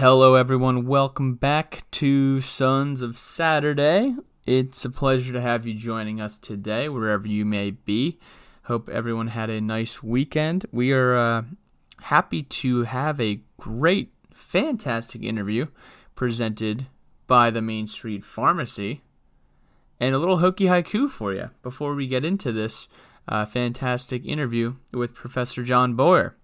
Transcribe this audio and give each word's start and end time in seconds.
Hello, 0.00 0.34
everyone. 0.34 0.86
Welcome 0.86 1.34
back 1.34 1.84
to 1.90 2.40
Sons 2.40 3.02
of 3.02 3.18
Saturday. 3.18 4.16
It's 4.46 4.82
a 4.86 4.88
pleasure 4.88 5.34
to 5.34 5.42
have 5.42 5.66
you 5.66 5.74
joining 5.74 6.22
us 6.22 6.38
today, 6.38 6.88
wherever 6.88 7.28
you 7.28 7.44
may 7.44 7.72
be. 7.72 8.18
Hope 8.62 8.88
everyone 8.88 9.26
had 9.26 9.50
a 9.50 9.60
nice 9.60 10.02
weekend. 10.02 10.64
We 10.72 10.92
are 10.92 11.18
uh, 11.18 11.42
happy 12.00 12.42
to 12.44 12.84
have 12.84 13.20
a 13.20 13.42
great, 13.58 14.14
fantastic 14.32 15.22
interview 15.22 15.66
presented 16.14 16.86
by 17.26 17.50
the 17.50 17.60
Main 17.60 17.86
Street 17.86 18.24
Pharmacy 18.24 19.02
and 20.00 20.14
a 20.14 20.18
little 20.18 20.38
Hokie 20.38 20.70
haiku 20.70 21.10
for 21.10 21.34
you 21.34 21.50
before 21.62 21.94
we 21.94 22.06
get 22.06 22.24
into 22.24 22.52
this 22.52 22.88
uh, 23.28 23.44
fantastic 23.44 24.24
interview 24.24 24.76
with 24.94 25.12
Professor 25.12 25.62
John 25.62 25.92
Boyer. 25.92 26.38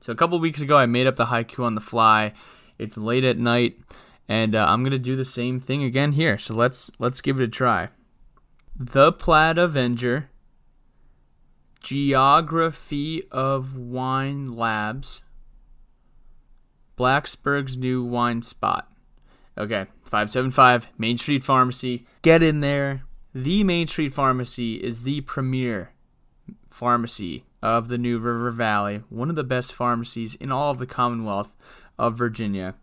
So, 0.00 0.10
a 0.10 0.16
couple 0.16 0.40
weeks 0.40 0.62
ago, 0.62 0.78
I 0.78 0.86
made 0.86 1.06
up 1.06 1.16
the 1.16 1.26
haiku 1.26 1.64
on 1.64 1.74
the 1.74 1.82
fly. 1.82 2.32
It's 2.82 2.96
late 2.96 3.24
at 3.24 3.38
night, 3.38 3.78
and 4.28 4.54
uh, 4.54 4.66
I'm 4.68 4.82
gonna 4.82 4.98
do 4.98 5.16
the 5.16 5.24
same 5.24 5.60
thing 5.60 5.82
again 5.84 6.12
here. 6.12 6.38
So 6.38 6.54
let's 6.54 6.90
let's 6.98 7.20
give 7.20 7.40
it 7.40 7.44
a 7.44 7.48
try. 7.48 7.88
The 8.76 9.12
Plaid 9.12 9.58
Avenger. 9.58 10.28
Geography 11.80 13.24
of 13.30 13.76
Wine 13.76 14.52
Labs. 14.52 15.22
Blacksburg's 16.96 17.76
new 17.76 18.04
wine 18.04 18.42
spot. 18.42 18.88
Okay, 19.58 19.86
575 20.04 20.88
Main 20.96 21.18
Street 21.18 21.44
Pharmacy. 21.44 22.06
Get 22.22 22.42
in 22.42 22.60
there. 22.60 23.02
The 23.34 23.64
Main 23.64 23.88
Street 23.88 24.14
Pharmacy 24.14 24.74
is 24.74 25.02
the 25.02 25.22
premier 25.22 25.92
pharmacy 26.70 27.44
of 27.62 27.88
the 27.88 27.98
New 27.98 28.18
River 28.18 28.50
Valley, 28.50 29.02
one 29.08 29.30
of 29.30 29.36
the 29.36 29.44
best 29.44 29.72
pharmacies 29.72 30.34
in 30.36 30.50
all 30.50 30.70
of 30.70 30.78
the 30.78 30.86
Commonwealth 30.86 31.54
of 32.02 32.18
Virginia. 32.18 32.74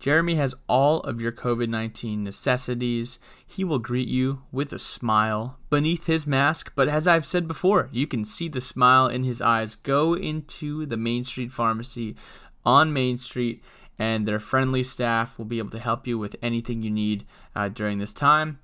Jeremy 0.00 0.34
has 0.34 0.56
all 0.68 1.00
of 1.02 1.20
your 1.20 1.30
COVID 1.30 1.68
19 1.68 2.22
necessities. 2.22 3.18
He 3.46 3.62
will 3.62 3.78
greet 3.78 4.08
you 4.08 4.42
with 4.50 4.72
a 4.72 4.78
smile 4.78 5.58
beneath 5.70 6.06
his 6.06 6.26
mask, 6.26 6.72
but 6.74 6.88
as 6.88 7.06
I've 7.06 7.24
said 7.24 7.46
before, 7.46 7.88
you 7.92 8.08
can 8.08 8.24
see 8.24 8.48
the 8.48 8.60
smile 8.60 9.06
in 9.06 9.22
his 9.22 9.40
eyes. 9.40 9.76
Go 9.76 10.14
into 10.14 10.84
the 10.84 10.96
Main 10.96 11.22
Street 11.22 11.52
Pharmacy 11.52 12.16
on 12.64 12.92
Main 12.92 13.18
Street, 13.18 13.62
and 14.00 14.26
their 14.26 14.40
friendly 14.40 14.82
staff 14.82 15.38
will 15.38 15.46
be 15.46 15.58
able 15.58 15.70
to 15.70 15.78
help 15.78 16.06
you 16.06 16.18
with 16.18 16.34
anything 16.42 16.82
you 16.82 16.90
need 16.90 17.24
uh, 17.54 17.68
during 17.68 17.98
this 17.98 18.12
time. 18.12 18.58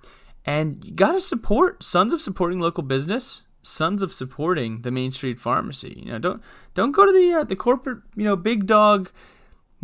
And 0.44 0.84
you 0.84 0.92
got 0.92 1.12
to 1.12 1.20
support 1.20 1.84
Sons 1.84 2.12
of 2.12 2.20
Supporting 2.20 2.58
Local 2.58 2.82
Business. 2.82 3.42
Sons 3.62 4.02
of 4.02 4.12
supporting 4.12 4.82
the 4.82 4.90
Main 4.90 5.12
Street 5.12 5.38
Pharmacy. 5.38 6.02
You 6.04 6.12
know, 6.12 6.18
don't 6.18 6.42
don't 6.74 6.90
go 6.90 7.06
to 7.06 7.12
the 7.12 7.32
uh, 7.32 7.44
the 7.44 7.54
corporate, 7.54 8.00
you 8.16 8.24
know, 8.24 8.34
big 8.34 8.66
dog 8.66 9.12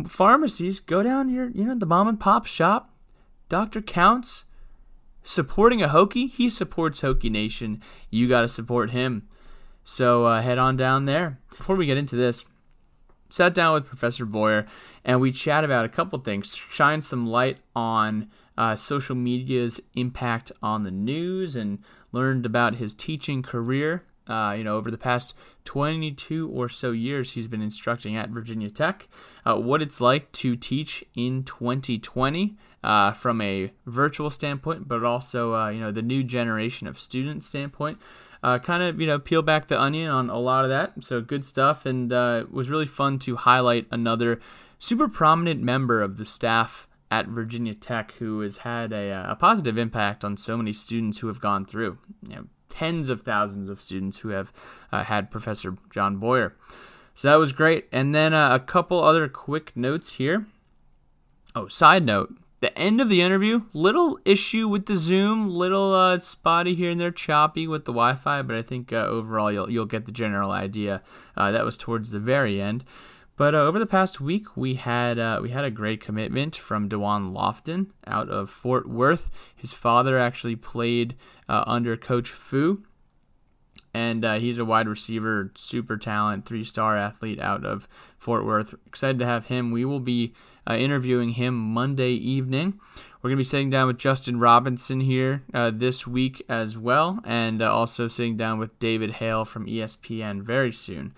pharmacies, 0.07 0.79
go 0.79 1.03
down 1.03 1.29
your, 1.29 1.49
you 1.49 1.65
know, 1.65 1.75
the 1.75 1.85
mom 1.85 2.07
and 2.07 2.19
pop 2.19 2.45
shop. 2.45 2.93
Dr. 3.49 3.81
Counts 3.81 4.45
supporting 5.23 5.81
a 5.81 5.87
Hokie, 5.87 6.31
he 6.31 6.49
supports 6.49 7.01
Hokie 7.01 7.31
Nation. 7.31 7.81
You 8.09 8.27
got 8.27 8.41
to 8.41 8.47
support 8.47 8.91
him. 8.91 9.27
So 9.83 10.25
uh, 10.25 10.41
head 10.41 10.57
on 10.57 10.77
down 10.77 11.05
there. 11.05 11.39
Before 11.57 11.75
we 11.75 11.85
get 11.85 11.97
into 11.97 12.15
this, 12.15 12.45
sat 13.29 13.53
down 13.53 13.73
with 13.73 13.85
Professor 13.85 14.25
Boyer 14.25 14.67
and 15.03 15.19
we 15.19 15.31
chat 15.31 15.63
about 15.63 15.85
a 15.85 15.89
couple 15.89 16.19
things, 16.19 16.55
shine 16.55 17.01
some 17.01 17.27
light 17.27 17.57
on 17.75 18.29
uh, 18.57 18.75
social 18.75 19.15
media's 19.15 19.79
impact 19.95 20.51
on 20.61 20.83
the 20.83 20.91
news, 20.91 21.55
and 21.55 21.79
learned 22.11 22.45
about 22.45 22.75
his 22.75 22.93
teaching 22.93 23.41
career 23.41 24.03
uh, 24.29 24.53
you 24.57 24.63
know, 24.63 24.77
over 24.77 24.91
the 24.91 24.97
past 24.97 25.33
22 25.65 26.49
or 26.49 26.69
so 26.69 26.91
years, 26.91 27.33
he's 27.33 27.47
been 27.47 27.61
instructing 27.61 28.15
at 28.15 28.29
Virginia 28.29 28.69
Tech. 28.69 29.07
Uh, 29.45 29.55
what 29.55 29.81
it's 29.81 29.99
like 29.99 30.31
to 30.33 30.55
teach 30.55 31.03
in 31.15 31.43
2020 31.43 32.57
uh, 32.83 33.11
from 33.11 33.41
a 33.41 33.71
virtual 33.85 34.29
standpoint, 34.29 34.87
but 34.87 35.03
also, 35.03 35.55
uh, 35.55 35.69
you 35.69 35.79
know, 35.79 35.91
the 35.91 36.01
new 36.01 36.23
generation 36.23 36.87
of 36.87 36.99
student 36.99 37.43
standpoint. 37.43 37.97
Uh, 38.41 38.57
kind 38.57 38.81
of, 38.81 39.01
you 39.01 39.07
know, 39.07 39.19
peel 39.19 39.41
back 39.41 39.67
the 39.67 39.79
onion 39.79 40.09
on 40.09 40.29
a 40.29 40.39
lot 40.39 40.63
of 40.63 40.69
that. 40.69 40.93
So 41.03 41.19
good 41.19 41.43
stuff, 41.43 41.85
and 41.85 42.13
uh, 42.13 42.43
it 42.43 42.53
was 42.53 42.69
really 42.69 42.85
fun 42.85 43.19
to 43.19 43.35
highlight 43.35 43.85
another 43.91 44.39
super 44.77 45.09
prominent 45.09 45.61
member 45.61 46.01
of 46.01 46.15
the 46.15 46.23
staff 46.23 46.87
at 47.11 47.27
Virginia 47.27 47.73
Tech 47.73 48.13
who 48.13 48.39
has 48.41 48.57
had 48.57 48.93
a, 48.93 49.31
a 49.31 49.35
positive 49.35 49.77
impact 49.77 50.23
on 50.23 50.37
so 50.37 50.55
many 50.55 50.71
students 50.71 51.17
who 51.17 51.27
have 51.27 51.41
gone 51.41 51.65
through. 51.65 51.97
You 52.23 52.35
know, 52.35 52.45
tens 52.69 53.09
of 53.09 53.21
thousands 53.21 53.69
of 53.69 53.81
students 53.81 54.19
who 54.19 54.29
have 54.29 54.53
uh, 54.91 55.03
had 55.03 55.31
Professor 55.31 55.75
John 55.91 56.17
Boyer. 56.17 56.55
So 57.15 57.27
that 57.27 57.35
was 57.35 57.51
great. 57.51 57.87
And 57.91 58.15
then 58.15 58.33
uh, 58.33 58.55
a 58.55 58.59
couple 58.59 59.03
other 59.03 59.27
quick 59.27 59.73
notes 59.75 60.13
here. 60.13 60.45
Oh, 61.55 61.67
side 61.67 62.05
note. 62.05 62.33
The 62.61 62.77
end 62.77 62.99
of 62.99 63.07
the 63.07 63.21
interview, 63.21 63.63
little 63.73 64.19
issue 64.25 64.67
with 64.67 64.85
the 64.85 64.97
Zoom, 64.97 65.49
little 65.49 65.93
uh, 65.93 66.19
spotty 66.19 66.75
here 66.75 66.91
and 66.91 66.99
there, 66.99 67.11
choppy 67.11 67.67
with 67.67 67.85
the 67.85 67.93
Wi-Fi, 67.93 68.41
but 68.41 68.55
I 68.55 68.61
think 68.61 68.91
uh, 68.91 68.97
overall 68.97 69.49
you'll 69.49 69.71
you'll 69.71 69.85
get 69.85 70.05
the 70.05 70.11
general 70.11 70.51
idea. 70.51 71.01
Uh, 71.37 71.51
that 71.51 71.63
was 71.63 71.77
towards 71.77 72.11
the 72.11 72.19
very 72.19 72.61
end. 72.61 72.83
But 73.39 73.55
uh, 73.55 73.59
over 73.59 73.79
the 73.79 73.85
past 73.85 74.19
week, 74.19 74.57
we 74.57 74.73
had 74.73 75.17
uh, 75.17 75.39
we 75.41 75.51
had 75.51 75.63
a 75.63 75.71
great 75.71 76.01
commitment 76.01 76.57
from 76.57 76.89
Dewan 76.89 77.31
Lofton 77.33 77.87
out 78.05 78.27
of 78.27 78.49
Fort 78.49 78.89
Worth. 78.89 79.29
His 79.55 79.71
father 79.71 80.19
actually 80.19 80.57
played 80.57 81.15
uh, 81.47 81.63
under 81.65 81.95
Coach 81.95 82.31
Fu, 82.31 82.83
and 83.93 84.25
uh, 84.25 84.39
he's 84.39 84.57
a 84.57 84.65
wide 84.65 84.89
receiver, 84.89 85.53
super 85.55 85.95
talent, 85.95 86.45
three-star 86.45 86.97
athlete 86.97 87.39
out 87.39 87.63
of 87.63 87.87
Fort 88.17 88.45
Worth. 88.45 88.75
Excited 88.85 89.19
to 89.19 89.25
have 89.25 89.45
him. 89.45 89.71
We 89.71 89.85
will 89.85 90.01
be 90.01 90.33
uh, 90.69 90.73
interviewing 90.73 91.29
him 91.29 91.55
Monday 91.55 92.11
evening. 92.11 92.77
We're 93.21 93.29
going 93.29 93.37
to 93.37 93.43
be 93.45 93.45
sitting 93.45 93.69
down 93.69 93.87
with 93.87 93.97
Justin 93.97 94.37
Robinson 94.37 94.99
here 94.99 95.43
uh, 95.53 95.71
this 95.73 96.05
week 96.05 96.43
as 96.49 96.77
well, 96.77 97.21
and 97.23 97.61
also 97.61 98.09
sitting 98.09 98.35
down 98.35 98.59
with 98.59 98.77
David 98.79 99.11
Hale 99.11 99.45
from 99.45 99.65
ESPN 99.65 100.41
very 100.41 100.73
soon. 100.73 101.13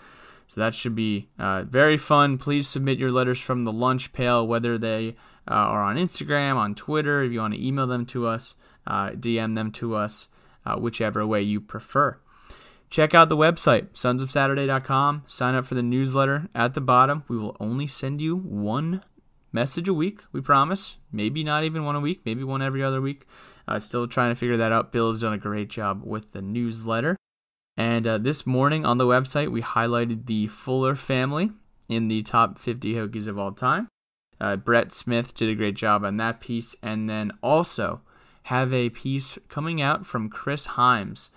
So 0.51 0.59
that 0.59 0.75
should 0.75 0.95
be 0.95 1.29
uh, 1.39 1.63
very 1.63 1.95
fun. 1.95 2.37
Please 2.37 2.67
submit 2.67 2.99
your 2.99 3.09
letters 3.09 3.39
from 3.39 3.63
the 3.63 3.71
lunch 3.71 4.11
pail, 4.11 4.45
whether 4.45 4.77
they 4.77 5.15
uh, 5.49 5.53
are 5.53 5.81
on 5.81 5.95
Instagram, 5.95 6.57
on 6.57 6.75
Twitter, 6.75 7.23
if 7.23 7.31
you 7.31 7.39
want 7.39 7.53
to 7.53 7.65
email 7.65 7.87
them 7.87 8.05
to 8.07 8.27
us, 8.27 8.55
uh, 8.85 9.11
DM 9.11 9.55
them 9.55 9.71
to 9.71 9.95
us, 9.95 10.27
uh, 10.65 10.75
whichever 10.75 11.25
way 11.25 11.41
you 11.41 11.61
prefer. 11.61 12.17
Check 12.89 13.15
out 13.15 13.29
the 13.29 13.37
website, 13.37 13.91
sonsofsaturday.com. 13.93 15.23
Sign 15.25 15.55
up 15.55 15.63
for 15.63 15.75
the 15.75 15.81
newsletter 15.81 16.49
at 16.53 16.73
the 16.73 16.81
bottom. 16.81 17.23
We 17.29 17.37
will 17.37 17.55
only 17.61 17.87
send 17.87 18.19
you 18.19 18.35
one 18.35 19.05
message 19.53 19.87
a 19.87 19.93
week, 19.93 20.19
we 20.33 20.41
promise. 20.41 20.97
Maybe 21.13 21.45
not 21.45 21.63
even 21.63 21.85
one 21.85 21.95
a 21.95 22.01
week, 22.01 22.23
maybe 22.25 22.43
one 22.43 22.61
every 22.61 22.83
other 22.83 22.99
week. 22.99 23.25
Uh, 23.69 23.79
still 23.79 24.05
trying 24.05 24.31
to 24.31 24.35
figure 24.35 24.57
that 24.57 24.73
out. 24.73 24.91
Bill 24.91 25.11
has 25.11 25.21
done 25.21 25.31
a 25.31 25.37
great 25.37 25.69
job 25.69 26.03
with 26.03 26.33
the 26.33 26.41
newsletter. 26.41 27.15
And 27.77 28.05
uh, 28.05 28.17
this 28.17 28.45
morning 28.45 28.85
on 28.85 28.97
the 28.97 29.05
website, 29.05 29.51
we 29.51 29.61
highlighted 29.61 30.25
the 30.25 30.47
Fuller 30.47 30.95
family 30.95 31.51
in 31.87 32.07
the 32.07 32.21
top 32.23 32.57
50 32.59 32.93
Hokies 32.93 33.27
of 33.27 33.39
all 33.39 33.51
time. 33.51 33.87
Uh, 34.39 34.55
Brett 34.55 34.91
Smith 34.91 35.33
did 35.33 35.49
a 35.49 35.55
great 35.55 35.75
job 35.75 36.03
on 36.03 36.17
that 36.17 36.39
piece. 36.39 36.75
And 36.81 37.09
then 37.09 37.31
also 37.41 38.01
have 38.43 38.73
a 38.73 38.89
piece 38.89 39.37
coming 39.49 39.81
out 39.81 40.05
from 40.05 40.29
Chris 40.29 40.67
Himes, 40.67 41.29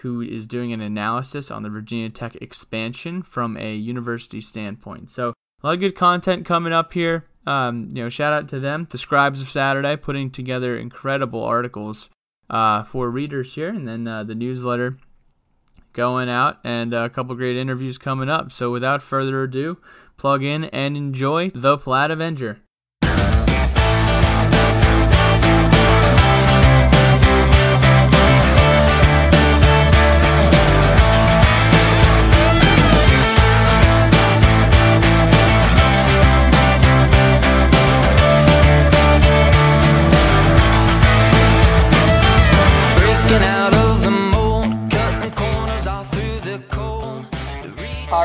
who 0.00 0.20
is 0.20 0.46
doing 0.46 0.72
an 0.72 0.80
analysis 0.80 1.50
on 1.50 1.62
the 1.62 1.70
Virginia 1.70 2.10
Tech 2.10 2.36
expansion 2.36 3.22
from 3.22 3.56
a 3.56 3.74
university 3.74 4.40
standpoint. 4.40 5.10
So 5.10 5.30
a 5.62 5.66
lot 5.66 5.74
of 5.74 5.80
good 5.80 5.96
content 5.96 6.46
coming 6.46 6.72
up 6.72 6.92
here. 6.92 7.26
Um, 7.46 7.88
you 7.92 8.02
know, 8.02 8.08
shout 8.08 8.32
out 8.32 8.48
to 8.48 8.60
them, 8.60 8.86
the 8.88 8.98
Scribes 8.98 9.42
of 9.42 9.50
Saturday, 9.50 9.96
putting 9.96 10.30
together 10.30 10.76
incredible 10.76 11.42
articles 11.42 12.08
uh, 12.48 12.84
for 12.84 13.10
readers 13.10 13.54
here, 13.54 13.68
and 13.68 13.86
then 13.86 14.06
uh, 14.06 14.24
the 14.24 14.34
newsletter 14.34 14.98
going 15.94 16.28
out 16.28 16.58
and 16.62 16.92
a 16.92 17.08
couple 17.08 17.34
great 17.34 17.56
interviews 17.56 17.96
coming 17.96 18.28
up. 18.28 18.52
So 18.52 18.70
without 18.70 19.02
further 19.02 19.42
ado, 19.42 19.78
plug 20.18 20.42
in 20.42 20.64
and 20.64 20.96
enjoy 20.96 21.50
The 21.54 21.78
Plaid 21.78 22.10
Avenger. 22.10 22.60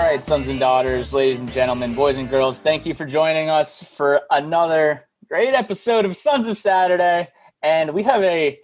Right, 0.10 0.26
sons 0.26 0.50
and 0.50 0.60
daughters, 0.60 1.14
ladies 1.14 1.40
and 1.40 1.52
gentlemen, 1.52 1.94
boys 1.94 2.18
and 2.18 2.32
girls, 2.32 2.64
thank 2.64 2.84
you 2.84 2.96
for 2.96 3.06
joining 3.06 3.48
us 3.48 3.84
for 3.84 4.22
another 4.32 5.08
great 5.28 5.54
episode 5.54 6.04
of 6.04 6.18
Sons 6.18 6.48
of 6.48 6.58
Saturday. 6.58 7.28
And 7.62 7.94
we 7.94 8.02
have 8.02 8.24
a 8.24 8.58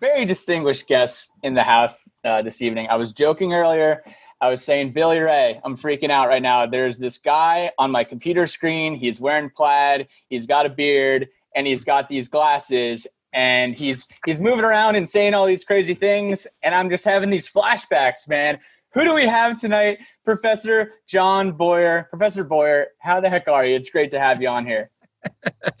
very 0.00 0.24
distinguished 0.24 0.88
guest 0.88 1.30
in 1.44 1.54
the 1.54 1.62
house 1.62 2.08
uh, 2.24 2.42
this 2.42 2.60
evening. 2.60 2.88
I 2.90 2.96
was 2.96 3.12
joking 3.12 3.52
earlier 3.52 4.02
I 4.40 4.50
was 4.50 4.62
saying, 4.62 4.92
Billy 4.92 5.18
Ray, 5.18 5.60
I'm 5.64 5.76
freaking 5.76 6.10
out 6.10 6.28
right 6.28 6.42
now. 6.42 6.66
There's 6.66 6.98
this 6.98 7.18
guy 7.18 7.70
on 7.78 7.90
my 7.90 8.04
computer 8.04 8.46
screen. 8.46 8.94
He's 8.94 9.20
wearing 9.20 9.50
plaid. 9.50 10.08
He's 10.28 10.46
got 10.46 10.66
a 10.66 10.68
beard 10.68 11.28
and 11.54 11.66
he's 11.66 11.84
got 11.84 12.08
these 12.08 12.28
glasses 12.28 13.06
and 13.32 13.74
he's 13.74 14.06
he's 14.24 14.40
moving 14.40 14.64
around 14.64 14.96
and 14.96 15.08
saying 15.08 15.34
all 15.34 15.44
these 15.44 15.62
crazy 15.62 15.92
things 15.92 16.46
and 16.62 16.74
i'm 16.74 16.88
just 16.88 17.04
having 17.04 17.28
these 17.28 17.46
flashbacks 17.46 18.26
man 18.26 18.58
who 18.92 19.04
do 19.04 19.14
we 19.14 19.26
have 19.26 19.56
tonight? 19.56 19.98
Professor 20.24 20.92
john 21.06 21.52
boyer. 21.52 22.06
Professor 22.10 22.44
boyer 22.44 22.88
how 23.00 23.20
the 23.20 23.28
heck 23.28 23.48
are 23.48 23.64
you? 23.64 23.76
It's 23.76 23.90
great 23.90 24.10
to 24.12 24.20
have 24.20 24.42
you 24.42 24.48
on 24.48 24.66
here. 24.66 24.90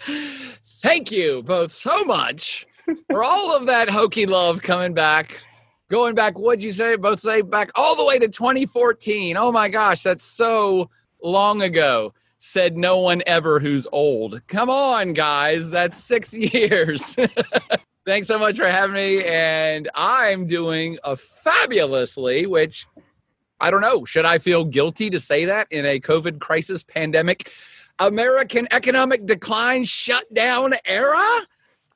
Thank 0.82 1.10
you 1.10 1.42
both 1.42 1.72
so 1.72 2.04
much 2.04 2.66
for 3.10 3.22
all 3.22 3.54
of 3.54 3.66
that 3.66 3.88
Hokie 3.88 4.28
love 4.28 4.62
coming 4.62 4.94
back 4.94 5.40
going 5.90 6.14
back 6.14 6.38
what'd 6.38 6.62
you 6.62 6.72
say 6.72 6.96
both 6.96 7.20
say 7.20 7.40
back 7.40 7.70
all 7.74 7.96
the 7.96 8.04
way 8.04 8.18
to 8.18 8.28
2014 8.28 9.36
oh 9.36 9.50
my 9.50 9.68
gosh 9.68 10.02
that's 10.02 10.24
so 10.24 10.90
long 11.22 11.62
ago. 11.62 12.14
Said 12.38 12.76
no 12.76 12.98
one 12.98 13.22
ever 13.26 13.58
who's 13.58 13.86
old. 13.90 14.46
Come 14.46 14.70
on, 14.70 15.12
guys, 15.12 15.70
that's 15.70 16.02
six 16.02 16.34
years. 16.54 17.16
Thanks 18.08 18.26
so 18.26 18.38
much 18.38 18.56
for 18.56 18.66
having 18.66 18.94
me. 18.94 19.22
And 19.22 19.90
I'm 19.94 20.46
doing 20.46 20.96
a 21.04 21.14
fabulously, 21.14 22.46
which 22.46 22.86
I 23.60 23.70
don't 23.70 23.82
know. 23.82 24.06
Should 24.06 24.24
I 24.24 24.38
feel 24.38 24.64
guilty 24.64 25.10
to 25.10 25.20
say 25.20 25.44
that 25.44 25.70
in 25.70 25.84
a 25.84 26.00
COVID 26.00 26.40
crisis 26.40 26.82
pandemic, 26.82 27.52
American 27.98 28.66
economic 28.70 29.26
decline 29.26 29.84
shutdown 29.84 30.72
era? 30.86 31.22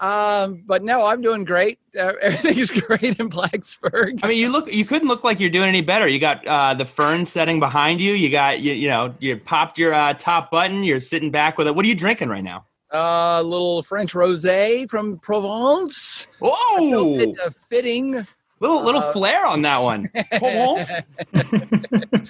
Um, 0.00 0.62
but 0.67 0.82
no, 0.82 1.06
I'm 1.06 1.23
doing 1.23 1.44
great. 1.44 1.79
Uh, 1.93 2.15
everything's 2.23 2.70
great 2.70 3.20
in 3.20 3.29
Blacksburg. 3.29 4.20
I 4.23 4.29
mean, 4.29 4.38
you 4.38 4.49
look, 4.49 4.73
you 4.73 4.87
couldn't 4.87 5.08
look 5.08 5.25
like 5.25 5.38
you're 5.38 5.50
doing 5.50 5.69
any 5.69 5.82
better. 5.82 6.08
You 6.08 6.19
got 6.19 6.47
uh, 6.47 6.73
the 6.73 6.87
fern 6.87 7.26
setting 7.26 7.61
behind 7.61 8.00
you. 8.00 8.15
You 8.15 8.31
got, 8.31 8.61
you, 8.61 8.73
you 8.73 8.88
know, 8.88 9.15
you 9.19 9.37
popped 9.37 9.79
your 9.79 9.93
uh, 9.93 10.15
top 10.15 10.50
button. 10.50 10.85
You're 10.85 11.00
sitting 11.00 11.31
back 11.31 11.58
with 11.58 11.67
it. 11.67 11.75
What 11.75 11.85
are 11.85 11.88
you 11.88 11.94
drinking 11.94 12.31
right 12.31 12.43
now? 12.43 12.65
A 12.93 12.97
uh, 12.97 13.43
little 13.43 13.83
French 13.83 14.12
rosé 14.12 14.89
from 14.89 15.19
Provence. 15.19 16.27
Oh, 16.43 17.33
a 17.47 17.50
fitting 17.50 18.27
little 18.61 18.83
little 18.83 19.03
uh, 19.03 19.12
flair 19.12 19.44
on 19.47 19.62
that 19.62 19.83
one. 19.83 20.09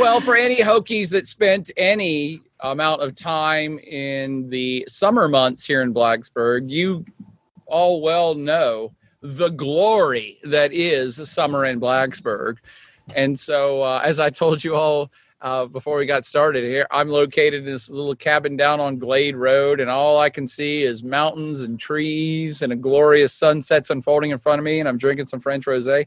well, 0.00 0.20
for 0.20 0.36
any 0.36 0.58
Hokies 0.58 1.10
that 1.10 1.26
spent 1.26 1.70
any 1.76 2.40
amount 2.60 3.02
of 3.02 3.14
time 3.14 3.78
in 3.78 4.50
the 4.50 4.84
summer 4.88 5.28
months 5.28 5.64
here 5.64 5.82
in 5.82 5.94
Blacksburg, 5.94 6.68
you 6.68 7.04
all 7.66 8.02
well 8.02 8.34
know 8.34 8.92
the 9.22 9.50
glory 9.50 10.38
that 10.44 10.72
is 10.72 11.28
summer 11.30 11.64
in 11.64 11.80
Blacksburg. 11.80 12.56
And 13.14 13.38
so, 13.38 13.82
uh, 13.82 14.00
as 14.04 14.20
I 14.20 14.30
told 14.30 14.62
you 14.62 14.74
all 14.74 15.10
uh, 15.42 15.66
before 15.66 15.96
we 15.96 16.06
got 16.06 16.24
started 16.24 16.64
here, 16.64 16.86
I'm 16.90 17.08
located 17.08 17.60
in 17.60 17.64
this 17.64 17.88
little 17.90 18.14
cabin 18.14 18.56
down 18.56 18.80
on 18.80 18.98
Glade 18.98 19.36
Road, 19.36 19.80
and 19.80 19.90
all 19.90 20.18
I 20.18 20.30
can 20.30 20.46
see 20.46 20.82
is 20.82 21.02
mountains 21.02 21.62
and 21.62 21.78
trees 21.78 22.62
and 22.62 22.72
a 22.72 22.76
glorious 22.76 23.32
sunsets 23.32 23.90
unfolding 23.90 24.30
in 24.30 24.38
front 24.38 24.58
of 24.58 24.64
me. 24.64 24.80
And 24.80 24.88
I'm 24.88 24.98
drinking 24.98 25.26
some 25.26 25.40
French 25.40 25.64
rosé 25.66 26.06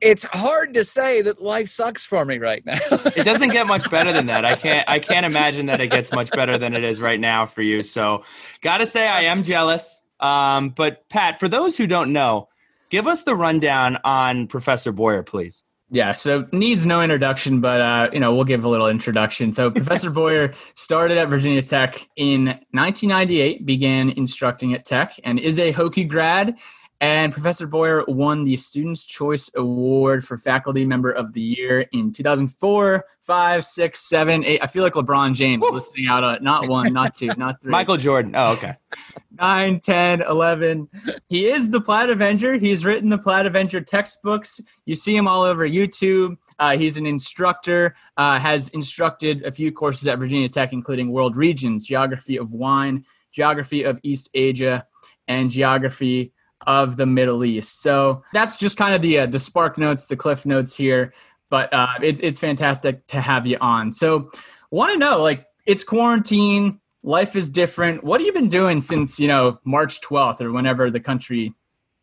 it's 0.00 0.22
hard 0.22 0.74
to 0.74 0.84
say 0.84 1.22
that 1.22 1.42
life 1.42 1.68
sucks 1.68 2.04
for 2.04 2.24
me 2.24 2.38
right 2.38 2.64
now. 2.64 2.78
it 2.90 3.24
doesn't 3.24 3.50
get 3.50 3.66
much 3.66 3.90
better 3.90 4.12
than 4.12 4.26
that. 4.26 4.44
I 4.44 4.54
can't 4.54 4.88
I 4.88 4.98
can't 4.98 5.26
imagine 5.26 5.66
that 5.66 5.80
it 5.80 5.88
gets 5.88 6.12
much 6.12 6.30
better 6.30 6.58
than 6.58 6.74
it 6.74 6.84
is 6.84 7.00
right 7.00 7.18
now 7.18 7.46
for 7.46 7.62
you. 7.62 7.82
So, 7.82 8.22
got 8.62 8.78
to 8.78 8.86
say 8.86 9.06
I 9.06 9.22
am 9.22 9.42
jealous. 9.42 10.02
Um, 10.20 10.70
but 10.70 11.08
Pat, 11.08 11.38
for 11.38 11.48
those 11.48 11.76
who 11.76 11.86
don't 11.86 12.12
know, 12.12 12.48
give 12.90 13.06
us 13.06 13.24
the 13.24 13.34
rundown 13.34 13.98
on 14.04 14.46
Professor 14.46 14.92
Boyer, 14.92 15.22
please. 15.22 15.64
Yeah, 15.90 16.12
so 16.12 16.46
needs 16.52 16.84
no 16.84 17.00
introduction, 17.00 17.60
but 17.60 17.80
uh, 17.80 18.10
you 18.12 18.20
know 18.20 18.34
we'll 18.34 18.44
give 18.44 18.64
a 18.64 18.68
little 18.68 18.88
introduction. 18.88 19.52
So 19.52 19.70
Professor 19.70 20.10
Boyer 20.20 20.54
started 20.74 21.16
at 21.16 21.28
Virginia 21.28 21.62
Tech 21.62 22.08
in 22.16 22.46
1998, 22.72 23.64
began 23.64 24.10
instructing 24.10 24.74
at 24.74 24.84
Tech, 24.84 25.14
and 25.24 25.38
is 25.38 25.58
a 25.58 25.72
Hokie 25.72 26.06
grad. 26.06 26.58
And 27.00 27.32
Professor 27.32 27.68
Boyer 27.68 28.04
won 28.08 28.42
the 28.42 28.56
Student's 28.56 29.06
Choice 29.06 29.48
Award 29.54 30.24
for 30.24 30.36
Faculty 30.36 30.84
Member 30.84 31.12
of 31.12 31.32
the 31.32 31.40
Year 31.40 31.86
in 31.92 32.12
2004, 32.12 33.04
5, 33.20 33.64
6, 33.64 34.00
7, 34.00 34.44
8. 34.44 34.60
I 34.60 34.66
feel 34.66 34.82
like 34.82 34.94
LeBron 34.94 35.34
James 35.34 35.62
Woo! 35.62 35.70
listening 35.70 36.08
out 36.08 36.24
uh, 36.24 36.38
not 36.40 36.68
one, 36.68 36.92
not 36.92 37.14
two, 37.14 37.28
not 37.36 37.60
three. 37.62 37.70
Michael 37.70 37.98
Jordan. 37.98 38.34
Oh, 38.34 38.52
okay. 38.54 38.74
9, 39.38 39.78
10, 39.78 40.22
11. 40.22 40.88
He 41.28 41.46
is 41.46 41.70
the 41.70 41.80
Plaid 41.80 42.10
Avenger. 42.10 42.56
He's 42.56 42.84
written 42.84 43.10
the 43.10 43.18
Plaid 43.18 43.46
Avenger 43.46 43.80
textbooks. 43.80 44.60
You 44.84 44.96
see 44.96 45.14
him 45.14 45.28
all 45.28 45.42
over 45.42 45.68
YouTube. 45.68 46.36
Uh, 46.58 46.76
he's 46.76 46.96
an 46.96 47.06
instructor, 47.06 47.94
uh, 48.16 48.40
has 48.40 48.68
instructed 48.70 49.44
a 49.44 49.52
few 49.52 49.70
courses 49.70 50.08
at 50.08 50.18
Virginia 50.18 50.48
Tech, 50.48 50.72
including 50.72 51.12
World 51.12 51.36
Regions, 51.36 51.86
Geography 51.86 52.36
of 52.36 52.52
Wine, 52.52 53.04
Geography 53.30 53.84
of 53.84 54.00
East 54.02 54.30
Asia, 54.34 54.84
and 55.28 55.50
Geography 55.50 56.32
of 56.68 56.96
the 56.96 57.06
Middle 57.06 57.44
East. 57.44 57.82
So 57.82 58.22
that's 58.32 58.54
just 58.54 58.76
kind 58.76 58.94
of 58.94 59.00
the 59.02 59.20
uh, 59.20 59.26
the 59.26 59.38
spark 59.38 59.78
notes, 59.78 60.06
the 60.06 60.16
cliff 60.16 60.46
notes 60.46 60.76
here. 60.76 61.14
But 61.50 61.72
uh, 61.72 61.94
it's 62.02 62.20
it's 62.20 62.38
fantastic 62.38 63.04
to 63.08 63.20
have 63.20 63.46
you 63.46 63.56
on. 63.60 63.90
So 63.92 64.30
want 64.70 64.92
to 64.92 64.98
know 64.98 65.20
like 65.22 65.46
it's 65.64 65.82
quarantine, 65.82 66.78
life 67.02 67.34
is 67.34 67.48
different. 67.48 68.04
What 68.04 68.20
have 68.20 68.26
you 68.26 68.34
been 68.34 68.50
doing 68.50 68.82
since 68.82 69.18
you 69.18 69.26
know 69.26 69.58
March 69.64 70.02
twelfth 70.02 70.42
or 70.42 70.52
whenever 70.52 70.90
the 70.90 71.00
country 71.00 71.54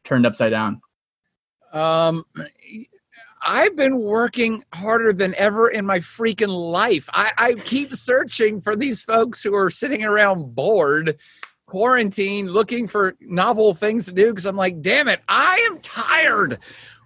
turned 0.03 0.25
upside 0.25 0.51
down? 0.51 0.81
Um. 1.71 2.25
I've 3.47 3.75
been 3.75 4.00
working 4.00 4.63
harder 4.73 5.13
than 5.13 5.35
ever 5.38 5.69
in 5.69 5.85
my 5.85 6.00
freaking 6.00 6.47
life. 6.47 7.07
I, 7.13 7.31
I 7.38 7.53
keep 7.53 7.95
searching 7.95 8.59
for 8.59 8.75
these 8.75 9.03
folks 9.03 9.44
who 9.44 9.53
are 9.53 9.69
sitting 9.69 10.03
around 10.03 10.56
bored 10.56 11.19
quarantine 11.65 12.47
looking 12.47 12.88
for 12.88 13.15
novel 13.19 13.73
things 13.73 14.06
to 14.06 14.12
do 14.12 14.29
because 14.29 14.45
I'm 14.45 14.56
like, 14.56 14.81
damn 14.81 15.07
it, 15.07 15.21
I 15.27 15.67
am 15.69 15.79
tired. 15.79 16.59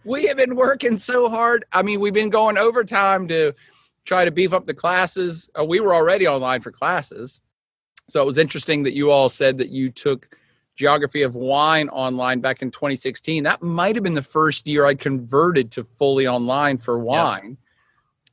We 0.03 0.25
have 0.25 0.37
been 0.37 0.55
working 0.55 0.97
so 0.97 1.29
hard. 1.29 1.65
I 1.71 1.81
mean, 1.81 1.99
we've 1.99 2.13
been 2.13 2.29
going 2.29 2.57
overtime 2.57 3.27
to 3.29 3.53
try 4.05 4.25
to 4.25 4.31
beef 4.31 4.53
up 4.53 4.65
the 4.65 4.73
classes. 4.73 5.49
Uh, 5.57 5.65
we 5.65 5.79
were 5.79 5.93
already 5.93 6.27
online 6.27 6.61
for 6.61 6.71
classes. 6.71 7.41
So 8.07 8.21
it 8.21 8.25
was 8.25 8.37
interesting 8.37 8.83
that 8.83 8.95
you 8.95 9.11
all 9.11 9.29
said 9.29 9.57
that 9.59 9.69
you 9.69 9.91
took 9.91 10.35
geography 10.75 11.21
of 11.21 11.35
wine 11.35 11.89
online 11.89 12.39
back 12.39 12.61
in 12.61 12.71
2016. 12.71 13.43
That 13.43 13.61
might 13.61 13.95
have 13.95 14.03
been 14.03 14.13
the 14.13 14.21
first 14.23 14.67
year 14.67 14.85
I 14.85 14.95
converted 14.95 15.71
to 15.71 15.83
fully 15.83 16.27
online 16.27 16.77
for 16.77 16.97
wine 16.97 17.57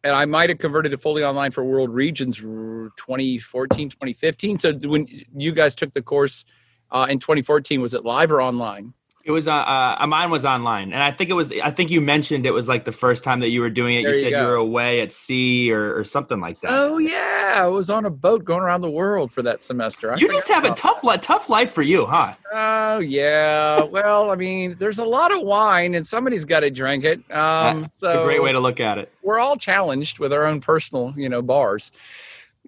and 0.07 0.15
I 0.15 0.25
might 0.25 0.51
have 0.51 0.59
converted 0.59 0.93
to 0.93 0.99
fully 0.99 1.25
online 1.25 1.51
for 1.51 1.65
World 1.65 1.91
Regions 1.91 2.37
2014, 2.37 3.91
2015. 3.91 4.59
So 4.61 4.73
when 4.73 5.09
you 5.37 5.51
guys 5.51 5.75
took 5.75 5.93
the 5.95 6.03
course 6.03 6.45
uh, 6.93 7.09
in 7.11 7.19
2014, 7.19 7.81
was 7.81 7.93
it 7.93 8.05
live 8.05 8.31
or 8.31 8.41
online? 8.41 8.95
It 9.27 9.33
was 9.33 9.49
uh, 9.49 9.55
uh, 9.55 10.07
mine 10.07 10.31
was 10.31 10.45
online, 10.45 10.93
and 10.93 11.03
I 11.03 11.11
think 11.11 11.31
it 11.31 11.33
was. 11.33 11.51
I 11.51 11.73
think 11.73 11.91
you 11.91 12.01
mentioned 12.01 12.47
it 12.47 12.55
was 12.55 12.69
like 12.69 12.85
the 12.85 12.93
first 12.93 13.25
time 13.25 13.41
that 13.41 13.49
you 13.49 13.61
were 13.61 13.69
doing 13.69 13.97
it. 13.97 14.05
There 14.05 14.15
you 14.15 14.21
said 14.21 14.31
you, 14.31 14.39
you, 14.39 14.45
were 14.45 14.55
away 14.55 15.01
at 15.01 15.11
sea 15.11 15.73
or, 15.73 15.99
or 15.99 16.05
something 16.05 16.39
like 16.39 16.61
that. 16.61 16.71
Oh 16.71 16.99
yeah, 16.99 17.55
I 17.57 17.67
was 17.67 17.91
on 17.91 18.05
a 18.05 18.11
boat 18.11 18.45
going 18.45 18.61
around 18.61 18.83
the 18.83 18.91
world 18.91 19.33
for 19.33 19.43
that 19.43 19.61
semester. 19.61 20.13
I 20.13 20.17
you 20.19 20.29
just 20.29 20.47
have 20.47 20.65
a 20.65 20.71
tough, 20.71 21.03
li- 21.03 21.19
tough 21.19 21.51
life 21.51 21.73
for 21.73 21.83
you, 21.83 22.07
huh? 22.07 22.35
Oh 22.53 23.01
yeah. 23.01 23.83
well, 23.83 24.31
I 24.31 24.37
mean, 24.37 24.77
there's 24.79 25.01
a 25.01 25.05
lot 25.05 25.35
of 25.35 25.43
wine, 25.43 25.97
and 25.97 26.07
somebody's 26.07 26.45
got 26.45 26.61
to 26.61 26.71
drink 26.71 27.03
it. 27.03 27.19
Um, 27.29 27.81
That's 27.81 27.99
so 27.99 28.23
a 28.23 28.25
great 28.25 28.45
way 28.45 28.53
to 28.53 28.61
look 28.61 28.79
at 28.79 28.97
it. 28.97 29.13
We're 29.25 29.41
all 29.41 29.57
challenged 29.57 30.21
with 30.21 30.33
our 30.33 30.45
own 30.45 30.61
personal, 30.61 31.13
you 31.17 31.29
know, 31.29 31.43
bars. 31.43 31.91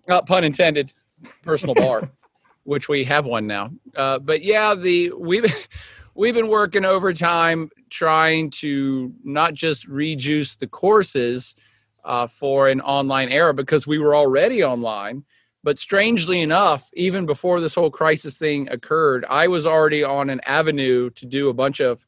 Not 0.08 0.26
pun 0.26 0.42
intended. 0.42 0.92
Personal 1.42 1.76
bar, 1.76 2.10
which 2.64 2.88
we 2.88 3.04
have 3.04 3.26
one 3.26 3.46
now. 3.46 3.70
Uh, 3.94 4.18
but 4.18 4.42
yeah, 4.42 4.74
the 4.74 5.12
we've 5.12 5.46
we've 6.18 6.34
been 6.34 6.48
working 6.48 6.84
overtime 6.84 7.70
trying 7.90 8.50
to 8.50 9.14
not 9.22 9.54
just 9.54 9.86
rejuice 9.86 10.56
the 10.56 10.66
courses 10.66 11.54
uh, 12.04 12.26
for 12.26 12.68
an 12.68 12.80
online 12.80 13.28
era 13.28 13.54
because 13.54 13.86
we 13.86 13.98
were 13.98 14.16
already 14.16 14.64
online. 14.64 15.24
But 15.62 15.78
strangely 15.78 16.40
enough, 16.40 16.90
even 16.94 17.24
before 17.24 17.60
this 17.60 17.74
whole 17.74 17.90
crisis 17.90 18.36
thing 18.36 18.68
occurred, 18.68 19.26
I 19.30 19.46
was 19.46 19.64
already 19.64 20.02
on 20.02 20.28
an 20.28 20.40
avenue 20.44 21.10
to 21.10 21.24
do 21.24 21.50
a 21.50 21.54
bunch 21.54 21.80
of 21.80 22.04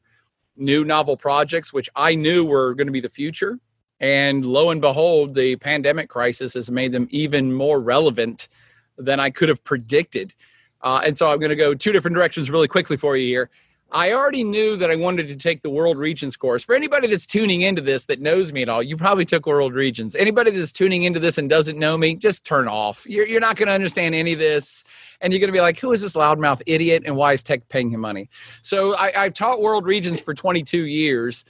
new 0.57 0.83
novel 0.83 1.15
projects, 1.15 1.71
which 1.71 1.89
I 1.95 2.13
knew 2.15 2.45
were 2.45 2.75
going 2.75 2.87
to 2.87 2.93
be 2.93 2.99
the 2.99 3.09
future. 3.09 3.59
And 4.01 4.45
lo 4.45 4.71
and 4.71 4.81
behold, 4.81 5.35
the 5.35 5.55
pandemic 5.55 6.09
crisis 6.09 6.53
has 6.55 6.69
made 6.69 6.91
them 6.91 7.07
even 7.11 7.53
more 7.53 7.79
relevant 7.79 8.49
than 8.97 9.21
I 9.21 9.29
could 9.29 9.47
have 9.47 9.63
predicted. 9.63 10.33
Uh, 10.81 11.01
and 11.05 11.17
so 11.17 11.31
I'm 11.31 11.39
going 11.39 11.49
to 11.49 11.55
go 11.55 11.73
two 11.73 11.93
different 11.93 12.15
directions 12.15 12.49
really 12.49 12.67
quickly 12.67 12.97
for 12.97 13.15
you 13.15 13.27
here. 13.27 13.49
I 13.93 14.13
already 14.13 14.43
knew 14.43 14.77
that 14.77 14.89
I 14.89 14.95
wanted 14.95 15.27
to 15.27 15.35
take 15.35 15.61
the 15.61 15.69
World 15.69 15.97
Regions 15.97 16.37
course. 16.37 16.63
For 16.63 16.73
anybody 16.73 17.07
that's 17.07 17.25
tuning 17.25 17.61
into 17.61 17.81
this 17.81 18.05
that 18.05 18.21
knows 18.21 18.53
me 18.53 18.61
at 18.61 18.69
all, 18.69 18.81
you 18.81 18.95
probably 18.95 19.25
took 19.25 19.45
World 19.45 19.73
Regions. 19.73 20.15
Anybody 20.15 20.51
that's 20.51 20.71
tuning 20.71 21.03
into 21.03 21.19
this 21.19 21.37
and 21.37 21.49
doesn't 21.49 21.77
know 21.77 21.97
me, 21.97 22.15
just 22.15 22.45
turn 22.45 22.69
off. 22.69 23.05
You're, 23.05 23.27
you're 23.27 23.41
not 23.41 23.57
going 23.57 23.67
to 23.67 23.73
understand 23.73 24.15
any 24.15 24.33
of 24.33 24.39
this. 24.39 24.85
And 25.19 25.33
you're 25.33 25.41
going 25.41 25.49
to 25.49 25.53
be 25.53 25.61
like, 25.61 25.77
who 25.77 25.91
is 25.91 26.01
this 26.01 26.15
loudmouth 26.15 26.61
idiot 26.65 27.03
and 27.05 27.17
why 27.17 27.33
is 27.33 27.43
Tech 27.43 27.67
paying 27.67 27.91
him 27.91 27.99
money? 27.99 28.29
So 28.61 28.95
I, 28.95 29.25
I've 29.25 29.33
taught 29.33 29.61
World 29.61 29.85
Regions 29.85 30.21
for 30.21 30.33
22 30.33 30.85
years. 30.85 31.43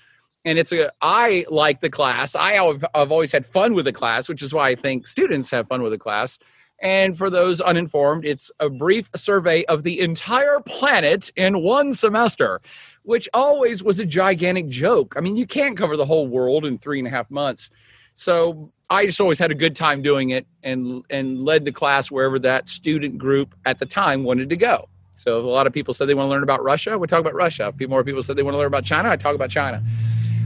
and 0.43 0.57
it's 0.57 0.71
a 0.71 0.91
I 1.01 1.45
like 1.49 1.81
the 1.81 1.89
class. 1.89 2.35
I 2.35 2.53
have, 2.53 2.83
I've 2.95 3.11
always 3.11 3.31
had 3.31 3.45
fun 3.45 3.75
with 3.75 3.85
the 3.85 3.93
class, 3.93 4.27
which 4.27 4.41
is 4.41 4.53
why 4.53 4.69
I 4.69 4.75
think 4.75 5.07
students 5.07 5.51
have 5.51 5.67
fun 5.67 5.83
with 5.83 5.91
the 5.91 5.99
class. 5.99 6.39
And 6.81 7.15
for 7.17 7.29
those 7.29 7.61
uninformed, 7.61 8.25
it's 8.25 8.51
a 8.59 8.69
brief 8.69 9.09
survey 9.15 9.63
of 9.65 9.83
the 9.83 9.99
entire 10.01 10.59
planet 10.61 11.31
in 11.35 11.61
one 11.61 11.93
semester, 11.93 12.59
which 13.03 13.29
always 13.33 13.83
was 13.83 13.99
a 13.99 14.05
gigantic 14.05 14.67
joke. 14.67 15.13
I 15.15 15.21
mean, 15.21 15.35
you 15.35 15.45
can't 15.45 15.77
cover 15.77 15.95
the 15.95 16.05
whole 16.05 16.27
world 16.27 16.65
in 16.65 16.79
three 16.79 16.97
and 16.97 17.07
a 17.07 17.11
half 17.11 17.29
months. 17.29 17.69
So 18.15 18.69
I 18.89 19.05
just 19.05 19.21
always 19.21 19.39
had 19.39 19.51
a 19.51 19.55
good 19.55 19.75
time 19.75 20.01
doing 20.01 20.31
it 20.31 20.45
and 20.63 21.03
and 21.09 21.39
led 21.39 21.65
the 21.65 21.71
class 21.71 22.11
wherever 22.11 22.39
that 22.39 22.67
student 22.67 23.17
group 23.17 23.55
at 23.65 23.79
the 23.79 23.85
time 23.85 24.23
wanted 24.23 24.49
to 24.49 24.57
go. 24.57 24.89
So 25.11 25.39
a 25.39 25.41
lot 25.41 25.67
of 25.67 25.73
people 25.73 25.93
said 25.93 26.07
they 26.07 26.13
want 26.13 26.27
to 26.27 26.31
learn 26.31 26.43
about 26.43 26.63
Russia. 26.63 26.97
We 26.97 27.07
talk 27.07 27.19
about 27.19 27.35
Russia. 27.35 27.67
A 27.67 27.73
few 27.73 27.87
more 27.87 28.03
people 28.03 28.23
said 28.23 28.37
they 28.37 28.43
want 28.43 28.55
to 28.55 28.57
learn 28.57 28.67
about 28.67 28.85
China. 28.85 29.09
I 29.09 29.17
talk 29.17 29.35
about 29.35 29.49
China. 29.49 29.81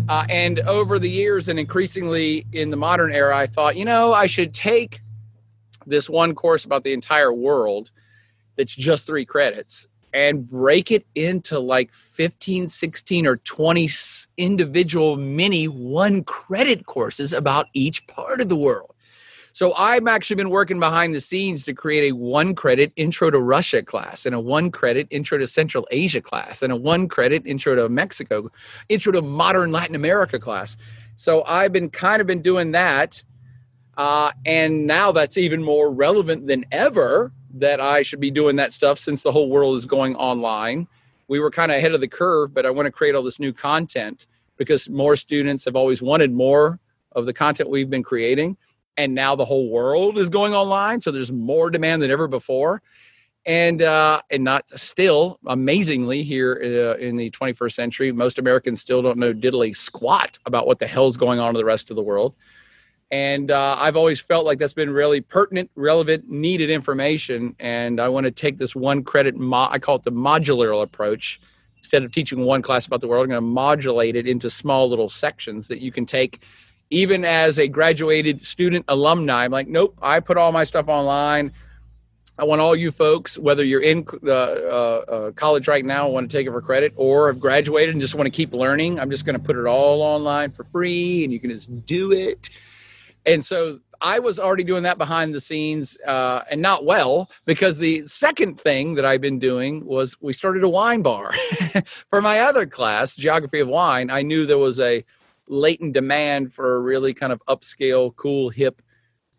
Uh, 0.08 0.26
and 0.30 0.60
over 0.62 1.00
the 1.00 1.10
years, 1.10 1.50
and 1.50 1.58
increasingly 1.58 2.46
in 2.52 2.70
the 2.70 2.78
modern 2.78 3.12
era, 3.12 3.36
I 3.36 3.48
thought, 3.48 3.76
you 3.76 3.86
know, 3.86 4.14
I 4.14 4.28
should 4.28 4.54
take 4.54 5.02
this 5.86 6.10
one 6.10 6.36
course 6.36 6.66
about 6.66 6.84
the 6.84 6.94
entire 6.94 7.34
world 7.34 7.92
that's 8.56 8.76
just 8.76 9.06
three 9.06 9.26
credits 9.26 9.88
and 10.14 10.50
break 10.50 10.92
it 10.92 11.06
into 11.16 11.60
like 11.60 11.94
15, 11.94 12.70
16, 12.70 13.28
or 13.28 13.36
20 13.38 13.90
individual 14.38 15.18
mini 15.18 15.68
one 15.68 16.24
credit 16.24 16.86
courses 16.86 17.34
about 17.34 17.68
each 17.74 18.08
part 18.08 18.40
of 18.40 18.48
the 18.48 18.56
world. 18.56 18.96
So 19.52 19.74
I've 19.74 20.08
actually 20.08 20.38
been 20.38 20.50
working 20.50 20.80
behind 20.80 21.16
the 21.16 21.22
scenes 21.22 21.64
to 21.64 21.74
create 21.74 22.12
a 22.12 22.16
one 22.16 22.56
credit 22.56 22.94
intro 22.96 23.30
to 23.30 23.40
Russia 23.40 23.84
class 23.84 24.26
and 24.26 24.34
a 24.34 24.40
one 24.40 24.72
credit 24.72 25.08
intro 25.12 25.38
to 25.38 25.48
Central 25.48 25.88
Asia 25.92 26.22
class 26.22 26.62
and 26.62 26.72
a 26.72 26.76
one 26.78 27.08
credit 27.08 27.46
intro 27.46 27.76
to 27.76 27.90
Mexico, 27.90 28.50
intro 28.90 29.12
to 29.12 29.22
modern 29.22 29.72
Latin 29.74 29.96
America 29.96 30.40
class. 30.40 30.78
So 31.18 31.44
I've 31.46 31.72
been 31.72 31.90
kind 31.90 32.22
of 32.22 32.28
been 32.28 32.42
doing 32.42 32.72
that. 32.72 33.22
Uh, 33.98 34.32
and 34.46 34.86
now 34.86 35.12
that's 35.12 35.38
even 35.38 35.64
more 35.64 35.92
relevant 35.92 36.48
than 36.48 36.66
ever 36.72 37.32
that 37.54 37.80
I 37.80 38.02
should 38.02 38.20
be 38.20 38.32
doing 38.32 38.58
that 38.58 38.74
stuff 38.74 39.00
since 39.00 39.24
the 39.24 39.32
whole 39.32 39.50
world 39.50 39.78
is 39.78 39.86
going 39.86 40.16
online. 40.16 40.88
We 41.28 41.40
were 41.40 41.50
kind 41.50 41.72
of 41.72 41.78
ahead 41.78 41.94
of 41.94 42.02
the 42.02 42.08
curve, 42.08 42.54
but 42.54 42.66
I 42.66 42.70
want 42.70 42.86
to 42.86 42.92
create 42.92 43.16
all 43.16 43.24
this 43.24 43.40
new 43.40 43.54
content 43.54 44.28
because 44.58 44.90
more 44.90 45.16
students 45.16 45.66
have 45.66 45.76
always 45.76 46.02
wanted 46.02 46.32
more 46.32 46.80
of 47.14 47.26
the 47.26 47.34
content 47.34 47.70
we've 47.70 47.90
been 47.90 48.04
creating. 48.04 48.58
And 48.98 49.16
now 49.16 49.36
the 49.36 49.46
whole 49.46 49.70
world 49.70 50.18
is 50.18 50.30
going 50.30 50.54
online 50.54 51.02
so 51.02 51.12
there's 51.12 51.32
more 51.32 51.70
demand 51.70 52.02
than 52.02 52.12
ever 52.12 52.28
before. 52.28 52.82
And 53.48 53.84
uh, 53.84 54.22
and 54.32 54.44
not 54.44 54.68
still 54.72 55.40
amazingly 55.46 56.24
here 56.24 56.60
uh, 56.64 57.00
in 57.00 57.16
the 57.16 57.30
21st 57.30 57.74
century 57.74 58.12
most 58.12 58.40
americans 58.40 58.82
still 58.82 59.04
don't 59.04 59.20
know 59.20 59.34
diddly 59.34 59.76
squat 59.76 60.40
about 60.48 60.66
what 60.66 60.80
the 60.80 60.88
hell's 60.88 61.16
going 61.16 61.38
on 61.38 61.50
in 61.50 61.54
the 61.54 61.64
rest 61.64 61.92
of 61.92 61.96
the 61.96 62.02
world 62.02 62.34
and 63.12 63.52
uh, 63.52 63.76
i've 63.80 63.96
always 63.96 64.20
felt 64.20 64.46
like 64.46 64.58
that's 64.58 64.74
been 64.74 64.90
really 64.90 65.22
pertinent 65.22 65.70
relevant 65.76 66.30
needed 66.30 66.70
information 66.70 67.56
and 67.60 68.00
i 68.00 68.08
want 68.08 68.26
to 68.26 68.32
take 68.32 68.58
this 68.58 68.76
one 68.76 69.04
credit 69.04 69.36
mo- 69.36 69.68
i 69.70 69.80
call 69.80 69.96
it 69.96 70.04
the 70.04 70.12
modular 70.12 70.82
approach 70.82 71.40
instead 71.78 72.04
of 72.04 72.12
teaching 72.12 72.40
one 72.40 72.62
class 72.62 72.88
about 72.88 73.02
the 73.02 73.08
world 73.08 73.24
i'm 73.24 73.30
going 73.30 73.38
to 73.38 73.42
modulate 73.42 74.16
it 74.16 74.28
into 74.28 74.50
small 74.50 74.90
little 74.90 75.10
sections 75.10 75.68
that 75.68 75.80
you 75.80 75.92
can 75.92 76.06
take 76.06 76.44
even 76.90 77.26
as 77.26 77.58
a 77.58 77.68
graduated 77.68 78.46
student 78.46 78.86
alumni, 78.88 79.46
I'm 79.46 79.52
like, 79.52 79.68
nope, 79.68 79.98
I 80.02 80.20
put 80.20 80.38
all 80.38 80.52
my 80.52 80.64
stuff 80.64 80.88
online. 80.88 81.52
I 82.38 82.44
want 82.44 82.60
all 82.60 82.76
you 82.76 82.92
folks, 82.92 83.38
whether 83.38 83.64
you're 83.64 83.82
in 83.82 84.06
uh, 84.24 84.30
uh, 84.30 85.06
uh, 85.08 85.32
college 85.32 85.68
right 85.68 85.86
now, 85.86 86.10
want 86.10 86.30
to 86.30 86.38
take 86.38 86.46
it 86.46 86.52
for 86.52 86.62
credit, 86.62 86.94
or 86.96 87.28
have 87.28 87.40
graduated 87.40 87.96
and 87.96 88.02
just 88.02 88.14
want 88.14 88.28
to 88.28 88.32
keep 88.32 88.54
learning, 88.54 89.00
I'm 89.00 89.10
just 89.10 89.26
going 89.26 89.38
to 89.38 89.42
put 89.44 89.56
it 89.56 89.66
all 89.66 90.02
online 90.02 90.52
for 90.52 90.64
free, 90.66 91.24
and 91.24 91.32
you 91.32 91.40
can 91.40 91.50
just 91.50 91.86
do 91.86 92.12
it. 92.12 92.50
And 93.26 93.44
so 93.44 93.80
I 94.02 94.20
was 94.20 94.40
already 94.40 94.64
doing 94.64 94.84
that 94.84 94.98
behind 94.98 95.34
the 95.34 95.40
scenes, 95.40 95.98
uh, 96.06 96.44
and 96.50 96.62
not 96.62 96.86
well, 96.86 97.30
because 97.46 97.78
the 97.78 98.06
second 98.06 98.60
thing 98.60 98.96
that 98.96 99.06
I've 99.06 99.22
been 99.22 99.40
doing 99.40 99.86
was 99.86 100.20
we 100.22 100.34
started 100.34 100.64
a 100.64 100.70
wine 100.70 101.02
bar 101.02 101.32
for 102.10 102.22
my 102.22 102.40
other 102.40 102.66
class, 102.66 103.16
geography 103.16 103.60
of 103.60 103.68
wine. 103.68 104.10
I 104.10 104.22
knew 104.22 104.46
there 104.46 104.58
was 104.58 104.80
a 104.80 105.04
latent 105.48 105.94
demand 105.94 106.54
for 106.54 106.76
a 106.76 106.80
really 106.80 107.14
kind 107.14 107.32
of 107.34 107.42
upscale, 107.48 108.16
cool, 108.16 108.50
hip 108.50 108.82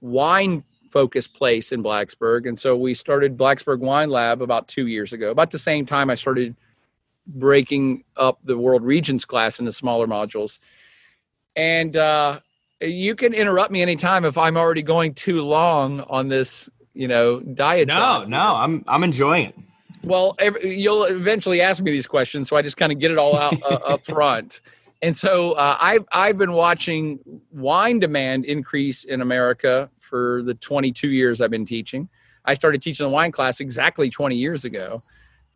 wine 0.00 0.62
focused 0.90 1.34
place 1.34 1.72
in 1.72 1.82
Blacksburg. 1.82 2.48
And 2.48 2.58
so 2.58 2.76
we 2.76 2.94
started 2.94 3.36
Blacksburg 3.36 3.80
Wine 3.80 4.08
Lab 4.08 4.40
about 4.40 4.68
two 4.68 4.86
years 4.86 5.12
ago. 5.12 5.30
About 5.30 5.50
the 5.50 5.58
same 5.58 5.84
time 5.84 6.10
I 6.10 6.14
started 6.14 6.56
breaking 7.26 8.04
up 8.16 8.38
the 8.44 8.56
world 8.56 8.82
regions 8.82 9.24
class 9.24 9.58
into 9.58 9.72
smaller 9.72 10.06
modules. 10.06 10.58
And 11.56 11.96
uh, 11.96 12.40
you 12.80 13.14
can 13.14 13.32
interrupt 13.32 13.70
me 13.70 13.82
anytime 13.82 14.24
if 14.24 14.36
I'm 14.36 14.56
already 14.56 14.82
going 14.82 15.14
too 15.14 15.42
long 15.42 16.00
on 16.02 16.28
this, 16.28 16.68
you 16.94 17.08
know, 17.08 17.40
diet. 17.40 17.88
No, 17.88 18.24
no, 18.24 18.56
I'm 18.56 18.84
I'm 18.86 19.02
enjoying 19.04 19.46
it. 19.46 19.54
Well, 20.02 20.36
every, 20.38 20.76
you'll 20.76 21.04
eventually 21.04 21.60
ask 21.60 21.82
me 21.82 21.90
these 21.90 22.06
questions, 22.06 22.48
so 22.48 22.56
I 22.56 22.62
just 22.62 22.76
kind 22.76 22.92
of 22.92 22.98
get 22.98 23.10
it 23.10 23.18
all 23.18 23.36
out 23.36 23.60
uh, 23.62 23.74
up 23.86 24.04
front. 24.06 24.60
And 25.02 25.16
so 25.16 25.52
uh, 25.52 25.76
I've 25.80 26.04
I've 26.12 26.36
been 26.36 26.52
watching 26.52 27.18
wine 27.50 27.98
demand 27.98 28.44
increase 28.44 29.04
in 29.04 29.20
America 29.20 29.90
for 29.98 30.42
the 30.42 30.54
22 30.54 31.10
years 31.10 31.40
I've 31.40 31.50
been 31.50 31.66
teaching. 31.66 32.08
I 32.44 32.54
started 32.54 32.80
teaching 32.80 33.04
the 33.04 33.10
wine 33.10 33.32
class 33.32 33.58
exactly 33.58 34.08
20 34.08 34.36
years 34.36 34.64
ago, 34.64 35.02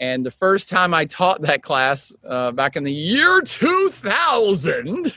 and 0.00 0.24
the 0.24 0.30
first 0.30 0.68
time 0.68 0.94
I 0.94 1.04
taught 1.04 1.42
that 1.42 1.62
class 1.62 2.12
uh, 2.26 2.50
back 2.52 2.76
in 2.76 2.84
the 2.84 2.92
year 2.92 3.40
2000. 3.42 5.12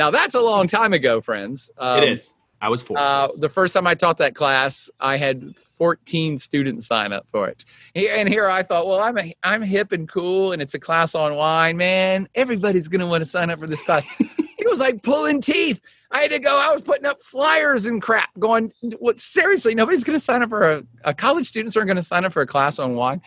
Now 0.00 0.10
that's 0.10 0.34
a 0.34 0.40
long 0.40 0.66
time 0.66 0.94
ago, 0.94 1.20
friends. 1.20 1.70
Um, 1.76 2.02
it 2.02 2.08
is. 2.08 2.32
I 2.62 2.70
was 2.70 2.80
four. 2.80 2.96
Uh, 2.96 3.28
the 3.36 3.50
first 3.50 3.74
time 3.74 3.86
I 3.86 3.94
taught 3.94 4.16
that 4.16 4.34
class, 4.34 4.88
I 4.98 5.18
had 5.18 5.54
14 5.58 6.38
students 6.38 6.86
sign 6.86 7.12
up 7.12 7.26
for 7.30 7.48
it. 7.48 7.66
And 7.94 8.26
here 8.26 8.48
I 8.48 8.62
thought, 8.62 8.86
well, 8.86 9.00
I'm 9.00 9.18
a, 9.18 9.34
I'm 9.42 9.60
hip 9.60 9.92
and 9.92 10.08
cool, 10.08 10.52
and 10.52 10.62
it's 10.62 10.72
a 10.72 10.78
class 10.78 11.14
on 11.14 11.34
wine. 11.34 11.76
Man, 11.76 12.28
everybody's 12.34 12.88
going 12.88 13.00
to 13.00 13.06
want 13.06 13.22
to 13.22 13.28
sign 13.28 13.50
up 13.50 13.58
for 13.58 13.66
this 13.66 13.82
class. 13.82 14.06
it 14.20 14.66
was 14.66 14.80
like 14.80 15.02
pulling 15.02 15.42
teeth. 15.42 15.82
I 16.10 16.20
had 16.20 16.30
to 16.30 16.38
go. 16.38 16.58
I 16.58 16.72
was 16.72 16.82
putting 16.82 17.04
up 17.04 17.20
flyers 17.20 17.84
and 17.84 18.00
crap. 18.00 18.30
Going, 18.38 18.72
what? 19.00 19.20
Seriously, 19.20 19.74
nobody's 19.74 20.02
going 20.02 20.18
to 20.18 20.24
sign 20.24 20.40
up 20.40 20.48
for 20.48 20.66
a, 20.66 20.82
a 21.04 21.12
college 21.12 21.46
students 21.46 21.76
aren't 21.76 21.88
going 21.88 21.98
to 21.98 22.02
sign 22.02 22.24
up 22.24 22.32
for 22.32 22.40
a 22.40 22.46
class 22.46 22.78
on 22.78 22.94
wine. 22.94 23.20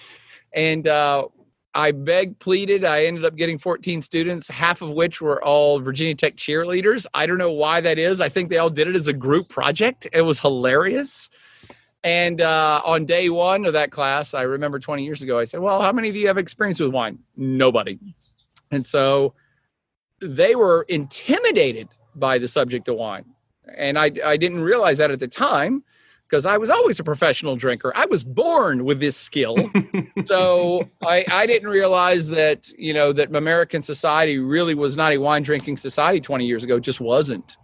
And 0.56 0.88
uh, 0.88 1.28
I 1.76 1.92
begged, 1.92 2.40
pleaded. 2.40 2.86
I 2.86 3.06
ended 3.06 3.26
up 3.26 3.36
getting 3.36 3.58
14 3.58 4.02
students, 4.02 4.48
half 4.48 4.82
of 4.82 4.90
which 4.90 5.22
were 5.22 5.44
all 5.44 5.80
Virginia 5.80 6.16
Tech 6.16 6.36
cheerleaders. 6.36 7.08
I 7.14 7.26
don't 7.26 7.40
know 7.40 7.52
why 7.52 7.82
that 7.82 7.98
is. 7.98 8.22
I 8.22 8.30
think 8.30 8.50
they 8.50 8.58
all 8.58 8.70
did 8.70 8.88
it 8.88 8.96
as 8.96 9.08
a 9.08 9.14
group 9.14 9.50
project. 9.50 10.08
It 10.14 10.22
was 10.22 10.40
hilarious. 10.40 11.30
And 12.04 12.42
uh, 12.42 12.82
on 12.86 13.06
day 13.06 13.30
one 13.30 13.66
of 13.66 13.74
that 13.74 13.92
class, 13.92 14.34
I 14.34 14.42
remember 14.44 14.78
20 14.78 15.04
years 15.04 15.22
ago, 15.22 15.40
I 15.40 15.46
said, 15.46 15.62
Well, 15.62 15.82
how 15.82 15.92
many 15.92 16.10
of 16.10 16.16
you 16.16 16.28
have 16.28 16.38
experience 16.38 16.80
with 16.80 16.92
wine? 16.92 17.20
Nobody. 17.38 17.98
And 18.72 18.86
so 18.86 19.34
they 20.22 20.56
were 20.56 20.84
intimidated 20.90 21.90
by 22.16 22.38
the 22.38 22.48
subject 22.48 22.88
of 22.88 22.98
wine. 22.98 23.26
And 23.76 23.98
I, 23.98 24.12
I 24.24 24.38
didn't 24.38 24.62
realize 24.62 24.98
that 24.98 25.12
at 25.12 25.20
the 25.20 25.28
time 25.28 25.84
because 26.34 26.48
I 26.48 26.58
was 26.58 26.72
always 26.72 27.00
a 27.00 27.04
professional 27.04 27.56
drinker. 27.56 27.94
I 27.96 28.08
was 28.08 28.24
born 28.24 28.86
with 28.86 29.00
this 29.00 29.16
skill. 29.16 29.56
so 30.26 30.90
I, 31.04 31.24
I 31.32 31.46
didn't 31.46 31.70
realize 31.70 32.28
that, 32.30 32.72
you 32.76 32.92
know, 32.92 33.14
that 33.14 33.36
American 33.36 33.84
society 33.84 34.40
really 34.40 34.74
was 34.74 34.98
not 34.98 35.14
a 35.14 35.20
wine 35.20 35.44
drinking 35.44 35.78
society 35.78 36.20
20 36.20 36.48
years 36.48 36.64
ago, 36.64 36.80
just 36.80 37.00
wasn't. 37.00 37.58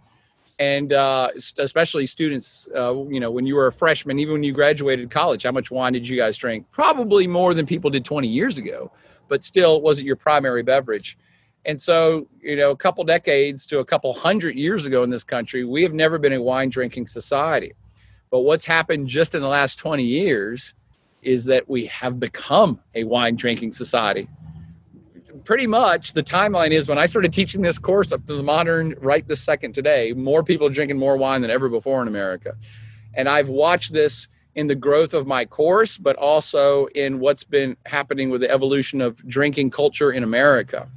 And 0.60 0.92
uh, 0.92 1.30
especially 1.34 2.06
students, 2.06 2.68
uh, 2.76 2.94
you 3.08 3.18
know, 3.18 3.32
when 3.32 3.44
you 3.44 3.56
were 3.56 3.66
a 3.66 3.72
freshman, 3.72 4.20
even 4.20 4.34
when 4.34 4.44
you 4.44 4.52
graduated 4.52 5.10
college, 5.10 5.42
how 5.42 5.50
much 5.50 5.72
wine 5.72 5.92
did 5.92 6.06
you 6.06 6.16
guys 6.16 6.36
drink? 6.36 6.64
Probably 6.70 7.26
more 7.26 7.54
than 7.54 7.66
people 7.66 7.90
did 7.90 8.04
20 8.04 8.28
years 8.28 8.56
ago, 8.56 8.92
but 9.26 9.42
still 9.42 9.78
it 9.78 9.82
wasn't 9.82 10.06
your 10.06 10.14
primary 10.14 10.62
beverage. 10.62 11.18
And 11.64 11.80
so, 11.80 12.28
you 12.40 12.54
know, 12.54 12.70
a 12.70 12.76
couple 12.76 13.02
decades 13.02 13.66
to 13.66 13.80
a 13.80 13.84
couple 13.84 14.12
hundred 14.12 14.54
years 14.54 14.86
ago 14.86 15.02
in 15.02 15.10
this 15.10 15.24
country, 15.24 15.64
we 15.64 15.82
have 15.82 15.92
never 15.92 16.18
been 16.18 16.34
a 16.34 16.40
wine 16.40 16.68
drinking 16.68 17.08
society. 17.08 17.72
But 18.30 18.40
what's 18.40 18.64
happened 18.64 19.08
just 19.08 19.34
in 19.34 19.42
the 19.42 19.48
last 19.48 19.76
20 19.78 20.04
years 20.04 20.74
is 21.22 21.44
that 21.46 21.68
we 21.68 21.86
have 21.86 22.20
become 22.20 22.78
a 22.94 23.04
wine 23.04 23.36
drinking 23.36 23.72
society. 23.72 24.28
Pretty 25.44 25.66
much 25.66 26.12
the 26.12 26.22
timeline 26.22 26.70
is 26.70 26.88
when 26.88 26.98
I 26.98 27.06
started 27.06 27.32
teaching 27.32 27.62
this 27.62 27.78
course 27.78 28.12
up 28.12 28.26
to 28.26 28.34
the 28.34 28.42
modern 28.42 28.94
right 29.00 29.26
this 29.26 29.40
second 29.40 29.74
today, 29.74 30.12
more 30.12 30.42
people 30.42 30.66
are 30.66 30.70
drinking 30.70 30.98
more 30.98 31.16
wine 31.16 31.42
than 31.42 31.50
ever 31.50 31.68
before 31.68 32.00
in 32.02 32.08
America. 32.08 32.56
And 33.14 33.28
I've 33.28 33.48
watched 33.48 33.92
this 33.92 34.28
in 34.54 34.66
the 34.66 34.74
growth 34.74 35.14
of 35.14 35.26
my 35.26 35.44
course, 35.44 35.98
but 35.98 36.16
also 36.16 36.86
in 36.86 37.20
what's 37.20 37.44
been 37.44 37.76
happening 37.86 38.30
with 38.30 38.40
the 38.40 38.50
evolution 38.50 39.00
of 39.00 39.16
drinking 39.26 39.70
culture 39.70 40.12
in 40.12 40.22
America. 40.22 40.88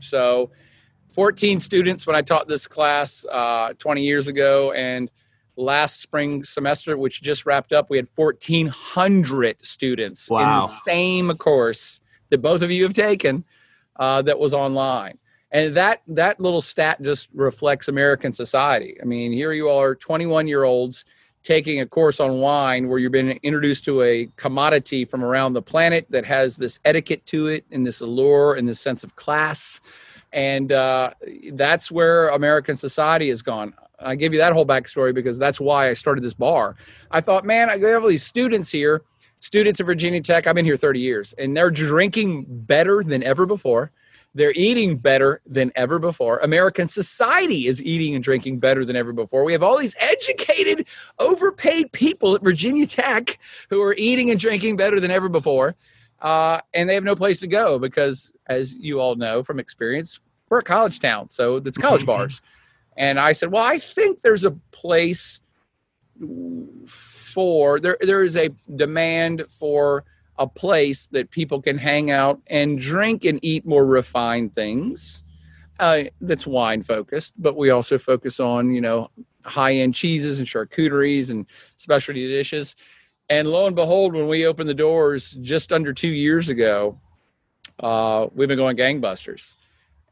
So, 0.00 0.50
14 1.12 1.60
students 1.60 2.06
when 2.06 2.16
I 2.16 2.22
taught 2.22 2.48
this 2.48 2.66
class 2.66 3.24
uh, 3.30 3.72
20 3.78 4.02
years 4.02 4.26
ago, 4.26 4.72
and 4.72 5.10
last 5.56 6.00
spring 6.00 6.42
semester, 6.42 6.96
which 6.96 7.22
just 7.22 7.46
wrapped 7.46 7.72
up, 7.72 7.90
we 7.90 7.96
had 7.96 8.08
1,400 8.14 9.64
students 9.64 10.28
wow. 10.28 10.40
in 10.40 10.60
the 10.60 10.66
same 10.66 11.36
course 11.36 12.00
that 12.30 12.38
both 12.38 12.62
of 12.62 12.70
you 12.70 12.82
have 12.82 12.94
taken 12.94 13.44
uh, 13.96 14.22
that 14.22 14.38
was 14.38 14.52
online. 14.54 15.18
and 15.52 15.74
that 15.76 16.02
that 16.08 16.40
little 16.40 16.60
stat 16.60 17.00
just 17.02 17.28
reflects 17.32 17.88
American 17.88 18.32
society. 18.32 18.96
I 19.00 19.04
mean, 19.04 19.32
here 19.32 19.52
you 19.52 19.68
are, 19.68 19.94
21 19.94 20.48
year 20.48 20.64
olds 20.64 21.04
taking 21.44 21.80
a 21.80 21.86
course 21.86 22.20
on 22.20 22.40
wine 22.40 22.88
where 22.88 22.98
you're 22.98 23.10
being 23.10 23.38
introduced 23.42 23.84
to 23.84 24.02
a 24.02 24.26
commodity 24.36 25.04
from 25.04 25.22
around 25.22 25.52
the 25.52 25.62
planet 25.62 26.06
that 26.10 26.24
has 26.24 26.56
this 26.56 26.80
etiquette 26.84 27.24
to 27.26 27.46
it 27.48 27.64
and 27.70 27.86
this 27.86 28.00
allure 28.00 28.54
and 28.54 28.66
this 28.66 28.80
sense 28.80 29.04
of 29.04 29.14
class 29.14 29.80
and 30.32 30.72
uh, 30.72 31.10
that's 31.52 31.92
where 31.92 32.28
american 32.28 32.76
society 32.76 33.28
has 33.28 33.42
gone 33.42 33.74
i 34.00 34.14
give 34.14 34.32
you 34.32 34.38
that 34.38 34.52
whole 34.52 34.66
backstory 34.66 35.14
because 35.14 35.38
that's 35.38 35.60
why 35.60 35.88
i 35.88 35.92
started 35.92 36.22
this 36.22 36.34
bar 36.34 36.76
i 37.10 37.20
thought 37.20 37.44
man 37.44 37.70
i 37.70 37.78
have 37.78 38.02
all 38.02 38.08
these 38.08 38.24
students 38.24 38.70
here 38.70 39.02
students 39.40 39.80
at 39.80 39.86
virginia 39.86 40.20
tech 40.20 40.46
i've 40.46 40.54
been 40.54 40.64
here 40.64 40.76
30 40.76 41.00
years 41.00 41.32
and 41.34 41.56
they're 41.56 41.70
drinking 41.70 42.46
better 42.48 43.02
than 43.02 43.22
ever 43.22 43.46
before 43.46 43.90
they're 44.34 44.52
eating 44.56 44.96
better 44.96 45.40
than 45.46 45.70
ever 45.76 45.98
before. 45.98 46.38
American 46.38 46.88
society 46.88 47.68
is 47.68 47.80
eating 47.82 48.14
and 48.14 48.24
drinking 48.24 48.58
better 48.58 48.84
than 48.84 48.96
ever 48.96 49.12
before. 49.12 49.44
We 49.44 49.52
have 49.52 49.62
all 49.62 49.78
these 49.78 49.94
educated, 50.00 50.88
overpaid 51.20 51.92
people 51.92 52.34
at 52.34 52.42
Virginia 52.42 52.86
Tech 52.86 53.38
who 53.70 53.80
are 53.82 53.94
eating 53.96 54.30
and 54.30 54.40
drinking 54.40 54.76
better 54.76 54.98
than 54.98 55.12
ever 55.12 55.28
before. 55.28 55.76
Uh, 56.20 56.60
and 56.72 56.88
they 56.88 56.94
have 56.94 57.04
no 57.04 57.14
place 57.14 57.40
to 57.40 57.46
go 57.46 57.78
because, 57.78 58.32
as 58.46 58.74
you 58.74 59.00
all 59.00 59.14
know 59.14 59.42
from 59.42 59.60
experience, 59.60 60.20
we're 60.48 60.58
a 60.58 60.62
college 60.62 60.98
town. 60.98 61.28
So 61.28 61.56
it's 61.56 61.78
college 61.78 62.02
mm-hmm. 62.02 62.06
bars. 62.06 62.42
And 62.96 63.18
I 63.18 63.32
said, 63.32 63.50
well, 63.50 63.64
I 63.64 63.78
think 63.78 64.20
there's 64.20 64.44
a 64.44 64.52
place 64.70 65.40
for, 66.86 67.80
there, 67.80 67.96
there 68.00 68.22
is 68.22 68.36
a 68.36 68.50
demand 68.76 69.44
for 69.50 70.04
a 70.38 70.46
place 70.46 71.06
that 71.06 71.30
people 71.30 71.60
can 71.60 71.78
hang 71.78 72.10
out 72.10 72.40
and 72.48 72.78
drink 72.78 73.24
and 73.24 73.38
eat 73.42 73.66
more 73.66 73.84
refined 73.84 74.54
things. 74.54 75.22
Uh, 75.80 76.04
that's 76.20 76.46
wine 76.46 76.82
focused, 76.82 77.32
but 77.36 77.56
we 77.56 77.70
also 77.70 77.98
focus 77.98 78.38
on 78.38 78.72
you 78.72 78.80
know 78.80 79.10
high 79.44 79.74
end 79.74 79.94
cheeses 79.94 80.38
and 80.38 80.46
charcuteries 80.46 81.30
and 81.30 81.46
specialty 81.76 82.28
dishes. 82.28 82.76
And 83.28 83.48
lo 83.48 83.66
and 83.66 83.74
behold, 83.74 84.14
when 84.14 84.28
we 84.28 84.46
opened 84.46 84.68
the 84.68 84.74
doors 84.74 85.32
just 85.40 85.72
under 85.72 85.92
two 85.92 86.08
years 86.08 86.48
ago, 86.48 86.98
uh, 87.80 88.28
we've 88.34 88.48
been 88.48 88.58
going 88.58 88.76
gangbusters. 88.76 89.56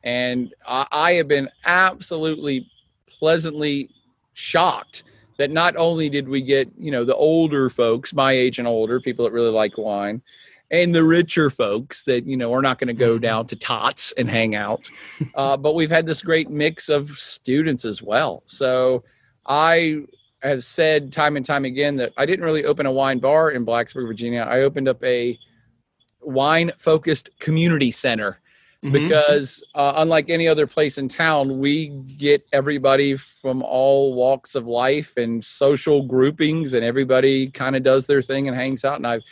And 0.05 0.55
I, 0.67 0.87
I 0.91 1.13
have 1.13 1.29
been 1.29 1.49
absolutely 1.65 2.69
pleasantly 3.07 3.91
shocked 4.35 5.05
that 5.39 5.51
not 5.51 5.77
only 5.77 6.09
did 6.09 6.29
we 6.29 6.41
get 6.41 6.71
you 6.79 6.91
know 6.91 7.05
the 7.05 7.15
older 7.17 7.69
folks 7.69 8.15
my 8.15 8.33
age 8.33 8.59
and 8.59 8.69
older 8.69 9.01
people 9.01 9.25
that 9.25 9.33
really 9.33 9.51
like 9.51 9.77
wine 9.77 10.23
and 10.71 10.95
the 10.95 11.05
richer 11.05 11.51
folks 11.51 12.05
that 12.05 12.25
you 12.27 12.37
know 12.37 12.53
are 12.53 12.63
not 12.63 12.79
going 12.79 12.89
to 12.89 12.95
go 12.95 13.15
mm-hmm. 13.15 13.23
down 13.23 13.47
to 13.47 13.57
tots 13.57 14.13
and 14.13 14.29
hang 14.31 14.55
out 14.55 14.89
uh, 15.35 15.57
but 15.57 15.75
we've 15.75 15.91
had 15.91 16.07
this 16.07 16.23
great 16.23 16.51
mix 16.51 16.89
of 16.89 17.09
students 17.11 17.85
as 17.85 18.03
well 18.03 18.43
so 18.47 19.03
i 19.47 20.01
have 20.43 20.65
said 20.65 21.13
time 21.13 21.37
and 21.37 21.45
time 21.45 21.65
again 21.65 21.97
that 21.97 22.13
i 22.17 22.27
didn't 22.27 22.45
really 22.45 22.65
open 22.65 22.87
a 22.87 22.93
wine 22.93 23.19
bar 23.19 23.51
in 23.51 23.67
blacksburg 23.67 24.07
virginia 24.07 24.43
i 24.43 24.61
opened 24.63 24.89
up 24.89 25.03
a 25.05 25.39
wine 26.21 26.71
focused 26.79 27.31
community 27.41 27.91
center 27.91 28.41
mm-hmm. 28.83 28.93
because 28.93 29.63
uh, 29.75 29.95
unlike 29.97 30.31
any 30.31 30.49
other 30.49 30.67
place 30.67 30.99
in 30.99 31.09
town, 31.09 31.59
we 31.59 31.89
get 32.19 32.43
everybody 32.53 33.17
from 33.17 33.63
all 33.63 34.15
walks 34.15 34.55
of 34.55 34.67
life 34.67 35.17
and 35.17 35.45
social 35.45 36.03
groupings, 36.03 36.75
and 36.75 36.85
everybody 36.85 37.49
kind 37.49 37.77
of 37.77 37.83
does 37.83 38.07
their 38.07 38.23
thing 38.23 38.49
and 38.49 38.57
hangs 38.57 38.85
out. 38.85 38.97
And 38.97 39.07
I've 39.07 39.23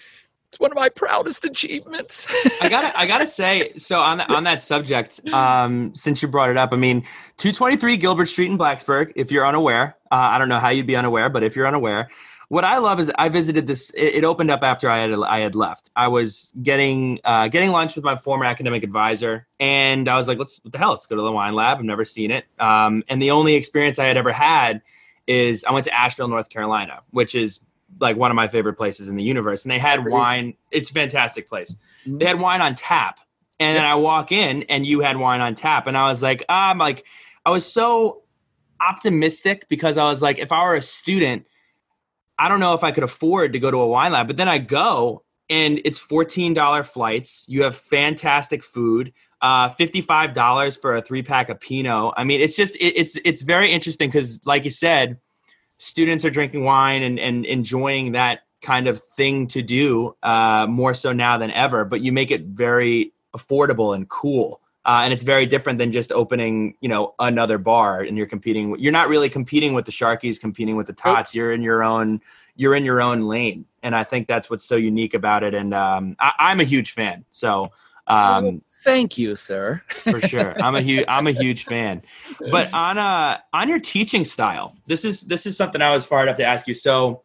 it's 0.50 0.59
one 0.59 0.73
of 0.73 0.76
my 0.76 0.88
proudest 0.88 1.45
achievements. 1.45 2.26
I 2.61 2.69
gotta, 2.69 2.99
I 2.99 3.07
gotta 3.07 3.26
say, 3.40 3.73
so 3.78 4.00
on 4.00 4.21
on 4.23 4.42
that 4.45 4.61
subject, 4.61 5.25
um, 5.33 5.95
since 5.95 6.23
you 6.23 6.28
brought 6.28 6.50
it 6.50 6.57
up, 6.57 6.73
I 6.73 6.76
mean, 6.76 7.07
two 7.37 7.52
twenty 7.52 7.76
three 7.76 7.97
Gilbert 7.97 8.26
Street 8.26 8.50
in 8.50 8.59
Blacksburg. 8.59 9.12
If 9.14 9.30
you're 9.30 9.47
unaware, 9.47 9.97
uh, 10.11 10.16
I 10.16 10.38
don't 10.38 10.49
know 10.49 10.59
how 10.59 10.71
you'd 10.71 10.88
be 10.88 10.97
unaware, 10.97 11.28
but 11.28 11.45
if 11.45 11.54
you're 11.54 11.69
unaware, 11.69 12.09
what 12.50 12.64
I 12.64 12.78
love 12.78 12.99
is 12.99 13.12
I 13.16 13.28
visited 13.28 13.69
this. 13.69 13.90
It, 13.90 14.16
it, 14.16 14.25
opened 14.25 14.50
up 14.50 14.64
after 14.64 14.90
I 14.90 14.99
had 14.99 15.12
I 15.12 15.38
had 15.38 15.54
left. 15.54 15.88
I 15.95 16.09
was 16.09 16.52
getting 16.61 17.21
uh, 17.25 17.47
getting 17.47 17.71
lunch 17.71 17.95
with 17.95 18.04
my 18.04 18.16
former 18.16 18.45
academic 18.45 18.82
advisor, 18.82 19.47
and 19.60 20.08
I 20.08 20.17
was 20.17 20.26
like, 20.26 20.36
"Let's 20.36 20.58
what 20.65 20.73
the 20.73 20.78
hell? 20.78 20.91
Let's 20.91 21.06
go 21.06 21.15
to 21.15 21.23
the 21.23 21.30
wine 21.30 21.54
lab." 21.54 21.78
I've 21.78 21.84
never 21.84 22.04
seen 22.04 22.32
it, 22.32 22.47
um, 22.58 23.04
and 23.08 23.23
the 23.23 23.30
only 23.30 23.54
experience 23.54 24.00
I 24.00 24.06
had 24.06 24.17
ever 24.17 24.32
had 24.32 24.82
is 25.28 25.63
I 25.65 25.71
went 25.71 25.84
to 25.84 25.97
Asheville, 25.97 26.26
North 26.26 26.49
Carolina, 26.49 27.02
which 27.10 27.36
is 27.36 27.60
like 28.00 28.17
one 28.17 28.32
of 28.32 28.34
my 28.34 28.49
favorite 28.49 28.75
places 28.75 29.08
in 29.08 29.15
the 29.15 29.23
universe. 29.23 29.65
And 29.65 29.71
they 29.71 29.78
had 29.78 30.04
wine. 30.04 30.54
It's 30.73 30.91
a 30.91 30.93
fantastic 30.93 31.49
place. 31.49 31.76
Mm-hmm. 32.04 32.19
They 32.19 32.25
had 32.25 32.41
wine 32.41 32.60
on 32.63 32.75
tap, 32.75 33.21
and 33.60 33.76
then 33.76 33.84
I 33.84 33.95
walk 33.95 34.32
in, 34.32 34.65
and 34.65 34.84
you 34.84 35.00
had 35.00 35.19
wine 35.19 35.41
on 35.41 35.54
tap, 35.54 35.86
and 35.86 35.97
I 35.97 36.08
was 36.08 36.21
like, 36.21 36.43
I'm 36.49 36.78
like, 36.78 37.06
I 37.47 37.50
was 37.50 37.65
so 37.65 38.23
optimistic 38.80 39.69
because 39.69 39.97
I 39.97 40.04
was 40.04 40.21
like, 40.21 40.41
if 40.41 40.50
I 40.50 40.65
were 40.65 40.75
a 40.75 40.82
student 40.82 41.47
I 42.41 42.49
don't 42.49 42.59
know 42.59 42.73
if 42.73 42.83
I 42.83 42.91
could 42.91 43.05
afford 43.05 43.53
to 43.53 43.59
go 43.59 43.71
to 43.71 43.76
a 43.76 43.87
wine 43.87 44.13
lab, 44.13 44.26
but 44.26 44.39
then 44.39 44.49
I 44.49 44.57
go 44.57 45.25
and 45.50 45.79
it's 45.85 46.00
$14 46.00 46.87
flights. 46.87 47.45
You 47.49 47.65
have 47.65 47.76
fantastic 47.76 48.65
food. 48.65 49.13
Uh, 49.43 49.69
$55 49.69 50.81
for 50.81 50.97
a 50.97 51.03
three 51.03 51.23
pack 51.23 51.50
of 51.50 51.61
Pinot. 51.61 52.15
I 52.17 52.25
mean, 52.25 52.41
it's 52.41 52.57
just, 52.57 52.76
it, 52.76 52.99
it's, 52.99 53.19
it's 53.26 53.43
very 53.43 53.71
interesting 53.71 54.09
because 54.09 54.41
like 54.47 54.65
you 54.65 54.71
said, 54.71 55.19
students 55.76 56.25
are 56.25 56.31
drinking 56.31 56.65
wine 56.65 57.03
and, 57.03 57.19
and 57.19 57.45
enjoying 57.45 58.13
that 58.13 58.41
kind 58.63 58.89
of 58.89 59.03
thing 59.03 59.47
to 59.49 59.61
do 59.61 60.17
uh, 60.23 60.67
more 60.67 60.95
so 60.95 61.13
now 61.13 61.37
than 61.37 61.50
ever, 61.50 61.85
but 61.85 62.00
you 62.00 62.11
make 62.11 62.31
it 62.31 62.45
very 62.47 63.13
affordable 63.37 63.95
and 63.95 64.09
cool. 64.09 64.59
Uh, 64.86 65.00
and 65.04 65.12
it's 65.12 65.23
very 65.23 65.45
different 65.45 65.78
than 65.78 65.93
just 65.93 66.10
opening, 66.10 66.75
you 66.80 66.88
know, 66.88 67.14
another 67.19 67.58
bar 67.58 68.00
and 68.00 68.16
you're 68.16 68.26
competing. 68.26 68.75
You're 68.78 68.93
not 68.93 69.08
really 69.08 69.28
competing 69.28 69.75
with 69.75 69.84
the 69.84 69.93
Sharkey's, 69.93 70.38
competing 70.38 70.75
with 70.75 70.86
the 70.86 70.95
Tots. 70.95 71.34
You're 71.34 71.52
in 71.52 71.62
your 71.62 71.84
own, 71.84 72.21
you're 72.56 72.75
in 72.75 72.84
your 72.84 73.02
own 73.02 73.28
lane, 73.28 73.66
and 73.82 73.95
I 73.95 74.04
think 74.04 74.26
that's 74.26 74.49
what's 74.49 74.64
so 74.64 74.76
unique 74.76 75.12
about 75.12 75.43
it. 75.43 75.54
And 75.54 75.75
um, 75.75 76.16
I, 76.19 76.50
am 76.50 76.60
a 76.60 76.64
huge 76.64 76.93
fan. 76.93 77.26
So, 77.30 77.73
um, 78.06 78.45
well, 78.45 78.60
thank 78.82 79.19
you, 79.19 79.34
sir. 79.34 79.82
for 79.88 80.19
sure, 80.23 80.60
I'm 80.62 80.75
a 80.75 80.80
huge, 80.80 81.04
I'm 81.08 81.26
a 81.26 81.32
huge 81.32 81.64
fan. 81.64 82.02
But 82.50 82.73
on 82.73 82.97
uh, 82.97 83.38
on 83.52 83.69
your 83.69 83.80
teaching 83.80 84.25
style, 84.25 84.76
this 84.86 85.04
is 85.04 85.21
this 85.23 85.45
is 85.45 85.58
something 85.58 85.82
I 85.82 85.93
was 85.93 86.06
fired 86.06 86.30
up 86.30 86.36
to 86.36 86.45
ask 86.45 86.66
you. 86.66 86.75
So 86.75 87.23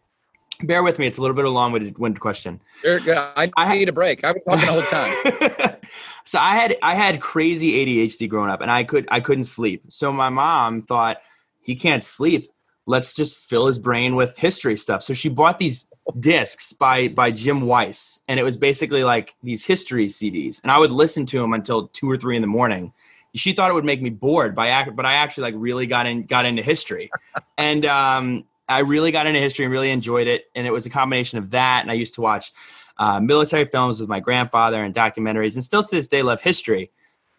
bear 0.63 0.83
with 0.83 0.99
me. 0.99 1.07
It's 1.07 1.17
a 1.17 1.21
little 1.21 1.35
bit 1.35 1.45
of 1.45 1.51
a 1.51 1.53
long-winded 1.53 2.19
question. 2.19 2.61
I, 2.85 3.51
I 3.57 3.77
need 3.77 3.89
a 3.89 3.93
break. 3.93 4.23
I've 4.23 4.35
been 4.35 4.43
talking 4.43 4.65
the 4.65 4.71
whole 4.71 5.59
time. 5.61 5.77
so 6.25 6.39
I 6.39 6.55
had 6.55 6.77
I 6.81 6.95
had 6.95 7.21
crazy 7.21 7.85
ADHD 7.85 8.27
growing 8.27 8.49
up, 8.49 8.61
and 8.61 8.71
I 8.71 8.83
could 8.83 9.07
I 9.09 9.19
couldn't 9.19 9.43
sleep. 9.45 9.83
So 9.89 10.11
my 10.11 10.29
mom 10.29 10.81
thought 10.81 11.17
he 11.61 11.75
can't 11.75 12.03
sleep. 12.03 12.51
Let's 12.87 13.15
just 13.15 13.37
fill 13.37 13.65
his 13.65 13.79
brain 13.79 14.15
with 14.15 14.37
history 14.37 14.77
stuff. 14.77 15.01
So 15.01 15.13
she 15.13 15.29
bought 15.29 15.59
these 15.59 15.89
discs 16.19 16.73
by 16.73 17.09
by 17.09 17.31
Jim 17.31 17.61
Weiss, 17.61 18.19
and 18.27 18.39
it 18.39 18.43
was 18.43 18.57
basically 18.57 19.03
like 19.03 19.35
these 19.43 19.63
history 19.63 20.07
CDs. 20.07 20.61
And 20.63 20.71
I 20.71 20.77
would 20.77 20.91
listen 20.91 21.25
to 21.27 21.39
them 21.39 21.53
until 21.53 21.87
two 21.89 22.09
or 22.09 22.17
three 22.17 22.35
in 22.35 22.41
the 22.41 22.47
morning. 22.47 22.91
She 23.35 23.51
thought 23.51 23.69
it 23.69 23.73
would 23.73 23.85
make 23.85 24.01
me 24.01 24.09
bored 24.09 24.55
by 24.55 24.69
act, 24.69 24.95
but 24.95 25.05
I 25.05 25.13
actually 25.13 25.51
like 25.51 25.55
really 25.57 25.85
got 25.85 26.05
in 26.05 26.23
got 26.23 26.45
into 26.45 26.63
history, 26.63 27.11
and 27.57 27.85
um, 27.85 28.45
I 28.67 28.79
really 28.79 29.11
got 29.11 29.27
into 29.27 29.39
history 29.39 29.65
and 29.65 29.71
really 29.71 29.91
enjoyed 29.91 30.27
it. 30.27 30.45
And 30.55 30.65
it 30.65 30.71
was 30.71 30.85
a 30.85 30.89
combination 30.89 31.37
of 31.37 31.51
that. 31.51 31.81
And 31.81 31.91
I 31.91 31.93
used 31.93 32.15
to 32.15 32.21
watch 32.21 32.51
uh, 32.97 33.19
military 33.19 33.65
films 33.65 33.99
with 33.99 34.09
my 34.09 34.19
grandfather 34.19 34.83
and 34.83 34.93
documentaries, 34.93 35.55
and 35.55 35.63
still 35.63 35.83
to 35.83 35.95
this 35.95 36.07
day 36.07 36.21
love 36.21 36.41
history. 36.41 36.91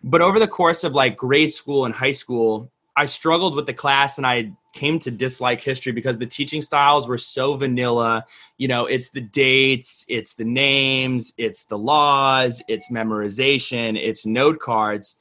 But 0.02 0.22
over 0.22 0.38
the 0.38 0.48
course 0.48 0.84
of 0.84 0.92
like 0.92 1.16
grade 1.16 1.52
school 1.52 1.84
and 1.84 1.94
high 1.94 2.12
school, 2.12 2.70
I 2.96 3.06
struggled 3.06 3.54
with 3.54 3.66
the 3.66 3.74
class 3.74 4.18
and 4.18 4.26
I 4.26 4.52
came 4.72 4.98
to 5.00 5.10
dislike 5.10 5.60
history 5.60 5.92
because 5.92 6.18
the 6.18 6.26
teaching 6.26 6.62
styles 6.62 7.08
were 7.08 7.18
so 7.18 7.56
vanilla. 7.56 8.24
You 8.58 8.68
know, 8.68 8.86
it's 8.86 9.10
the 9.10 9.20
dates, 9.20 10.04
it's 10.08 10.34
the 10.34 10.44
names, 10.44 11.32
it's 11.38 11.64
the 11.64 11.78
laws, 11.78 12.62
it's 12.68 12.90
memorization, 12.90 13.98
it's 13.98 14.26
note 14.26 14.60
cards. 14.60 15.16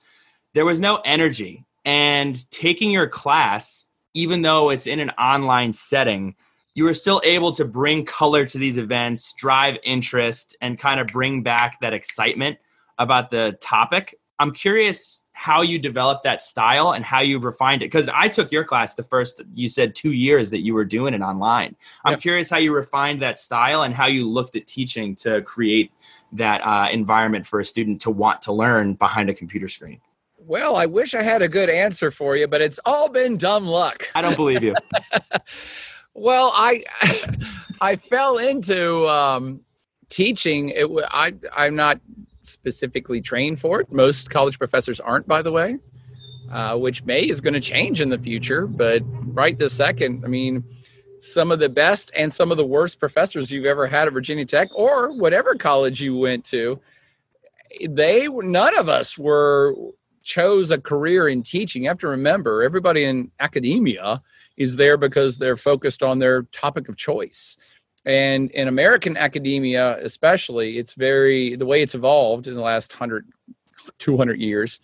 There 0.54 0.66
was 0.66 0.82
no 0.82 0.98
energy. 1.06 1.66
And 1.86 2.50
taking 2.52 2.92
your 2.92 3.08
class 3.08 3.86
even 4.16 4.42
though 4.42 4.70
it's 4.70 4.88
in 4.88 5.00
an 5.00 5.12
online 5.12 5.72
setting, 5.72 6.36
you 6.76 6.84
were 6.84 6.94
still 6.94 7.22
able 7.24 7.54
to 7.54 7.66
bring 7.66 8.06
color 8.06 8.46
to 8.46 8.58
these 8.58 8.78
events, 8.78 9.34
drive 9.34 9.78
interest, 9.84 10.56
and 10.62 10.78
kind 10.78 11.00
of 11.00 11.08
bring 11.08 11.42
back 11.42 11.80
that 11.80 11.94
excitement 11.94 12.58
about 13.00 13.32
the 13.32 13.58
topic. 13.62 14.20
I'm 14.40 14.52
curious 14.52 15.24
how 15.32 15.62
you 15.62 15.80
developed 15.80 16.24
that 16.24 16.42
style 16.42 16.92
and 16.92 17.04
how 17.04 17.22
you've 17.22 17.46
refined 17.46 17.82
it. 17.82 17.86
Because 17.86 18.10
I 18.10 18.28
took 18.28 18.52
your 18.52 18.66
class 18.66 18.96
the 18.96 19.04
first, 19.04 19.42
you 19.54 19.70
said 19.70 19.96
two 19.96 20.12
years 20.12 20.52
that 20.52 20.60
you 20.60 20.74
were 20.74 20.84
doing 20.84 21.14
it 21.14 21.22
online. 21.22 21.78
I'm 22.04 22.14
yep. 22.14 22.22
curious 22.22 22.50
how 22.50 22.58
you 22.58 22.74
refined 22.74 23.22
that 23.22 23.40
style 23.40 23.84
and 23.84 23.94
how 23.94 24.08
you 24.08 24.30
looked 24.30 24.58
at 24.58 24.68
teaching 24.68 25.16
to 25.16 25.42
create 25.44 25.92
that 26.34 26.60
uh, 26.62 26.90
environment 26.92 27.48
for 27.48 27.62
a 27.62 27.66
student 27.66 28.02
to 28.02 28.12
want 28.12 28.42
to 28.44 28.54
learn 28.54 28.96
behind 28.96 29.30
a 29.30 29.34
computer 29.34 29.70
screen. 29.70 30.02
Well, 30.38 30.76
I 30.76 30.86
wish 30.86 31.16
I 31.16 31.22
had 31.22 31.42
a 31.42 31.48
good 31.48 31.70
answer 31.70 32.12
for 32.12 32.36
you, 32.36 32.48
but 32.48 32.62
it's 32.62 32.80
all 32.86 33.10
been 33.10 33.38
dumb 33.38 33.66
luck. 33.66 34.12
I 34.14 34.22
don't 34.22 34.36
believe 34.36 34.62
you. 34.62 34.76
well, 36.16 36.52
I 36.56 36.84
I 37.82 37.98
fell 37.98 38.40
into 38.40 39.08
um, 39.10 39.62
teaching. 40.10 40.70
It, 40.70 40.88
I 41.12 41.34
I'm 41.56 41.76
not 41.76 42.02
specifically 42.44 43.22
trained 43.22 43.60
for 43.60 43.82
it. 43.82 43.92
Most 43.94 44.30
college 44.32 44.60
professors 44.60 45.00
aren't, 45.02 45.28
by 45.28 45.44
the 45.44 45.52
way. 45.54 45.78
uh, 46.52 46.78
which 46.78 47.06
may 47.06 47.22
is 47.24 47.42
going 47.42 47.54
to 47.56 47.62
change 47.62 48.02
in 48.02 48.10
the 48.10 48.20
future. 48.20 48.68
But 48.68 49.04
right 49.36 49.58
this 49.60 49.74
second, 49.74 50.24
I 50.26 50.30
mean, 50.30 50.64
some 51.20 51.52
of 51.52 51.60
the 51.60 51.70
best 51.70 52.12
and 52.16 52.34
some 52.34 52.52
of 52.52 52.58
the 52.58 52.66
worst 52.66 53.00
professors 53.00 53.52
you've 53.52 53.66
ever 53.66 53.88
had 53.88 54.08
at 54.08 54.14
Virginia 54.14 54.46
Tech 54.46 54.70
or 54.76 55.12
whatever 55.14 55.56
college 55.56 56.02
you 56.02 56.18
went 56.18 56.46
to, 56.46 56.80
they 57.90 58.28
none 58.30 58.78
of 58.78 58.90
us 58.90 59.18
were 59.18 59.76
chose 60.24 60.72
a 60.72 60.80
career 60.80 61.28
in 61.28 61.44
teaching. 61.44 61.84
You 61.84 61.90
have 61.90 62.00
to 62.00 62.08
remember, 62.08 62.64
everybody 62.64 63.06
in 63.06 63.32
academia 63.40 64.22
is 64.58 64.76
there 64.76 64.98
because 64.98 65.38
they're 65.38 65.58
focused 65.58 66.04
on 66.04 66.20
their 66.20 66.44
topic 66.44 66.90
of 66.90 66.96
choice. 66.96 67.58
And 68.06 68.52
in 68.52 68.68
American 68.68 69.18
academia, 69.18 69.98
especially, 70.04 70.78
it's 70.78 70.94
very 70.94 71.56
the 71.56 71.66
way 71.66 71.82
it's 71.82 71.96
evolved 71.96 72.48
in 72.48 72.54
the 72.54 72.62
last 72.62 72.94
100, 72.94 73.28
200 73.98 74.40
years 74.40 74.80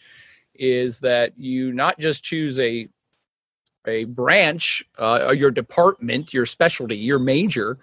is 0.55 0.99
that 0.99 1.37
you 1.37 1.71
not 1.71 1.99
just 1.99 2.23
choose 2.23 2.59
a 2.59 2.87
a 3.87 4.03
branch, 4.03 4.83
uh, 4.99 5.33
your 5.35 5.49
department, 5.49 6.33
your 6.33 6.45
specialty, 6.45 6.95
your 6.95 7.17
major, 7.17 7.77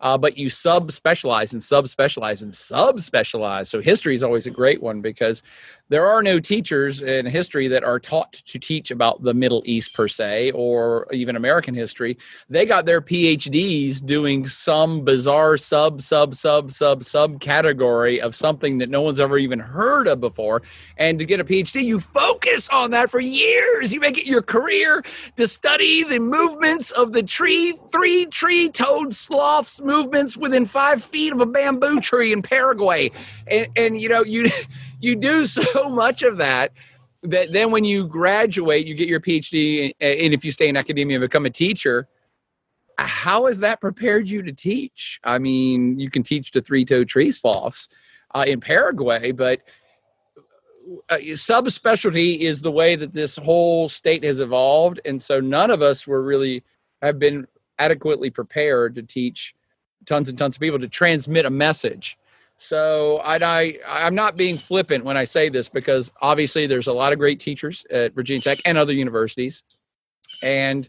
uh, 0.00 0.16
but 0.16 0.38
you 0.38 0.48
sub 0.48 0.92
specialize 0.92 1.52
and 1.52 1.62
sub 1.62 1.88
specialize 1.88 2.42
and 2.42 2.54
sub 2.54 3.00
specialize. 3.00 3.68
So 3.68 3.80
history 3.80 4.14
is 4.14 4.22
always 4.22 4.46
a 4.46 4.50
great 4.50 4.80
one 4.80 5.00
because 5.00 5.42
there 5.90 6.06
are 6.06 6.22
no 6.22 6.38
teachers 6.38 7.02
in 7.02 7.26
history 7.26 7.66
that 7.66 7.82
are 7.82 7.98
taught 7.98 8.32
to 8.32 8.60
teach 8.60 8.92
about 8.92 9.24
the 9.24 9.34
Middle 9.34 9.62
East 9.66 9.92
per 9.92 10.06
se, 10.06 10.52
or 10.52 11.08
even 11.12 11.34
American 11.34 11.74
history. 11.74 12.16
They 12.48 12.64
got 12.64 12.86
their 12.86 13.00
PhDs 13.00 14.04
doing 14.04 14.46
some 14.46 15.04
bizarre 15.04 15.56
sub, 15.56 16.00
sub, 16.00 16.36
sub, 16.36 16.70
sub, 16.70 17.02
sub 17.02 17.40
category 17.40 18.20
of 18.20 18.36
something 18.36 18.78
that 18.78 18.88
no 18.88 19.02
one's 19.02 19.18
ever 19.18 19.36
even 19.36 19.58
heard 19.58 20.06
of 20.06 20.20
before. 20.20 20.62
And 20.96 21.18
to 21.18 21.24
get 21.24 21.40
a 21.40 21.44
PhD, 21.44 21.82
you 21.82 21.98
focus 21.98 22.68
on 22.68 22.92
that 22.92 23.10
for 23.10 23.18
years. 23.18 23.92
You 23.92 23.98
make 23.98 24.16
it 24.16 24.26
your 24.26 24.42
career 24.42 25.02
to 25.36 25.48
study 25.48 26.04
the 26.04 26.20
movements 26.20 26.92
of 26.92 27.12
the 27.12 27.24
tree, 27.24 27.72
three 27.90 28.26
tree 28.26 28.68
toed 28.68 29.12
sloths 29.12 29.80
movements 29.80 30.36
within 30.36 30.66
five 30.66 31.02
feet 31.02 31.32
of 31.32 31.40
a 31.40 31.46
bamboo 31.46 32.00
tree 32.00 32.32
in 32.32 32.42
Paraguay. 32.42 33.10
And, 33.50 33.66
and 33.76 34.00
you 34.00 34.08
know, 34.08 34.22
you 34.22 34.48
you 35.00 35.16
do 35.16 35.44
so 35.46 35.88
much 35.88 36.22
of 36.22 36.38
that 36.38 36.72
that 37.22 37.52
then 37.52 37.70
when 37.70 37.84
you 37.84 38.06
graduate, 38.06 38.86
you 38.86 38.94
get 38.94 39.08
your 39.08 39.20
PhD, 39.20 39.92
and 40.00 40.34
if 40.34 40.44
you 40.44 40.52
stay 40.52 40.68
in 40.68 40.76
academia 40.76 41.16
and 41.16 41.22
become 41.22 41.44
a 41.44 41.50
teacher, 41.50 42.08
how 42.96 43.46
has 43.46 43.60
that 43.60 43.80
prepared 43.80 44.28
you 44.28 44.42
to 44.42 44.52
teach? 44.52 45.20
I 45.24 45.38
mean, 45.38 45.98
you 45.98 46.10
can 46.10 46.22
teach 46.22 46.50
to 46.52 46.60
three-toed 46.60 47.08
tree 47.08 47.30
sloths 47.30 47.88
uh, 48.34 48.44
in 48.46 48.60
Paraguay, 48.60 49.32
but 49.32 49.60
uh, 51.08 51.16
subspecialty 51.16 52.38
is 52.38 52.62
the 52.62 52.70
way 52.70 52.96
that 52.96 53.12
this 53.12 53.36
whole 53.36 53.88
state 53.88 54.24
has 54.24 54.40
evolved, 54.40 55.00
and 55.04 55.20
so 55.20 55.40
none 55.40 55.70
of 55.70 55.82
us 55.82 56.06
were 56.06 56.22
really 56.22 56.62
have 57.02 57.18
been 57.18 57.46
adequately 57.78 58.30
prepared 58.30 58.94
to 58.94 59.02
teach 59.02 59.54
tons 60.06 60.28
and 60.28 60.38
tons 60.38 60.56
of 60.56 60.60
people 60.60 60.78
to 60.78 60.88
transmit 60.88 61.46
a 61.46 61.50
message 61.50 62.18
so 62.60 63.22
I, 63.24 63.36
I 63.36 63.78
I'm 63.86 64.14
not 64.14 64.36
being 64.36 64.58
flippant 64.58 65.02
when 65.02 65.16
I 65.16 65.24
say 65.24 65.48
this 65.48 65.70
because 65.70 66.12
obviously 66.20 66.66
there's 66.66 66.88
a 66.88 66.92
lot 66.92 67.10
of 67.10 67.18
great 67.18 67.40
teachers 67.40 67.86
at 67.90 68.14
Virginia 68.14 68.42
Tech 68.42 68.58
and 68.66 68.76
other 68.76 68.92
universities, 68.92 69.62
and 70.42 70.86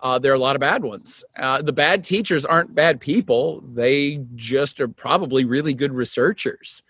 uh, 0.00 0.18
there 0.18 0.32
are 0.32 0.34
a 0.34 0.40
lot 0.40 0.56
of 0.56 0.60
bad 0.60 0.82
ones. 0.82 1.24
Uh, 1.38 1.62
the 1.62 1.72
bad 1.72 2.02
teachers 2.02 2.44
aren't 2.44 2.74
bad 2.74 3.00
people; 3.00 3.60
they 3.60 4.24
just 4.34 4.80
are 4.80 4.88
probably 4.88 5.44
really 5.44 5.72
good 5.72 5.92
researchers. 5.92 6.82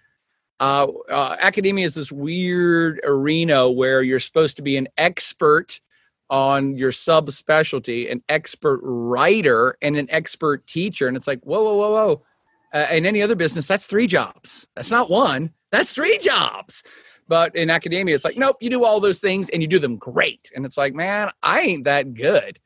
Uh, 0.59 0.87
uh 1.11 1.37
academia 1.39 1.85
is 1.85 1.95
this 1.95 2.11
weird 2.11 3.03
arena 3.05 3.71
where 3.71 4.03
you're 4.03 4.19
supposed 4.19 4.57
to 4.57 4.63
be 4.63 4.79
an 4.79 4.89
expert 4.97 5.83
on 6.31 6.79
your 6.79 6.93
subspecialty, 6.93 8.11
an 8.11 8.23
expert 8.31 8.81
writer, 8.83 9.77
and 9.83 9.99
an 9.99 10.07
expert 10.11 10.67
teacher, 10.67 11.09
and 11.09 11.15
it's 11.15 11.27
like 11.27 11.43
whoa, 11.43 11.63
whoa, 11.63 11.77
whoa, 11.77 11.91
whoa 11.91 12.23
uh, 12.75 12.89
in 12.91 13.07
any 13.07 13.23
other 13.23 13.37
business, 13.37 13.69
that's 13.69 13.87
three 13.87 14.09
jobs. 14.09 14.67
That's 14.75 14.91
not 14.91 15.09
one, 15.09 15.53
that's 15.71 15.95
three 15.95 16.19
jobs. 16.19 16.83
But 17.27 17.57
in 17.57 17.71
academia, 17.71 18.15
it's 18.15 18.25
like, 18.25 18.37
nope, 18.37 18.57
you 18.61 18.69
do 18.69 18.85
all 18.85 19.01
those 19.01 19.21
things 19.21 19.49
and 19.49 19.63
you 19.63 19.69
do 19.69 19.79
them 19.79 19.97
great. 19.97 20.51
And 20.55 20.67
it's 20.67 20.77
like, 20.77 20.93
man, 20.93 21.31
I 21.43 21.61
ain't 21.61 21.85
that 21.85 22.13
good. 22.13 22.59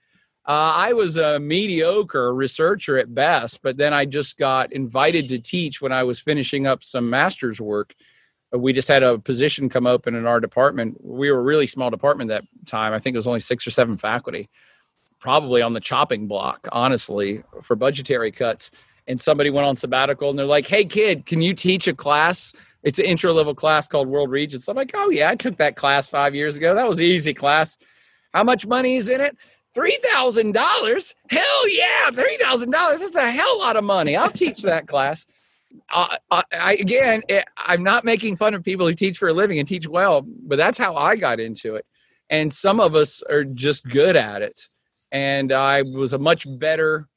Uh, 0.46 0.72
I 0.74 0.94
was 0.94 1.18
a 1.18 1.38
mediocre 1.38 2.34
researcher 2.34 2.96
at 2.96 3.14
best, 3.14 3.62
but 3.62 3.76
then 3.76 3.92
I 3.92 4.06
just 4.06 4.38
got 4.38 4.72
invited 4.72 5.28
to 5.28 5.38
teach 5.38 5.82
when 5.82 5.92
I 5.92 6.02
was 6.02 6.18
finishing 6.18 6.66
up 6.66 6.82
some 6.82 7.08
master's 7.08 7.60
work. 7.60 7.94
Uh, 8.52 8.58
we 8.58 8.72
just 8.72 8.88
had 8.88 9.02
a 9.02 9.18
position 9.18 9.68
come 9.68 9.86
open 9.86 10.14
in 10.14 10.26
our 10.26 10.40
department. 10.40 10.96
We 11.04 11.30
were 11.30 11.38
a 11.38 11.42
really 11.42 11.66
small 11.66 11.90
department 11.90 12.30
that 12.30 12.44
time. 12.66 12.94
I 12.94 12.98
think 12.98 13.14
it 13.14 13.18
was 13.18 13.26
only 13.26 13.40
six 13.40 13.66
or 13.66 13.70
seven 13.70 13.98
faculty, 13.98 14.48
probably 15.20 15.60
on 15.60 15.74
the 15.74 15.80
chopping 15.80 16.26
block, 16.26 16.66
honestly, 16.72 17.42
for 17.62 17.76
budgetary 17.76 18.32
cuts 18.32 18.70
and 19.08 19.20
somebody 19.20 19.48
went 19.50 19.66
on 19.66 19.74
sabbatical 19.74 20.30
and 20.30 20.38
they're 20.38 20.46
like, 20.46 20.66
hey, 20.66 20.84
kid, 20.84 21.24
can 21.26 21.40
you 21.40 21.54
teach 21.54 21.88
a 21.88 21.94
class? 21.94 22.52
It's 22.82 22.98
an 22.98 23.06
intro 23.06 23.32
level 23.32 23.54
class 23.54 23.88
called 23.88 24.06
World 24.06 24.30
Regions. 24.30 24.68
I'm 24.68 24.76
like, 24.76 24.92
oh, 24.94 25.10
yeah, 25.10 25.30
I 25.30 25.34
took 25.34 25.56
that 25.56 25.76
class 25.76 26.08
five 26.08 26.34
years 26.34 26.58
ago. 26.58 26.74
That 26.74 26.86
was 26.86 27.00
easy 27.00 27.34
class. 27.34 27.78
How 28.34 28.44
much 28.44 28.66
money 28.66 28.96
is 28.96 29.08
in 29.08 29.20
it? 29.20 29.36
$3,000. 29.74 31.14
Hell 31.30 31.68
yeah, 31.70 32.10
$3,000. 32.10 32.70
That's 32.70 33.16
a 33.16 33.30
hell 33.30 33.58
lot 33.58 33.76
of 33.76 33.84
money. 33.84 34.14
I'll 34.14 34.30
teach 34.30 34.62
that 34.62 34.86
class. 34.86 35.24
Uh, 35.92 36.16
I, 36.30 36.74
again, 36.74 37.22
I'm 37.56 37.82
not 37.82 38.04
making 38.04 38.36
fun 38.36 38.54
of 38.54 38.62
people 38.62 38.86
who 38.86 38.94
teach 38.94 39.18
for 39.18 39.28
a 39.28 39.32
living 39.32 39.58
and 39.58 39.66
teach 39.66 39.88
well, 39.88 40.22
but 40.22 40.56
that's 40.56 40.78
how 40.78 40.94
I 40.96 41.16
got 41.16 41.40
into 41.40 41.76
it. 41.76 41.86
And 42.30 42.52
some 42.52 42.78
of 42.78 42.94
us 42.94 43.22
are 43.22 43.44
just 43.44 43.88
good 43.88 44.16
at 44.16 44.42
it. 44.42 44.68
And 45.12 45.50
I 45.50 45.82
was 45.82 46.12
a 46.12 46.18
much 46.18 46.46
better 46.58 47.08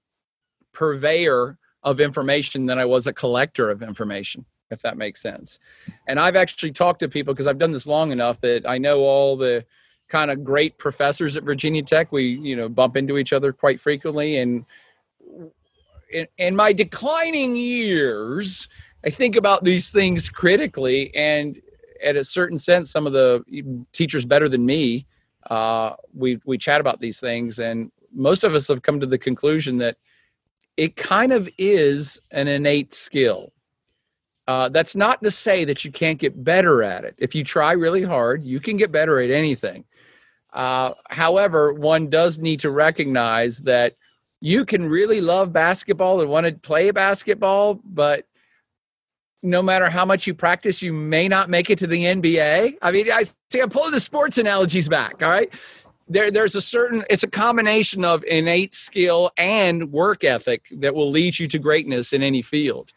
purveyor 0.74 1.58
of 1.84 2.00
information 2.00 2.66
than 2.66 2.78
I 2.78 2.86
was 2.86 3.08
a 3.08 3.14
collector 3.14 3.70
of 3.70 3.82
information, 3.82 4.46
if 4.70 4.82
that 4.82 4.98
makes 4.98 5.22
sense. 5.22 5.60
And 6.08 6.20
I've 6.20 6.36
actually 6.36 6.72
talked 6.72 7.00
to 7.00 7.10
people 7.10 7.34
because 7.34 7.48
I've 7.48 7.58
done 7.58 7.72
this 7.72 7.88
long 7.88 8.12
enough 8.12 8.40
that 8.42 8.68
I 8.68 8.78
know 8.78 9.00
all 9.00 9.36
the 9.36 9.66
kind 10.10 10.30
of 10.30 10.44
great 10.44 10.78
professors 10.78 11.38
at 11.38 11.44
Virginia 11.44 11.82
Tech. 11.82 12.12
We, 12.12 12.24
you 12.26 12.56
know, 12.56 12.70
bump 12.70 12.98
into 12.98 13.18
each 13.18 13.34
other 13.34 13.54
quite 13.54 13.80
frequently. 13.80 14.38
And 14.38 14.66
in, 16.12 16.28
in 16.38 16.56
my 16.56 16.74
declining 16.74 17.56
years, 17.56 18.68
I 19.06 19.10
think 19.10 19.36
about 19.36 19.64
these 19.64 19.90
things 19.90 20.30
critically. 20.30 21.16
And 21.16 21.62
at 22.04 22.16
a 22.16 22.24
certain 22.24 22.58
sense, 22.58 22.92
some 22.92 23.08
of 23.08 23.14
the 23.14 23.44
teachers 23.94 24.26
better 24.26 24.50
than 24.50 24.66
me, 24.66 25.06
uh, 25.50 25.96
we, 26.14 26.40
we 26.46 26.58
chat 26.58 26.82
about 26.82 27.00
these 27.00 27.20
things. 27.20 27.60
And 27.60 27.92
most 28.14 28.44
of 28.44 28.54
us 28.54 28.68
have 28.68 28.82
come 28.82 29.00
to 29.00 29.08
the 29.08 29.18
conclusion 29.18 29.78
that 29.78 29.98
it 30.82 30.96
kind 30.96 31.32
of 31.32 31.48
is 31.60 32.20
an 32.32 32.48
innate 32.48 32.92
skill. 32.92 33.54
Uh, 34.48 34.68
that's 34.68 34.96
not 34.96 35.22
to 35.22 35.30
say 35.30 35.64
that 35.64 35.86
you 35.86 35.92
can't 35.92 36.18
get 36.18 36.44
better 36.44 36.82
at 36.82 37.06
it. 37.06 37.14
If 37.20 37.36
you 37.36 37.44
try 37.44 37.74
really 37.74 38.02
hard, 38.02 38.44
you 38.44 38.60
can 38.60 38.78
get 38.78 38.92
better 38.92 39.20
at 39.20 39.30
anything. 39.30 39.84
Uh, 40.52 40.96
however, 41.12 41.76
one 41.76 42.10
does 42.10 42.40
need 42.40 42.62
to 42.62 42.72
recognize 42.72 43.60
that 43.60 43.96
you 44.40 44.66
can 44.66 44.90
really 44.90 45.22
love 45.22 45.54
basketball 45.54 46.20
and 46.20 46.32
want 46.32 46.48
to 46.48 46.54
play 46.54 46.90
basketball, 46.90 47.80
but 47.86 48.26
no 49.44 49.62
matter 49.62 49.88
how 49.88 50.04
much 50.04 50.26
you 50.26 50.34
practice, 50.34 50.82
you 50.82 50.94
may 50.94 51.28
not 51.28 51.48
make 51.48 51.70
it 51.70 51.78
to 51.78 51.86
the 51.86 52.06
NBA. 52.06 52.78
I 52.82 52.92
mean, 52.92 53.12
I 53.12 53.26
see 53.52 53.62
I'm 53.62 53.70
pulling 53.70 53.92
the 53.92 54.00
sports 54.00 54.40
analogies 54.40 54.90
back. 54.90 55.22
All 55.22 55.30
right 55.30 55.54
there 56.12 56.32
there's 56.32 56.56
a 56.56 56.62
certain 56.62 57.04
it's 57.10 57.24
a 57.24 57.30
combination 57.30 58.04
of 58.04 58.24
innate 58.26 58.74
skill 58.74 59.32
and 59.38 59.92
work 59.92 60.24
ethic 60.24 60.68
that 60.80 60.94
will 60.94 61.10
lead 61.10 61.40
you 61.40 61.48
to 61.48 61.60
greatness 61.60 62.14
in 62.14 62.22
any 62.22 62.42
field. 62.42 62.92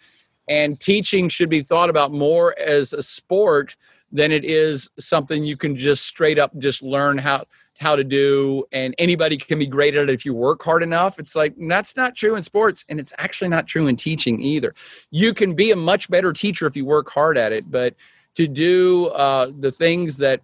And 0.48 0.78
teaching 0.78 1.28
should 1.28 1.48
be 1.48 1.62
thought 1.62 1.88
about 1.88 2.12
more 2.12 2.58
as 2.58 2.92
a 2.92 3.02
sport 3.02 3.76
than 4.12 4.30
it 4.30 4.44
is 4.44 4.90
something 4.98 5.42
you 5.42 5.56
can 5.56 5.76
just 5.76 6.06
straight 6.06 6.38
up 6.38 6.56
just 6.58 6.82
learn 6.82 7.18
how 7.18 7.44
how 7.78 7.96
to 7.96 8.04
do. 8.04 8.64
And 8.72 8.94
anybody 8.98 9.36
can 9.36 9.58
be 9.58 9.66
great 9.66 9.94
at 9.94 10.04
it 10.04 10.10
if 10.10 10.24
you 10.24 10.32
work 10.34 10.62
hard 10.62 10.82
enough. 10.82 11.18
It's 11.18 11.34
like 11.34 11.54
that's 11.68 11.96
not 11.96 12.16
true 12.16 12.36
in 12.36 12.42
sports 12.42 12.84
and 12.88 12.98
it's 12.98 13.12
actually 13.18 13.48
not 13.48 13.66
true 13.66 13.86
in 13.86 13.96
teaching 13.96 14.40
either. 14.40 14.74
You 15.10 15.34
can 15.34 15.54
be 15.54 15.70
a 15.70 15.76
much 15.76 16.10
better 16.10 16.32
teacher 16.32 16.66
if 16.66 16.76
you 16.76 16.84
work 16.84 17.10
hard 17.10 17.38
at 17.38 17.52
it 17.52 17.70
but 17.70 17.94
to 18.34 18.48
do 18.48 19.06
uh, 19.06 19.52
the 19.60 19.70
things 19.70 20.18
that 20.18 20.40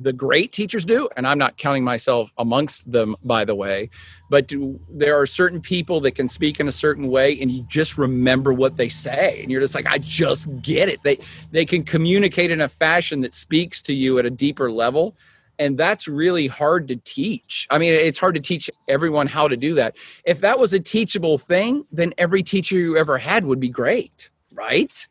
the 0.00 0.12
great 0.12 0.52
teachers 0.52 0.84
do 0.84 1.08
and 1.16 1.26
i'm 1.26 1.38
not 1.38 1.56
counting 1.56 1.84
myself 1.84 2.32
amongst 2.38 2.90
them 2.90 3.14
by 3.24 3.44
the 3.44 3.54
way 3.54 3.88
but 4.28 4.48
do, 4.48 4.80
there 4.88 5.20
are 5.20 5.26
certain 5.26 5.60
people 5.60 6.00
that 6.00 6.12
can 6.12 6.28
speak 6.28 6.58
in 6.58 6.66
a 6.66 6.72
certain 6.72 7.08
way 7.08 7.40
and 7.40 7.50
you 7.50 7.64
just 7.68 7.96
remember 7.96 8.52
what 8.52 8.76
they 8.76 8.88
say 8.88 9.40
and 9.42 9.50
you're 9.50 9.60
just 9.60 9.74
like 9.74 9.86
i 9.86 9.98
just 10.16 10.48
get 10.62 10.88
it. 10.88 11.02
They 11.02 11.18
they 11.50 11.64
can 11.64 11.84
communicate 11.84 12.50
in 12.50 12.60
a 12.60 12.68
fashion 12.68 13.20
that 13.20 13.34
speaks 13.34 13.82
to 13.82 13.92
you 13.92 14.18
at 14.18 14.26
a 14.26 14.30
deeper 14.30 14.70
level 14.70 15.16
and 15.58 15.78
that's 15.78 16.06
really 16.06 16.48
hard 16.48 16.86
to 16.88 16.96
teach. 16.96 17.66
I 17.70 17.78
mean 17.78 17.92
it's 17.92 18.18
hard 18.18 18.34
to 18.34 18.40
teach 18.40 18.70
everyone 18.88 19.26
how 19.26 19.48
to 19.48 19.56
do 19.56 19.74
that. 19.74 19.96
If 20.24 20.40
that 20.40 20.58
was 20.58 20.72
a 20.72 20.80
teachable 20.80 21.38
thing 21.38 21.84
then 21.92 22.14
every 22.18 22.42
teacher 22.42 22.76
you 22.76 22.96
ever 22.96 23.18
had 23.18 23.44
would 23.44 23.60
be 23.60 23.68
great 23.68 24.30
right? 24.52 25.06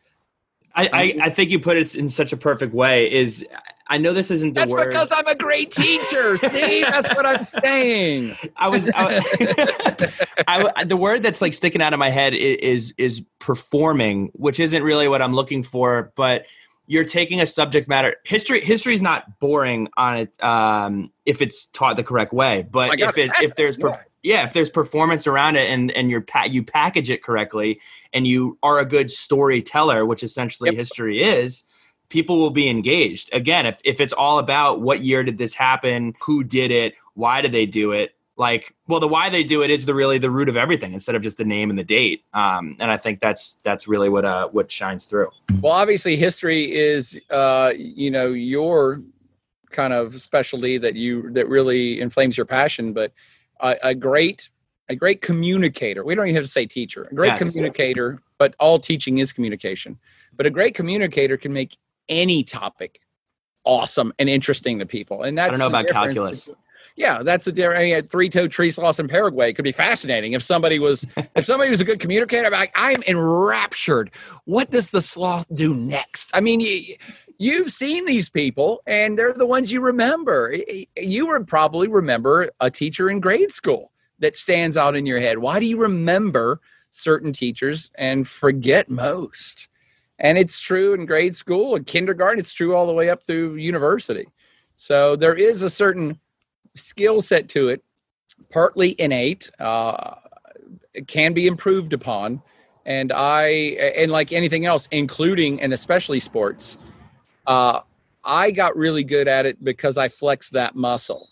I, 0.78 0.90
I, 0.92 1.14
I 1.28 1.30
think 1.30 1.52
you 1.52 1.60
put 1.60 1.78
it 1.78 1.96
in 1.96 2.10
such 2.10 2.34
a 2.34 2.38
perfect 2.38 2.74
way 2.74 3.10
is 3.10 3.46
I 3.88 3.98
know 4.00 4.14
this 4.14 4.32
isn't 4.32 4.54
the 4.54 4.62
That's 4.62 4.72
word. 4.74 4.90
because 4.90 5.12
I'm 5.16 5.28
a 5.28 5.36
great 5.36 5.72
teacher. 5.72 6.38
See, 6.50 6.82
that's 6.82 7.10
what 7.16 7.26
I'm 7.26 7.44
saying. 7.44 8.36
I 8.58 8.68
was, 8.68 8.90
I, 8.96 10.72
I, 10.76 10.84
the 10.84 10.98
word 10.98 11.24
that's 11.24 11.42
like 11.42 11.54
sticking 11.54 11.82
out 11.82 11.94
of 11.94 12.00
my 12.00 12.10
head 12.10 12.34
is 12.34 12.94
is 12.98 13.24
performing, 13.40 14.32
which 14.34 14.60
isn't 14.60 14.84
really 14.84 15.08
what 15.08 15.22
I'm 15.22 15.34
looking 15.34 15.64
for. 15.64 16.12
But 16.16 16.46
you're 16.88 17.06
taking 17.06 17.42
a 17.42 17.46
subject 17.46 17.88
matter. 17.88 18.16
History 18.26 18.64
history 18.64 18.96
is 18.96 19.02
not 19.02 19.40
boring 19.40 19.88
on 19.98 20.18
it 20.18 20.44
um, 20.44 21.12
if 21.26 21.42
it's 21.42 21.66
taught 21.68 21.96
the 21.96 22.04
correct 22.04 22.34
way. 22.34 22.66
But 22.70 22.90
my 22.90 22.96
God, 22.96 23.10
if 23.10 23.18
it 23.18 23.32
if 23.42 23.56
there's 23.56 23.76
fascinating. 23.76 24.00
perf- 24.00 24.10
yeah, 24.24 24.46
if 24.48 24.54
there's 24.54 24.70
performance 24.70 25.28
around 25.28 25.56
it 25.56 25.70
and 25.70 25.92
and 25.92 26.10
you're 26.10 26.22
pa- 26.22 26.46
you 26.46 26.64
package 26.64 27.10
it 27.10 27.24
correctly 27.24 27.80
and 28.14 28.26
you 28.28 28.58
are 28.64 28.80
a 28.80 28.86
good 28.86 29.12
storyteller, 29.12 30.06
which 30.06 30.24
essentially 30.24 30.70
Yep. 30.72 30.78
history 30.78 31.24
is, 31.24 31.66
people 32.10 32.38
will 32.38 32.52
be 32.52 32.68
engaged. 32.70 33.30
Again, 33.34 33.66
if 33.66 33.80
if 33.84 34.00
it's 34.00 34.14
all 34.14 34.40
about 34.40 34.82
what 34.82 35.02
year 35.02 35.24
did 35.24 35.38
this 35.38 35.54
happen, 35.54 36.14
who 36.22 36.44
did 36.44 36.72
it, 36.72 36.94
why 37.14 37.42
did 37.42 37.52
they 37.52 37.66
do 37.66 37.92
it, 37.92 38.16
like 38.38 38.76
well 38.88 39.00
the 39.00 39.08
why 39.08 39.30
they 39.30 39.44
do 39.44 39.62
it 39.62 39.70
is 39.70 39.86
the 39.86 39.94
really 39.94 40.18
the 40.18 40.30
root 40.30 40.50
of 40.50 40.58
everything 40.58 40.94
instead 40.94 41.16
of 41.16 41.22
just 41.22 41.38
the 41.38 41.46
name 41.46 41.70
and 41.70 41.80
the 41.80 41.84
date. 41.84 42.24
Um, 42.34 42.76
and 42.80 42.92
I 42.92 42.98
think 42.98 43.20
that's 43.20 43.56
that's 43.64 43.88
really 43.88 44.10
what 44.10 44.26
uh 44.26 44.48
what 44.50 44.72
shines 44.72 45.06
through. 45.06 45.30
Well, 45.62 45.72
obviously, 45.74 46.16
history 46.16 46.72
is, 46.72 47.20
uh, 47.30 47.74
you 47.78 48.12
know, 48.12 48.28
your 48.28 49.02
kind 49.72 49.94
of 49.94 50.20
specialty 50.20 50.78
that 50.78 50.96
you 50.96 51.32
that 51.32 51.48
really 51.48 52.02
inflames 52.02 52.38
your 52.38 52.46
passion. 52.46 52.94
But 52.94 53.14
a, 53.62 53.78
a 53.84 53.96
great, 53.96 54.50
a 54.90 54.96
great 54.96 55.22
communicator. 55.22 56.04
We 56.04 56.16
don't 56.16 56.28
even 56.28 56.36
have 56.36 56.46
to 56.46 56.52
say 56.52 56.66
teacher. 56.66 57.08
A 57.10 57.16
great 57.16 57.40
Yes. 57.40 57.52
communicator, 57.52 58.20
but 58.38 58.56
all 58.60 58.80
teaching 58.80 59.20
is 59.20 59.34
communication. 59.34 59.98
But 60.36 60.46
a 60.46 60.50
great 60.50 60.76
communicator 60.76 61.38
can 61.38 61.54
make 61.54 61.78
any 62.10 62.44
topic 62.44 63.00
awesome 63.66 64.14
and 64.20 64.30
interesting 64.30 64.80
to 64.80 64.86
people. 64.86 65.24
And 65.24 65.38
that's 65.38 65.48
I 65.48 65.52
don't 65.52 65.60
know 65.60 65.68
about 65.68 65.88
difference. 65.88 66.14
calculus. 66.14 66.50
Yeah, 66.96 67.24
that's 67.24 67.46
a 67.46 67.52
different. 67.52 67.82
I 67.82 67.84
mean, 67.84 68.08
three-toed 68.08 68.52
tree 68.52 68.72
sloths 68.72 69.00
in 69.00 69.10
Paraguay 69.10 69.52
could 69.52 69.64
be 69.64 69.74
fascinating 69.74 70.32
if 70.32 70.42
somebody 70.42 70.80
was 70.80 71.06
if 71.36 71.46
somebody 71.46 71.70
was 71.70 71.82
a 71.82 71.86
good 71.86 72.00
communicator. 72.00 72.46
I'm 72.46 72.54
like, 72.54 72.72
I'm 72.76 73.04
enraptured. 73.04 74.12
What 74.46 74.72
does 74.72 74.92
the 74.92 75.02
sloth 75.02 75.46
do 75.54 75.76
next? 75.76 76.32
I 76.34 76.40
mean, 76.40 76.62
you, 76.62 76.96
you've 77.38 77.72
seen 77.72 78.06
these 78.06 78.30
people, 78.30 78.82
and 78.88 79.20
they're 79.20 79.34
the 79.34 79.46
ones 79.46 79.74
you 79.74 79.82
remember. 79.82 80.56
You 80.98 81.28
would 81.28 81.48
probably 81.48 81.90
remember 81.90 82.50
a 82.62 82.72
teacher 82.72 83.10
in 83.10 83.20
grade 83.20 83.52
school 83.52 83.92
that 84.20 84.38
stands 84.38 84.78
out 84.78 84.96
in 84.96 85.06
your 85.06 85.20
head. 85.20 85.40
Why 85.40 85.60
do 85.60 85.66
you 85.66 85.78
remember 85.78 86.62
certain 86.92 87.34
teachers 87.34 87.92
and 87.96 88.26
forget 88.26 88.90
most? 88.90 89.68
And 90.20 90.38
it's 90.38 90.60
true 90.60 90.94
in 90.94 91.06
grade 91.06 91.36
school 91.36 91.76
and 91.76 91.86
kindergarten. 91.86 92.40
It's 92.40 92.54
true 92.54 92.76
all 92.76 92.88
the 92.88 92.94
way 92.94 93.10
up 93.10 93.26
through 93.26 93.56
university. 93.56 94.26
So 94.78 95.16
there 95.16 95.36
is 95.36 95.62
a 95.62 95.70
certain 95.70 96.20
skill 96.76 97.22
set 97.22 97.50
to 97.50 97.70
it, 97.70 97.84
partly 98.52 98.96
innate. 99.00 99.50
Uh, 99.60 100.16
it 100.94 101.08
can 101.08 101.34
be 101.34 101.48
improved 101.48 101.94
upon, 101.94 102.42
and 102.86 103.12
I 103.14 103.48
and 103.98 104.12
like 104.12 104.32
anything 104.32 104.66
else, 104.66 104.88
including 104.92 105.62
and 105.62 105.74
especially 105.74 106.20
sports, 106.20 106.78
uh, 107.48 107.82
I 108.24 108.52
got 108.52 108.76
really 108.76 109.04
good 109.04 109.28
at 109.28 109.46
it 109.46 109.64
because 109.64 109.98
I 109.98 110.08
flexed 110.08 110.54
that 110.54 110.76
muscle. 110.76 111.30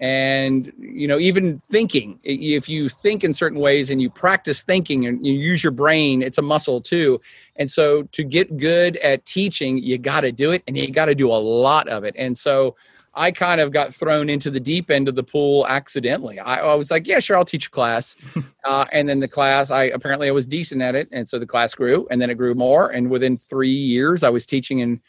And 0.00 0.72
you 0.78 1.08
know, 1.08 1.18
even 1.18 1.58
thinking 1.58 2.20
if 2.22 2.68
you 2.68 2.88
think 2.88 3.24
in 3.24 3.34
certain 3.34 3.58
ways 3.58 3.90
and 3.90 4.00
you 4.00 4.10
practice 4.10 4.62
thinking 4.62 5.06
and 5.06 5.26
you 5.26 5.32
use 5.32 5.64
your 5.64 5.72
brain, 5.72 6.22
it's 6.22 6.38
a 6.38 6.42
muscle 6.42 6.80
too. 6.80 7.20
And 7.56 7.68
so, 7.68 8.04
to 8.04 8.22
get 8.22 8.56
good 8.58 8.96
at 8.98 9.26
teaching, 9.26 9.78
you 9.78 9.98
got 9.98 10.20
to 10.20 10.30
do 10.30 10.52
it, 10.52 10.62
and 10.68 10.78
you 10.78 10.90
got 10.92 11.06
to 11.06 11.16
do 11.16 11.28
a 11.30 11.34
lot 11.34 11.88
of 11.88 12.04
it. 12.04 12.14
And 12.16 12.38
so, 12.38 12.76
I 13.18 13.32
kind 13.32 13.60
of 13.60 13.72
got 13.72 13.92
thrown 13.92 14.30
into 14.30 14.48
the 14.48 14.60
deep 14.60 14.92
end 14.92 15.08
of 15.08 15.16
the 15.16 15.24
pool 15.24 15.66
accidentally. 15.66 16.38
I, 16.38 16.60
I 16.60 16.74
was 16.74 16.90
like, 16.90 17.06
yeah, 17.08 17.18
sure, 17.18 17.36
I'll 17.36 17.44
teach 17.44 17.66
a 17.66 17.70
class. 17.70 18.14
uh, 18.64 18.84
and 18.92 19.08
then 19.08 19.18
the 19.18 19.26
class, 19.26 19.72
I 19.72 19.84
apparently 19.84 20.28
I 20.28 20.30
was 20.30 20.46
decent 20.46 20.82
at 20.82 20.94
it. 20.94 21.08
And 21.10 21.28
so 21.28 21.40
the 21.40 21.46
class 21.46 21.74
grew 21.74 22.06
and 22.12 22.20
then 22.20 22.30
it 22.30 22.36
grew 22.36 22.54
more. 22.54 22.90
And 22.90 23.10
within 23.10 23.36
three 23.36 23.74
years, 23.74 24.22
I 24.22 24.30
was 24.30 24.46
teaching 24.46 24.78
in 24.78 25.00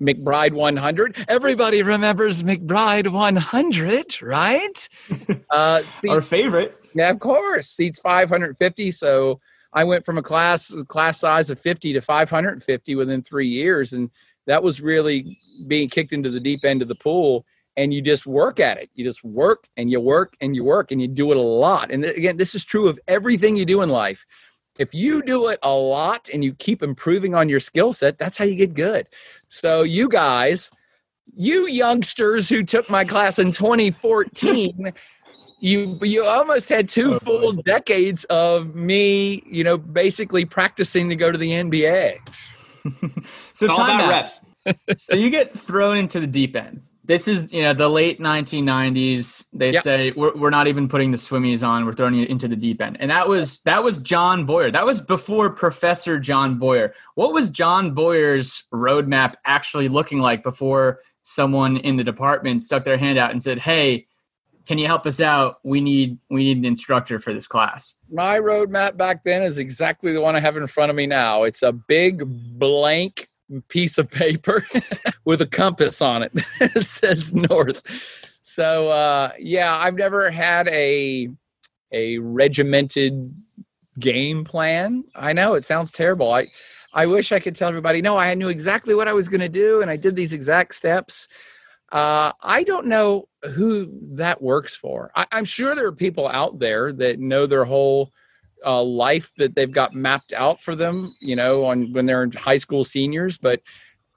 McBryde 0.00 0.52
100. 0.52 1.16
Everybody 1.28 1.82
remembers 1.82 2.42
McBryde 2.42 3.12
100, 3.12 4.22
right? 4.22 4.88
uh, 5.50 5.80
seats- 5.80 6.12
Our 6.12 6.22
favorite. 6.22 6.76
yeah, 6.94 7.10
of 7.10 7.18
course. 7.18 7.66
Seats 7.68 7.98
550. 7.98 8.90
So 8.90 9.40
I 9.72 9.84
went 9.84 10.04
from 10.04 10.18
a 10.18 10.22
class 10.22 10.74
class 10.88 11.20
size 11.20 11.50
of 11.50 11.58
50 11.60 11.92
to 11.94 12.00
550 12.00 12.94
within 12.94 13.22
three 13.22 13.48
years. 13.48 13.92
And 13.92 14.10
that 14.46 14.62
was 14.62 14.80
really 14.80 15.38
being 15.66 15.88
kicked 15.88 16.12
into 16.12 16.30
the 16.30 16.40
deep 16.40 16.64
end 16.64 16.82
of 16.82 16.88
the 16.88 16.94
pool. 16.94 17.44
And 17.76 17.94
you 17.94 18.02
just 18.02 18.26
work 18.26 18.58
at 18.58 18.78
it. 18.78 18.90
You 18.94 19.04
just 19.04 19.22
work 19.22 19.68
and 19.76 19.88
you 19.88 20.00
work 20.00 20.34
and 20.40 20.56
you 20.56 20.64
work 20.64 20.90
and 20.90 21.00
you 21.00 21.06
do 21.06 21.30
it 21.30 21.36
a 21.36 21.40
lot. 21.40 21.92
And 21.92 22.02
th- 22.02 22.16
again, 22.16 22.36
this 22.36 22.54
is 22.56 22.64
true 22.64 22.88
of 22.88 22.98
everything 23.06 23.56
you 23.56 23.64
do 23.64 23.82
in 23.82 23.88
life. 23.88 24.26
If 24.78 24.94
you 24.94 25.22
do 25.22 25.48
it 25.48 25.58
a 25.62 25.72
lot 25.74 26.28
and 26.32 26.44
you 26.44 26.54
keep 26.54 26.82
improving 26.82 27.34
on 27.34 27.48
your 27.48 27.60
skill 27.60 27.92
set, 27.92 28.18
that's 28.18 28.38
how 28.38 28.44
you 28.44 28.54
get 28.54 28.74
good. 28.74 29.08
So, 29.48 29.82
you 29.82 30.08
guys, 30.08 30.70
you 31.32 31.66
youngsters 31.68 32.48
who 32.48 32.62
took 32.62 32.88
my 32.88 33.04
class 33.04 33.38
in 33.38 33.52
2014, 33.52 34.92
you 35.60 35.98
you 36.02 36.24
almost 36.24 36.68
had 36.68 36.88
two 36.88 37.14
Oh, 37.14 37.18
full 37.18 37.52
boy. 37.54 37.62
decades 37.64 38.24
of 38.24 38.74
me, 38.76 39.42
you 39.46 39.64
know, 39.64 39.76
basically 39.76 40.44
practicing 40.44 41.08
to 41.08 41.16
go 41.16 41.32
to 41.32 41.38
the 41.38 41.50
NBA. 41.50 42.18
So 43.54 43.66
It's 43.66 43.78
all 43.78 43.84
time 43.84 43.96
about 43.96 44.08
reps. 44.08 44.46
so 44.96 45.14
you 45.16 45.28
get 45.30 45.58
thrown 45.58 45.98
into 45.98 46.20
the 46.20 46.26
deep 46.28 46.54
end. 46.56 46.80
This 47.08 47.26
is, 47.26 47.50
you 47.54 47.62
know, 47.62 47.72
the 47.72 47.88
late 47.88 48.20
1990s. 48.20 49.46
They 49.54 49.72
Yep. 49.72 49.82
say 49.82 50.10
we're, 50.12 50.36
we're 50.36 50.50
not 50.50 50.66
even 50.68 50.88
putting 50.88 51.10
the 51.10 51.16
swimmies 51.16 51.66
on. 51.66 51.86
We're 51.86 51.94
throwing 51.94 52.12
you 52.12 52.26
into 52.26 52.48
the 52.48 52.54
deep 52.54 52.82
end. 52.82 52.98
And 53.00 53.10
that 53.10 53.26
was 53.28 53.60
that 53.64 53.82
was 53.82 53.96
John 53.98 54.44
Boyer. 54.44 54.70
That 54.70 54.84
was 54.84 55.00
before 55.00 55.48
Professor 55.50 56.18
John 56.20 56.58
Boyer. 56.58 56.92
What 57.14 57.32
was 57.32 57.48
John 57.48 57.92
Boyer's 57.94 58.62
roadmap 58.72 59.34
actually 59.46 59.88
looking 59.88 60.20
like 60.20 60.42
before 60.42 61.00
someone 61.22 61.78
in 61.78 61.96
the 61.96 62.04
department 62.04 62.62
stuck 62.62 62.84
their 62.84 62.98
hand 62.98 63.18
out 63.18 63.30
and 63.30 63.42
said, 63.42 63.58
"Hey, 63.58 64.06
can 64.66 64.76
you 64.76 64.86
help 64.86 65.06
us 65.06 65.18
out? 65.18 65.60
We 65.64 65.80
need 65.80 66.18
we 66.28 66.44
need 66.44 66.58
an 66.58 66.66
instructor 66.66 67.18
for 67.18 67.32
this 67.32 67.46
class." 67.46 67.94
My 68.12 68.38
roadmap 68.38 68.98
back 68.98 69.24
then 69.24 69.40
is 69.42 69.56
exactly 69.56 70.12
the 70.12 70.20
one 70.20 70.36
I 70.36 70.40
have 70.40 70.58
in 70.58 70.66
front 70.66 70.90
of 70.90 70.96
me 70.96 71.06
now. 71.06 71.44
It's 71.44 71.62
a 71.62 71.72
big 71.72 72.22
blank 72.58 73.28
piece 73.68 73.98
of 73.98 74.10
paper 74.10 74.64
with 75.24 75.40
a 75.40 75.46
compass 75.46 76.00
on 76.02 76.22
it. 76.22 76.32
it 76.60 76.86
says 76.86 77.34
north. 77.34 77.82
So 78.40 78.88
uh, 78.88 79.32
yeah, 79.38 79.76
I've 79.76 79.94
never 79.94 80.30
had 80.30 80.68
a 80.68 81.28
a 81.92 82.18
regimented 82.18 83.34
game 83.98 84.44
plan. 84.44 85.04
I 85.14 85.32
know 85.32 85.54
it 85.54 85.64
sounds 85.64 85.90
terrible. 85.92 86.32
I 86.32 86.48
I 86.92 87.06
wish 87.06 87.32
I 87.32 87.40
could 87.40 87.54
tell 87.54 87.68
everybody, 87.68 88.00
no, 88.00 88.16
I 88.16 88.34
knew 88.34 88.48
exactly 88.48 88.94
what 88.94 89.08
I 89.08 89.12
was 89.12 89.28
going 89.28 89.40
to 89.40 89.48
do 89.48 89.82
and 89.82 89.90
I 89.90 89.96
did 89.96 90.16
these 90.16 90.32
exact 90.32 90.74
steps. 90.74 91.28
Uh, 91.90 92.32
I 92.42 92.64
don't 92.64 92.86
know 92.86 93.28
who 93.54 93.90
that 94.16 94.42
works 94.42 94.76
for. 94.76 95.10
I, 95.14 95.26
I'm 95.32 95.44
sure 95.44 95.74
there 95.74 95.86
are 95.86 95.92
people 95.92 96.28
out 96.28 96.58
there 96.58 96.92
that 96.92 97.18
know 97.18 97.46
their 97.46 97.64
whole 97.64 98.12
uh, 98.64 98.82
life 98.82 99.30
that 99.36 99.54
they've 99.54 99.70
got 99.70 99.94
mapped 99.94 100.32
out 100.32 100.60
for 100.60 100.74
them, 100.74 101.14
you 101.20 101.36
know, 101.36 101.64
on 101.64 101.92
when 101.92 102.06
they're 102.06 102.28
high 102.36 102.56
school 102.56 102.84
seniors. 102.84 103.38
But 103.38 103.60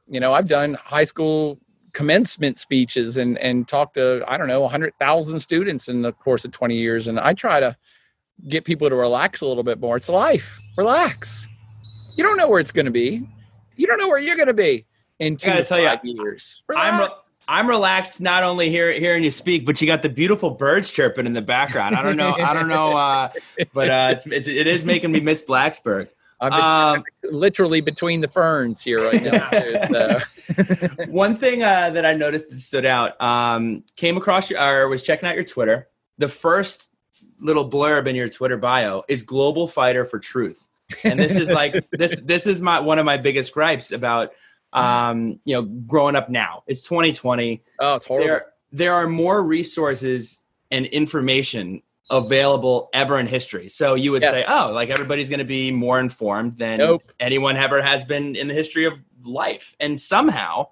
you 0.08 0.20
know, 0.20 0.34
I've 0.34 0.48
done 0.48 0.74
high 0.76 1.04
school 1.04 1.58
commencement 1.94 2.58
speeches 2.58 3.18
and 3.18 3.38
and 3.40 3.68
talked 3.68 3.96
to 3.96 4.24
I 4.28 4.38
don't 4.38 4.48
know 4.48 4.62
100,000 4.62 5.40
students 5.40 5.88
in 5.88 6.02
the 6.02 6.14
course 6.14 6.46
of 6.46 6.52
20 6.52 6.76
years, 6.76 7.08
and 7.08 7.20
I 7.20 7.34
try 7.34 7.60
to 7.60 7.76
get 8.48 8.66
people 8.66 8.90
to 8.90 8.96
relax 8.96 9.42
a 9.42 9.46
little 9.46 9.64
bit 9.64 9.80
more. 9.80 9.98
It's 9.98 10.10
life. 10.10 10.60
Relax. 10.78 11.48
You 12.16 12.24
don't 12.24 12.38
know 12.38 12.50
where 12.50 12.60
it's 12.60 12.72
going 12.72 12.86
to 12.86 12.92
be. 12.92 13.28
You 13.76 13.88
don't 13.88 14.00
know 14.00 14.10
where 14.10 14.20
you're 14.20 14.36
going 14.36 14.48
to 14.48 14.54
be 14.54 14.86
in 15.22 15.38
two 15.38 15.48
gotta 15.48 15.62
to 15.62 15.70
tell 15.70 15.80
ya, 15.80 15.96
five 15.96 16.04
years. 16.04 16.64
I'm 16.76 17.00
re- 17.00 17.16
I'm 17.48 17.70
relaxed 17.70 18.20
not 18.20 18.44
only 18.44 18.70
hear, 18.70 18.92
hearing 18.92 19.24
you 19.24 19.32
speak, 19.32 19.66
but 19.66 19.80
you 19.80 19.88
got 19.88 20.02
the 20.02 20.10
beautiful 20.10 20.50
birds 20.50 20.92
chirping 20.92 21.28
in 21.28 21.34
the 21.34 21.42
background. 21.42 21.96
I 21.96 22.02
don't 22.02 22.18
know, 22.18 22.34
I 22.34 22.54
don't 22.54 22.68
know, 22.68 22.98
uh, 22.98 23.30
but 23.74 23.90
uh, 23.90 24.10
it's, 24.12 24.26
it's 24.26 24.48
it 24.48 24.68
is 24.68 24.84
making 24.84 25.12
me 25.12 25.20
miss 25.20 25.44
Blacksburg. 25.44 26.08
I've 26.40 26.52
been 26.52 26.60
Um, 26.60 27.04
literally 27.32 27.82
between 27.82 28.22
the 28.22 28.28
ferns 28.28 28.82
here 28.82 29.00
right 29.00 29.24
now. 29.24 29.48
It's, 29.52 29.94
uh, 29.94 31.06
One 31.10 31.36
thing 31.36 31.62
uh, 31.62 31.92
that 31.92 32.04
I 32.04 32.16
noticed 32.16 32.50
that 32.50 32.60
stood 32.60 32.86
out 32.86 33.22
um, 33.22 33.84
came 33.96 34.18
across 34.18 34.50
your 34.50 34.60
or 34.60 34.88
was 34.88 35.04
checking 35.04 35.30
out 35.30 35.36
your 35.36 35.44
Twitter. 35.44 35.88
The 36.18 36.28
first 36.28 36.92
little 37.40 37.70
blurb 37.70 38.08
in 38.08 38.16
your 38.16 38.28
Twitter 38.28 38.58
bio 38.58 39.04
is 39.08 39.22
"Global 39.22 39.68
Fighter 39.68 40.04
for 40.04 40.18
Truth," 40.18 40.68
and 41.04 41.20
this 41.20 41.38
is 41.38 41.52
like 41.52 41.76
this. 41.92 42.22
This 42.22 42.48
is 42.48 42.60
my 42.60 42.80
one 42.80 42.98
of 42.98 43.06
my 43.06 43.18
biggest 43.18 43.54
gripes 43.54 43.92
about 43.92 44.32
um, 44.74 45.40
you 45.46 45.56
know 45.56 45.64
growing 45.64 46.16
up 46.16 46.30
now. 46.30 46.64
It's 46.68 46.84
2020. 46.84 47.64
oh, 47.80 47.96
it's 47.96 48.06
horrible. 48.06 48.28
There 48.28 48.46
there 48.72 48.94
are 48.94 49.08
more 49.08 49.44
resources 49.44 50.44
and 50.72 50.86
information 50.88 51.82
available 52.10 52.90
ever 52.94 53.20
in 53.20 53.28
history. 53.28 53.68
So 53.70 53.96
you 53.96 54.12
would 54.12 54.22
Yes. 54.22 54.32
say, 54.34 54.46
oh, 54.48 54.72
like 54.74 54.90
everybody's 54.90 55.30
going 55.30 55.40
to 55.40 55.46
be 55.46 55.72
more 55.72 56.00
informed 56.00 56.58
than 56.58 56.80
Nope. 56.80 57.04
anyone 57.20 57.56
ever 57.58 57.82
has 57.82 58.04
been 58.04 58.36
in 58.36 58.48
the 58.50 58.54
history 58.54 58.86
of 58.86 58.94
life. 59.24 59.76
And 59.80 60.00
somehow, 60.00 60.68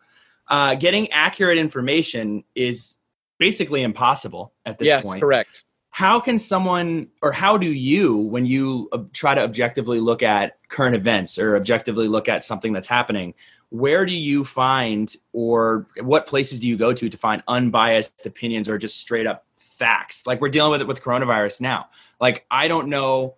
uh, 0.49 0.75
getting 0.75 1.09
accurate 1.11 1.57
information 1.57 2.43
is 2.55 2.97
basically 3.37 3.83
impossible 3.83 4.53
at 4.65 4.79
this 4.79 4.87
point. 4.89 4.97
yes, 4.97 5.05
point. 5.05 5.21
correct. 5.21 5.63
How 5.91 6.19
can 6.19 6.37
someone, 6.37 7.07
or 7.21 7.31
how 7.31 7.57
do 7.57 7.71
you, 7.71 8.17
when 8.17 8.45
you 8.45 8.89
uh, 8.91 8.99
try 9.11 9.33
to 9.33 9.41
objectively 9.41 9.99
look 9.99 10.21
at 10.21 10.57
current 10.69 10.95
events 10.95 11.37
or 11.39 11.55
objectively 11.55 12.07
look 12.07 12.29
at 12.29 12.43
something 12.43 12.73
that's 12.73 12.87
happening, 12.87 13.33
where 13.69 14.05
do 14.05 14.13
you 14.13 14.43
find, 14.43 15.15
or 15.33 15.87
what 16.01 16.27
places 16.27 16.59
do 16.59 16.67
you 16.67 16.77
go 16.77 16.93
to 16.93 17.09
to 17.09 17.17
find 17.17 17.43
unbiased 17.47 18.25
opinions 18.25 18.69
or 18.69 18.77
just 18.77 18.99
straight 18.99 19.27
up 19.27 19.45
facts? 19.57 20.25
Like 20.27 20.41
we're 20.41 20.49
dealing 20.49 20.71
with 20.71 20.81
it 20.81 20.87
with 20.87 21.01
coronavirus 21.01 21.61
now. 21.61 21.87
Like 22.19 22.45
I 22.49 22.67
don't 22.67 22.87
know 22.87 23.35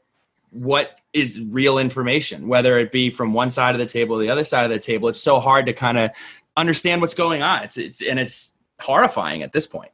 what 0.51 0.99
is 1.13 1.41
real 1.41 1.77
information, 1.77 2.47
whether 2.47 2.77
it 2.77 2.91
be 2.91 3.09
from 3.09 3.33
one 3.33 3.49
side 3.49 3.75
of 3.75 3.79
the 3.79 3.85
table 3.85 4.17
or 4.17 4.21
the 4.21 4.29
other 4.29 4.43
side 4.43 4.65
of 4.65 4.71
the 4.71 4.79
table. 4.79 5.07
It's 5.09 5.21
so 5.21 5.39
hard 5.39 5.65
to 5.65 5.73
kind 5.73 5.97
of 5.97 6.11
understand 6.57 7.01
what's 7.01 7.13
going 7.13 7.41
on. 7.41 7.63
It's 7.63 7.77
it's 7.77 8.01
and 8.01 8.19
it's 8.19 8.57
horrifying 8.79 9.43
at 9.43 9.53
this 9.53 9.65
point. 9.67 9.91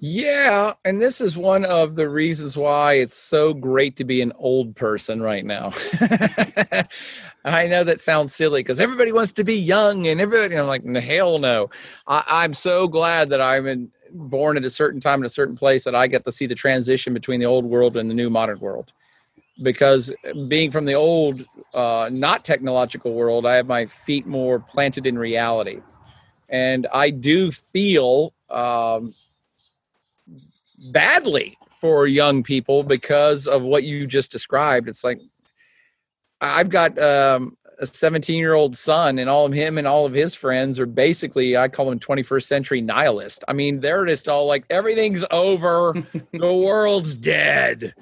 Yeah, 0.00 0.74
and 0.84 1.02
this 1.02 1.20
is 1.20 1.36
one 1.36 1.64
of 1.64 1.96
the 1.96 2.08
reasons 2.08 2.56
why 2.56 2.94
it's 2.94 3.16
so 3.16 3.52
great 3.52 3.96
to 3.96 4.04
be 4.04 4.22
an 4.22 4.32
old 4.36 4.76
person 4.76 5.20
right 5.20 5.44
now. 5.44 5.72
I 7.44 7.66
know 7.66 7.82
that 7.82 8.00
sounds 8.00 8.32
silly 8.32 8.60
because 8.62 8.78
everybody 8.78 9.10
wants 9.10 9.32
to 9.32 9.44
be 9.44 9.56
young 9.56 10.06
and 10.06 10.20
everybody. 10.20 10.56
I'm 10.56 10.68
like, 10.68 10.84
hell 11.02 11.40
no. 11.40 11.70
I, 12.06 12.44
am 12.44 12.54
so 12.54 12.86
glad 12.86 13.28
that 13.30 13.40
I'm 13.40 13.66
in, 13.66 13.90
born 14.12 14.56
at 14.56 14.64
a 14.64 14.70
certain 14.70 15.00
time 15.00 15.20
in 15.20 15.26
a 15.26 15.30
certain 15.30 15.56
place 15.56 15.82
that 15.82 15.96
I 15.96 16.06
get 16.06 16.24
to 16.26 16.32
see 16.32 16.46
the 16.46 16.54
transition 16.54 17.12
between 17.12 17.40
the 17.40 17.46
old 17.46 17.64
world 17.64 17.96
and 17.96 18.08
the 18.08 18.14
new 18.14 18.30
modern 18.30 18.60
world. 18.60 18.92
Because 19.64 20.14
being 20.46 20.70
from 20.70 20.84
the 20.84 20.94
old, 20.94 21.44
uh, 21.74 22.08
not 22.12 22.44
technological 22.44 23.14
world, 23.14 23.46
I 23.46 23.56
have 23.56 23.66
my 23.66 23.86
feet 23.86 24.26
more 24.26 24.60
planted 24.60 25.08
in 25.08 25.18
reality. 25.18 25.80
And 26.48 26.86
I 26.92 27.10
do 27.10 27.50
feel 27.50 28.32
um, 28.48 29.12
badly 30.78 31.58
for 31.70 32.06
young 32.06 32.42
people 32.42 32.82
because 32.82 33.46
of 33.46 33.62
what 33.62 33.84
you 33.84 34.06
just 34.06 34.32
described. 34.32 34.88
It's 34.88 35.04
like 35.04 35.20
I've 36.40 36.70
got 36.70 36.98
um, 36.98 37.56
a 37.78 37.86
17 37.86 38.38
year 38.38 38.54
old 38.54 38.76
son, 38.76 39.18
and 39.18 39.28
all 39.28 39.46
of 39.46 39.52
him 39.52 39.78
and 39.78 39.86
all 39.86 40.06
of 40.06 40.12
his 40.12 40.34
friends 40.34 40.80
are 40.80 40.86
basically, 40.86 41.56
I 41.56 41.68
call 41.68 41.88
them 41.88 41.98
21st 41.98 42.44
century 42.44 42.80
nihilist. 42.80 43.44
I 43.48 43.52
mean, 43.52 43.80
they're 43.80 44.06
just 44.06 44.28
all 44.28 44.46
like, 44.46 44.64
everything's 44.70 45.24
over, 45.30 45.94
the 46.32 46.54
world's 46.54 47.16
dead. 47.16 47.94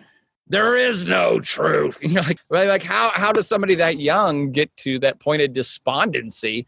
There 0.48 0.76
is 0.76 1.04
no 1.04 1.40
truth. 1.40 1.98
You 2.02 2.14
know, 2.14 2.22
like, 2.22 2.40
like 2.50 2.82
how 2.82 3.10
how 3.14 3.32
does 3.32 3.48
somebody 3.48 3.74
that 3.76 3.98
young 3.98 4.52
get 4.52 4.74
to 4.78 4.98
that 5.00 5.18
point 5.18 5.42
of 5.42 5.52
despondency? 5.52 6.66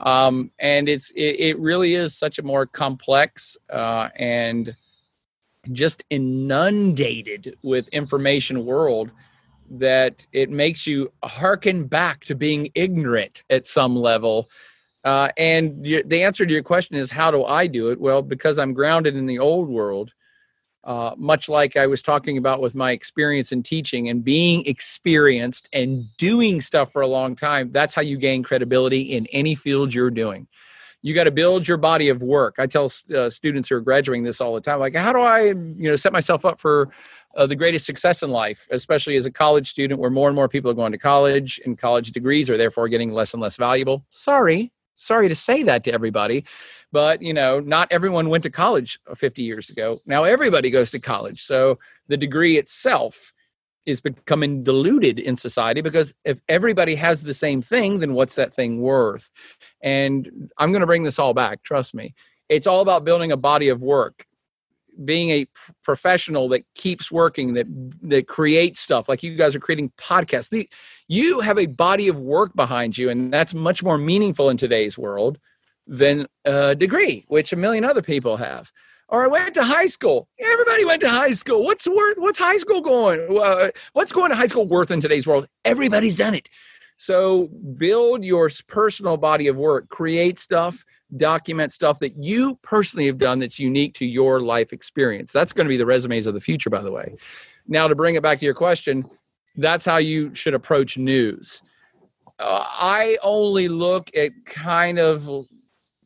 Um, 0.00 0.50
and 0.58 0.88
it's 0.88 1.10
it, 1.12 1.36
it 1.38 1.58
really 1.60 1.94
is 1.94 2.16
such 2.16 2.40
a 2.40 2.42
more 2.42 2.66
complex 2.66 3.56
uh, 3.70 4.08
and 4.18 4.74
just 5.70 6.04
inundated 6.10 7.54
with 7.62 7.88
information 7.88 8.66
world 8.66 9.10
that 9.70 10.26
it 10.32 10.50
makes 10.50 10.86
you 10.86 11.12
hearken 11.24 11.86
back 11.86 12.24
to 12.24 12.34
being 12.34 12.70
ignorant 12.74 13.44
at 13.48 13.64
some 13.64 13.94
level. 13.94 14.48
Uh, 15.04 15.28
and 15.38 15.82
the 15.84 16.22
answer 16.22 16.44
to 16.44 16.52
your 16.52 16.62
question 16.62 16.96
is, 16.96 17.10
how 17.10 17.30
do 17.30 17.44
I 17.44 17.66
do 17.66 17.90
it? 17.90 18.00
Well, 18.00 18.22
because 18.22 18.58
I'm 18.58 18.74
grounded 18.74 19.16
in 19.16 19.26
the 19.26 19.38
old 19.38 19.68
world, 19.68 20.12
uh, 20.84 21.14
much 21.16 21.48
like 21.48 21.76
I 21.76 21.86
was 21.86 22.02
talking 22.02 22.38
about 22.38 22.60
with 22.60 22.74
my 22.74 22.90
experience 22.90 23.52
in 23.52 23.62
teaching 23.62 24.08
and 24.08 24.24
being 24.24 24.64
experienced 24.66 25.68
and 25.72 26.04
doing 26.18 26.60
stuff 26.60 26.92
for 26.92 27.02
a 27.02 27.06
long 27.06 27.36
time, 27.36 27.70
that's 27.72 27.94
how 27.94 28.02
you 28.02 28.16
gain 28.16 28.42
credibility 28.42 29.02
in 29.02 29.26
any 29.26 29.54
field 29.54 29.94
you're 29.94 30.10
doing 30.10 30.48
you 31.02 31.14
got 31.14 31.24
to 31.24 31.30
build 31.30 31.66
your 31.66 31.76
body 31.76 32.08
of 32.08 32.22
work. 32.22 32.56
I 32.58 32.66
tell 32.66 32.90
uh, 33.14 33.28
students 33.28 33.68
who 33.68 33.76
are 33.76 33.80
graduating 33.80 34.22
this 34.22 34.40
all 34.40 34.54
the 34.54 34.60
time, 34.60 34.78
like, 34.78 34.94
how 34.94 35.12
do 35.12 35.20
I, 35.20 35.48
you 35.48 35.90
know, 35.90 35.96
set 35.96 36.12
myself 36.12 36.44
up 36.44 36.60
for 36.60 36.90
uh, 37.36 37.46
the 37.46 37.56
greatest 37.56 37.86
success 37.86 38.22
in 38.22 38.30
life, 38.30 38.68
especially 38.70 39.16
as 39.16 39.26
a 39.26 39.30
college 39.30 39.68
student, 39.68 40.00
where 40.00 40.10
more 40.10 40.28
and 40.28 40.36
more 40.36 40.48
people 40.48 40.70
are 40.70 40.74
going 40.74 40.92
to 40.92 40.98
college, 40.98 41.60
and 41.64 41.78
college 41.78 42.12
degrees 42.12 42.48
are 42.48 42.56
therefore 42.56 42.88
getting 42.88 43.12
less 43.12 43.34
and 43.34 43.42
less 43.42 43.56
valuable. 43.56 44.04
Sorry, 44.10 44.72
sorry 44.96 45.28
to 45.28 45.34
say 45.34 45.62
that 45.64 45.82
to 45.84 45.92
everybody, 45.92 46.44
but 46.92 47.20
you 47.22 47.32
know, 47.32 47.58
not 47.58 47.88
everyone 47.90 48.28
went 48.28 48.42
to 48.44 48.50
college 48.50 48.98
50 49.14 49.42
years 49.42 49.70
ago. 49.70 49.98
Now 50.06 50.24
everybody 50.24 50.70
goes 50.70 50.90
to 50.92 51.00
college, 51.00 51.42
so 51.42 51.78
the 52.08 52.16
degree 52.16 52.58
itself 52.58 53.32
is 53.86 54.00
becoming 54.00 54.62
diluted 54.62 55.18
in 55.18 55.36
society 55.36 55.80
because 55.80 56.14
if 56.24 56.40
everybody 56.48 56.94
has 56.94 57.22
the 57.22 57.34
same 57.34 57.60
thing 57.60 57.98
then 57.98 58.14
what's 58.14 58.36
that 58.36 58.52
thing 58.52 58.80
worth? 58.80 59.30
And 59.82 60.50
i'm 60.58 60.72
going 60.72 60.80
to 60.80 60.86
bring 60.86 61.04
this 61.04 61.18
all 61.18 61.34
back 61.34 61.62
trust 61.62 61.94
me. 61.94 62.14
It's 62.48 62.66
all 62.66 62.82
about 62.82 63.04
building 63.04 63.32
a 63.32 63.36
body 63.36 63.68
of 63.68 63.82
work 63.82 64.26
being 65.04 65.30
a 65.30 65.46
professional 65.82 66.48
that 66.50 66.64
keeps 66.74 67.10
working 67.10 67.54
that 67.54 67.66
that 68.02 68.28
creates 68.28 68.80
stuff. 68.80 69.08
Like 69.08 69.22
you 69.22 69.36
guys 69.36 69.56
are 69.56 69.60
creating 69.60 69.90
podcasts. 69.96 70.50
The, 70.50 70.68
you 71.08 71.40
have 71.40 71.58
a 71.58 71.66
body 71.66 72.08
of 72.08 72.16
work 72.18 72.54
behind 72.54 72.98
you 72.98 73.10
and 73.10 73.32
that's 73.32 73.54
much 73.54 73.82
more 73.82 73.98
meaningful 73.98 74.50
in 74.50 74.56
today's 74.56 74.98
world 74.98 75.38
than 75.86 76.26
a 76.44 76.74
degree 76.74 77.24
which 77.28 77.52
a 77.52 77.56
million 77.56 77.84
other 77.84 78.02
people 78.02 78.36
have 78.36 78.70
or 79.12 79.22
I 79.22 79.26
went 79.26 79.54
to 79.54 79.62
high 79.62 79.86
school. 79.86 80.26
Everybody 80.40 80.86
went 80.86 81.02
to 81.02 81.10
high 81.10 81.32
school. 81.32 81.62
What's 81.62 81.86
worth? 81.86 82.16
What's 82.16 82.38
high 82.38 82.56
school 82.56 82.80
going? 82.80 83.38
Uh, 83.38 83.68
what's 83.92 84.10
going 84.10 84.30
to 84.30 84.36
high 84.36 84.46
school 84.46 84.66
worth 84.66 84.90
in 84.90 85.02
today's 85.02 85.26
world? 85.26 85.46
Everybody's 85.66 86.16
done 86.16 86.34
it. 86.34 86.48
So 86.96 87.48
build 87.76 88.24
your 88.24 88.48
personal 88.68 89.18
body 89.18 89.48
of 89.48 89.56
work. 89.56 89.90
Create 89.90 90.38
stuff. 90.38 90.84
Document 91.14 91.74
stuff 91.74 91.98
that 91.98 92.16
you 92.16 92.58
personally 92.62 93.06
have 93.06 93.18
done 93.18 93.38
that's 93.38 93.58
unique 93.58 93.92
to 93.96 94.06
your 94.06 94.40
life 94.40 94.72
experience. 94.72 95.30
That's 95.30 95.52
going 95.52 95.66
to 95.66 95.68
be 95.68 95.76
the 95.76 95.84
resumes 95.84 96.26
of 96.26 96.32
the 96.32 96.40
future, 96.40 96.70
by 96.70 96.80
the 96.80 96.90
way. 96.90 97.14
Now, 97.68 97.86
to 97.88 97.94
bring 97.94 98.14
it 98.14 98.22
back 98.22 98.38
to 98.38 98.46
your 98.46 98.54
question, 98.54 99.04
that's 99.56 99.84
how 99.84 99.98
you 99.98 100.34
should 100.34 100.54
approach 100.54 100.96
news. 100.96 101.60
Uh, 102.38 102.64
I 102.66 103.18
only 103.22 103.68
look 103.68 104.10
at 104.16 104.30
kind 104.46 104.98
of 104.98 105.28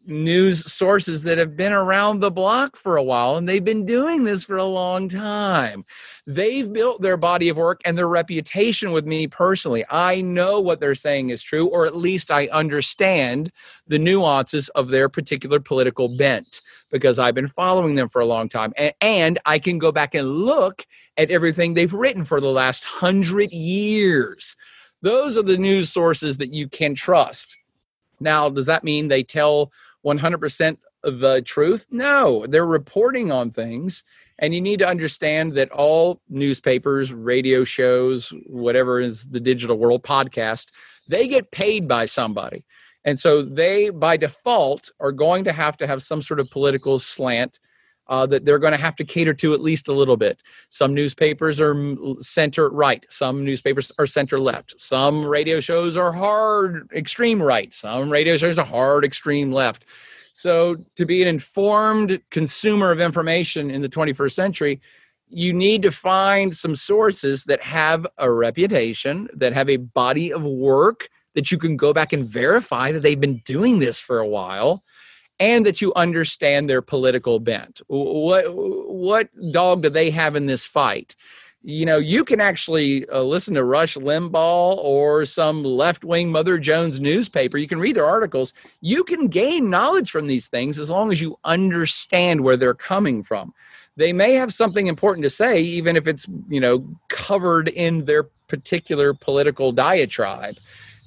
news 0.07 0.73
sources 0.73 1.23
that 1.25 1.39
have 1.39 1.57
been 1.57 1.73
around 1.73 2.21
the 2.21 2.31
block 2.31 2.77
for 2.77 2.97
a 2.97 3.03
while 3.03 3.37
and 3.37 3.49
they've 3.49 3.65
been 3.65 3.85
doing 3.85 4.25
this 4.25 4.45
for 4.45 4.57
a 4.57 4.65
long 4.65 5.09
time. 5.09 5.85
They've 6.27 6.73
built 6.73 7.03
their 7.03 7.17
body 7.17 7.49
of 7.49 7.57
work 7.57 7.81
and 7.85 7.97
their 7.97 8.09
reputation 8.09 8.91
with 8.91 9.07
me 9.07 9.27
personally. 9.27 9.85
I 9.91 10.21
know 10.23 10.61
what 10.61 10.81
they're 10.81 10.95
saying 10.95 11.31
is 11.31 11.43
true, 11.43 11.69
or 11.69 11.87
at 11.87 11.97
least 11.97 12.31
I 12.31 12.49
understand 12.49 13.53
the 13.87 13.99
nuances 13.99 14.69
of 14.71 14.89
their 14.89 15.09
particular 15.09 15.61
political 15.61 16.17
bent 16.17 16.61
because 16.91 17.19
I've 17.19 17.35
been 17.35 17.49
following 17.49 17.95
them 17.95 18.09
for 18.09 18.21
a 18.21 18.27
long 18.27 18.49
time. 18.49 18.73
And, 18.77 18.93
and 19.01 19.39
I 19.47 19.59
can 19.59 19.79
go 19.79 19.93
back 19.93 20.15
and 20.15 20.29
look 20.29 20.85
at 21.17 21.31
everything 21.31 21.75
they've 21.75 21.93
written 21.93 22.25
for 22.25 22.41
the 22.41 22.49
last 22.49 22.85
hundred 22.85 23.53
years. 23.53 24.57
Those 25.03 25.37
are 25.37 25.43
the 25.43 25.59
news 25.59 25.91
sources 25.91 26.39
that 26.39 26.53
you 26.53 26.69
can 26.69 26.95
trust. 26.95 27.57
Now, 28.19 28.49
does 28.49 28.67
that 28.67 28.85
mean 28.85 29.09
they 29.09 29.23
tell 29.23 29.73
100% 30.07 30.79
of 31.03 31.19
the 31.19 31.43
truth? 31.43 31.87
No, 31.91 32.47
they're 32.49 32.67
reporting 32.67 33.33
on 33.33 33.51
things. 33.51 34.05
And 34.39 34.55
you 34.55 34.61
need 34.61 34.79
to 34.81 34.89
understand 34.89 35.55
that 35.55 35.71
all 35.71 36.21
newspapers, 36.29 37.13
radio 37.13 37.65
shows, 37.65 38.33
whatever 38.47 39.01
is 39.01 39.27
the 39.27 39.41
digital 39.41 39.79
world, 39.79 40.03
podcast, 40.03 40.71
they 41.09 41.27
get 41.27 41.51
paid 41.51 41.89
by 41.89 42.05
somebody. 42.05 42.65
And 43.05 43.19
so 43.19 43.43
they, 43.43 43.91
by 43.91 44.17
default, 44.17 44.91
are 45.01 45.13
going 45.13 45.45
to 45.45 45.53
have 45.53 45.77
to 45.79 45.87
have 45.87 46.03
some 46.03 46.21
sort 46.21 46.41
of 46.41 46.51
political 46.51 46.99
slant 46.99 47.61
uh, 48.09 48.27
that 48.27 48.45
they're 48.45 48.59
going 48.59 48.73
to 48.73 48.79
have 48.79 48.97
to 48.97 49.05
cater 49.05 49.35
to 49.35 49.55
at 49.55 49.61
least 49.61 49.89
a 49.89 49.93
little 49.93 50.17
bit. 50.17 50.43
Some 50.69 50.95
newspapers 50.95 51.61
are 51.61 51.97
center 52.21 52.69
right, 52.69 53.05
some 53.09 53.45
newspapers 53.45 53.93
are 53.99 54.07
center 54.07 54.39
left, 54.39 54.79
some 54.81 55.25
radio 55.25 55.61
shows 55.61 55.97
are 55.97 56.13
hard 56.13 56.89
extreme 56.95 57.43
right, 57.43 57.73
some 57.73 58.11
radio 58.11 58.37
shows 58.37 58.59
are 58.59 58.67
hard 58.67 59.05
extreme 59.05 59.53
left. 59.53 59.85
So, 60.33 60.77
to 60.97 61.07
be 61.07 61.23
an 61.23 61.29
informed 61.29 62.21
consumer 62.31 62.91
of 62.91 63.01
information 63.01 63.71
in 63.71 63.81
the 63.81 63.89
21st 63.89 64.33
century, 64.33 64.81
you 65.29 65.53
need 65.53 65.83
to 65.83 65.91
find 65.91 66.55
some 66.55 66.77
sources 66.77 67.45
that 67.45 67.63
have 67.63 68.07
a 68.19 68.31
reputation, 68.31 69.29
that 69.35 69.55
have 69.55 69.71
a 69.71 69.79
body 69.79 70.33
of 70.33 70.45
work 70.45 71.09
that 71.35 71.51
you 71.51 71.59
can 71.59 71.77
go 71.77 71.93
back 71.93 72.13
and 72.13 72.27
verify 72.27 72.93
that 72.93 73.01
they've 73.01 73.21
been 73.21 73.39
doing 73.45 73.79
this 73.79 73.99
for 74.01 74.19
a 74.19 74.27
while 74.27 74.83
and 75.39 75.67
that 75.67 75.81
you 75.81 75.93
understand 75.95 76.69
their 76.69 76.83
political 76.83 77.39
bent. 77.39 77.81
What 77.89 78.45
what 78.55 79.29
dog 79.53 79.83
do 79.83 79.89
they 79.89 80.11
have 80.11 80.37
in 80.37 80.47
this 80.47 80.67
fight? 80.67 81.15
You 81.63 81.85
know, 81.85 81.99
you 81.99 82.25
can 82.25 82.41
actually 82.41 83.09
uh, 83.09 83.23
listen 83.23 83.55
to 83.55 83.65
Rush 83.65 83.97
Limbaugh 83.97 84.77
or 84.77 85.25
some 85.25 85.65
left 85.65 86.05
wing 86.05 86.31
Mother 86.31 86.59
Jones 86.59 87.01
newspaper. 87.01 87.59
You 87.59 87.67
can 87.67 87.81
read 87.81 87.97
their 87.97 88.07
articles. 88.07 88.53
You 88.81 89.03
can 89.03 89.27
gain 89.27 89.69
knowledge 89.69 90.11
from 90.11 90.29
these 90.29 90.47
things 90.47 90.79
as 90.79 90.91
long 90.91 91.11
as 91.11 91.21
you 91.21 91.39
understand 91.45 92.43
where 92.43 92.57
they're 92.57 92.73
coming 92.73 93.23
from. 93.23 93.53
They 93.97 94.13
may 94.13 94.35
have 94.35 94.53
something 94.53 94.87
important 94.87 95.25
to 95.25 95.31
say, 95.31 95.61
even 95.61 95.97
if 95.97 96.07
it's, 96.07 96.29
you 96.49 96.61
know, 96.61 96.87
covered 97.09 97.69
in 97.69 98.05
their 98.05 98.25
particular 98.47 99.13
political 99.13 99.73
diatribe 99.73 100.59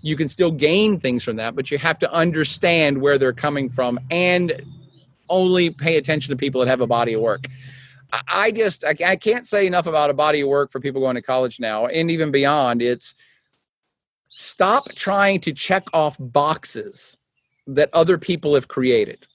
you 0.02 0.16
can 0.16 0.28
still 0.28 0.52
gain 0.52 1.00
things 1.00 1.24
from 1.24 1.36
that, 1.38 1.56
but 1.56 1.72
you 1.72 1.78
have 1.78 2.00
to 2.00 2.12
understand 2.12 3.02
where 3.02 3.18
they're 3.18 3.34
coming 3.34 3.70
from 3.70 4.00
and 4.10 4.62
only 5.30 5.70
pay 5.70 5.98
attention 5.98 6.32
to 6.32 6.38
people 6.38 6.62
that 6.62 6.68
have 6.68 6.82
a 6.82 6.88
body 6.88 7.14
of 7.14 7.22
work. 7.22 7.48
I 8.28 8.52
just 8.52 8.84
I 8.84 9.16
can't 9.16 9.46
say 9.46 9.68
enough 9.68 9.86
about 9.86 10.10
a 10.10 10.16
body 10.16 10.42
of 10.42 10.48
work 10.48 10.72
for 10.72 10.80
people 10.80 11.02
going 11.02 11.16
to 11.16 11.22
college 11.22 11.60
now 11.60 11.86
and 11.86 12.10
even 12.10 12.32
beyond. 12.32 12.82
It's 12.82 13.14
stop 14.28 14.92
trying 14.94 15.42
to 15.42 15.54
check 15.54 15.88
off 15.94 16.18
boxes 16.20 17.18
that 17.68 17.90
other 17.94 18.18
people 18.18 18.56
have 18.56 18.68
created. 18.68 19.28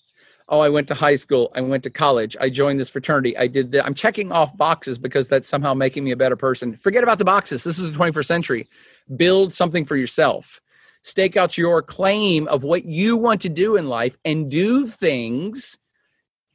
Oh, 0.49 0.61
I 0.61 0.69
went 0.69 0.89
to 0.89 0.95
high 0.95 1.15
school. 1.15 1.53
I 1.55 1.61
went 1.61 1.85
to 1.85 1.91
college. 1.91 2.37
I 2.41 2.51
joined 2.51 2.79
this 2.79 2.91
fraternity. 2.91 3.37
I 3.39 3.47
did 3.47 3.73
that. 3.73 3.87
I'm 3.87 3.95
checking 3.95 4.31
off 4.31 4.55
boxes 4.57 4.99
because 4.99 5.29
that's 5.29 5.49
somehow 5.49 5.73
making 5.73 6.05
me 6.05 6.11
a 6.11 6.17
better 6.17 6.37
person. 6.37 6.77
Forget 6.77 7.03
about 7.03 7.19
the 7.19 7.25
boxes. 7.25 7.65
This 7.65 7.79
is 7.79 7.91
the 7.91 7.97
21st 7.97 8.27
century. 8.27 8.69
Build 9.17 9.53
something 9.53 9.85
for 9.85 9.97
yourself. 9.97 10.61
Stake 11.03 11.37
out 11.37 11.59
your 11.59 11.83
claim 11.83 12.49
of 12.49 12.65
what 12.65 12.85
you 12.85 13.17
want 13.17 13.41
to 13.43 13.49
do 13.49 13.77
in 13.77 13.89
life 13.89 14.17
and 14.25 14.51
do 14.51 14.87
things 14.87 15.79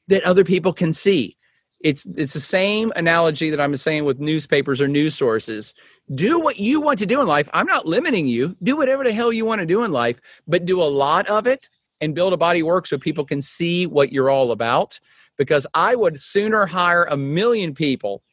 that 0.07 0.23
other 0.23 0.43
people 0.43 0.73
can 0.73 0.91
see. 0.91 1.37
It's 1.81 2.05
it's 2.17 2.33
the 2.33 2.41
same 2.41 2.91
analogy 2.95 3.49
that 3.51 3.61
I'm 3.61 3.75
saying 3.77 4.03
with 4.03 4.19
newspapers 4.19 4.81
or 4.81 4.87
news 4.87 5.15
sources. 5.15 5.73
Do 6.13 6.39
what 6.39 6.59
you 6.59 6.81
want 6.81 6.99
to 6.99 7.05
do 7.05 7.21
in 7.21 7.27
life. 7.27 7.47
I'm 7.53 7.67
not 7.67 7.85
limiting 7.85 8.27
you. 8.27 8.57
Do 8.61 8.75
whatever 8.75 9.03
the 9.03 9.13
hell 9.13 9.31
you 9.31 9.45
want 9.45 9.59
to 9.59 9.65
do 9.65 9.83
in 9.83 9.91
life, 9.91 10.19
but 10.47 10.65
do 10.65 10.81
a 10.81 10.83
lot 10.83 11.29
of 11.29 11.47
it 11.47 11.69
and 12.01 12.15
build 12.15 12.33
a 12.33 12.37
body 12.37 12.63
work 12.63 12.85
so 12.85 12.97
people 12.97 13.23
can 13.23 13.41
see 13.41 13.87
what 13.87 14.11
you're 14.11 14.29
all 14.29 14.51
about. 14.51 14.99
Because 15.37 15.65
I 15.73 15.95
would 15.95 16.19
sooner 16.19 16.65
hire 16.65 17.05
a 17.05 17.15
million 17.15 17.73
people. 17.73 18.23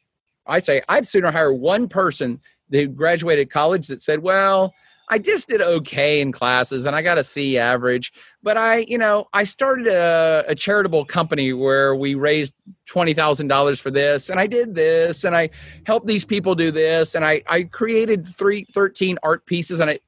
I 0.45 0.59
say 0.59 0.81
I'd 0.89 1.07
sooner 1.07 1.31
hire 1.31 1.53
one 1.53 1.87
person 1.87 2.41
that 2.69 2.95
graduated 2.95 3.49
college 3.49 3.87
that 3.87 4.01
said, 4.01 4.19
well, 4.19 4.73
I 5.09 5.19
just 5.19 5.47
did 5.47 5.61
okay 5.61 6.19
in 6.19 6.31
classes 6.31 6.85
and 6.85 6.95
I 6.95 7.01
got 7.01 7.17
a 7.17 7.23
C 7.23 7.57
average. 7.57 8.11
But 8.43 8.57
I, 8.57 8.79
you 8.79 8.97
know, 8.97 9.27
I 9.33 9.45
started 9.45 9.87
a, 9.87 10.43
a 10.47 10.55
charitable 10.55 11.05
company 11.05 11.53
where 11.53 11.95
we 11.95 12.15
raised 12.15 12.53
$20,000 12.89 13.79
for 13.79 13.89
this 13.89 14.29
and 14.29 14.39
I 14.39 14.47
did 14.47 14.75
this 14.75 15.23
and 15.23 15.35
I 15.35 15.49
helped 15.85 16.07
these 16.07 16.25
people 16.25 16.55
do 16.55 16.71
this 16.71 17.15
and 17.15 17.23
I, 17.23 17.41
I 17.47 17.63
created 17.63 18.25
three, 18.25 18.65
13 18.73 19.17
art 19.23 19.45
pieces 19.45 19.79
and 19.79 19.91
I, 19.91 19.99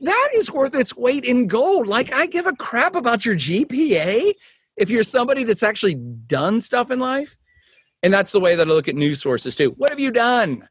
that 0.00 0.28
is 0.34 0.50
worth 0.50 0.74
its 0.74 0.96
weight 0.96 1.24
in 1.24 1.46
gold. 1.46 1.86
Like 1.86 2.12
I 2.14 2.26
give 2.26 2.46
a 2.46 2.56
crap 2.56 2.96
about 2.96 3.26
your 3.26 3.36
GPA 3.36 4.32
if 4.76 4.88
you're 4.88 5.02
somebody 5.02 5.44
that's 5.44 5.62
actually 5.62 5.96
done 5.96 6.60
stuff 6.62 6.90
in 6.90 7.00
life. 7.00 7.36
And 8.02 8.14
that's 8.14 8.32
the 8.32 8.40
way 8.40 8.56
that 8.56 8.66
I 8.66 8.70
look 8.70 8.88
at 8.88 8.94
news 8.94 9.20
sources 9.20 9.56
too. 9.56 9.74
What 9.76 9.90
have 9.90 10.00
you 10.00 10.12
done? 10.12 10.68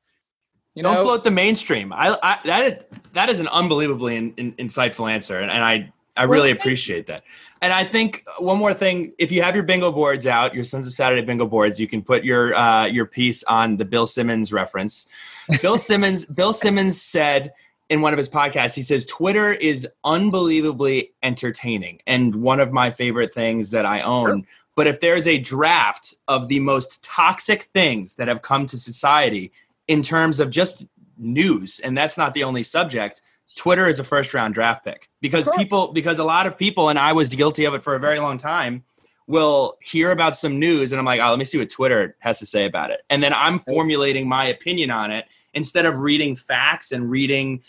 You 0.78 0.84
don't 0.84 1.04
float 1.04 1.24
the 1.24 1.32
mainstream. 1.32 1.92
I, 1.92 2.16
I 2.22 2.40
that 2.46 2.66
is, 2.66 2.74
that 3.14 3.30
is 3.30 3.40
an 3.40 3.48
unbelievably 3.48 4.16
in, 4.16 4.34
in, 4.38 4.52
insightful 4.54 5.12
answer, 5.12 5.40
and, 5.40 5.50
and 5.50 5.64
I 5.64 5.92
I 6.16 6.24
really 6.24 6.52
appreciate 6.52 7.08
that. 7.08 7.24
And 7.62 7.74
I 7.74 7.84
think 7.84 8.24
one 8.38 8.60
more 8.60 8.76
thing: 8.76 9.14
if 9.18 9.32
you 9.32 9.42
have 9.42 9.56
your 9.56 9.64
bingo 9.64 9.92
boards 9.92 10.28
out, 10.28 10.54
your 10.54 10.64
Sons 10.64 10.86
of 10.86 10.94
Saturday 10.94 11.24
bingo 11.24 11.48
boards, 11.48 11.80
you 11.80 11.88
can 11.88 12.04
put 12.04 12.24
your 12.24 12.56
uh, 12.56 12.86
your 12.86 13.08
piece 13.08 13.44
on 13.46 13.78
the 13.78 13.86
Bill 13.86 14.06
Simmons 14.06 14.54
reference. 14.54 15.08
Bill 15.64 15.80
Simmons 15.80 16.26
Bill 16.26 16.54
Simmons 16.54 17.02
said 17.02 17.54
in 17.90 18.02
one 18.02 18.14
of 18.14 18.18
his 18.18 18.30
podcasts, 18.30 18.76
he 18.76 18.84
says 18.84 19.04
Twitter 19.06 19.54
is 19.54 19.88
unbelievably 20.04 21.14
entertaining 21.24 22.02
and 22.06 22.36
one 22.36 22.60
of 22.60 22.72
my 22.72 22.92
favorite 22.92 23.34
things 23.34 23.72
that 23.72 23.86
I 23.86 24.02
own. 24.02 24.42
Sure. 24.42 24.48
But 24.76 24.86
if 24.86 25.00
there's 25.00 25.28
a 25.28 25.40
draft 25.40 26.14
of 26.28 26.50
the 26.50 26.60
most 26.60 27.04
toxic 27.04 27.64
things 27.74 28.14
that 28.16 28.28
have 28.28 28.44
come 28.44 28.68
to 28.68 28.78
society, 28.78 29.52
in 29.88 30.02
terms 30.02 30.40
of 30.40 30.50
just 30.50 30.86
news, 31.18 31.80
and 31.80 31.98
that's 31.98 32.18
not 32.18 32.34
the 32.34 32.44
only 32.44 32.64
subject. 32.64 33.22
Twitter 33.56 33.88
is 33.88 34.00
a 34.00 34.04
first 34.04 34.34
round 34.34 34.54
draft 34.54 34.86
pick 34.86 35.10
because 35.20 35.48
people, 35.56 35.92
because 35.92 36.20
a 36.20 36.24
lot 36.24 36.46
of 36.46 36.58
people, 36.58 36.90
and 36.90 37.00
I 37.00 37.14
was 37.14 37.30
guilty 37.30 37.66
of 37.66 37.74
it 37.74 37.82
for 37.82 37.96
a 37.96 38.00
very 38.00 38.20
long 38.20 38.38
time, 38.38 38.84
will 39.28 39.78
hear 39.82 40.12
about 40.12 40.36
some 40.36 40.58
news 40.58 40.92
and 40.92 41.00
I'm 41.00 41.06
like, 41.06 41.20
oh, 41.22 41.30
let 41.30 41.40
me 41.40 41.46
see 41.46 41.58
what 41.58 41.70
Twitter 41.70 42.16
has 42.20 42.40
to 42.40 42.46
say 42.46 42.66
about 42.66 42.92
it. 42.92 43.02
And 43.10 43.22
then 43.22 43.34
I'm 43.34 43.60
formulating 43.60 44.28
my 44.28 44.46
opinion 44.46 44.90
on 44.90 45.12
it 45.12 45.26
instead 45.54 45.86
of 45.86 46.00
reading 46.00 46.36
facts 46.36 46.92
and 46.92 47.10
reading 47.10 47.62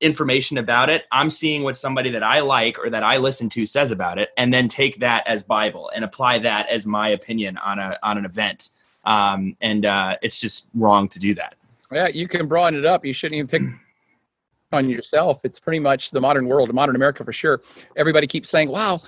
information 0.00 0.58
about 0.58 0.90
it. 0.90 1.04
I'm 1.10 1.30
seeing 1.30 1.62
what 1.62 1.76
somebody 1.76 2.10
that 2.10 2.22
I 2.22 2.40
like 2.40 2.78
or 2.78 2.90
that 2.90 3.02
I 3.02 3.16
listen 3.16 3.48
to 3.50 3.66
says 3.66 3.90
about 3.90 4.18
it 4.18 4.30
and 4.36 4.52
then 4.52 4.68
take 4.68 5.00
that 5.00 5.26
as 5.26 5.42
Bible 5.42 5.90
and 5.94 6.04
apply 6.04 6.38
that 6.40 6.68
as 6.68 6.86
my 6.86 7.08
opinion 7.08 7.56
on 7.58 7.78
a 7.78 7.98
on 8.02 8.18
an 8.18 8.24
event. 8.24 8.70
Um, 9.04 9.56
and 9.60 9.86
uh, 9.86 10.16
it's 10.22 10.38
just 10.38 10.68
wrong 10.74 11.08
to 11.08 11.18
do 11.18 11.34
that. 11.34 11.54
Yeah, 11.92 12.08
you 12.08 12.28
can 12.28 12.46
broaden 12.46 12.78
it 12.78 12.84
up. 12.84 13.04
You 13.04 13.12
shouldn't 13.12 13.38
even 13.38 13.48
pick 13.48 13.62
on 14.72 14.88
yourself. 14.88 15.40
It's 15.44 15.60
pretty 15.60 15.80
much 15.80 16.10
the 16.10 16.20
modern 16.20 16.46
world, 16.46 16.72
modern 16.72 16.96
America 16.96 17.24
for 17.24 17.32
sure. 17.32 17.60
Everybody 17.96 18.26
keeps 18.26 18.48
saying, 18.48 18.70
wow, 18.70 19.00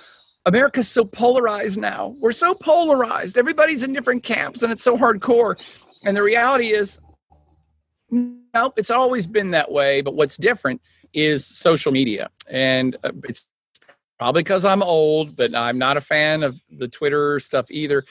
America's 0.45 0.87
so 0.87 1.05
polarized 1.05 1.79
now. 1.79 2.15
We're 2.19 2.31
so 2.31 2.55
polarized. 2.55 3.37
Everybody's 3.37 3.83
in 3.83 3.93
different 3.93 4.23
camps 4.23 4.63
and 4.63 4.71
it's 4.71 4.83
so 4.83 4.97
hardcore. 4.97 5.59
And 6.03 6.17
the 6.17 6.23
reality 6.23 6.67
is, 6.73 6.99
no, 8.09 8.73
it's 8.75 8.91
always 8.91 9.27
been 9.27 9.51
that 9.51 9.71
way. 9.71 10.01
But 10.01 10.15
what's 10.15 10.37
different 10.37 10.81
is 11.13 11.45
social 11.45 11.91
media. 11.91 12.29
And 12.49 12.97
uh, 13.03 13.11
it's 13.25 13.47
probably 14.17 14.41
because 14.41 14.65
I'm 14.65 14.81
old, 14.81 15.35
but 15.35 15.53
I'm 15.53 15.77
not 15.77 15.97
a 15.97 16.01
fan 16.01 16.41
of 16.41 16.59
the 16.71 16.87
Twitter 16.87 17.39
stuff 17.39 17.69
either 17.69 18.03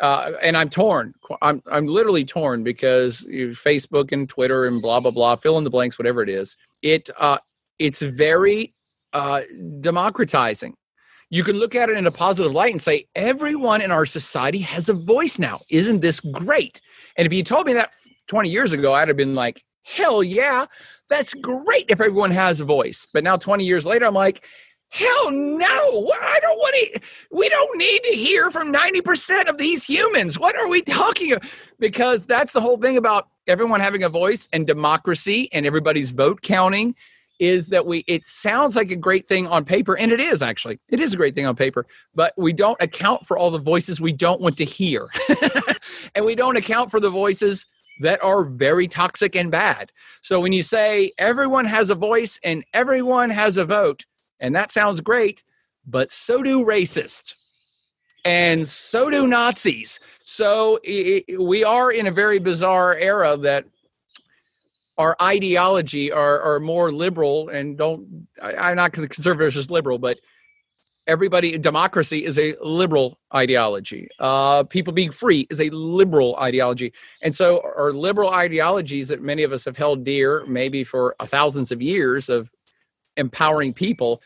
uh, 0.00 0.32
and 0.42 0.56
I'm 0.56 0.68
torn. 0.68 1.14
I'm 1.42 1.62
I'm 1.70 1.86
literally 1.86 2.24
torn 2.24 2.62
because 2.62 3.26
Facebook 3.30 4.12
and 4.12 4.28
Twitter 4.28 4.66
and 4.66 4.82
blah 4.82 5.00
blah 5.00 5.10
blah, 5.10 5.36
fill 5.36 5.58
in 5.58 5.64
the 5.64 5.70
blanks, 5.70 5.98
whatever 5.98 6.22
it 6.22 6.28
is. 6.28 6.56
It 6.82 7.08
uh, 7.18 7.38
it's 7.78 8.00
very 8.02 8.72
uh, 9.12 9.42
democratizing. 9.80 10.76
You 11.30 11.42
can 11.42 11.56
look 11.56 11.74
at 11.74 11.88
it 11.88 11.96
in 11.96 12.06
a 12.06 12.12
positive 12.12 12.52
light 12.52 12.72
and 12.72 12.80
say 12.80 13.08
everyone 13.14 13.82
in 13.82 13.90
our 13.90 14.06
society 14.06 14.58
has 14.58 14.88
a 14.88 14.94
voice 14.94 15.38
now. 15.38 15.60
Isn't 15.70 16.00
this 16.00 16.20
great? 16.20 16.80
And 17.16 17.26
if 17.26 17.32
you 17.32 17.42
told 17.42 17.66
me 17.66 17.72
that 17.72 17.92
20 18.28 18.48
years 18.48 18.72
ago, 18.72 18.92
I'd 18.92 19.08
have 19.08 19.16
been 19.16 19.34
like, 19.34 19.64
hell 19.82 20.22
yeah, 20.22 20.66
that's 21.08 21.34
great 21.34 21.86
if 21.88 22.00
everyone 22.00 22.30
has 22.30 22.60
a 22.60 22.64
voice. 22.64 23.08
But 23.12 23.24
now 23.24 23.36
20 23.36 23.64
years 23.64 23.86
later, 23.86 24.06
I'm 24.06 24.14
like, 24.14 24.44
Hell 24.96 25.30
no. 25.30 26.12
I 26.22 26.38
don't 26.40 26.56
want 26.56 26.74
to. 26.94 27.00
We 27.30 27.50
don't 27.50 27.76
need 27.76 28.02
to 28.04 28.12
hear 28.12 28.50
from 28.50 28.72
90% 28.72 29.46
of 29.46 29.58
these 29.58 29.84
humans. 29.84 30.38
What 30.38 30.56
are 30.56 30.68
we 30.68 30.80
talking 30.80 31.32
about? 31.32 31.44
Because 31.78 32.24
that's 32.24 32.54
the 32.54 32.62
whole 32.62 32.78
thing 32.78 32.96
about 32.96 33.28
everyone 33.46 33.80
having 33.80 34.04
a 34.04 34.08
voice 34.08 34.48
and 34.54 34.66
democracy 34.66 35.50
and 35.52 35.66
everybody's 35.66 36.12
vote 36.12 36.40
counting 36.40 36.94
is 37.38 37.68
that 37.68 37.84
we 37.84 38.04
it 38.06 38.24
sounds 38.24 38.74
like 38.74 38.90
a 38.90 38.96
great 38.96 39.28
thing 39.28 39.46
on 39.46 39.66
paper 39.66 39.98
and 39.98 40.10
it 40.10 40.20
is 40.20 40.40
actually 40.40 40.80
it 40.88 40.98
is 40.98 41.12
a 41.12 41.18
great 41.18 41.34
thing 41.34 41.44
on 41.44 41.54
paper 41.54 41.86
but 42.14 42.32
we 42.38 42.50
don't 42.50 42.80
account 42.80 43.26
for 43.26 43.36
all 43.36 43.50
the 43.50 43.58
voices 43.58 44.00
we 44.00 44.12
don't 44.12 44.40
want 44.40 44.56
to 44.56 44.64
hear 44.64 45.10
and 46.14 46.24
we 46.24 46.34
don't 46.34 46.56
account 46.56 46.90
for 46.90 46.98
the 46.98 47.10
voices 47.10 47.66
that 48.00 48.24
are 48.24 48.44
very 48.44 48.88
toxic 48.88 49.36
and 49.36 49.50
bad 49.50 49.92
so 50.22 50.40
when 50.40 50.54
you 50.54 50.62
say 50.62 51.12
everyone 51.18 51.66
has 51.66 51.90
a 51.90 51.94
voice 51.94 52.40
and 52.42 52.64
everyone 52.72 53.28
has 53.28 53.58
a 53.58 53.66
vote 53.66 54.06
and 54.40 54.54
that 54.54 54.70
sounds 54.70 55.00
great, 55.00 55.42
but 55.86 56.10
so 56.10 56.42
do 56.42 56.64
racists. 56.64 57.34
And 58.24 58.66
so 58.66 59.08
do 59.08 59.26
Nazis. 59.26 60.00
So 60.24 60.80
it, 60.82 61.40
we 61.40 61.62
are 61.62 61.92
in 61.92 62.08
a 62.08 62.10
very 62.10 62.40
bizarre 62.40 62.96
era 62.96 63.36
that 63.36 63.64
our 64.98 65.16
ideology 65.22 66.10
are, 66.10 66.40
are 66.40 66.58
more 66.58 66.90
liberal 66.90 67.48
and 67.50 67.78
don't, 67.78 68.26
I, 68.42 68.70
am 68.70 68.76
not 68.76 68.92
conservative 68.92 69.56
as 69.56 69.70
liberal, 69.70 69.98
but 69.98 70.18
everybody 71.06 71.56
democracy 71.56 72.24
is 72.24 72.38
a 72.38 72.54
liberal 72.60 73.18
ideology 73.34 74.08
uh, 74.18 74.64
people 74.64 74.92
being 74.92 75.12
free 75.12 75.46
is 75.50 75.60
a 75.60 75.70
liberal 75.70 76.36
ideology 76.36 76.92
and 77.22 77.34
so 77.34 77.62
our 77.76 77.92
liberal 77.92 78.30
ideologies 78.30 79.08
that 79.08 79.22
many 79.22 79.42
of 79.42 79.52
us 79.52 79.64
have 79.64 79.76
held 79.76 80.04
dear 80.04 80.44
maybe 80.46 80.82
for 80.82 81.14
thousands 81.26 81.70
of 81.70 81.80
years 81.80 82.28
of 82.28 82.50
empowering 83.16 83.72
people 83.72 84.20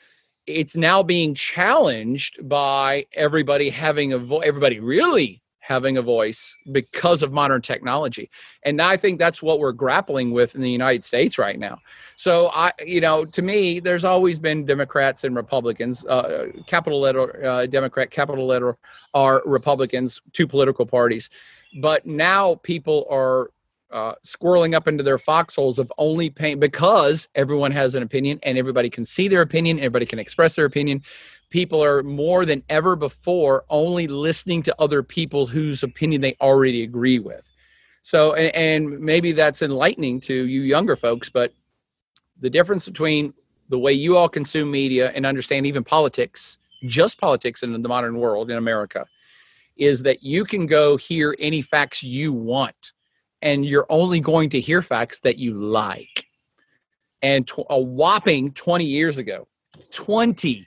it's 0.46 0.74
now 0.74 1.02
being 1.02 1.34
challenged 1.34 2.48
by 2.48 3.06
everybody 3.12 3.70
having 3.70 4.12
a 4.12 4.18
voice 4.18 4.42
everybody 4.44 4.80
really 4.80 5.40
having 5.60 5.98
a 5.98 6.02
voice 6.02 6.56
because 6.72 7.22
of 7.22 7.32
modern 7.32 7.62
technology. 7.62 8.28
And 8.64 8.82
i 8.82 8.96
think 8.96 9.18
that's 9.18 9.42
what 9.42 9.60
we're 9.60 9.72
grappling 9.72 10.32
with 10.32 10.54
in 10.54 10.62
the 10.62 10.70
united 10.70 11.04
states 11.04 11.38
right 11.38 11.58
now. 11.58 11.78
So 12.16 12.50
i 12.52 12.72
you 12.84 13.00
know 13.00 13.24
to 13.26 13.42
me 13.42 13.78
there's 13.78 14.04
always 14.04 14.38
been 14.38 14.64
democrats 14.64 15.24
and 15.24 15.36
republicans 15.36 16.04
uh, 16.06 16.48
capital 16.66 17.00
letter 17.00 17.44
uh, 17.44 17.66
democrat 17.66 18.10
capital 18.10 18.46
letter 18.46 18.76
are 19.14 19.42
republicans 19.44 20.20
two 20.32 20.46
political 20.46 20.86
parties. 20.86 21.30
But 21.80 22.04
now 22.04 22.56
people 22.56 23.06
are 23.08 23.50
uh, 23.92 24.14
squirreling 24.24 24.74
up 24.74 24.86
into 24.86 25.02
their 25.02 25.18
foxholes 25.18 25.78
of 25.78 25.92
only 25.98 26.30
paying 26.30 26.60
because 26.60 27.28
everyone 27.34 27.72
has 27.72 27.94
an 27.94 28.02
opinion 28.02 28.38
and 28.42 28.56
everybody 28.56 28.88
can 28.90 29.04
see 29.04 29.28
their 29.28 29.42
opinion, 29.42 29.78
everybody 29.78 30.06
can 30.06 30.18
express 30.18 30.56
their 30.56 30.64
opinion. 30.64 31.02
People 31.50 31.82
are 31.82 32.02
more 32.02 32.44
than 32.44 32.62
ever 32.68 32.94
before 32.94 33.64
only 33.68 34.06
listening 34.06 34.62
to 34.62 34.74
other 34.78 35.02
people 35.02 35.46
whose 35.46 35.82
opinion 35.82 36.20
they 36.20 36.36
already 36.40 36.82
agree 36.82 37.18
with. 37.18 37.50
So, 38.02 38.34
and, 38.34 38.54
and 38.54 39.00
maybe 39.00 39.32
that's 39.32 39.62
enlightening 39.62 40.20
to 40.22 40.34
you 40.34 40.62
younger 40.62 40.96
folks, 40.96 41.28
but 41.28 41.52
the 42.40 42.50
difference 42.50 42.88
between 42.88 43.34
the 43.68 43.78
way 43.78 43.92
you 43.92 44.16
all 44.16 44.28
consume 44.28 44.70
media 44.70 45.10
and 45.14 45.26
understand 45.26 45.66
even 45.66 45.84
politics, 45.84 46.58
just 46.84 47.20
politics 47.20 47.62
in 47.62 47.80
the 47.80 47.88
modern 47.88 48.18
world 48.18 48.50
in 48.50 48.56
America, 48.56 49.06
is 49.76 50.02
that 50.02 50.22
you 50.22 50.44
can 50.44 50.66
go 50.66 50.96
hear 50.96 51.36
any 51.38 51.62
facts 51.62 52.02
you 52.02 52.32
want, 52.32 52.92
and 53.42 53.64
you're 53.64 53.86
only 53.88 54.20
going 54.20 54.50
to 54.50 54.60
hear 54.60 54.82
facts 54.82 55.20
that 55.20 55.38
you 55.38 55.54
like. 55.54 56.26
And 57.22 57.46
tw- 57.46 57.60
a 57.68 57.80
whopping 57.80 58.52
20 58.52 58.84
years 58.84 59.18
ago, 59.18 59.46
20, 59.92 60.66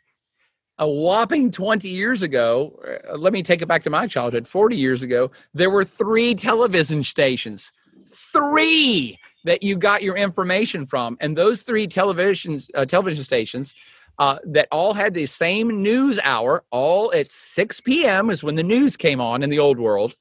a 0.80 0.90
whopping 0.90 1.52
20 1.52 1.88
years 1.90 2.24
ago, 2.24 2.80
uh, 3.10 3.18
let 3.18 3.34
me 3.34 3.44
take 3.44 3.62
it 3.62 3.68
back 3.68 3.84
to 3.84 3.90
my 3.90 4.08
childhood, 4.08 4.48
40 4.48 4.76
years 4.76 5.04
ago, 5.04 5.32
there 5.54 5.70
were 5.70 5.86
three 5.86 6.36
television 6.36 7.04
stations. 7.04 7.72
Three 8.08 9.18
that 9.46 9.62
you 9.64 9.76
got 9.76 10.04
your 10.04 10.16
information 10.16 10.86
from. 10.86 11.18
And 11.20 11.38
those 11.38 11.62
three 11.62 11.88
television 11.88 12.62
uh, 12.74 12.86
television 12.86 13.24
stations 13.24 13.74
uh, 14.20 14.38
that 14.46 14.68
all 14.72 14.94
had 14.94 15.14
the 15.14 15.26
same 15.26 15.82
news 15.82 16.20
hour, 16.24 16.64
all 16.72 17.14
at 17.14 17.32
6 17.32 17.82
p.m. 17.82 18.30
is 18.30 18.44
when 18.44 18.56
the 18.56 18.64
news 18.64 18.96
came 18.96 19.20
on 19.20 19.44
in 19.44 19.50
the 19.50 19.60
old 19.60 19.80
world. 19.80 20.16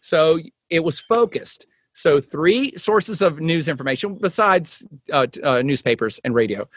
So 0.00 0.38
it 0.70 0.84
was 0.84 1.00
focused. 1.00 1.66
So 1.94 2.20
three 2.20 2.76
sources 2.76 3.22
of 3.22 3.40
news 3.40 3.68
information 3.68 4.16
besides 4.16 4.84
uh, 5.12 5.28
uh, 5.42 5.62
newspapers 5.62 6.20
and 6.24 6.34
radio. 6.34 6.68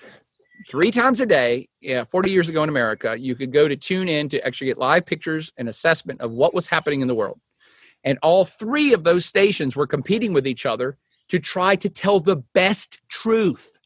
Three 0.68 0.92
times 0.92 1.20
a 1.20 1.26
day, 1.26 1.70
yeah, 1.82 2.04
40 2.04 2.32
years 2.32 2.50
ago 2.50 2.64
in 2.64 2.70
America, 2.70 3.16
you 3.20 3.36
could 3.36 3.52
go 3.52 3.68
to 3.68 3.76
tune 3.76 4.10
in 4.10 4.30
to 4.30 4.46
actually 4.46 4.68
get 4.68 4.78
live 4.78 5.06
pictures 5.06 5.52
and 5.58 5.68
assessment 5.68 6.22
of 6.22 6.32
what 6.32 6.54
was 6.54 6.68
happening 6.68 7.02
in 7.02 7.08
the 7.08 7.16
world. 7.16 7.40
And 8.04 8.20
all 8.22 8.46
three 8.46 8.94
of 8.94 9.04
those 9.04 9.26
stations 9.26 9.76
were 9.76 9.88
competing 9.88 10.34
with 10.34 10.48
each 10.48 10.66
other 10.66 10.98
to 11.30 11.40
try 11.40 11.76
to 11.76 11.90
tell 11.90 12.20
the 12.20 12.38
best 12.54 13.00
truth. 13.10 13.80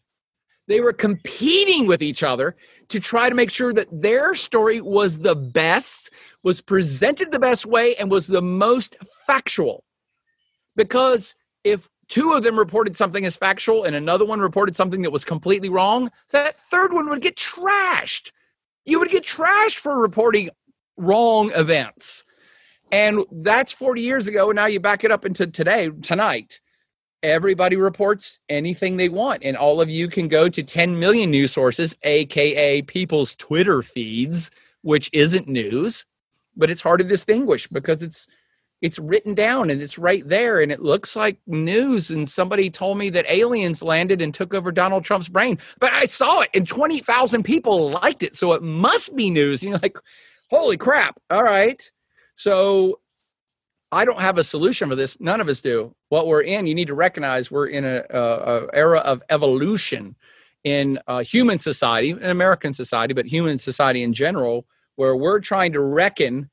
They 0.68 0.82
were 0.82 0.94
competing 0.94 1.88
with 1.88 2.02
each 2.02 2.24
other 2.24 2.56
to 2.90 3.00
try 3.00 3.30
to 3.30 3.36
make 3.36 3.52
sure 3.52 3.74
that 3.74 3.88
their 3.92 4.36
story 4.36 4.82
was 4.82 5.20
the 5.20 5.36
best, 5.36 6.12
was 6.44 6.62
presented 6.62 7.32
the 7.32 7.40
best 7.40 7.66
way, 7.66 7.96
and 7.96 8.12
was 8.12 8.28
the 8.28 8.42
most 8.42 8.98
factual. 9.26 9.84
Because 10.76 11.36
if 11.64 11.90
two 12.08 12.34
of 12.34 12.44
them 12.44 12.58
reported 12.58 12.96
something 12.96 13.26
as 13.26 13.38
factual 13.38 13.84
and 13.84 13.96
another 13.96 14.26
one 14.26 14.40
reported 14.40 14.76
something 14.76 15.02
that 15.02 15.12
was 15.12 15.26
completely 15.26 15.70
wrong, 15.70 16.10
that 16.32 16.56
third 16.56 16.94
one 16.94 17.10
would 17.10 17.22
get 17.22 17.36
trashed. 17.36 18.32
You 18.86 19.00
would 19.00 19.10
get 19.10 19.24
trashed 19.24 19.78
for 19.78 20.00
reporting 20.00 20.50
wrong 20.98 21.52
events. 21.56 22.24
And 22.92 23.26
that's 23.32 23.72
40 23.72 24.02
years 24.02 24.28
ago. 24.28 24.50
And 24.50 24.58
now 24.58 24.66
you 24.66 24.80
back 24.80 25.04
it 25.04 25.12
up 25.12 25.26
into 25.26 25.48
today, 25.48 25.90
tonight 26.02 26.60
everybody 27.24 27.76
reports 27.76 28.40
anything 28.50 28.98
they 28.98 29.10
want 29.10 29.44
and 29.44 29.56
all 29.56 29.80
of 29.80 29.90
you 29.90 30.08
can 30.08 30.28
go 30.28 30.50
to 30.50 30.64
10 30.64 31.00
million 31.00 31.30
news 31.30 31.52
sources 31.52 31.96
aka 32.04 32.82
people's 32.84 33.36
twitter 33.36 33.84
feeds 33.84 34.50
which 34.82 35.10
isn't 35.14 35.48
news 35.48 36.06
but 36.56 36.70
it's 36.70 36.82
hard 36.82 37.00
to 37.00 37.06
distinguish 37.06 37.68
because 37.68 38.02
it's 38.02 38.28
it's 38.82 39.00
written 39.00 39.34
down 39.34 39.70
and 39.70 39.82
it's 39.82 39.98
right 39.98 40.28
there 40.28 40.60
and 40.60 40.72
it 40.72 40.82
looks 40.82 41.16
like 41.16 41.38
news 41.48 42.10
and 42.10 42.28
somebody 42.28 42.70
told 42.70 42.98
me 42.98 43.10
that 43.10 43.30
aliens 43.32 43.82
landed 43.82 44.22
and 44.22 44.34
took 44.34 44.54
over 44.54 44.72
donald 44.72 45.04
trump's 45.04 45.30
brain 45.30 45.58
but 45.80 45.92
i 45.94 46.06
saw 46.06 46.42
it 46.42 46.50
and 46.54 46.68
20000 46.68 47.44
people 47.44 47.92
liked 47.92 48.24
it 48.24 48.36
so 48.36 48.54
it 48.54 48.64
must 48.64 49.16
be 49.16 49.30
news 49.30 49.62
and 49.62 49.70
you're 49.70 49.80
like 49.80 49.98
holy 50.50 50.78
crap 50.78 51.20
all 51.30 51.44
right 51.44 51.92
so 52.36 53.00
I 53.92 54.06
don't 54.06 54.22
have 54.22 54.38
a 54.38 54.44
solution 54.44 54.90
for 54.90 54.96
this. 54.96 55.20
None 55.20 55.42
of 55.42 55.50
us 55.50 55.60
do. 55.60 55.94
What 56.10 56.28
we're 56.28 56.42
in, 56.42 56.66
you 56.66 56.74
need 56.74 56.88
to 56.88 56.94
recognize 56.94 57.52
we're 57.52 57.68
in 57.68 57.84
a, 57.84 58.04
a, 58.10 58.20
a 58.20 58.68
era 58.74 59.00
of 59.00 59.22
evolution 59.30 60.16
in 60.64 61.00
uh, 61.08 61.24
human 61.24 61.60
society, 61.60 62.12
in 62.12 62.24
American 62.30 62.72
society, 62.72 63.14
but 63.14 63.26
human 63.26 63.58
society 63.58 64.04
in 64.04 64.14
general, 64.14 64.66
where 64.96 65.16
we're 65.16 65.40
trying 65.40 65.74
to 65.74 65.82
reckon 65.82 66.50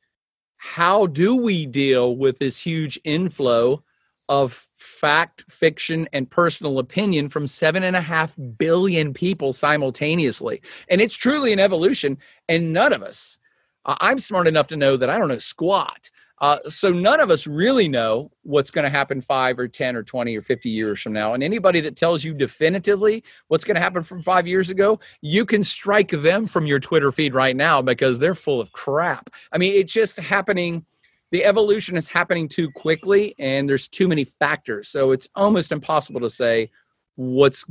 how 0.59 1.07
do 1.07 1.37
we 1.37 1.67
deal 1.67 2.17
with 2.17 2.39
this 2.39 2.61
huge 2.61 3.01
inflow 3.05 3.83
of 4.29 4.67
fact, 4.77 5.45
fiction, 5.51 6.07
and 6.13 6.31
personal 6.31 6.79
opinion 6.79 7.29
from 7.29 7.47
seven 7.47 7.83
and 7.83 7.97
a 7.97 8.01
half 8.01 8.37
billion 8.59 9.15
people 9.15 9.53
simultaneously. 9.53 10.61
And 10.89 11.01
it's 11.01 11.17
truly 11.17 11.53
an 11.53 11.59
evolution, 11.59 12.19
and 12.49 12.73
none 12.73 12.93
of 12.93 13.03
us. 13.03 13.39
I'm 13.87 14.19
smart 14.19 14.47
enough 14.47 14.69
to 14.69 14.77
know 14.77 14.99
that 14.99 15.09
I 15.09 15.19
don't 15.19 15.29
know 15.29 15.39
squat 15.39 16.11
uh, 16.41 16.59
so 16.69 16.91
none 16.91 17.21
of 17.21 17.31
us 17.31 17.47
really 17.47 17.89
know 17.89 18.31
what's 18.43 18.71
going 18.71 18.85
to 18.85 18.91
happen 18.91 19.21
five 19.21 19.59
or 19.59 19.67
10 19.67 19.97
or 19.97 20.03
20 20.03 20.37
or 20.37 20.43
50 20.43 20.71
years 20.71 21.01
from 21.01 21.13
now. 21.13 21.35
And 21.35 21.43
anybody 21.43 21.81
that 21.81 21.97
tells 21.97 22.23
you 22.23 22.33
definitively 22.33 23.25
what's 23.49 23.65
going 23.65 23.75
to 23.75 23.81
happen 23.81 24.03
from 24.03 24.23
five 24.23 24.47
years 24.47 24.71
ago, 24.71 25.01
you 25.21 25.45
can 25.45 25.65
strike 25.65 26.11
them 26.11 26.47
from 26.47 26.67
your 26.67 26.79
Twitter 26.79 27.11
feed 27.11 27.35
right 27.35 27.57
now 27.57 27.83
because 27.83 28.19
they're 28.19 28.35
full 28.35 28.61
of 28.61 28.73
crap. 28.73 29.31
I 29.53 29.59
mean, 29.59 29.75
it's 29.75 29.93
just 29.93 30.19
happening. 30.19 30.87
The 31.33 31.45
evolution 31.45 31.97
is 31.97 32.09
happening 32.09 32.49
too 32.49 32.71
quickly 32.71 33.35
and 33.39 33.69
there's 33.69 33.89
too 33.89 34.09
many 34.09 34.25
factors. 34.25 34.89
So 34.89 35.11
it's 35.11 35.29
almost 35.35 35.73
impossible 35.73 36.21
to 36.21 36.31
say 36.31 36.71
what's 37.17 37.65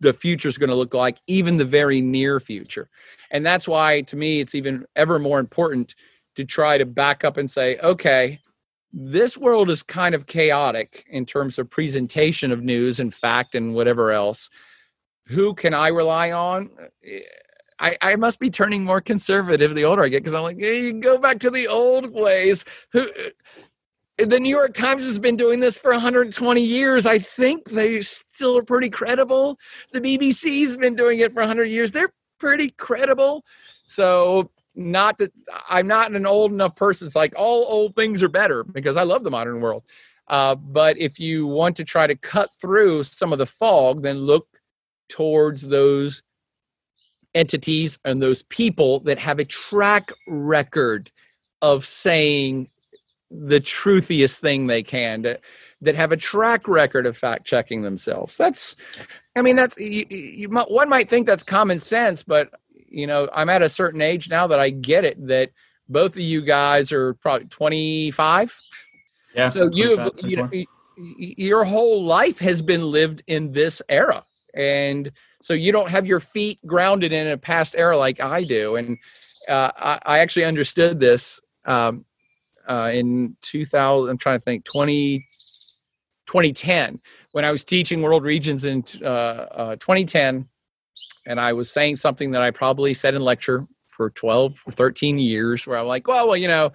the 0.00 0.12
future 0.12 0.48
is 0.48 0.58
going 0.58 0.70
to 0.70 0.76
look 0.76 0.94
like, 0.94 1.18
even 1.26 1.56
the 1.56 1.64
very 1.64 2.00
near 2.00 2.38
future. 2.38 2.88
And 3.30 3.44
that's 3.44 3.66
why, 3.66 4.02
to 4.02 4.16
me, 4.16 4.40
it's 4.40 4.54
even 4.54 4.84
ever 4.94 5.18
more 5.18 5.40
important 5.40 5.94
to 6.36 6.44
try 6.44 6.78
to 6.78 6.86
back 6.86 7.24
up 7.24 7.36
and 7.36 7.50
say, 7.50 7.78
okay, 7.78 8.40
this 8.92 9.36
world 9.36 9.70
is 9.70 9.82
kind 9.82 10.14
of 10.14 10.26
chaotic 10.26 11.04
in 11.08 11.26
terms 11.26 11.58
of 11.58 11.70
presentation 11.70 12.52
of 12.52 12.62
news 12.62 13.00
and 13.00 13.12
fact 13.12 13.54
and 13.54 13.74
whatever 13.74 14.12
else. 14.12 14.48
Who 15.26 15.54
can 15.54 15.74
I 15.74 15.88
rely 15.88 16.32
on? 16.32 16.70
I, 17.80 17.96
I 18.00 18.16
must 18.16 18.38
be 18.38 18.50
turning 18.50 18.84
more 18.84 19.00
conservative 19.00 19.74
the 19.74 19.84
older 19.84 20.04
I 20.04 20.08
get 20.08 20.22
because 20.22 20.34
I'm 20.34 20.42
like, 20.42 20.58
hey, 20.58 20.82
you 20.82 20.92
go 20.92 21.18
back 21.18 21.40
to 21.40 21.50
the 21.50 21.66
old 21.66 22.12
ways. 22.12 22.64
Who 22.92 23.08
the 24.18 24.38
New 24.38 24.48
York 24.48 24.74
Times 24.74 25.04
has 25.06 25.18
been 25.18 25.36
doing 25.36 25.60
this 25.60 25.76
for 25.76 25.90
120 25.90 26.60
years. 26.62 27.04
I 27.04 27.18
think 27.18 27.70
they 27.70 28.00
still 28.02 28.56
are 28.58 28.62
pretty 28.62 28.88
credible. 28.88 29.58
The 29.92 30.00
BBC's 30.00 30.76
been 30.76 30.94
doing 30.94 31.18
it 31.18 31.32
for 31.32 31.40
100 31.40 31.64
years. 31.64 31.90
They're 31.90 32.12
pretty 32.38 32.70
credible. 32.70 33.44
So 33.84 34.50
not 34.74 35.18
that 35.18 35.32
I'm 35.68 35.86
not 35.86 36.12
an 36.12 36.26
old 36.26 36.52
enough 36.52 36.76
person. 36.76 37.06
It's 37.06 37.16
like 37.16 37.34
all 37.36 37.64
old 37.68 37.94
things 37.94 38.22
are 38.22 38.28
better 38.28 38.64
because 38.64 38.96
I 38.96 39.02
love 39.02 39.24
the 39.24 39.30
modern 39.30 39.60
world. 39.60 39.84
Uh, 40.28 40.54
but 40.54 40.98
if 40.98 41.20
you 41.20 41.46
want 41.46 41.76
to 41.76 41.84
try 41.84 42.06
to 42.06 42.16
cut 42.16 42.54
through 42.54 43.02
some 43.02 43.32
of 43.32 43.38
the 43.38 43.46
fog, 43.46 44.02
then 44.02 44.18
look 44.18 44.48
towards 45.08 45.62
those 45.68 46.22
entities 47.34 47.98
and 48.04 48.22
those 48.22 48.42
people 48.44 49.00
that 49.00 49.18
have 49.18 49.38
a 49.38 49.44
track 49.44 50.10
record 50.26 51.10
of 51.62 51.84
saying 51.84 52.68
the 53.30 53.60
truthiest 53.60 54.40
thing 54.40 54.66
they 54.66 54.82
can 54.82 55.24
to, 55.24 55.38
that 55.80 55.96
have 55.96 56.12
a 56.12 56.16
track 56.16 56.68
record 56.68 57.06
of 57.06 57.16
fact 57.16 57.44
checking 57.44 57.82
themselves 57.82 58.36
that's 58.36 58.76
i 59.34 59.42
mean 59.42 59.56
that's 59.56 59.76
you, 59.78 60.06
you, 60.08 60.48
one 60.48 60.88
might 60.88 61.08
think 61.08 61.26
that's 61.26 61.42
common 61.42 61.80
sense 61.80 62.22
but 62.22 62.50
you 62.94 63.06
know, 63.06 63.28
I'm 63.32 63.50
at 63.50 63.62
a 63.62 63.68
certain 63.68 64.00
age 64.00 64.30
now 64.30 64.46
that 64.46 64.60
I 64.60 64.70
get 64.70 65.04
it 65.04 65.26
that 65.26 65.50
both 65.88 66.12
of 66.12 66.22
you 66.22 66.42
guys 66.42 66.92
are 66.92 67.14
probably 67.14 67.46
25. 67.48 68.60
Yeah. 69.34 69.48
So 69.48 69.68
you 69.72 69.96
have, 69.96 70.12
you 70.22 70.36
know, 70.36 70.50
your 70.96 71.64
whole 71.64 72.04
life 72.04 72.38
has 72.38 72.62
been 72.62 72.90
lived 72.90 73.22
in 73.26 73.50
this 73.50 73.82
era. 73.88 74.24
And 74.54 75.10
so 75.42 75.52
you 75.52 75.72
don't 75.72 75.90
have 75.90 76.06
your 76.06 76.20
feet 76.20 76.64
grounded 76.66 77.12
in 77.12 77.26
a 77.26 77.36
past 77.36 77.74
era 77.76 77.96
like 77.96 78.20
I 78.20 78.44
do. 78.44 78.76
And 78.76 78.96
uh, 79.48 79.72
I, 79.76 79.98
I, 80.06 80.18
actually 80.20 80.44
understood 80.44 81.00
this 81.00 81.40
um, 81.66 82.06
uh, 82.70 82.90
in 82.94 83.36
2000, 83.42 84.08
I'm 84.08 84.16
trying 84.16 84.38
to 84.38 84.44
think, 84.44 84.64
20, 84.64 85.18
2010, 86.26 87.00
when 87.32 87.44
I 87.44 87.50
was 87.50 87.64
teaching 87.64 88.00
world 88.00 88.22
regions 88.22 88.64
in 88.64 88.84
uh, 89.02 89.06
uh 89.06 89.76
2010 89.76 90.48
and 91.26 91.40
I 91.40 91.52
was 91.52 91.70
saying 91.70 91.96
something 91.96 92.32
that 92.32 92.42
I 92.42 92.50
probably 92.50 92.94
said 92.94 93.14
in 93.14 93.22
lecture 93.22 93.66
for 93.86 94.10
12 94.10 94.62
or 94.66 94.72
13 94.72 95.18
years 95.18 95.66
where 95.66 95.78
I'm 95.78 95.86
like, 95.86 96.08
well, 96.08 96.26
well, 96.26 96.36
you 96.36 96.48
know, 96.48 96.70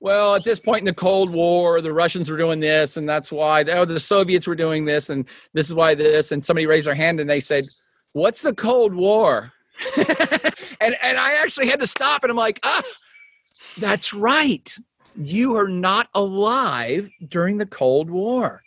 well, 0.00 0.36
at 0.36 0.44
this 0.44 0.60
point 0.60 0.80
in 0.80 0.84
the 0.84 0.94
Cold 0.94 1.32
War, 1.32 1.80
the 1.80 1.92
Russians 1.92 2.30
were 2.30 2.36
doing 2.36 2.60
this, 2.60 2.96
and 2.96 3.08
that's 3.08 3.32
why 3.32 3.62
oh, 3.62 3.84
the 3.84 3.98
Soviets 3.98 4.46
were 4.46 4.54
doing 4.54 4.84
this, 4.84 5.10
and 5.10 5.28
this 5.54 5.66
is 5.66 5.74
why 5.74 5.94
this. 5.94 6.30
And 6.30 6.44
somebody 6.44 6.66
raised 6.66 6.86
their 6.86 6.94
hand 6.94 7.18
and 7.18 7.28
they 7.28 7.40
said, 7.40 7.64
What's 8.12 8.42
the 8.42 8.54
Cold 8.54 8.94
War? 8.94 9.50
and 10.80 10.96
and 11.02 11.18
I 11.18 11.34
actually 11.42 11.68
had 11.68 11.80
to 11.80 11.86
stop 11.86 12.24
and 12.24 12.30
I'm 12.30 12.36
like, 12.36 12.60
ah, 12.64 12.82
that's 13.78 14.12
right. 14.12 14.76
You 15.16 15.56
are 15.56 15.68
not 15.68 16.08
alive 16.14 17.10
during 17.28 17.58
the 17.58 17.66
Cold 17.66 18.10
War 18.10 18.62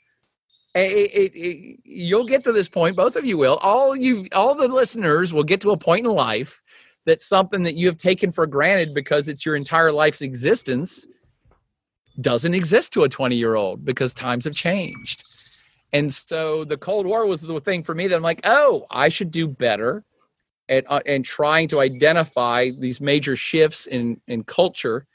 it, 0.73 1.11
it, 1.11 1.35
it, 1.35 1.79
you'll 1.83 2.25
get 2.25 2.43
to 2.43 2.51
this 2.51 2.69
point 2.69 2.95
both 2.95 3.15
of 3.15 3.25
you 3.25 3.37
will 3.37 3.57
all 3.57 3.95
you 3.95 4.27
all 4.33 4.55
the 4.55 4.67
listeners 4.67 5.33
will 5.33 5.43
get 5.43 5.61
to 5.61 5.71
a 5.71 5.77
point 5.77 6.05
in 6.05 6.11
life 6.11 6.61
that 7.05 7.19
something 7.19 7.63
that 7.63 7.75
you 7.75 7.87
have 7.87 7.97
taken 7.97 8.31
for 8.31 8.45
granted 8.45 8.93
because 8.93 9.27
it's 9.27 9.45
your 9.45 9.55
entire 9.55 9.91
life's 9.91 10.21
existence 10.21 11.05
doesn't 12.21 12.53
exist 12.53 12.93
to 12.93 13.03
a 13.03 13.09
20 13.09 13.35
year 13.35 13.55
old 13.55 13.83
because 13.83 14.13
times 14.13 14.45
have 14.45 14.55
changed 14.55 15.23
and 15.93 16.13
so 16.13 16.63
the 16.63 16.77
cold 16.77 17.05
war 17.05 17.25
was 17.25 17.41
the 17.41 17.59
thing 17.61 17.83
for 17.83 17.95
me 17.95 18.07
that 18.07 18.15
i'm 18.15 18.21
like 18.21 18.41
oh 18.45 18.85
i 18.91 19.09
should 19.09 19.31
do 19.31 19.47
better 19.47 20.03
and 20.69 20.85
uh, 20.89 21.01
and 21.05 21.25
trying 21.25 21.67
to 21.67 21.79
identify 21.79 22.69
these 22.79 23.01
major 23.01 23.35
shifts 23.35 23.87
in 23.87 24.19
in 24.27 24.43
culture 24.43 25.05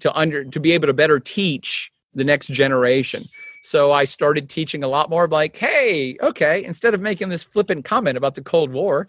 to 0.00 0.14
under 0.14 0.44
to 0.44 0.60
be 0.60 0.72
able 0.72 0.86
to 0.86 0.94
better 0.94 1.20
teach 1.20 1.92
the 2.14 2.24
next 2.24 2.46
generation. 2.46 3.28
So 3.62 3.92
I 3.92 4.04
started 4.04 4.48
teaching 4.48 4.82
a 4.82 4.88
lot 4.88 5.08
more 5.08 5.28
like, 5.28 5.56
hey, 5.56 6.16
okay, 6.20 6.64
instead 6.64 6.94
of 6.94 7.00
making 7.00 7.28
this 7.28 7.44
flippant 7.44 7.84
comment 7.84 8.16
about 8.16 8.34
the 8.34 8.42
Cold 8.42 8.72
War, 8.72 9.06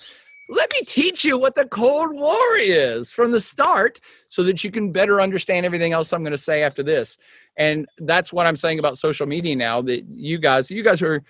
let 0.47 0.71
me 0.73 0.81
teach 0.85 1.25
you 1.25 1.37
what 1.37 1.55
the 1.55 1.65
Cold 1.65 2.15
War 2.15 2.57
is 2.57 3.11
from 3.11 3.31
the 3.31 3.41
start 3.41 3.99
so 4.29 4.43
that 4.43 4.63
you 4.63 4.69
can 4.71 4.91
better 4.91 5.19
understand 5.19 5.65
everything 5.65 5.91
else 5.91 6.13
I'm 6.13 6.23
going 6.23 6.31
to 6.31 6.37
say 6.37 6.61
after 6.61 6.83
this. 6.83 7.17
And 7.57 7.87
that's 7.97 8.31
what 8.31 8.45
I'm 8.45 8.55
saying 8.55 8.77
about 8.77 8.97
social 8.97 9.25
media 9.25 9.55
now 9.55 9.81
that 9.81 10.05
you 10.07 10.37
guys, 10.37 10.69
you 10.69 10.83
guys 10.83 11.01
are 11.01 11.23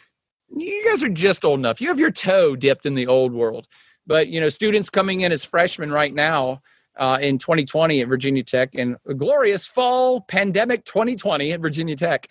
you 0.55 0.85
guys 0.87 1.03
are 1.03 1.09
just 1.09 1.45
old 1.45 1.59
enough. 1.59 1.81
You 1.81 1.87
have 1.87 1.99
your 1.99 2.11
toe 2.11 2.55
dipped 2.55 2.85
in 2.85 2.93
the 2.93 3.07
old 3.07 3.33
world. 3.33 3.67
But 4.05 4.27
you 4.27 4.39
know, 4.41 4.49
students 4.49 4.89
coming 4.89 5.21
in 5.21 5.31
as 5.31 5.45
freshmen 5.45 5.91
right 5.91 6.13
now 6.13 6.61
uh, 6.97 7.19
in 7.21 7.37
2020 7.37 8.01
at 8.01 8.07
Virginia 8.07 8.43
Tech 8.43 8.75
and 8.75 8.97
a 9.07 9.13
glorious 9.13 9.65
fall 9.65 10.21
pandemic 10.21 10.85
2020 10.85 11.53
at 11.53 11.61
Virginia 11.61 11.95
Tech 11.95 12.27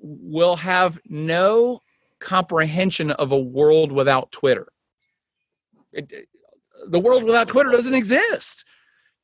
will 0.00 0.56
have 0.56 1.00
no 1.06 1.80
comprehension 2.18 3.10
of 3.12 3.32
a 3.32 3.38
world 3.38 3.92
without 3.92 4.30
Twitter. 4.32 4.68
It, 5.92 6.28
the 6.88 7.00
world 7.00 7.24
without 7.24 7.48
Twitter 7.48 7.70
doesn't 7.70 7.94
exist. 7.94 8.64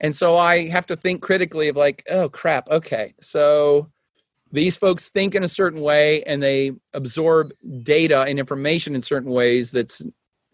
And 0.01 0.14
so 0.14 0.37
I 0.37 0.68
have 0.68 0.87
to 0.87 0.97
think 0.97 1.22
critically 1.22 1.68
of 1.68 1.77
like, 1.77 2.05
oh 2.11 2.29
crap, 2.29 2.68
okay. 2.70 3.14
So 3.20 3.91
these 4.53 4.77
folks 4.77 5.09
think 5.09 5.35
in 5.35 5.45
a 5.45 5.49
certain 5.49 5.81
way 5.81 6.22
and 6.24 6.43
they 6.43 6.72
absorb 6.93 7.53
data 7.83 8.22
and 8.22 8.39
information 8.39 8.95
in 8.95 9.03
certain 9.03 9.31
ways 9.31 9.70
that's 9.70 10.03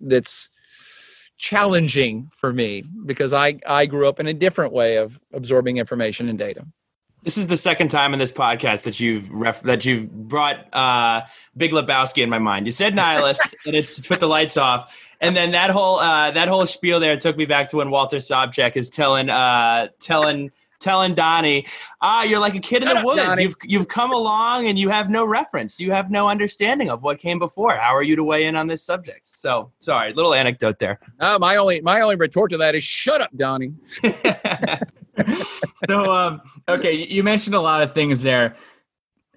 that's 0.01 0.51
challenging 1.39 2.31
for 2.33 2.53
me 2.53 2.85
because 3.05 3.33
I 3.33 3.59
I 3.67 3.87
grew 3.87 4.09
up 4.09 4.21
in 4.21 4.29
a 4.29 4.35
different 4.35 4.73
way 4.73 4.97
of 4.97 5.19
absorbing 5.33 5.79
information 5.79 6.29
and 6.29 6.39
data. 6.39 6.67
This 7.23 7.39
is 7.39 7.47
the 7.47 7.57
second 7.57 7.89
time 7.89 8.13
in 8.13 8.19
this 8.19 8.33
podcast 8.33 8.83
that 8.83 8.99
you've 8.99 9.31
ref- 9.31 9.63
that 9.63 9.85
you've 9.85 10.11
brought 10.11 10.73
uh, 10.75 11.23
Big 11.57 11.71
Lebowski 11.71 12.23
in 12.23 12.29
my 12.29 12.41
mind. 12.41 12.67
You 12.67 12.73
said 12.73 12.97
nihilist, 12.97 13.55
and 13.67 13.77
it's 13.77 14.01
put 14.01 14.19
the 14.19 14.27
lights 14.27 14.57
off, 14.57 14.93
and 15.21 15.37
then 15.37 15.53
that 15.53 15.71
whole 15.71 16.01
uh, 16.01 16.33
that 16.33 16.49
whole 16.49 16.67
spiel 16.67 16.99
there 16.99 17.17
took 17.17 17.37
me 17.37 17.45
back 17.45 17.69
to 17.69 17.77
when 17.77 17.91
Walter 17.91 18.17
Sobchak 18.17 18.77
is 18.77 18.91
telling 18.91 19.31
uh, 19.31 19.89
telling 20.01 20.51
telling 20.81 21.15
Donnie, 21.15 21.65
ah, 22.01 22.25
you're 22.25 22.41
like 22.41 22.57
a 22.57 22.61
kid 22.61 22.83
in 22.83 22.89
the 22.89 23.03
woods. 23.05 23.23
Donnie. 23.23 23.45
You've 23.45 23.57
you've 23.63 23.89
come 23.89 24.13
along 24.13 24.67
and 24.67 24.77
you 24.77 24.89
have 24.89 25.09
no 25.09 25.25
reference. 25.25 25.79
You 25.79 25.93
have 25.93 26.11
no 26.11 26.29
understanding 26.29 26.91
of 26.91 27.03
what 27.05 27.21
came 27.21 27.39
before. 27.39 27.77
How 27.77 27.95
are 27.95 28.03
you 28.03 28.17
to 28.17 28.25
weigh 28.25 28.47
in 28.47 28.57
on 28.57 28.67
this 28.67 28.83
subject? 28.83 29.29
So 29.33 29.71
sorry, 29.79 30.13
little 30.13 30.35
anecdote 30.35 30.81
there. 30.81 30.99
Uh, 31.21 31.39
my 31.39 31.55
only 31.57 31.81
my 31.83 32.01
only 32.01 32.17
retort 32.17 32.51
to 32.51 32.59
that 32.59 32.75
is 32.75 32.83
shut 32.83 33.21
up, 33.21 33.31
Donnie. 33.37 33.75
so 35.87 36.11
um, 36.11 36.41
okay, 36.69 37.07
you 37.07 37.23
mentioned 37.23 37.55
a 37.55 37.61
lot 37.61 37.83
of 37.83 37.93
things 37.93 38.23
there. 38.23 38.57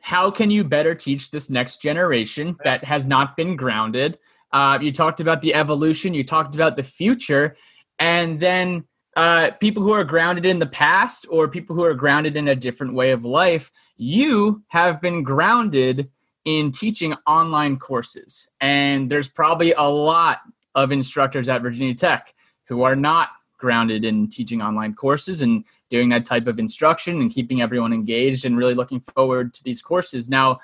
How 0.02 0.30
can 0.30 0.52
you 0.52 0.64
better 0.64 0.94
teach 0.94 1.32
this 1.32 1.50
next 1.50 1.82
generation 1.82 2.56
that 2.64 2.84
has 2.84 3.06
not 3.06 3.36
been 3.36 3.56
grounded? 3.56 4.20
Uh, 4.52 4.78
you 4.82 4.92
talked 4.92 5.20
about 5.20 5.42
the 5.42 5.54
evolution. 5.54 6.14
You 6.14 6.24
talked 6.24 6.56
about 6.56 6.76
the 6.76 6.84
future, 6.84 7.56
and 8.00 8.40
then 8.40 8.86
uh, 9.16 9.52
people 9.60 9.82
who 9.82 9.92
are 9.92 10.04
grounded 10.04 10.46
in 10.46 10.60
the 10.60 10.66
past 10.66 11.26
or 11.30 11.50
people 11.50 11.76
who 11.76 11.84
are 11.84 11.94
grounded 11.94 12.36
in 12.36 12.50
a 12.50 12.56
different 12.56 12.94
way 12.94 13.12
of 13.12 13.24
life, 13.24 13.72
you 13.98 14.64
have 14.68 15.02
been 15.02 15.24
grounded 15.24 16.10
in 16.44 16.72
teaching 16.72 17.16
online 17.26 17.78
courses. 17.78 18.50
And 18.62 19.10
there's 19.10 19.28
probably 19.28 19.74
a 19.74 19.84
lot 19.84 20.40
of 20.76 20.92
instructors 20.92 21.50
at 21.50 21.62
Virginia 21.62 21.96
Tech 21.96 22.34
who 22.68 22.84
are 22.84 22.96
not 22.96 23.30
grounded 23.58 24.06
in 24.06 24.28
teaching 24.28 24.62
online 24.62 24.94
courses 24.94 25.42
and 25.42 25.64
doing 25.90 26.10
that 26.10 26.26
type 26.26 26.48
of 26.48 26.60
instruction 26.60 27.22
and 27.22 27.32
keeping 27.32 27.62
everyone 27.62 27.94
engaged 27.94 28.46
and 28.46 28.58
really 28.58 28.74
looking 28.74 29.00
forward 29.00 29.54
to 29.54 29.64
these 29.64 29.82
courses. 29.82 30.30
Now, 30.30 30.60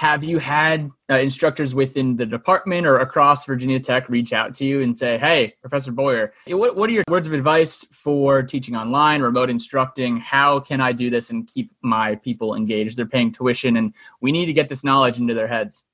have 0.00 0.24
you 0.24 0.38
had 0.38 0.90
uh, 1.10 1.16
instructors 1.16 1.74
within 1.74 2.16
the 2.16 2.24
department 2.24 2.86
or 2.86 3.00
across 3.00 3.44
Virginia 3.44 3.78
Tech 3.78 4.08
reach 4.08 4.32
out 4.32 4.54
to 4.54 4.64
you 4.64 4.80
and 4.80 4.96
say, 4.96 5.18
"Hey, 5.18 5.54
Professor 5.60 5.92
Boyer, 5.92 6.32
what, 6.46 6.74
what 6.74 6.88
are 6.88 6.92
your 6.94 7.04
words 7.06 7.26
of 7.26 7.34
advice 7.34 7.84
for 7.92 8.42
teaching 8.42 8.76
online, 8.76 9.20
remote 9.20 9.50
instructing? 9.50 10.16
How 10.16 10.58
can 10.58 10.80
I 10.80 10.92
do 10.92 11.10
this 11.10 11.28
and 11.28 11.46
keep 11.46 11.70
my 11.82 12.14
people 12.14 12.54
engaged? 12.54 12.96
They're 12.96 13.04
paying 13.04 13.30
tuition, 13.30 13.76
and 13.76 13.92
we 14.22 14.32
need 14.32 14.46
to 14.46 14.54
get 14.54 14.70
this 14.70 14.82
knowledge 14.82 15.18
into 15.18 15.34
their 15.34 15.48
heads." 15.48 15.84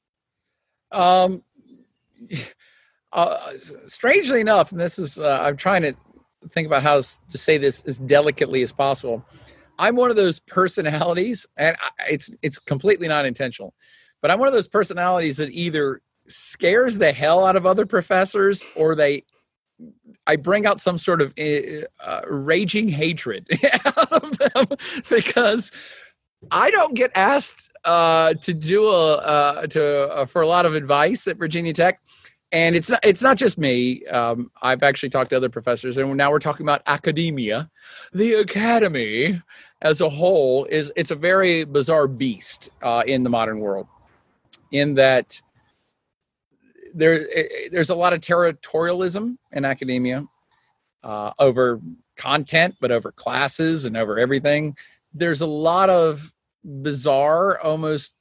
Um, 0.92 1.42
uh, 3.12 3.52
strangely 3.86 4.40
enough, 4.40 4.70
and 4.70 4.80
this 4.80 5.00
is 5.00 5.18
uh, 5.18 5.40
I'm 5.42 5.56
trying 5.56 5.82
to 5.82 5.96
think 6.48 6.66
about 6.66 6.82
how 6.82 6.96
to 6.96 7.38
say 7.38 7.58
this 7.58 7.82
as 7.82 7.98
delicately 7.98 8.62
as 8.62 8.72
possible. 8.72 9.24
I'm 9.78 9.96
one 9.96 10.10
of 10.10 10.16
those 10.16 10.40
personalities, 10.40 11.46
and 11.56 11.76
it's 12.08 12.30
it's 12.42 12.58
completely 12.58 13.08
not 13.08 13.26
intentional 13.26 13.74
but 14.22 14.30
I'm 14.30 14.38
one 14.38 14.48
of 14.48 14.54
those 14.54 14.68
personalities 14.68 15.36
that 15.36 15.52
either 15.52 16.00
scares 16.26 16.98
the 16.98 17.12
hell 17.12 17.46
out 17.46 17.56
of 17.56 17.66
other 17.66 17.86
professors 17.86 18.64
or 18.74 18.96
they 18.96 19.24
I 20.26 20.36
bring 20.36 20.66
out 20.66 20.80
some 20.80 20.98
sort 20.98 21.20
of 21.20 21.32
uh, 21.38 21.84
uh 22.02 22.22
raging 22.26 22.88
hatred 22.88 23.46
out 23.84 24.12
of 24.12 24.38
them 24.38 24.66
because 25.10 25.70
I 26.50 26.70
don't 26.70 26.94
get 26.94 27.12
asked 27.14 27.70
uh, 27.84 28.34
to 28.34 28.52
do 28.52 28.86
a 28.88 29.14
uh, 29.14 29.66
to 29.68 30.08
uh, 30.08 30.26
for 30.26 30.42
a 30.42 30.46
lot 30.46 30.66
of 30.66 30.74
advice 30.74 31.28
at 31.28 31.36
Virginia 31.36 31.72
Tech, 31.72 32.00
and 32.52 32.76
it's 32.76 32.90
not 32.90 33.00
it's 33.04 33.22
not 33.22 33.36
just 33.36 33.58
me. 33.58 34.04
Um, 34.06 34.50
I've 34.62 34.82
actually 34.82 35.10
talked 35.10 35.30
to 35.30 35.36
other 35.36 35.48
professors, 35.48 35.98
and 35.98 36.16
now 36.16 36.30
we're 36.30 36.38
talking 36.38 36.64
about 36.64 36.82
academia, 36.86 37.70
the 38.12 38.34
academy 38.34 39.42
as 39.82 40.00
a 40.00 40.08
whole 40.08 40.64
is 40.66 40.92
it's 40.96 41.10
a 41.10 41.16
very 41.16 41.64
bizarre 41.64 42.06
beast 42.06 42.70
uh, 42.82 43.02
in 43.06 43.22
the 43.22 43.30
modern 43.30 43.60
world 43.60 43.86
in 44.72 44.94
that 44.94 45.40
there 46.94 47.26
there's 47.70 47.90
a 47.90 47.94
lot 47.94 48.12
of 48.12 48.20
territorialism 48.20 49.36
in 49.52 49.64
academia 49.64 50.24
uh, 51.02 51.32
over 51.38 51.80
content, 52.16 52.74
but 52.80 52.90
over 52.90 53.12
classes 53.12 53.84
and 53.84 53.96
over 53.96 54.18
everything. 54.18 54.76
There's 55.12 55.40
a 55.40 55.46
lot 55.46 55.90
of 55.90 56.32
bizarre, 56.64 57.60
almost 57.60 58.14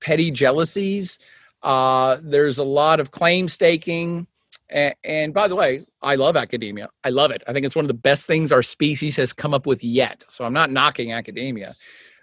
petty 0.00 0.30
jealousies. 0.30 1.18
Uh, 1.62 2.18
there's 2.22 2.58
a 2.58 2.64
lot 2.64 3.00
of 3.00 3.10
claim 3.10 3.48
staking. 3.48 4.26
And, 4.70 4.94
and, 5.02 5.34
by 5.34 5.48
the 5.48 5.56
way, 5.56 5.86
I 6.02 6.16
love 6.16 6.36
academia. 6.36 6.90
I 7.02 7.08
love 7.10 7.30
it. 7.30 7.42
I 7.48 7.52
think 7.52 7.64
it's 7.64 7.74
one 7.74 7.84
of 7.84 7.88
the 7.88 7.94
best 7.94 8.26
things 8.26 8.52
our 8.52 8.62
species 8.62 9.16
has 9.16 9.32
come 9.32 9.54
up 9.54 9.66
with 9.66 9.82
yet. 9.82 10.24
So 10.28 10.44
I'm 10.44 10.52
not 10.52 10.70
knocking 10.70 11.12
academia, 11.12 11.74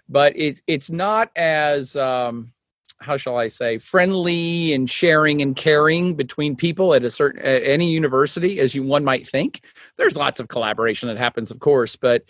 but 0.08 0.36
it, 0.36 0.60
it's 0.68 0.88
not 0.88 1.30
as 1.36 1.96
um, 1.96 2.52
how 3.00 3.16
shall 3.16 3.36
I 3.36 3.48
say, 3.48 3.78
friendly 3.78 4.72
and 4.72 4.88
sharing 4.88 5.42
and 5.42 5.54
caring 5.54 6.14
between 6.14 6.56
people 6.56 6.94
at 6.94 7.04
a 7.04 7.10
certain 7.10 7.42
at 7.42 7.62
any 7.62 7.90
university 7.90 8.58
as 8.60 8.74
you 8.74 8.82
one 8.82 9.04
might 9.04 9.26
think. 9.26 9.64
There's 9.96 10.16
lots 10.16 10.40
of 10.40 10.48
collaboration 10.48 11.08
that 11.08 11.18
happens, 11.18 11.50
of 11.50 11.60
course, 11.60 11.96
but 11.96 12.24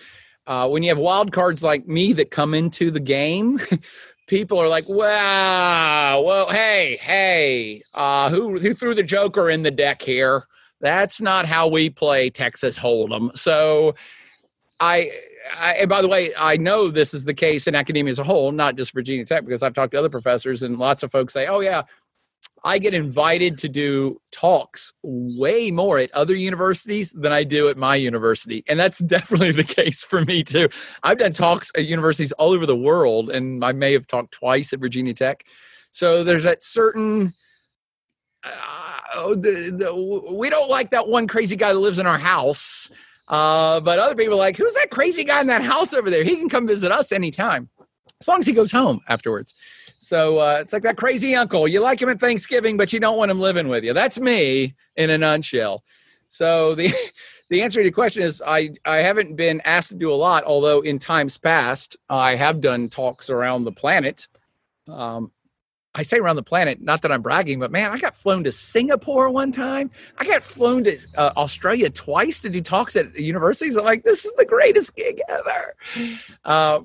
uh, 0.47 0.69
when 0.69 0.83
you 0.83 0.89
have 0.91 0.99
wild 0.99 1.33
cards 1.33 1.63
like 1.63 1.87
me 1.87 2.13
that 2.15 2.31
come 2.31 2.55
into 2.55 2.91
the 2.91 3.01
game, 3.01 3.59
people 4.27 4.59
are 4.59 4.69
like, 4.69 4.89
"Wow, 4.89 6.23
well, 6.23 6.49
hey, 6.51 6.97
hey, 7.01 7.83
uh, 7.95 8.31
who 8.31 8.59
who 8.59 8.75
threw 8.75 8.95
the 8.95 9.03
Joker 9.03 9.51
in 9.51 9.63
the 9.63 9.71
deck 9.71 10.03
here?" 10.03 10.45
That's 10.81 11.21
not 11.21 11.47
how 11.47 11.69
we 11.69 11.89
play 11.89 12.29
Texas 12.31 12.79
Hold'em. 12.79 13.37
So, 13.37 13.95
I 14.79 15.11
I, 15.59 15.73
and 15.75 15.89
by 15.89 16.03
the 16.03 16.09
way, 16.09 16.33
I 16.39 16.57
know 16.57 16.91
this 16.91 17.15
is 17.15 17.25
the 17.25 17.35
case 17.35 17.67
in 17.67 17.75
academia 17.75 18.11
as 18.11 18.19
a 18.19 18.25
whole, 18.25 18.53
not 18.53 18.77
just 18.77 18.93
Virginia 18.93 19.25
Tech, 19.25 19.45
because 19.45 19.63
I've 19.63 19.75
talked 19.75 19.93
to 19.93 19.99
other 19.99 20.09
professors 20.09 20.63
and 20.63 20.79
lots 20.79 21.03
of 21.03 21.11
folks 21.11 21.33
say, 21.33 21.47
oh, 21.47 21.61
yeah, 21.61 21.83
I 22.65 22.79
get 22.79 22.95
invited 22.95 23.59
to 23.59 23.69
do 23.69 24.21
talks 24.33 24.93
way 25.03 25.71
more 25.71 25.99
at 25.99 26.13
other 26.13 26.35
universities 26.35 27.13
than 27.13 27.33
I 27.33 27.45
do 27.45 27.69
at 27.69 27.77
my 27.77 27.97
university. 27.97 28.65
And 28.69 28.79
that's 28.79 28.99
definitely 29.07 29.53
the 29.53 29.65
case 29.65 30.03
for 30.03 30.25
me, 30.25 30.43
too. 30.43 30.69
I've 31.03 31.19
done 31.19 31.33
talks 31.33 31.71
at 31.77 31.87
universities 31.87 32.33
all 32.33 32.51
over 32.51 32.67
the 32.67 32.77
world, 32.77 33.31
and 33.31 33.65
I 33.65 33.73
may 33.73 33.93
have 33.93 34.07
talked 34.07 34.33
twice 34.33 34.73
at 34.73 34.81
Virginia 34.81 35.15
Tech. 35.15 35.45
So 35.91 36.25
there's 36.25 36.45
that 36.45 36.63
certain. 36.63 37.33
Uh, 38.45 39.29
the, 39.31 39.75
the, 39.77 40.33
we 40.35 40.51
don't 40.51 40.71
like 40.71 40.91
that 40.91 41.09
one 41.09 41.27
crazy 41.27 41.57
guy 41.57 41.73
that 41.73 41.79
lives 41.79 41.99
in 41.99 42.07
our 42.07 42.19
house 42.19 42.91
uh, 43.29 43.81
but 43.81 43.99
other 43.99 44.15
people 44.15 44.35
are 44.35 44.39
like, 44.39 44.57
who's 44.57 44.75
that 44.75 44.91
crazy 44.91 45.25
guy 45.25 45.41
in 45.41 45.47
that 45.49 45.63
house 45.63 45.93
over 45.93 46.11
there? 46.11 46.23
He 46.25 46.37
can 46.37 46.49
come 46.49 46.67
visit 46.67 46.93
us 46.93 47.13
anytime, 47.13 47.69
as 48.21 48.29
long 48.29 48.39
as 48.39 48.47
he 48.47 48.53
goes 48.53 48.71
home 48.71 49.01
afterwards. 49.09 49.55
So 49.99 50.39
uh, 50.39 50.59
it's 50.61 50.73
like 50.73 50.83
that 50.83 50.97
crazy 50.97 51.35
uncle. 51.35 51.67
You 51.67 51.81
like 51.81 52.01
him 52.01 52.09
at 52.09 52.21
Thanksgiving, 52.21 52.77
but 52.77 52.93
you 52.93 53.01
don't 53.01 53.19
want 53.19 53.31
him 53.31 53.41
living 53.41 53.69
with 53.69 53.85
you. 53.85 53.93
That's 53.93 54.21
me 54.21 54.75
in 54.97 55.11
a 55.11 55.19
nutshell. 55.19 55.83
So 56.29 56.75
the 56.75 56.93
the 57.51 57.63
answer 57.63 57.81
to 57.81 57.85
your 57.85 57.93
question 57.93 58.23
is 58.23 58.43
I 58.47 58.71
I 58.85 58.99
haven't 58.99 59.37
been 59.37 59.61
asked 59.65 59.89
to 59.91 59.95
do 59.95 60.13
a 60.13 60.15
lot, 60.15 60.45
although 60.45 60.81
in 60.81 60.99
times 60.99 61.39
past 61.39 61.97
I 62.09 62.37
have 62.37 62.61
done 62.61 62.89
talks 62.89 63.31
around 63.31 63.65
the 63.65 63.73
planet. 63.73 64.29
Um, 64.89 65.33
I 65.97 66.03
say 66.03 66.19
around 66.19 66.37
the 66.37 66.43
planet, 66.43 66.83
not 66.83 67.01
that 67.03 67.11
I'm 67.11 67.23
bragging, 67.23 67.59
but 67.59 67.73
man, 67.73 67.91
I 67.91 67.99
got 67.99 68.15
flown 68.15 68.45
to 68.45 68.53
Singapore 68.53 69.31
one 69.31 69.51
time. 69.51 69.91
I 70.19 70.27
got 70.27 70.43
flown 70.43 70.85
to 70.85 70.99
uh, 71.17 71.33
Australia 71.39 71.89
twice 71.89 72.39
to 72.41 72.51
do 72.51 72.61
talks 72.61 72.97
at 72.97 73.19
universities. 73.19 73.79
I'm 73.79 73.85
like, 73.87 74.03
this 74.03 74.27
is 74.27 74.35
the 74.35 74.45
greatest 74.45 74.95
gig 74.95 75.19
ever. 75.27 76.19
Uh, 76.45 76.81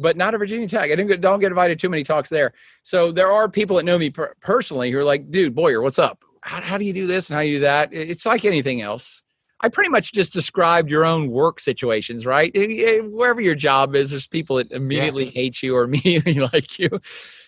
but 0.00 0.16
not 0.16 0.34
at 0.34 0.38
Virginia 0.38 0.68
Tech. 0.68 0.84
I 0.84 0.88
didn't 0.88 1.08
get, 1.08 1.20
don't 1.20 1.40
get 1.40 1.48
invited 1.48 1.78
to 1.78 1.86
too 1.86 1.90
many 1.90 2.04
talks 2.04 2.30
there. 2.30 2.52
So 2.82 3.12
there 3.12 3.30
are 3.30 3.48
people 3.48 3.76
that 3.76 3.84
know 3.84 3.98
me 3.98 4.10
per- 4.10 4.34
personally 4.40 4.90
who 4.90 4.98
are 4.98 5.04
like, 5.04 5.30
dude, 5.30 5.54
Boyer, 5.54 5.82
what's 5.82 5.98
up? 5.98 6.22
How, 6.42 6.60
how 6.60 6.78
do 6.78 6.84
you 6.84 6.92
do 6.92 7.06
this 7.06 7.30
and 7.30 7.36
how 7.36 7.42
do 7.42 7.48
you 7.48 7.56
do 7.58 7.62
that? 7.62 7.90
It's 7.92 8.26
like 8.26 8.44
anything 8.44 8.82
else. 8.82 9.22
I 9.60 9.68
pretty 9.68 9.90
much 9.90 10.12
just 10.12 10.32
described 10.32 10.90
your 10.90 11.04
own 11.04 11.30
work 11.30 11.60
situations, 11.60 12.26
right? 12.26 12.52
Wherever 12.54 13.40
your 13.40 13.54
job 13.54 13.94
is, 13.94 14.10
there's 14.10 14.26
people 14.26 14.56
that 14.56 14.72
immediately 14.72 15.26
yeah. 15.26 15.30
hate 15.34 15.62
you 15.62 15.76
or 15.76 15.84
immediately 15.84 16.40
like 16.40 16.78
you. 16.78 17.00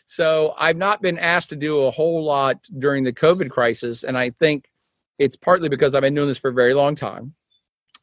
So 0.04 0.54
I've 0.56 0.76
not 0.76 1.02
been 1.02 1.18
asked 1.18 1.50
to 1.50 1.56
do 1.56 1.80
a 1.80 1.90
whole 1.90 2.24
lot 2.24 2.58
during 2.78 3.04
the 3.04 3.12
COVID 3.12 3.50
crisis. 3.50 4.04
And 4.04 4.16
I 4.16 4.30
think 4.30 4.70
it's 5.18 5.36
partly 5.36 5.68
because 5.68 5.94
I've 5.94 6.02
been 6.02 6.14
doing 6.14 6.28
this 6.28 6.38
for 6.38 6.50
a 6.50 6.54
very 6.54 6.74
long 6.74 6.94
time. 6.94 7.34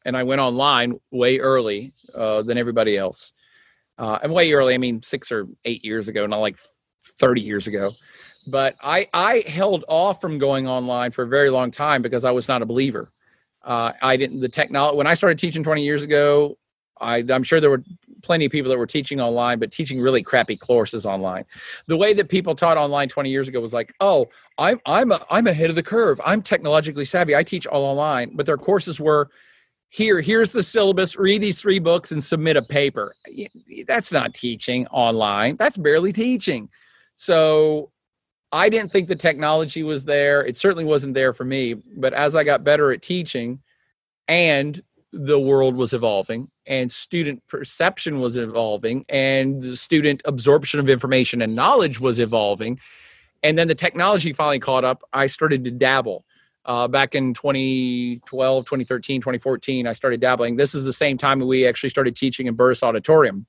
And 0.04 0.16
I 0.16 0.24
went 0.24 0.40
online 0.40 0.98
way 1.10 1.38
early 1.38 1.92
uh, 2.14 2.42
than 2.42 2.58
everybody 2.58 2.98
else. 2.98 3.32
Uh, 3.98 4.18
and 4.22 4.32
way 4.32 4.52
early, 4.52 4.74
I 4.74 4.78
mean, 4.78 5.02
six 5.02 5.30
or 5.30 5.46
eight 5.64 5.84
years 5.84 6.08
ago, 6.08 6.26
not 6.26 6.40
like 6.40 6.58
30 7.18 7.40
years 7.40 7.66
ago. 7.66 7.92
But 8.46 8.76
I, 8.82 9.06
I 9.14 9.44
held 9.46 9.84
off 9.88 10.20
from 10.20 10.38
going 10.38 10.66
online 10.66 11.12
for 11.12 11.22
a 11.22 11.28
very 11.28 11.50
long 11.50 11.70
time 11.70 12.02
because 12.02 12.24
I 12.24 12.32
was 12.32 12.48
not 12.48 12.62
a 12.62 12.66
believer. 12.66 13.12
Uh, 13.62 13.92
I 14.02 14.16
didn't, 14.16 14.40
the 14.40 14.48
technology, 14.48 14.96
when 14.96 15.06
I 15.06 15.14
started 15.14 15.38
teaching 15.38 15.62
20 15.62 15.84
years 15.84 16.02
ago, 16.02 16.58
I, 17.00 17.24
I'm 17.30 17.42
sure 17.42 17.60
there 17.60 17.70
were 17.70 17.84
plenty 18.22 18.44
of 18.44 18.52
people 18.52 18.70
that 18.70 18.78
were 18.78 18.86
teaching 18.86 19.20
online, 19.20 19.58
but 19.58 19.70
teaching 19.70 20.00
really 20.00 20.22
crappy 20.22 20.56
courses 20.56 21.04
online. 21.04 21.44
The 21.86 21.96
way 21.96 22.12
that 22.14 22.28
people 22.28 22.54
taught 22.54 22.76
online 22.76 23.08
20 23.08 23.30
years 23.30 23.48
ago 23.48 23.60
was 23.60 23.72
like, 23.72 23.92
oh, 24.00 24.26
I'm 24.58 24.80
I'm 24.86 25.12
a, 25.12 25.24
I'm 25.30 25.46
ahead 25.46 25.70
of 25.70 25.76
the 25.76 25.82
curve. 25.82 26.20
I'm 26.24 26.42
technologically 26.42 27.04
savvy. 27.04 27.34
I 27.34 27.42
teach 27.42 27.66
all 27.66 27.84
online, 27.84 28.36
but 28.36 28.46
their 28.46 28.56
courses 28.56 29.00
were 29.00 29.30
here. 29.92 30.22
Here's 30.22 30.52
the 30.52 30.62
syllabus. 30.62 31.16
Read 31.16 31.42
these 31.42 31.60
three 31.60 31.78
books 31.78 32.12
and 32.12 32.24
submit 32.24 32.56
a 32.56 32.62
paper. 32.62 33.14
That's 33.86 34.10
not 34.10 34.32
teaching 34.32 34.86
online. 34.86 35.56
That's 35.56 35.76
barely 35.76 36.12
teaching. 36.12 36.70
So 37.14 37.90
I 38.52 38.70
didn't 38.70 38.90
think 38.90 39.06
the 39.06 39.16
technology 39.16 39.82
was 39.82 40.06
there. 40.06 40.46
It 40.46 40.56
certainly 40.56 40.86
wasn't 40.86 41.12
there 41.12 41.34
for 41.34 41.44
me. 41.44 41.74
But 41.74 42.14
as 42.14 42.34
I 42.34 42.42
got 42.42 42.64
better 42.64 42.90
at 42.90 43.02
teaching 43.02 43.60
and 44.28 44.82
the 45.12 45.38
world 45.38 45.76
was 45.76 45.92
evolving 45.92 46.50
and 46.66 46.90
student 46.90 47.46
perception 47.46 48.18
was 48.18 48.38
evolving 48.38 49.04
and 49.10 49.76
student 49.76 50.22
absorption 50.24 50.80
of 50.80 50.88
information 50.88 51.42
and 51.42 51.54
knowledge 51.54 52.00
was 52.00 52.18
evolving 52.18 52.80
and 53.42 53.58
then 53.58 53.68
the 53.68 53.74
technology 53.74 54.32
finally 54.32 54.58
caught 54.58 54.84
up 54.84 55.02
i 55.12 55.26
started 55.26 55.64
to 55.64 55.70
dabble 55.70 56.24
uh, 56.64 56.86
back 56.88 57.14
in 57.14 57.34
2012 57.34 58.64
2013 58.64 59.20
2014 59.20 59.86
i 59.86 59.92
started 59.92 60.20
dabbling 60.20 60.56
this 60.56 60.74
is 60.74 60.84
the 60.84 60.92
same 60.92 61.16
time 61.18 61.40
we 61.40 61.66
actually 61.66 61.90
started 61.90 62.16
teaching 62.16 62.46
in 62.46 62.56
burruss 62.56 62.82
auditorium 62.82 63.46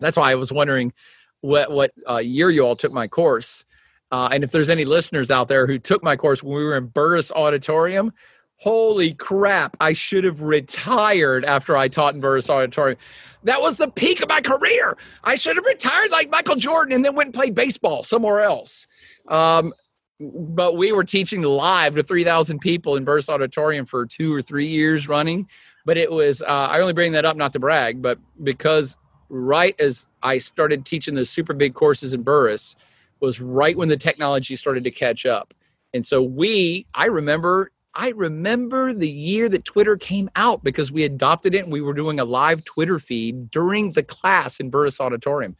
that's 0.00 0.16
why 0.16 0.30
i 0.30 0.34
was 0.34 0.52
wondering 0.52 0.92
what 1.40 1.70
what 1.70 1.92
uh, 2.08 2.18
year 2.18 2.50
you 2.50 2.62
all 2.62 2.76
took 2.76 2.92
my 2.92 3.06
course 3.06 3.64
uh, 4.12 4.28
and 4.32 4.42
if 4.42 4.50
there's 4.50 4.70
any 4.70 4.84
listeners 4.84 5.30
out 5.30 5.48
there 5.48 5.66
who 5.66 5.78
took 5.78 6.02
my 6.02 6.16
course 6.16 6.42
when 6.42 6.56
we 6.56 6.64
were 6.64 6.76
in 6.76 6.88
burruss 6.88 7.32
auditorium 7.32 8.12
holy 8.60 9.14
crap, 9.14 9.74
I 9.80 9.94
should 9.94 10.22
have 10.24 10.42
retired 10.42 11.46
after 11.46 11.78
I 11.78 11.88
taught 11.88 12.14
in 12.14 12.20
Burruss 12.20 12.50
Auditorium. 12.50 12.98
That 13.44 13.62
was 13.62 13.78
the 13.78 13.88
peak 13.88 14.22
of 14.22 14.28
my 14.28 14.42
career. 14.42 14.98
I 15.24 15.36
should 15.36 15.56
have 15.56 15.64
retired 15.64 16.10
like 16.10 16.30
Michael 16.30 16.56
Jordan 16.56 16.94
and 16.94 17.02
then 17.02 17.14
went 17.14 17.28
and 17.28 17.34
played 17.34 17.54
baseball 17.54 18.02
somewhere 18.02 18.42
else. 18.42 18.86
Um, 19.28 19.72
but 20.20 20.76
we 20.76 20.92
were 20.92 21.04
teaching 21.04 21.42
live 21.42 21.94
to 21.94 22.02
3,000 22.02 22.58
people 22.58 22.96
in 22.96 23.04
Burruss 23.04 23.28
Auditorium 23.28 23.86
for 23.86 24.04
two 24.04 24.32
or 24.34 24.42
three 24.42 24.66
years 24.66 25.08
running. 25.08 25.48
But 25.86 25.96
it 25.96 26.12
was, 26.12 26.42
uh, 26.42 26.68
I 26.70 26.80
only 26.80 26.92
bring 26.92 27.12
that 27.12 27.24
up 27.24 27.36
not 27.36 27.54
to 27.54 27.58
brag, 27.58 28.02
but 28.02 28.18
because 28.42 28.96
right 29.30 29.74
as 29.80 30.06
I 30.22 30.38
started 30.38 30.84
teaching 30.84 31.14
the 31.14 31.24
super 31.24 31.54
big 31.54 31.74
courses 31.74 32.12
in 32.12 32.22
Burruss 32.22 32.76
was 33.20 33.40
right 33.40 33.76
when 33.76 33.88
the 33.88 33.96
technology 33.96 34.56
started 34.56 34.84
to 34.84 34.90
catch 34.90 35.24
up. 35.24 35.54
And 35.94 36.04
so 36.04 36.22
we, 36.22 36.86
I 36.94 37.06
remember 37.06 37.72
I 37.92 38.10
remember 38.10 38.94
the 38.94 39.10
year 39.10 39.48
that 39.48 39.64
Twitter 39.64 39.96
came 39.96 40.30
out 40.36 40.62
because 40.62 40.92
we 40.92 41.02
adopted 41.02 41.56
it 41.56 41.64
and 41.64 41.72
we 41.72 41.80
were 41.80 41.92
doing 41.92 42.20
a 42.20 42.24
live 42.24 42.64
Twitter 42.64 43.00
feed 43.00 43.50
during 43.50 43.92
the 43.92 44.02
class 44.04 44.60
in 44.60 44.70
Burruss 44.70 45.00
Auditorium. 45.00 45.56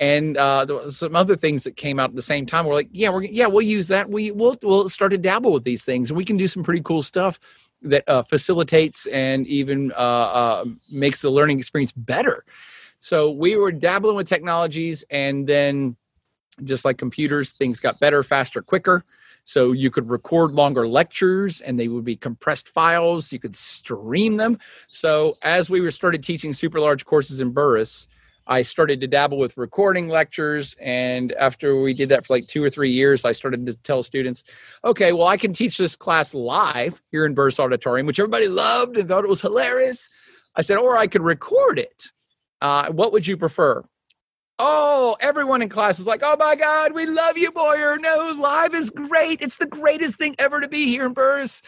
And 0.00 0.36
uh, 0.36 0.90
some 0.90 1.16
other 1.16 1.34
things 1.34 1.64
that 1.64 1.76
came 1.76 1.98
out 1.98 2.10
at 2.10 2.16
the 2.16 2.22
same 2.22 2.46
time. 2.46 2.66
We're 2.66 2.74
like, 2.74 2.88
yeah, 2.92 3.10
we're 3.10 3.24
yeah, 3.24 3.46
we'll 3.46 3.62
use 3.62 3.88
that. 3.88 4.08
We 4.08 4.30
will 4.30 4.56
we'll 4.62 4.88
start 4.88 5.10
to 5.10 5.18
dabble 5.18 5.52
with 5.52 5.64
these 5.64 5.84
things, 5.84 6.10
and 6.10 6.16
we 6.16 6.24
can 6.24 6.36
do 6.36 6.46
some 6.46 6.62
pretty 6.62 6.82
cool 6.82 7.02
stuff 7.02 7.40
that 7.82 8.04
uh, 8.08 8.22
facilitates 8.22 9.06
and 9.06 9.46
even 9.46 9.92
uh, 9.92 9.94
uh 9.94 10.64
makes 10.90 11.20
the 11.20 11.30
learning 11.30 11.58
experience 11.58 11.92
better. 11.92 12.44
So 13.00 13.30
we 13.30 13.56
were 13.56 13.72
dabbling 13.72 14.16
with 14.16 14.28
technologies, 14.28 15.04
and 15.10 15.46
then 15.46 15.96
just 16.64 16.84
like 16.84 16.98
computers, 16.98 17.52
things 17.52 17.80
got 17.80 18.00
better, 18.00 18.22
faster, 18.22 18.62
quicker. 18.62 19.04
So 19.44 19.72
you 19.72 19.90
could 19.90 20.10
record 20.10 20.52
longer 20.52 20.86
lectures 20.86 21.62
and 21.62 21.80
they 21.80 21.88
would 21.88 22.04
be 22.04 22.16
compressed 22.16 22.68
files. 22.68 23.32
You 23.32 23.38
could 23.38 23.56
stream 23.56 24.36
them. 24.36 24.58
So 24.88 25.38
as 25.42 25.70
we 25.70 25.80
were 25.80 25.90
started 25.90 26.22
teaching 26.22 26.52
super 26.52 26.78
large 26.78 27.06
courses 27.06 27.40
in 27.40 27.54
Burruss, 27.54 28.08
I 28.48 28.62
started 28.62 29.00
to 29.02 29.06
dabble 29.06 29.38
with 29.38 29.56
recording 29.58 30.08
lectures. 30.08 30.74
And 30.80 31.32
after 31.32 31.80
we 31.80 31.92
did 31.92 32.08
that 32.08 32.24
for 32.24 32.34
like 32.34 32.46
two 32.46 32.64
or 32.64 32.70
three 32.70 32.90
years, 32.90 33.26
I 33.26 33.32
started 33.32 33.66
to 33.66 33.74
tell 33.74 34.02
students, 34.02 34.42
okay, 34.84 35.12
well, 35.12 35.28
I 35.28 35.36
can 35.36 35.52
teach 35.52 35.76
this 35.76 35.94
class 35.94 36.34
live 36.34 37.02
here 37.10 37.26
in 37.26 37.34
Burruss 37.34 37.60
Auditorium, 37.60 38.06
which 38.06 38.18
everybody 38.18 38.48
loved 38.48 38.96
and 38.96 39.06
thought 39.06 39.24
it 39.24 39.30
was 39.30 39.42
hilarious. 39.42 40.08
I 40.56 40.62
said, 40.62 40.78
or 40.78 40.96
I 40.96 41.06
could 41.06 41.22
record 41.22 41.78
it. 41.78 42.04
Uh, 42.60 42.90
what 42.90 43.12
would 43.12 43.26
you 43.26 43.36
prefer? 43.36 43.84
Oh, 44.58 45.16
everyone 45.20 45.62
in 45.62 45.68
class 45.68 46.00
is 46.00 46.06
like, 46.06 46.22
oh 46.24 46.36
my 46.36 46.56
God, 46.56 46.92
we 46.92 47.06
love 47.06 47.36
you, 47.36 47.52
Boyer. 47.52 47.98
No, 47.98 48.34
live 48.40 48.74
is 48.74 48.90
great. 48.90 49.40
It's 49.42 49.58
the 49.58 49.66
greatest 49.66 50.16
thing 50.16 50.34
ever 50.38 50.60
to 50.60 50.68
be 50.68 50.86
here 50.86 51.06
in 51.06 51.14
Burruss. 51.14 51.62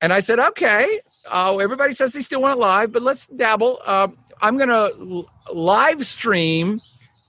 And 0.00 0.12
I 0.12 0.20
said, 0.20 0.38
okay. 0.38 1.00
Oh, 1.32 1.58
everybody 1.60 1.94
says 1.94 2.12
they 2.12 2.20
still 2.20 2.42
want 2.42 2.58
it 2.58 2.60
live, 2.60 2.92
but 2.92 3.02
let's 3.02 3.26
dabble. 3.28 3.80
Um, 3.86 4.18
I'm 4.40 4.56
going 4.56 4.68
to 4.68 5.24
live 5.52 6.06
stream 6.06 6.80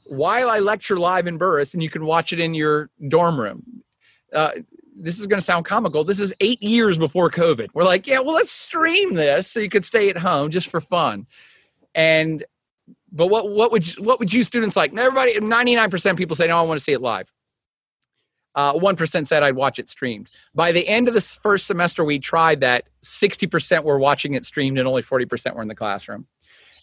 while 0.05 0.49
I 0.49 0.59
lecture 0.59 0.97
live 0.97 1.27
in 1.27 1.37
Burruss, 1.37 1.73
and 1.73 1.83
you 1.83 1.89
can 1.89 2.05
watch 2.05 2.33
it 2.33 2.39
in 2.39 2.53
your 2.53 2.89
dorm 3.07 3.39
room. 3.39 3.83
Uh, 4.33 4.51
this 4.95 5.19
is 5.19 5.27
going 5.27 5.39
to 5.39 5.45
sound 5.45 5.65
comical. 5.65 6.03
This 6.03 6.19
is 6.19 6.33
eight 6.39 6.61
years 6.61 6.97
before 6.97 7.29
COVID. 7.29 7.69
We're 7.73 7.83
like, 7.83 8.07
yeah, 8.07 8.19
well, 8.19 8.33
let's 8.33 8.51
stream 8.51 9.13
this 9.13 9.47
so 9.47 9.59
you 9.59 9.69
could 9.69 9.85
stay 9.85 10.09
at 10.09 10.17
home 10.17 10.49
just 10.49 10.69
for 10.69 10.81
fun. 10.81 11.27
And 11.93 12.43
but 13.11 13.27
what 13.27 13.49
what 13.49 13.71
would 13.71 13.95
you, 13.95 14.03
what 14.03 14.19
would 14.19 14.33
you 14.33 14.43
students 14.43 14.75
like? 14.75 14.95
Everybody, 14.95 15.39
ninety 15.39 15.75
nine 15.75 15.89
percent 15.89 16.17
people 16.17 16.35
say 16.35 16.47
no, 16.47 16.57
I 16.57 16.61
want 16.61 16.79
to 16.79 16.83
see 16.83 16.93
it 16.93 17.01
live. 17.01 17.31
Uh, 18.55 18.73
one 18.73 18.97
uh, 18.99 19.05
said 19.05 19.43
I'd 19.43 19.55
watch 19.55 19.77
it 19.77 19.87
streamed. 19.87 20.29
By 20.55 20.71
the 20.71 20.87
end 20.87 21.07
of 21.07 21.13
this 21.13 21.35
first 21.35 21.67
semester, 21.67 22.03
we 22.03 22.17
tried 22.17 22.61
that. 22.61 22.85
Sixty 23.01 23.45
percent 23.47 23.85
were 23.85 23.99
watching 23.99 24.33
it 24.33 24.45
streamed, 24.45 24.79
and 24.79 24.87
only 24.87 25.03
forty 25.03 25.25
percent 25.25 25.55
were 25.55 25.61
in 25.61 25.67
the 25.67 25.75
classroom. 25.75 26.25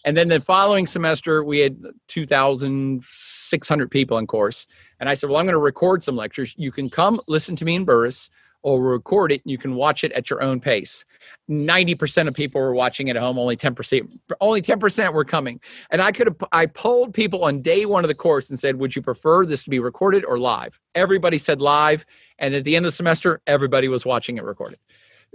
And 0.05 0.15
then 0.15 0.27
the 0.27 0.39
following 0.39 0.85
semester, 0.85 1.43
we 1.43 1.59
had 1.59 1.77
2,600 2.07 3.91
people 3.91 4.19
in 4.19 4.27
course. 4.27 4.67
And 4.99 5.09
I 5.09 5.15
said, 5.15 5.29
Well, 5.29 5.39
I'm 5.39 5.45
going 5.45 5.53
to 5.53 5.59
record 5.59 6.03
some 6.03 6.15
lectures. 6.15 6.53
You 6.57 6.71
can 6.71 6.89
come 6.89 7.19
listen 7.27 7.55
to 7.57 7.65
me 7.65 7.75
in 7.75 7.85
Burruss 7.85 8.29
or 8.61 8.81
record 8.81 9.31
it. 9.31 9.41
You 9.45 9.59
can 9.59 9.75
watch 9.75 10.03
it 10.03 10.11
at 10.13 10.29
your 10.29 10.41
own 10.41 10.59
pace. 10.59 11.05
90% 11.49 12.27
of 12.27 12.33
people 12.33 12.59
were 12.59 12.73
watching 12.73 13.07
it 13.07 13.15
at 13.15 13.21
home. 13.21 13.37
Only 13.37 13.57
10% 13.57 14.17
only 14.41 14.61
10% 14.61 15.13
were 15.13 15.25
coming. 15.25 15.59
And 15.91 16.01
i 16.01 16.11
could 16.11 16.27
have 16.27 16.37
i 16.51 16.65
polled 16.65 17.13
people 17.13 17.43
on 17.43 17.61
day 17.61 17.85
one 17.85 18.03
of 18.03 18.07
the 18.07 18.15
course 18.15 18.49
and 18.49 18.59
said 18.59 18.77
would 18.77 18.95
you 18.95 19.01
prefer 19.01 19.45
this 19.45 19.63
to 19.63 19.69
be 19.69 19.79
recorded 19.79 20.23
or 20.25 20.39
live? 20.39 20.79
Everybody 20.95 21.37
said 21.37 21.61
live. 21.61 22.05
And 22.39 22.53
at 22.53 22.63
the 22.63 22.75
end 22.75 22.85
of 22.85 22.91
the 22.91 22.95
semester 22.95 23.41
everybody 23.47 23.87
was 23.87 24.05
watching 24.05 24.37
it 24.37 24.43
recorded. 24.43 24.79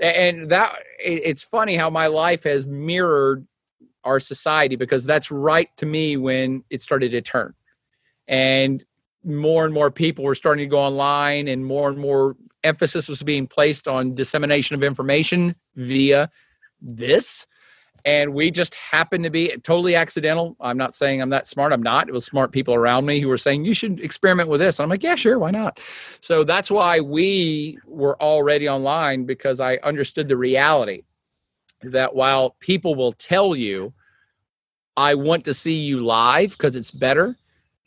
And 0.00 0.50
that 0.50 0.76
it's 0.98 1.42
funny 1.42 1.76
how 1.76 1.90
my 1.90 2.06
life 2.06 2.44
has 2.44 2.66
mirrored 2.66 3.46
our 4.04 4.20
society 4.20 4.76
because 4.76 5.04
that's 5.04 5.30
right 5.30 5.68
to 5.76 5.86
me 5.86 6.16
when 6.16 6.64
it 6.70 6.82
started 6.82 7.10
to 7.12 7.20
turn. 7.20 7.54
And 8.28 8.84
more 9.24 9.64
and 9.64 9.74
more 9.74 9.90
people 9.90 10.24
were 10.24 10.34
starting 10.34 10.64
to 10.64 10.70
go 10.70 10.78
online 10.78 11.48
and 11.48 11.64
more 11.64 11.90
and 11.90 11.98
more 11.98 12.36
emphasis 12.64 13.08
was 13.08 13.22
being 13.22 13.46
placed 13.46 13.88
on 13.88 14.14
dissemination 14.14 14.74
of 14.74 14.82
information 14.82 15.54
via 15.76 16.30
this. 16.80 17.46
And 18.04 18.32
we 18.32 18.50
just 18.50 18.74
happened 18.74 19.24
to 19.24 19.30
be 19.30 19.48
totally 19.62 19.94
accidental. 19.94 20.56
I'm 20.58 20.78
not 20.78 20.94
saying 20.94 21.20
i'm 21.20 21.28
that 21.30 21.46
smart. 21.46 21.70
I'm 21.70 21.82
not. 21.82 22.08
It 22.08 22.12
was 22.12 22.24
smart 22.24 22.50
people 22.50 22.74
around 22.74 23.04
me 23.04 23.20
who 23.20 23.28
were 23.28 23.36
saying 23.36 23.66
you 23.66 23.74
should 23.74 24.00
experiment 24.00 24.48
with 24.48 24.60
this. 24.60 24.78
And 24.78 24.84
i'm 24.84 24.90
like 24.90 25.02
yeah 25.02 25.16
sure. 25.16 25.38
Why 25.38 25.50
not? 25.50 25.80
So 26.20 26.42
that's 26.42 26.70
why 26.70 27.00
we 27.00 27.78
were 27.86 28.20
already 28.22 28.68
online 28.68 29.26
because 29.26 29.60
i 29.60 29.76
understood 29.78 30.28
the 30.28 30.36
reality 30.36 31.02
that 31.82 32.14
while 32.14 32.56
people 32.60 32.94
will 32.94 33.12
tell 33.12 33.56
you 33.56 33.92
i 34.96 35.14
want 35.14 35.44
to 35.44 35.54
see 35.54 35.74
you 35.74 36.00
live 36.04 36.50
because 36.50 36.76
it's 36.76 36.90
better 36.90 37.36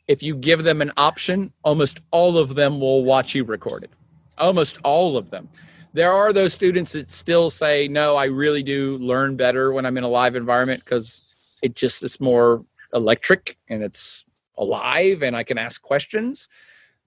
if 0.07 0.21
you 0.21 0.35
give 0.35 0.63
them 0.63 0.81
an 0.81 0.91
option, 0.97 1.53
almost 1.63 2.01
all 2.11 2.37
of 2.37 2.55
them 2.55 2.79
will 2.79 3.03
watch 3.03 3.33
you 3.33 3.43
record 3.43 3.83
it. 3.83 3.91
Almost 4.37 4.77
all 4.83 5.17
of 5.17 5.29
them. 5.29 5.49
There 5.93 6.11
are 6.11 6.33
those 6.33 6.53
students 6.53 6.93
that 6.93 7.11
still 7.11 7.49
say, 7.49 7.87
no, 7.87 8.15
I 8.15 8.25
really 8.25 8.63
do 8.63 8.97
learn 8.97 9.35
better 9.35 9.71
when 9.71 9.85
I'm 9.85 9.97
in 9.97 10.03
a 10.03 10.09
live 10.09 10.35
environment 10.35 10.83
because 10.83 11.23
it 11.61 11.75
just 11.75 12.03
is 12.03 12.19
more 12.19 12.65
electric 12.93 13.57
and 13.69 13.83
it's 13.83 14.25
alive 14.57 15.23
and 15.23 15.35
I 15.35 15.43
can 15.43 15.57
ask 15.57 15.81
questions. 15.81 16.49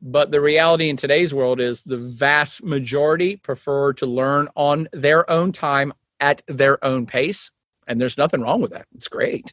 But 0.01 0.31
the 0.31 0.41
reality 0.41 0.89
in 0.89 0.97
today's 0.97 1.35
world 1.35 1.59
is 1.59 1.83
the 1.83 1.97
vast 1.97 2.63
majority 2.63 3.37
prefer 3.37 3.93
to 3.95 4.07
learn 4.07 4.49
on 4.55 4.89
their 4.93 5.29
own 5.31 5.53
time 5.53 5.93
at 6.21 6.43
their 6.49 6.85
own 6.85 7.07
pace. 7.07 7.51
And 7.87 8.01
there's 8.01 8.19
nothing 8.19 8.41
wrong 8.41 8.61
with 8.61 8.73
that. 8.73 8.87
It's 8.95 9.09
great. 9.09 9.53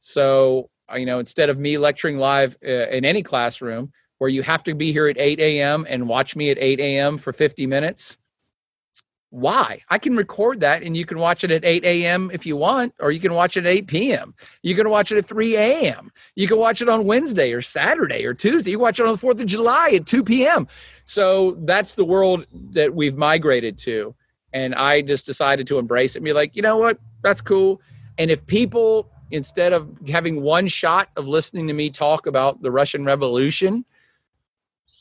So, 0.00 0.70
uh, 0.90 0.96
you 0.96 1.06
know, 1.06 1.18
instead 1.18 1.50
of 1.50 1.58
me 1.58 1.78
lecturing 1.78 2.18
live 2.18 2.56
uh, 2.64 2.88
in 2.88 3.04
any 3.04 3.22
classroom 3.22 3.92
where 4.18 4.30
you 4.30 4.42
have 4.42 4.62
to 4.64 4.74
be 4.74 4.92
here 4.92 5.08
at 5.08 5.18
8 5.18 5.38
a.m. 5.40 5.86
and 5.88 6.08
watch 6.08 6.36
me 6.36 6.50
at 6.50 6.58
8 6.58 6.80
a.m. 6.80 7.18
for 7.18 7.32
50 7.32 7.66
minutes, 7.66 8.18
why? 9.30 9.80
I 9.88 9.98
can 9.98 10.16
record 10.16 10.60
that 10.60 10.82
and 10.82 10.96
you 10.96 11.06
can 11.06 11.18
watch 11.18 11.44
it 11.44 11.52
at 11.52 11.64
8 11.64 11.84
a.m. 11.84 12.30
if 12.32 12.44
you 12.44 12.56
want, 12.56 12.94
or 12.98 13.12
you 13.12 13.20
can 13.20 13.32
watch 13.32 13.56
it 13.56 13.64
at 13.64 13.72
8 13.72 13.86
p.m. 13.86 14.34
You 14.62 14.74
can 14.74 14.90
watch 14.90 15.12
it 15.12 15.18
at 15.18 15.26
3 15.26 15.56
a.m. 15.56 16.10
You 16.34 16.48
can 16.48 16.58
watch 16.58 16.82
it 16.82 16.88
on 16.88 17.04
Wednesday 17.04 17.52
or 17.52 17.62
Saturday 17.62 18.26
or 18.26 18.34
Tuesday. 18.34 18.72
You 18.72 18.80
watch 18.80 18.98
it 18.98 19.06
on 19.06 19.12
the 19.12 19.18
4th 19.18 19.40
of 19.40 19.46
July 19.46 19.92
at 19.94 20.06
2 20.06 20.24
p.m. 20.24 20.66
So 21.04 21.56
that's 21.60 21.94
the 21.94 22.04
world 22.04 22.44
that 22.72 22.92
we've 22.92 23.16
migrated 23.16 23.78
to. 23.78 24.14
And 24.52 24.74
I 24.74 25.02
just 25.02 25.26
decided 25.26 25.66
to 25.68 25.78
embrace 25.78 26.16
it 26.16 26.18
and 26.18 26.24
be 26.24 26.32
like, 26.32 26.56
you 26.56 26.62
know 26.62 26.76
what? 26.76 26.98
That's 27.22 27.40
cool. 27.40 27.80
And 28.18 28.30
if 28.30 28.46
people, 28.46 29.10
instead 29.30 29.72
of 29.72 29.88
having 30.08 30.42
one 30.42 30.66
shot 30.68 31.08
of 31.16 31.28
listening 31.28 31.68
to 31.68 31.74
me 31.74 31.90
talk 31.90 32.26
about 32.26 32.62
the 32.62 32.70
Russian 32.70 33.04
Revolution, 33.04 33.84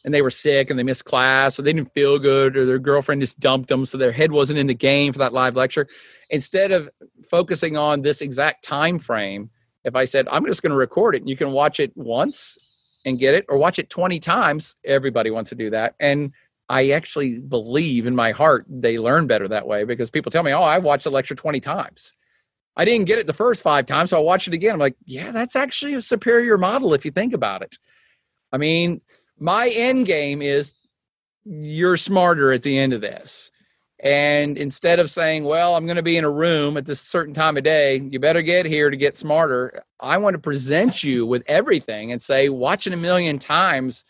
and 0.05 0.13
they 0.13 0.21
were 0.21 0.31
sick 0.31 0.69
and 0.69 0.79
they 0.79 0.83
missed 0.83 1.05
class 1.05 1.59
or 1.59 1.61
they 1.61 1.73
didn't 1.73 1.93
feel 1.93 2.19
good 2.19 2.55
or 2.55 2.65
their 2.65 2.79
girlfriend 2.79 3.21
just 3.21 3.39
dumped 3.39 3.69
them 3.69 3.85
so 3.85 3.97
their 3.97 4.11
head 4.11 4.31
wasn't 4.31 4.57
in 4.57 4.67
the 4.67 4.73
game 4.73 5.11
for 5.11 5.19
that 5.19 5.33
live 5.33 5.55
lecture 5.55 5.87
instead 6.29 6.71
of 6.71 6.89
focusing 7.29 7.77
on 7.77 8.01
this 8.01 8.21
exact 8.21 8.63
time 8.63 8.97
frame 8.97 9.49
if 9.83 9.95
i 9.95 10.05
said 10.05 10.27
i'm 10.31 10.45
just 10.45 10.61
going 10.61 10.71
to 10.71 10.77
record 10.77 11.15
it 11.15 11.21
and 11.21 11.29
you 11.29 11.37
can 11.37 11.51
watch 11.51 11.79
it 11.79 11.91
once 11.95 12.57
and 13.05 13.19
get 13.19 13.33
it 13.33 13.45
or 13.49 13.57
watch 13.57 13.79
it 13.79 13.89
20 13.89 14.19
times 14.19 14.75
everybody 14.85 15.31
wants 15.31 15.49
to 15.49 15.55
do 15.55 15.69
that 15.69 15.95
and 15.99 16.31
i 16.69 16.91
actually 16.91 17.39
believe 17.39 18.07
in 18.07 18.15
my 18.15 18.31
heart 18.31 18.65
they 18.69 18.97
learn 18.97 19.27
better 19.27 19.47
that 19.47 19.67
way 19.67 19.83
because 19.83 20.09
people 20.09 20.31
tell 20.31 20.43
me 20.43 20.53
oh 20.53 20.61
i 20.61 20.77
watched 20.77 21.03
the 21.03 21.11
lecture 21.11 21.35
20 21.35 21.59
times 21.59 22.13
i 22.77 22.85
didn't 22.85 23.05
get 23.05 23.19
it 23.19 23.27
the 23.27 23.33
first 23.33 23.63
five 23.63 23.85
times 23.85 24.11
so 24.11 24.17
i 24.17 24.21
watched 24.21 24.47
it 24.47 24.53
again 24.53 24.73
i'm 24.73 24.79
like 24.79 24.95
yeah 25.05 25.31
that's 25.31 25.55
actually 25.55 25.93
a 25.95 26.01
superior 26.01 26.57
model 26.57 26.93
if 26.93 27.03
you 27.03 27.11
think 27.11 27.33
about 27.33 27.61
it 27.61 27.77
i 28.53 28.57
mean 28.57 29.01
my 29.39 29.69
end 29.69 30.05
game 30.05 30.41
is 30.41 30.73
you're 31.45 31.97
smarter 31.97 32.51
at 32.51 32.63
the 32.63 32.77
end 32.77 32.93
of 32.93 33.01
this. 33.01 33.51
And 34.01 34.57
instead 34.57 34.99
of 34.99 35.09
saying, 35.09 35.43
well, 35.43 35.75
I'm 35.75 35.85
going 35.85 35.97
to 35.97 36.03
be 36.03 36.15
in 36.15 36.23
a 36.23 36.29
room 36.29 36.77
at 36.77 36.85
this 36.85 37.01
certain 37.01 37.33
time 37.33 37.57
of 37.57 37.63
day, 37.63 37.97
you 37.97 38.19
better 38.19 38.41
get 38.41 38.65
here 38.65 38.89
to 38.89 38.95
get 38.95 39.17
smarter. 39.17 39.83
I 39.99 40.17
want 40.17 40.35
to 40.35 40.39
present 40.39 41.03
you 41.03 41.25
with 41.25 41.43
everything 41.47 42.11
and 42.11 42.21
say, 42.21 42.47
watch 42.47 42.87
it 42.87 42.93
a 42.93 42.97
million 42.97 43.39
times 43.39 44.05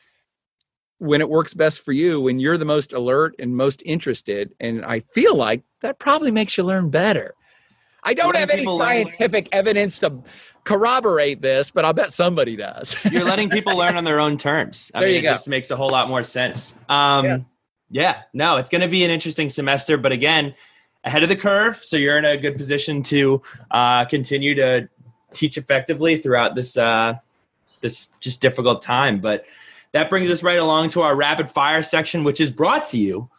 when 1.00 1.22
it 1.22 1.30
works 1.30 1.54
best 1.54 1.84
for 1.84 1.91
you, 1.91 2.22
when 2.22 2.39
you're 2.39 2.58
the 2.58 2.66
most 2.66 2.93
alert 2.93 3.36
and 3.39 3.56
most 3.56 3.82
interested. 3.86 4.54
And 4.60 4.86
I 4.86 5.00
feel 5.00 5.36
like 5.36 5.64
that 5.82 6.00
probably 6.00 6.32
makes 6.32 6.58
you 6.58 6.64
learn 6.64 6.89
better. 6.89 7.34
I 8.04 8.14
don't 8.14 8.36
have 8.36 8.50
any 8.50 8.66
scientific 8.66 9.50
evidence 9.52 10.00
to 10.00 10.22
corroborate 10.64 11.41
this, 11.41 11.72
but 11.72 11.86
I'll 11.86 11.93
bet 11.93 12.14
somebody 12.14 12.56
does. 12.56 12.95
You're 13.12 13.26
letting 13.26 13.50
people 13.50 13.78
learn 13.78 13.95
on 13.95 14.04
their 14.04 14.20
own 14.20 14.38
terms. 14.38 14.91
I 14.93 15.02
there 15.02 15.10
mean, 15.10 15.18
it 15.18 15.22
go. 15.24 15.30
just 15.30 15.47
makes 15.47 15.72
a 15.72 15.76
whole 15.76 15.89
lot 15.89 16.08
more 16.08 16.24
sense. 16.24 16.78
Um, 16.88 17.26
yeah. 17.26 17.39
yeah, 17.89 18.22
no, 18.34 18.58
it's 18.58 18.70
going 18.70 18.82
to 18.82 18.88
be 18.88 19.04
an 19.04 19.12
interesting 19.12 19.50
semester, 19.50 19.97
but 19.97 20.12
again, 20.12 20.54
ahead 21.04 21.24
of 21.24 21.30
the 21.30 21.36
curve, 21.36 21.84
so 21.84 21.97
you're 21.97 22.18
in 22.18 22.26
a 22.26 22.38
good 22.38 22.56
position 22.56 23.04
to 23.04 23.41
uh, 23.72 24.06
continue 24.06 24.56
to 24.56 24.88
teach 25.34 25.58
effectively 25.58 26.18
throughout 26.18 26.56
this 26.56 26.78
uh, 26.78 27.16
this 27.82 28.10
just 28.20 28.41
difficult 28.41 28.82
time. 28.82 29.20
But 29.20 29.45
that 29.94 30.10
brings 30.10 30.30
us 30.30 30.44
right 30.44 30.60
along 30.60 30.90
to 30.90 31.02
our 31.02 31.16
rapid 31.16 31.50
fire 31.50 31.84
section, 31.84 32.24
which 32.24 32.40
is 32.40 32.52
brought 32.52 32.86
to 32.86 32.98
you 32.98 33.30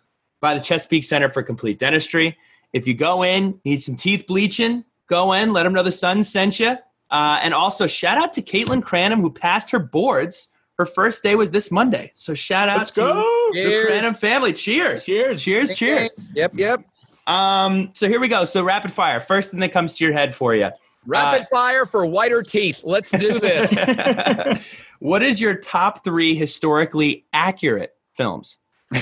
by 0.40 0.55
the 0.55 0.61
Chesapeake 0.61 1.05
Center 1.05 1.28
for 1.28 1.42
Complete 1.42 1.78
Dentistry. 1.78 2.36
If 2.72 2.86
you 2.86 2.94
go 2.94 3.22
in, 3.22 3.61
need 3.64 3.82
some 3.82 3.96
teeth 3.96 4.26
bleaching, 4.26 4.84
go 5.09 5.32
in, 5.32 5.53
let 5.53 5.64
them 5.64 5.72
know 5.72 5.82
the 5.82 5.92
sun 5.92 6.24
sent 6.24 6.61
you. 6.61 6.76
Uh, 7.11 7.38
and 7.42 7.53
also, 7.53 7.86
shout 7.86 8.18
out 8.18 8.32
to 8.34 8.42
Caitlin 8.42 8.82
Cranham, 8.82 9.20
who 9.20 9.30
passed 9.30 9.70
her 9.70 9.80
boards. 9.80 10.48
Her 10.78 10.86
first 10.86 11.22
day 11.22 11.34
was 11.34 11.51
this 11.51 11.70
Monday. 11.70 12.12
So, 12.14 12.34
shout 12.34 12.68
out 12.68 12.78
Let's 12.78 12.90
to 12.92 13.01
go. 13.01 13.14
the 13.53 13.64
cheers. 13.64 13.86
Cranham 13.86 14.14
family. 14.14 14.53
Cheers. 14.53 15.05
Cheers. 15.05 15.42
Cheers. 15.42 15.74
Cheers. 15.74 16.14
Yep. 16.34 16.53
Yep. 16.55 16.84
Um, 17.26 17.90
so, 17.94 18.09
here 18.09 18.20
we 18.20 18.28
go. 18.28 18.44
So, 18.44 18.62
rapid 18.62 18.92
fire. 18.92 19.18
First 19.18 19.51
thing 19.51 19.61
that 19.61 19.72
comes 19.72 19.96
to 19.96 20.05
your 20.05 20.12
head 20.12 20.34
for 20.34 20.55
you. 20.55 20.70
Rapid 21.05 21.42
uh, 21.42 21.46
fire 21.51 21.84
for 21.84 22.07
whiter 22.07 22.42
teeth. 22.42 22.82
Let's 22.84 23.11
do 23.11 23.40
this. 23.40 23.70
what 25.01 25.22
is 25.22 25.40
your 25.40 25.55
top 25.55 26.05
three 26.05 26.34
historically 26.34 27.26
accurate 27.32 27.94
films? 28.14 28.59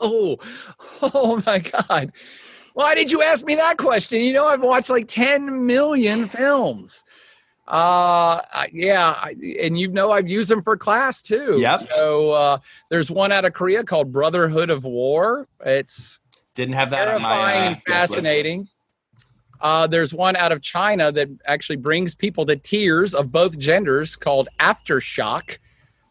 oh, 0.00 0.38
oh 1.02 1.42
my 1.46 1.58
God. 1.58 2.12
Why 2.74 2.94
did 2.94 3.10
you 3.10 3.22
ask 3.22 3.44
me 3.44 3.56
that 3.56 3.76
question? 3.76 4.20
You 4.20 4.32
know, 4.32 4.46
I've 4.46 4.62
watched 4.62 4.90
like 4.90 5.08
10 5.08 5.66
million 5.66 6.28
films. 6.28 7.04
Uh, 7.66 8.40
yeah, 8.72 9.26
and 9.60 9.78
you 9.78 9.88
know 9.88 10.10
I've 10.10 10.28
used 10.28 10.50
them 10.50 10.62
for 10.62 10.74
class 10.76 11.20
too. 11.20 11.58
Yep. 11.60 11.80
So 11.80 12.30
uh, 12.30 12.58
there's 12.90 13.10
one 13.10 13.30
out 13.30 13.44
of 13.44 13.52
Korea 13.52 13.84
called 13.84 14.10
Brotherhood 14.10 14.70
of 14.70 14.84
War. 14.84 15.46
It's 15.66 16.18
didn't 16.54 16.76
have 16.76 16.90
that 16.90 17.04
terrifying 17.04 17.22
my, 17.22 17.66
uh, 17.66 17.70
and 17.70 17.82
fascinating. 17.86 18.68
Uh, 19.60 19.86
there's 19.86 20.14
one 20.14 20.36
out 20.36 20.52
of 20.52 20.62
China 20.62 21.10
that 21.12 21.28
actually 21.46 21.76
brings 21.76 22.14
people 22.14 22.44
to 22.46 22.56
tears 22.56 23.14
of 23.14 23.32
both 23.32 23.58
genders 23.58 24.16
called 24.16 24.48
Aftershock. 24.60 25.58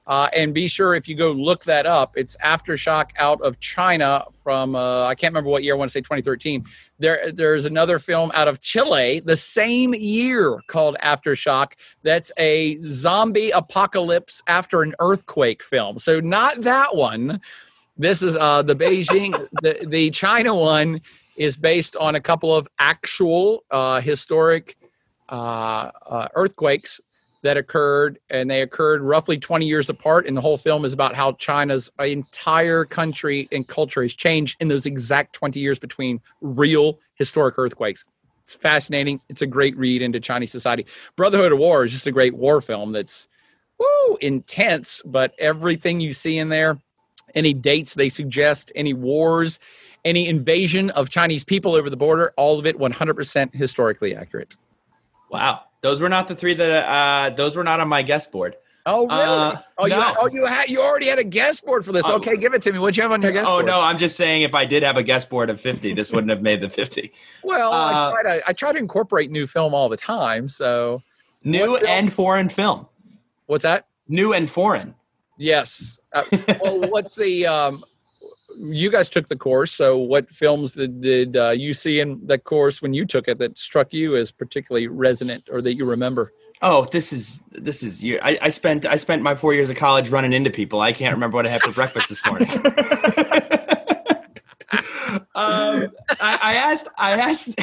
Uh, 0.07 0.29
and 0.33 0.53
be 0.53 0.69
sure 0.69 0.95
if 0.95 1.09
you 1.09 1.15
go 1.15 1.31
look 1.31 1.65
that 1.65 1.85
up, 1.85 2.13
it's 2.15 2.37
Aftershock 2.37 3.09
out 3.17 3.41
of 3.41 3.59
China 3.59 4.23
from 4.41 4.73
uh, 4.73 5.05
I 5.05 5.15
can't 5.15 5.33
remember 5.33 5.49
what 5.49 5.63
year. 5.63 5.75
I 5.75 5.77
want 5.77 5.89
to 5.89 5.93
say 5.93 5.99
2013. 5.99 6.63
There, 6.97 7.29
there's 7.33 7.65
another 7.65 7.99
film 7.99 8.31
out 8.33 8.47
of 8.47 8.61
Chile 8.61 9.19
the 9.19 9.35
same 9.35 9.93
year 9.93 10.61
called 10.67 10.95
Aftershock. 11.03 11.73
That's 12.03 12.31
a 12.37 12.77
zombie 12.85 13.51
apocalypse 13.51 14.41
after 14.47 14.81
an 14.81 14.95
earthquake 14.99 15.61
film. 15.61 15.99
So 15.99 16.21
not 16.21 16.61
that 16.61 16.95
one. 16.95 17.41
This 17.97 18.23
is 18.23 18.37
uh, 18.37 18.61
the 18.61 18.75
Beijing. 18.75 19.33
the 19.61 19.85
the 19.87 20.09
China 20.11 20.55
one 20.55 21.01
is 21.37 21.55
based 21.55 21.95
on 21.95 22.15
a 22.15 22.19
couple 22.19 22.53
of 22.53 22.67
actual 22.79 23.63
uh, 23.71 24.01
historic 24.01 24.75
uh, 25.29 25.91
uh, 26.05 26.27
earthquakes 26.35 26.99
that 27.43 27.55
occurred, 27.55 28.19
and 28.29 28.49
they 28.49 28.61
occurred 28.61 29.01
roughly 29.01 29.37
20 29.37 29.65
years 29.65 29.89
apart. 29.89 30.25
And 30.25 30.35
the 30.35 30.41
whole 30.41 30.57
film 30.57 30.83
is 30.83 30.93
about 30.93 31.15
how 31.15 31.33
China's 31.33 31.91
entire 31.99 32.83
country 32.83 33.47
and 33.51 33.67
culture 33.67 34.01
has 34.01 34.15
changed 34.15 34.57
in 34.59 34.67
those 34.67 34.85
exact 34.85 35.33
20 35.33 35.59
years 35.59 35.79
between 35.79 36.19
real 36.41 36.99
historic 37.15 37.57
earthquakes. 37.57 38.03
It's 38.43 38.53
fascinating. 38.53 39.21
It's 39.29 39.41
a 39.41 39.47
great 39.47 39.77
read 39.77 40.01
into 40.01 40.19
Chinese 40.19 40.51
society. 40.51 40.85
Brotherhood 41.15 41.51
of 41.51 41.59
War 41.59 41.83
is 41.83 41.91
just 41.91 42.07
a 42.07 42.11
great 42.11 42.35
war 42.35 42.61
film 42.61 42.91
that's 42.93 43.27
woo, 43.77 44.17
intense, 44.21 45.01
but 45.05 45.33
everything 45.37 45.99
you 45.99 46.13
see 46.13 46.37
in 46.37 46.49
there, 46.49 46.77
any 47.35 47.53
dates 47.53 47.93
they 47.93 48.09
suggest, 48.09 48.71
any 48.73 48.93
wars, 48.93 49.59
any 50.05 50.27
invasion 50.27 50.89
of 50.91 51.09
Chinese 51.09 51.43
people 51.43 51.75
over 51.75 51.89
the 51.89 51.97
border, 51.97 52.33
all 52.37 52.59
of 52.59 52.65
it 52.65 52.77
100% 52.77 53.53
historically 53.53 54.15
accurate. 54.15 54.55
Wow. 55.29 55.61
Those 55.81 56.01
were 56.01 56.09
not 56.09 56.27
the 56.27 56.35
three 56.35 56.53
that 56.53 56.85
uh, 56.85 57.29
those 57.35 57.55
were 57.55 57.63
not 57.63 57.79
on 57.79 57.87
my 57.87 58.01
guest 58.01 58.31
board. 58.31 58.55
Oh 58.89 59.05
really? 59.05 59.21
Uh, 59.21 59.57
oh, 59.77 59.85
you 59.85 59.93
had, 59.95 60.15
oh 60.17 60.27
you 60.27 60.45
had 60.45 60.69
you 60.69 60.81
already 60.81 61.07
had 61.07 61.19
a 61.19 61.23
guest 61.23 61.65
board 61.65 61.83
for 61.83 61.91
this. 61.91 62.07
Oh. 62.07 62.15
Okay, 62.15 62.37
give 62.37 62.53
it 62.53 62.61
to 62.61 62.71
me. 62.71 62.79
What 62.79 62.95
you 62.95 63.03
have 63.03 63.11
on 63.11 63.21
your 63.21 63.33
guest 63.33 63.47
oh, 63.49 63.57
board? 63.57 63.65
no, 63.65 63.81
I'm 63.81 63.97
just 63.97 64.15
saying 64.15 64.43
if 64.43 64.55
I 64.55 64.63
did 64.63 64.81
have 64.81 64.95
a 64.95 65.03
guest 65.03 65.29
board 65.29 65.49
of 65.49 65.59
50, 65.59 65.93
this 65.93 66.09
wouldn't 66.13 66.29
have 66.29 66.41
made 66.41 66.61
the 66.61 66.69
50. 66.69 67.11
Well, 67.43 67.73
uh, 67.73 68.11
I, 68.11 68.21
try 68.21 68.23
to, 68.23 68.49
I 68.49 68.53
try 68.53 68.71
to 68.71 68.79
incorporate 68.79 69.29
new 69.29 69.45
film 69.45 69.73
all 69.73 69.89
the 69.89 69.97
time. 69.97 70.47
So 70.47 71.01
new 71.43 71.75
and 71.75 72.11
foreign 72.11 72.47
film. 72.47 72.87
What's 73.47 73.63
that? 73.63 73.87
New 74.07 74.33
and 74.33 74.49
foreign. 74.49 74.95
Yes. 75.37 75.99
Uh, 76.13 76.23
well, 76.61 76.79
what's 76.89 77.17
the 77.17 77.45
um, 77.45 77.83
you 78.59 78.89
guys 78.91 79.09
took 79.09 79.27
the 79.27 79.35
course. 79.35 79.71
So, 79.71 79.97
what 79.97 80.29
films 80.29 80.73
did, 80.73 81.01
did 81.01 81.37
uh, 81.37 81.51
you 81.51 81.73
see 81.73 81.99
in 81.99 82.25
that 82.27 82.43
course 82.43 82.81
when 82.81 82.93
you 82.93 83.05
took 83.05 83.27
it 83.27 83.37
that 83.39 83.57
struck 83.57 83.93
you 83.93 84.15
as 84.15 84.31
particularly 84.31 84.87
resonant 84.87 85.47
or 85.51 85.61
that 85.61 85.75
you 85.75 85.85
remember? 85.85 86.33
Oh, 86.61 86.85
this 86.85 87.13
is 87.13 87.39
this 87.51 87.83
is 87.83 88.03
you. 88.03 88.19
I, 88.21 88.37
I 88.41 88.49
spent 88.49 88.85
I 88.85 88.95
spent 88.95 89.21
my 89.21 89.35
four 89.35 89.53
years 89.53 89.69
of 89.69 89.75
college 89.75 90.09
running 90.09 90.33
into 90.33 90.49
people. 90.49 90.81
I 90.81 90.91
can't 90.91 91.13
remember 91.13 91.35
what 91.35 91.45
I 91.45 91.49
had 91.49 91.61
for 91.61 91.71
breakfast 91.71 92.09
this 92.09 92.25
morning. 92.25 92.49
um, 95.35 95.91
I, 96.19 96.39
I, 96.41 96.55
asked 96.55 96.87
I 96.97 97.11
asked 97.11 97.53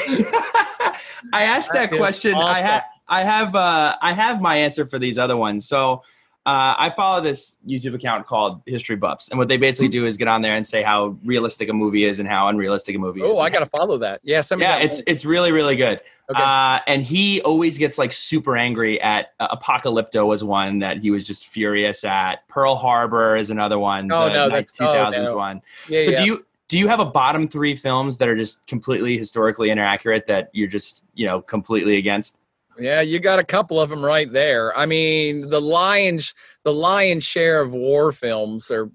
I 1.32 1.42
asked 1.42 1.72
that, 1.72 1.90
that 1.90 1.97
question. 1.97 2.34
Awesome. 2.34 2.49
I 2.49 2.61
have 2.61 2.82
I 3.09 3.24
have 3.24 3.55
uh, 3.57 3.97
I 4.01 4.12
have 4.12 4.40
my 4.40 4.59
answer 4.59 4.86
for 4.86 5.01
these 5.01 5.18
other 5.18 5.36
ones. 5.36 5.66
So 5.66 6.03
uh, 6.47 6.74
I 6.78 6.90
follow 6.90 7.22
this 7.22 7.59
YouTube 7.66 7.95
account 7.95 8.26
called 8.26 8.61
History 8.66 8.97
Buffs, 8.97 9.30
and 9.30 9.38
what 9.38 9.49
they 9.49 9.57
basically 9.57 9.88
do 9.88 10.05
is 10.05 10.18
get 10.18 10.28
on 10.28 10.42
there 10.42 10.55
and 10.55 10.66
say 10.66 10.82
how 10.82 11.16
realistic 11.24 11.70
a 11.70 11.72
movie 11.72 12.05
is 12.05 12.18
and 12.18 12.28
how 12.28 12.49
unrealistic 12.49 12.95
a 12.97 12.99
movie 12.99 13.22
is. 13.22 13.38
Oh, 13.38 13.40
I 13.40 13.49
got 13.49 13.61
to 13.61 13.66
follow 13.66 13.97
that. 13.99 14.20
Yeah, 14.24 14.42
send 14.42 14.61
me 14.61 14.66
yeah, 14.66 14.76
it's 14.76 15.01
it's 15.07 15.24
really 15.24 15.53
really 15.53 15.74
good. 15.74 16.01
Okay. 16.30 16.42
Uh, 16.42 16.80
and 16.86 17.03
he 17.03 17.40
always 17.42 17.78
gets 17.78 17.97
like 17.97 18.12
super 18.12 18.57
angry 18.57 19.01
at 19.01 19.32
uh, 19.40 19.57
Apocalypto 19.57 20.26
was 20.26 20.45
one 20.45 20.78
that 20.80 20.99
he 20.99 21.11
was 21.11 21.26
just 21.26 21.47
furious 21.47 22.05
at. 22.05 22.47
Pearl 22.49 22.76
Harbor 22.76 23.36
is 23.36 23.51
another 23.51 23.78
one. 23.78 24.11
Oh, 24.11 24.28
no, 24.28 24.49
that's- 24.49 24.78
oh, 24.80 24.84
2000s 24.84 25.28
no. 25.28 25.36
one. 25.36 25.62
yeah, 25.88 25.99
so 26.01 26.11
yeah. 26.11 26.20
do 26.20 26.24
you 26.26 26.47
do 26.68 26.78
you 26.78 26.88
have 26.88 27.01
a 27.01 27.05
bottom 27.05 27.49
three 27.49 27.74
films 27.74 28.18
that 28.18 28.28
are 28.28 28.36
just 28.36 28.66
completely 28.66 29.16
historically 29.16 29.70
inaccurate 29.70 30.26
that 30.26 30.51
you're 30.53 30.68
just 30.68 31.05
you 31.14 31.24
know 31.26 31.40
completely 31.40 31.97
against? 31.97 32.38
Yeah, 32.79 33.01
you 33.01 33.20
got 33.20 33.39
a 33.39 33.45
couple 33.45 33.81
of 33.81 33.91
them 33.91 34.05
right 34.05 34.31
there. 34.33 34.77
I 34.77 34.87
mean, 34.87 35.49
the 35.49 35.61
lion's 35.61 36.35
the 36.64 36.72
lion's 36.72 37.25
share 37.25 37.61
of 37.61 37.72
war 37.72 38.11
films 38.12 38.70
are 38.70 38.91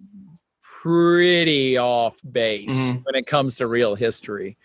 pretty 0.61 1.77
off 1.77 2.19
base 2.31 2.69
Mhm. 2.71 3.03
when 3.05 3.15
it 3.15 3.27
comes 3.27 3.55
to 3.57 3.67
real 3.67 3.95
history. 3.95 4.57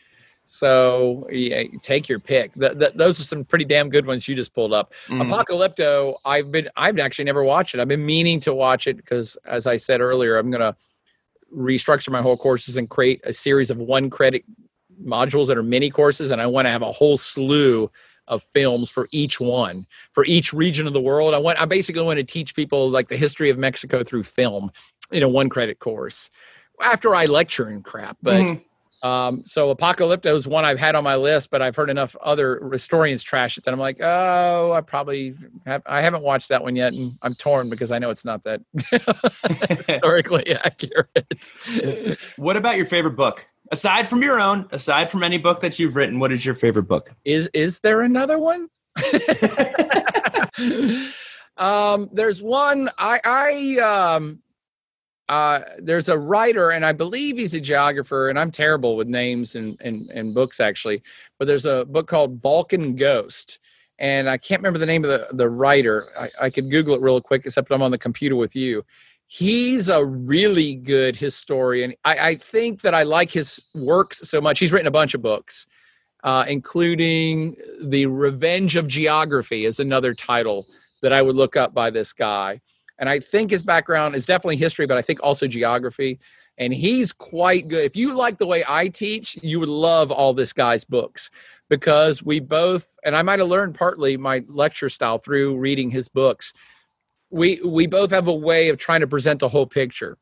So 0.47 1.27
yeah, 1.31 1.65
take 1.83 2.09
your 2.09 2.19
pick. 2.21 2.53
Th- 2.55 2.79
th- 2.79 2.93
those 2.95 3.19
are 3.19 3.23
some 3.25 3.45
pretty 3.45 3.65
damn 3.65 3.89
good 3.89 4.07
ones 4.07 4.29
you 4.29 4.35
just 4.35 4.55
pulled 4.55 4.73
up. 4.73 4.93
Mhm. 5.09 5.27
Apocalypto, 5.29 6.17
I've 6.25 6.53
been 6.53 6.69
I've 6.77 6.99
actually 6.99 7.25
never 7.25 7.43
watched 7.43 7.75
it. 7.75 7.81
I've 7.81 7.89
been 7.89 8.05
meaning 8.05 8.41
to 8.41 8.55
watch 8.55 8.87
it 8.87 8.97
because 8.97 9.37
as 9.47 9.67
I 9.67 9.77
said 9.77 10.01
earlier, 10.01 10.37
I'm 10.37 10.51
gonna 10.51 10.77
restructure 11.55 12.11
my 12.11 12.21
whole 12.23 12.37
courses 12.37 12.77
and 12.77 12.89
create 12.91 13.21
a 13.25 13.33
series 13.33 13.71
of 13.71 13.79
one 13.79 14.11
credit 14.11 14.45
modules 15.03 15.47
that 15.49 15.57
are 15.57 15.63
mini 15.63 15.91
courses 15.91 16.31
and 16.31 16.41
I 16.41 16.47
want 16.47 16.67
to 16.67 16.71
have 16.71 16.83
a 16.83 16.93
whole 16.93 17.17
slew 17.17 17.91
of 18.29 18.43
films 18.43 18.91
for 18.91 19.07
each 19.13 19.41
one 19.41 19.87
for 20.13 20.25
each 20.25 20.53
region 20.53 20.87
of 20.87 20.93
the 20.93 21.01
world. 21.01 21.35
I 21.35 21.39
want 21.39 21.61
I 21.61 21.65
basically 21.65 22.03
want 22.03 22.19
to 22.19 22.25
teach 22.25 22.55
people 22.55 22.91
like 22.91 23.09
the 23.09 23.17
history 23.17 23.51
of 23.51 23.59
Mexico 23.59 24.03
through 24.03 24.23
film 24.23 24.71
in 25.13 25.23
a 25.23 25.29
one 25.29 25.49
credit 25.49 25.79
course 25.79 26.31
after 26.83 27.15
I 27.15 27.27
lecture 27.27 27.67
and 27.67 27.85
crap. 27.85 28.17
But 28.23 28.41
Mhm. 28.43 28.63
um, 29.03 29.45
so 29.45 29.75
Apocalypto 29.75 30.35
is 30.35 30.47
one 30.47 30.65
I've 30.65 30.79
had 30.79 30.95
on 30.95 31.05
my 31.05 31.17
list, 31.17 31.51
but 31.51 31.61
I've 31.61 31.77
heard 31.77 31.91
enough 31.91 32.17
other 32.23 32.59
historians 32.73 33.23
trash 33.23 33.59
it 33.59 33.65
that 33.65 33.75
I'm 33.75 33.79
like, 33.79 33.99
oh, 34.01 34.73
I 34.73 34.81
probably 34.81 35.35
have, 35.67 35.83
I 35.85 36.01
haven't 36.01 36.23
watched 36.23 36.49
that 36.49 36.63
one 36.63 36.75
yet, 36.75 36.95
and 36.95 37.13
I'm 37.23 37.35
torn 37.35 37.69
because 37.69 37.93
I 37.93 37.99
know 37.99 38.09
it's 38.09 38.25
not 38.25 38.43
that 38.45 38.63
historically 39.77 40.57
accurate. 40.57 41.53
What 42.37 42.57
about 42.57 42.77
your 42.79 42.87
favorite 42.87 43.15
book? 43.17 43.47
Aside 43.75 44.09
from 44.09 44.23
your 44.23 44.39
own, 44.39 44.69
aside 44.71 45.11
from 45.11 45.25
any 45.25 45.37
book 45.37 45.61
that 45.61 45.81
you've 45.81 45.97
written, 45.97 46.21
what 46.21 46.31
is 46.31 46.47
your 46.47 46.55
favorite 46.55 46.85
book? 46.85 47.13
is 47.25 47.51
is 47.53 47.81
there 47.81 48.03
another 48.03 48.39
one? 48.39 48.69
um, 51.57 52.09
there's 52.13 52.41
one 52.41 52.89
I 52.99 53.21
I 53.25 53.79
um 53.81 54.41
uh 55.29 55.63
there's 55.79 56.09
a 56.09 56.17
writer 56.17 56.71
and 56.71 56.87
I 56.87 56.93
believe 56.93 57.37
he's 57.37 57.57
a 57.57 57.61
geographer 57.61 58.29
and 58.29 58.39
I'm 58.39 58.53
terrible 58.53 58.95
with 58.95 59.09
names 59.09 59.57
and 59.57 59.77
and, 59.81 60.09
and 60.11 60.33
books 60.33 60.61
actually, 60.61 61.03
but 61.41 61.49
there's 61.49 61.67
a 61.67 61.85
book 61.85 62.07
called 62.07 62.41
Balkan 62.41 62.95
Ghost. 62.95 63.59
And 63.99 64.31
I 64.31 64.39
can't 64.39 64.61
remember 64.61 64.79
the 64.79 64.87
name 64.87 65.05
of 65.05 65.11
the, 65.11 65.27
the 65.33 65.49
writer. 65.49 66.11
I, 66.17 66.31
I 66.43 66.51
could 66.51 66.71
Google 66.71 66.95
it 66.95 67.01
real 67.01 67.21
quick, 67.21 67.43
except 67.45 67.73
I'm 67.73 67.83
on 67.83 67.91
the 67.91 67.99
computer 67.99 68.37
with 68.37 68.55
you. 68.55 68.85
He's 69.37 69.89
a 69.89 70.05
really 70.05 70.77
good 70.77 71.17
historian. 71.17 71.95
I, 72.05 72.29
I 72.29 72.35
think 72.37 72.83
that 72.83 72.95
I 72.95 73.03
like 73.03 73.33
his 73.33 73.61
works 73.75 74.29
so 74.29 74.41
much. 74.41 74.61
He's 74.61 74.73
written 74.73 74.87
a 74.87 74.93
bunch 74.93 75.15
of 75.15 75.23
books 75.23 75.67
uh, 76.25 76.45
including 76.49 77.55
The 77.83 78.07
Revenge 78.07 78.77
of 78.77 78.89
Geography 78.89 79.67
is 79.67 79.79
another 79.79 80.15
title 80.15 80.67
that 81.03 81.13
I 81.13 81.23
would 81.23 81.37
look 81.37 81.55
up 81.55 81.75
by 81.75 81.91
this 81.91 82.13
guy. 82.13 82.61
And 82.99 83.09
I 83.09 83.21
think 83.21 83.51
his 83.51 83.63
background 83.63 84.15
is 84.15 84.25
definitely 84.25 84.57
history, 84.57 84.87
but 84.87 84.97
I 84.97 85.03
think 85.03 85.23
also 85.23 85.47
geography. 85.47 86.19
And 86.57 86.73
he's 86.73 87.13
quite 87.13 87.69
good. 87.69 87.85
If 87.85 87.95
you 87.95 88.15
like 88.15 88.39
the 88.39 88.47
way 88.47 88.65
I 88.67 88.89
teach, 88.89 89.37
you 89.43 89.61
would 89.61 89.69
love 89.69 90.11
all 90.11 90.33
this 90.33 90.53
guy's 90.53 90.85
books 90.85 91.31
because 91.69 92.23
we 92.23 92.41
both, 92.41 92.97
and 93.05 93.15
I 93.15 93.23
might 93.23 93.41
have 93.41 93.49
learned 93.49 93.75
partly 93.75 94.17
my 94.17 94.43
lecture 94.49 94.89
style 94.89 95.19
through 95.19 95.59
reading 95.59 95.91
his 95.91 96.09
books. 96.09 96.55
We 97.35 97.61
we 97.65 97.89
both 97.89 98.13
have 98.13 98.29
a 98.29 98.35
way 98.35 98.69
of 98.69 98.79
trying 98.79 99.01
to 99.01 99.09
present 99.09 99.41
the 99.41 99.49
whole 99.49 99.67
picture. 99.67 100.17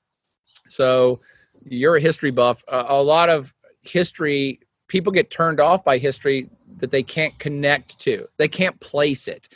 So 0.68 1.18
you're 1.64 1.96
a 1.96 2.00
history 2.00 2.30
buff. 2.30 2.62
A, 2.72 2.86
a 2.88 3.02
lot 3.02 3.28
of 3.28 3.54
history 3.82 4.60
people 4.88 5.12
get 5.12 5.30
turned 5.30 5.60
off 5.60 5.84
by 5.84 5.98
history 5.98 6.48
that 6.78 6.90
they 6.90 7.02
can't 7.02 7.38
connect 7.38 7.98
to. 8.00 8.26
They 8.38 8.48
can't 8.48 8.80
place 8.80 9.28
it. 9.28 9.48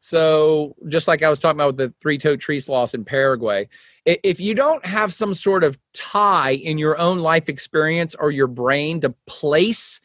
So 0.00 0.74
just 0.88 1.06
like 1.06 1.22
I 1.22 1.30
was 1.30 1.38
talking 1.38 1.58
about 1.58 1.76
with 1.76 1.76
the 1.76 1.94
three-toed 2.02 2.40
tree 2.40 2.60
sloths 2.60 2.94
in 2.94 3.04
Paraguay, 3.04 3.68
if 4.04 4.38
you 4.40 4.54
don't 4.54 4.84
have 4.84 5.12
some 5.12 5.34
sort 5.34 5.64
of 5.64 5.78
tie 5.94 6.54
in 6.54 6.78
your 6.78 6.98
own 6.98 7.20
life 7.20 7.48
experience 7.48 8.14
or 8.16 8.30
your 8.30 8.48
brain 8.48 9.00
to 9.00 9.14
place 9.26 10.00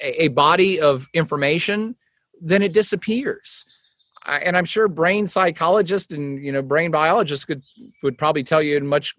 a 0.00 0.28
body 0.28 0.80
of 0.80 1.08
information, 1.14 1.96
then 2.40 2.62
it 2.62 2.72
disappears. 2.72 3.64
And 4.26 4.56
I'm 4.56 4.64
sure 4.64 4.88
brain 4.88 5.26
psychologists 5.26 6.12
and 6.12 6.42
you 6.42 6.52
know 6.52 6.62
brain 6.62 6.90
biologists 6.90 7.44
could 7.44 7.62
would 8.02 8.16
probably 8.16 8.44
tell 8.44 8.62
you 8.62 8.76
in 8.76 8.86
much 8.86 9.14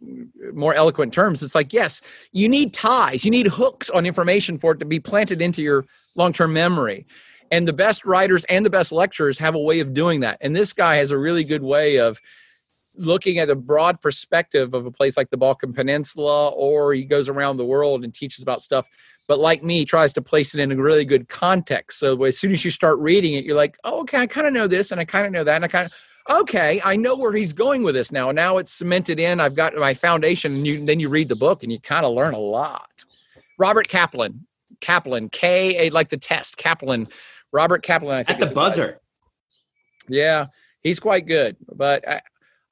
more 0.53 0.73
eloquent 0.73 1.13
terms. 1.13 1.43
It's 1.43 1.55
like 1.55 1.73
yes, 1.73 2.01
you 2.31 2.47
need 2.47 2.73
ties, 2.73 3.25
you 3.25 3.31
need 3.31 3.47
hooks 3.47 3.89
on 3.89 4.05
information 4.05 4.57
for 4.57 4.71
it 4.71 4.79
to 4.79 4.85
be 4.85 4.99
planted 4.99 5.41
into 5.41 5.61
your 5.61 5.85
long-term 6.15 6.53
memory. 6.53 7.05
And 7.51 7.67
the 7.67 7.73
best 7.73 8.05
writers 8.05 8.45
and 8.45 8.65
the 8.65 8.69
best 8.69 8.91
lecturers 8.91 9.37
have 9.39 9.55
a 9.55 9.59
way 9.59 9.79
of 9.79 9.93
doing 9.93 10.21
that. 10.21 10.37
And 10.41 10.55
this 10.55 10.73
guy 10.73 10.95
has 10.95 11.11
a 11.11 11.17
really 11.17 11.43
good 11.43 11.61
way 11.61 11.99
of 11.99 12.19
looking 12.95 13.39
at 13.39 13.49
a 13.49 13.55
broad 13.55 14.01
perspective 14.01 14.73
of 14.73 14.85
a 14.85 14.91
place 14.91 15.17
like 15.17 15.29
the 15.29 15.37
Balkan 15.37 15.73
Peninsula, 15.73 16.49
or 16.49 16.93
he 16.93 17.03
goes 17.03 17.29
around 17.29 17.57
the 17.57 17.65
world 17.65 18.03
and 18.03 18.13
teaches 18.13 18.43
about 18.43 18.61
stuff. 18.61 18.87
But 19.27 19.39
like 19.39 19.63
me, 19.63 19.85
tries 19.85 20.13
to 20.13 20.21
place 20.21 20.53
it 20.53 20.59
in 20.59 20.71
a 20.71 20.75
really 20.75 21.05
good 21.05 21.29
context. 21.29 21.99
So 21.99 22.23
as 22.23 22.37
soon 22.37 22.51
as 22.51 22.65
you 22.65 22.71
start 22.71 22.99
reading 22.99 23.33
it, 23.33 23.45
you're 23.45 23.55
like, 23.55 23.77
oh, 23.83 24.01
okay, 24.01 24.19
I 24.19 24.27
kind 24.27 24.47
of 24.47 24.53
know 24.53 24.67
this 24.67 24.91
and 24.91 24.99
I 24.99 25.05
kind 25.05 25.25
of 25.25 25.31
know 25.31 25.43
that. 25.43 25.55
And 25.55 25.65
I 25.65 25.67
kind 25.69 25.85
of, 25.85 26.39
okay, 26.41 26.81
I 26.83 26.95
know 26.95 27.15
where 27.15 27.31
he's 27.33 27.53
going 27.53 27.83
with 27.83 27.95
this 27.95 28.11
now. 28.11 28.31
Now 28.31 28.57
it's 28.57 28.71
cemented 28.71 29.19
in. 29.19 29.39
I've 29.39 29.55
got 29.55 29.75
my 29.75 29.93
foundation. 29.93 30.53
And 30.53 30.67
you, 30.67 30.85
then 30.85 30.99
you 30.99 31.09
read 31.09 31.29
the 31.29 31.35
book 31.35 31.63
and 31.63 31.71
you 31.71 31.79
kind 31.79 32.05
of 32.05 32.13
learn 32.13 32.33
a 32.33 32.39
lot. 32.39 33.05
Robert 33.57 33.87
Kaplan, 33.87 34.45
Kaplan, 34.81 35.29
K, 35.29 35.87
A, 35.87 35.89
like 35.91 36.09
the 36.09 36.17
test, 36.17 36.57
Kaplan, 36.57 37.07
Robert 37.53 37.81
Kaplan, 37.81 38.17
I 38.17 38.23
think. 38.23 38.41
At 38.41 38.49
the 38.49 38.53
guy. 38.53 38.53
buzzer. 38.53 38.99
Yeah, 40.09 40.47
he's 40.81 40.99
quite 40.99 41.25
good. 41.25 41.55
But 41.73 42.07
I, 42.07 42.21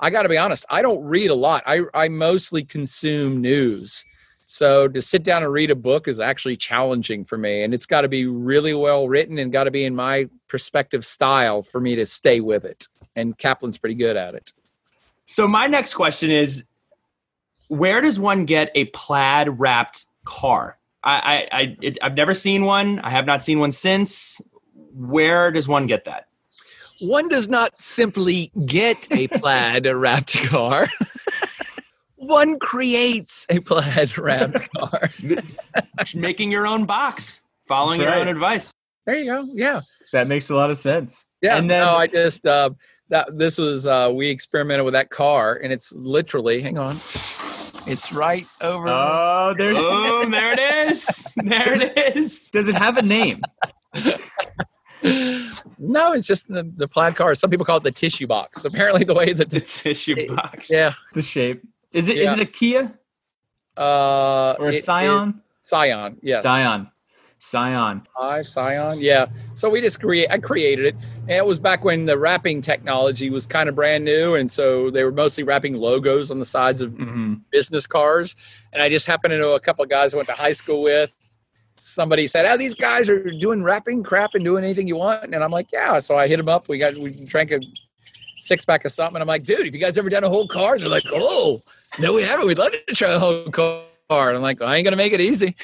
I 0.02 0.10
got 0.10 0.24
to 0.24 0.30
be 0.30 0.38
honest, 0.38 0.66
I 0.70 0.82
don't 0.82 1.04
read 1.04 1.30
a 1.30 1.36
lot. 1.36 1.64
I, 1.66 1.82
I 1.94 2.10
mostly 2.10 2.64
consume 2.64 3.40
news. 3.40 4.04
So 4.46 4.88
to 4.90 5.02
sit 5.02 5.24
down 5.24 5.44
and 5.44 5.54
read 5.54 5.72
a 5.72 5.76
book 5.76 6.08
is 6.08 6.20
actually 6.20 6.58
challenging 6.58 7.24
for 7.24 7.38
me. 7.38 7.64
And 7.64 7.74
it's 7.74 7.86
got 7.86 8.02
to 8.02 8.10
be 8.10 8.26
really 8.26 8.74
well 8.74 9.08
written 9.08 9.38
and 9.38 9.52
got 9.52 9.66
to 9.66 9.72
be 9.72 9.86
in 9.86 9.96
my 9.96 10.28
perspective 10.50 11.06
style 11.06 11.62
for 11.62 11.80
me 11.80 11.96
to 11.96 12.06
stay 12.06 12.42
with 12.42 12.66
it. 12.66 12.88
And 13.16 13.38
Kaplan's 13.38 13.78
pretty 13.78 13.96
good 13.96 14.18
at 14.18 14.36
it. 14.36 14.52
So 15.26 15.48
my 15.48 15.68
next 15.68 15.94
question 15.94 16.32
is, 16.32 16.66
where 17.70 18.02
does 18.02 18.20
one 18.20 18.44
get 18.44 18.72
a 18.76 18.86
plaid 18.86 19.58
wrapped 19.58 20.06
car? 20.26 20.78
I, 21.04 21.14
I, 21.14 21.58
I 21.58 21.78
it, 21.82 21.98
I've 22.02 22.16
never 22.16 22.34
seen 22.34 22.66
one. 22.66 23.00
I 23.00 23.10
have 23.12 23.26
not 23.26 23.42
seen 23.42 23.60
one 23.60 23.72
since. 23.72 24.42
Where 24.94 25.52
does 25.52 25.70
one 25.70 25.88
get 25.88 26.06
that? 26.06 26.26
One 27.02 27.28
does 27.28 27.50
not 27.50 27.80
simply 27.82 28.52
get 28.66 29.08
a 29.12 29.28
plaid 29.40 29.86
wrapped 29.88 30.38
car. 30.44 30.88
One 32.16 32.60
creates 32.60 33.46
a 33.50 33.60
plaid 33.60 34.18
wrapped 34.18 34.70
car. 34.74 35.10
Making 36.14 36.52
your 36.52 36.68
own 36.68 36.86
box, 36.86 37.42
following 37.68 38.00
That's 38.00 38.08
your 38.10 38.18
right. 38.20 38.28
own 38.28 38.34
advice. 38.34 38.72
There 39.06 39.16
you 39.18 39.26
go. 39.26 39.48
Yeah. 39.54 39.82
That 40.14 40.28
makes 40.28 40.50
a 40.52 40.56
lot 40.56 40.70
of 40.70 40.78
sense. 40.78 41.26
Yeah, 41.42 41.58
And 41.58 41.70
then- 41.70 41.84
no, 41.86 41.96
I 41.96 42.06
just 42.08 42.46
uh, 42.46 42.70
that 43.10 43.36
this 43.38 43.58
was 43.58 43.88
uh, 43.88 44.12
we 44.14 44.28
experimented 44.30 44.86
with 44.86 44.94
that 44.94 45.10
car, 45.10 45.56
and 45.62 45.74
it's 45.74 45.92
literally 45.94 46.62
hang 46.62 46.78
on, 46.78 46.98
it's 47.88 48.14
right 48.14 48.46
over. 48.62 48.88
Oh, 48.88 49.56
there's. 49.58 49.78
Oh, 49.80 50.30
there 50.30 50.54
it 50.54 50.90
is. 50.92 51.28
There 51.36 51.82
it 51.82 52.16
is. 52.16 52.52
Does 52.52 52.70
it 52.70 52.76
have 52.76 52.98
a 52.98 53.02
name? 53.02 53.42
no, 55.82 56.14
it's 56.14 56.28
just 56.28 56.48
the, 56.48 56.64
the 56.64 56.88
plaid 56.88 57.16
car. 57.16 57.34
Some 57.36 57.50
people 57.50 57.66
call 57.66 57.78
it 57.78 57.84
the 57.84 57.92
tissue 57.92 58.28
box. 58.28 58.64
Apparently, 58.70 59.04
the 59.04 59.14
way 59.16 59.34
that 59.34 59.50
The 59.50 59.60
the, 59.60 59.66
tissue 59.66 60.28
box. 60.36 60.70
yeah, 60.72 60.94
The 61.14 61.22
shape. 61.22 61.64
Is 61.94 62.08
it? 62.08 62.18
Is 62.18 62.24
Yeah. 62.26 62.34
it 62.34 62.40
a 62.40 62.46
Kia 62.46 62.92
uh, 63.78 64.56
or 64.60 64.66
a 64.66 64.70
it 64.70 64.76
is- 64.76 64.86
Scion? 64.86 65.42
Scion, 65.64 66.18
yes, 66.24 66.44
Scion. 66.44 66.90
Scion. 67.44 68.04
Five 68.20 68.48
Scion, 68.48 69.00
yeah. 69.00 69.26
So 69.56 69.68
we 69.70 69.82
just 69.82 70.00
create. 70.00 70.30
I 70.30 70.38
created 70.38 70.86
it, 70.86 70.96
and 71.22 71.32
it 71.32 71.46
was 71.46 71.58
back 71.60 71.84
when 71.84 72.06
the 72.06 72.18
wrapping 72.18 72.62
technology 72.62 73.30
was 73.32 73.46
kind 73.48 73.68
of 73.68 73.74
brand 73.76 74.06
new, 74.06 74.36
and 74.36 74.50
so 74.50 74.92
they 74.92 75.04
were 75.04 75.12
mostly 75.12 75.44
wrapping 75.44 75.76
logos 75.76 76.30
on 76.32 76.38
the 76.40 76.46
sides 76.46 76.82
of 76.84 76.92
hmm 76.94 77.34
business 77.52 77.86
cars. 77.88 78.36
And 78.74 78.82
I 78.82 78.90
just 78.90 79.08
happened 79.08 79.32
to 79.32 79.38
know 79.40 79.54
a 79.54 79.60
couple 79.60 79.84
of 79.84 79.90
guys 79.90 80.14
I 80.14 80.18
went 80.18 80.30
to 80.30 80.36
high 80.36 80.54
school 80.54 80.82
with. 80.84 81.16
Somebody 81.82 82.28
said, 82.28 82.46
"Oh, 82.46 82.58
these 82.58 82.76
guys 82.76 83.10
are 83.10 83.32
doing 83.32 83.64
wrapping 83.64 84.04
crap 84.04 84.36
and 84.36 84.44
doing 84.44 84.64
anything 84.64 84.88
you 84.88 84.98
want," 84.98 85.34
and 85.34 85.44
I'm 85.44 85.52
like, 85.52 85.72
"Yeah." 85.72 86.00
So 86.00 86.18
I 86.18 86.28
hit 86.28 86.38
them 86.38 86.48
up. 86.50 86.70
We 86.70 86.78
got 86.78 86.94
we 86.96 87.12
drank 87.28 87.52
a 87.52 87.60
six 88.42 88.66
pack 88.66 88.86
of 88.86 88.92
something. 88.92 89.16
And 89.16 89.22
I'm 89.22 89.28
like, 89.28 89.44
dude, 89.44 89.66
have 89.66 89.74
you 89.74 89.82
guys 89.82 89.98
ever 89.98 90.10
done 90.10 90.24
a 90.24 90.30
whole 90.30 90.48
car? 90.48 90.74
And 90.74 90.84
they're 90.84 90.90
like, 90.90 91.06
oh, 91.14 91.60
no, 92.00 92.14
we 92.14 92.24
haven't. 92.24 92.48
We'd 92.48 92.58
love 92.58 92.72
to 92.72 92.96
try 92.96 93.12
a 93.12 93.20
whole 93.20 93.50
car. 93.50 93.86
And 94.10 94.36
I'm 94.36 94.42
like, 94.42 94.60
well, 94.60 94.68
I 94.68 94.76
ain't 94.76 94.84
gonna 94.84 94.98
make 94.98 95.14
it 95.14 95.22
easy. 95.22 95.52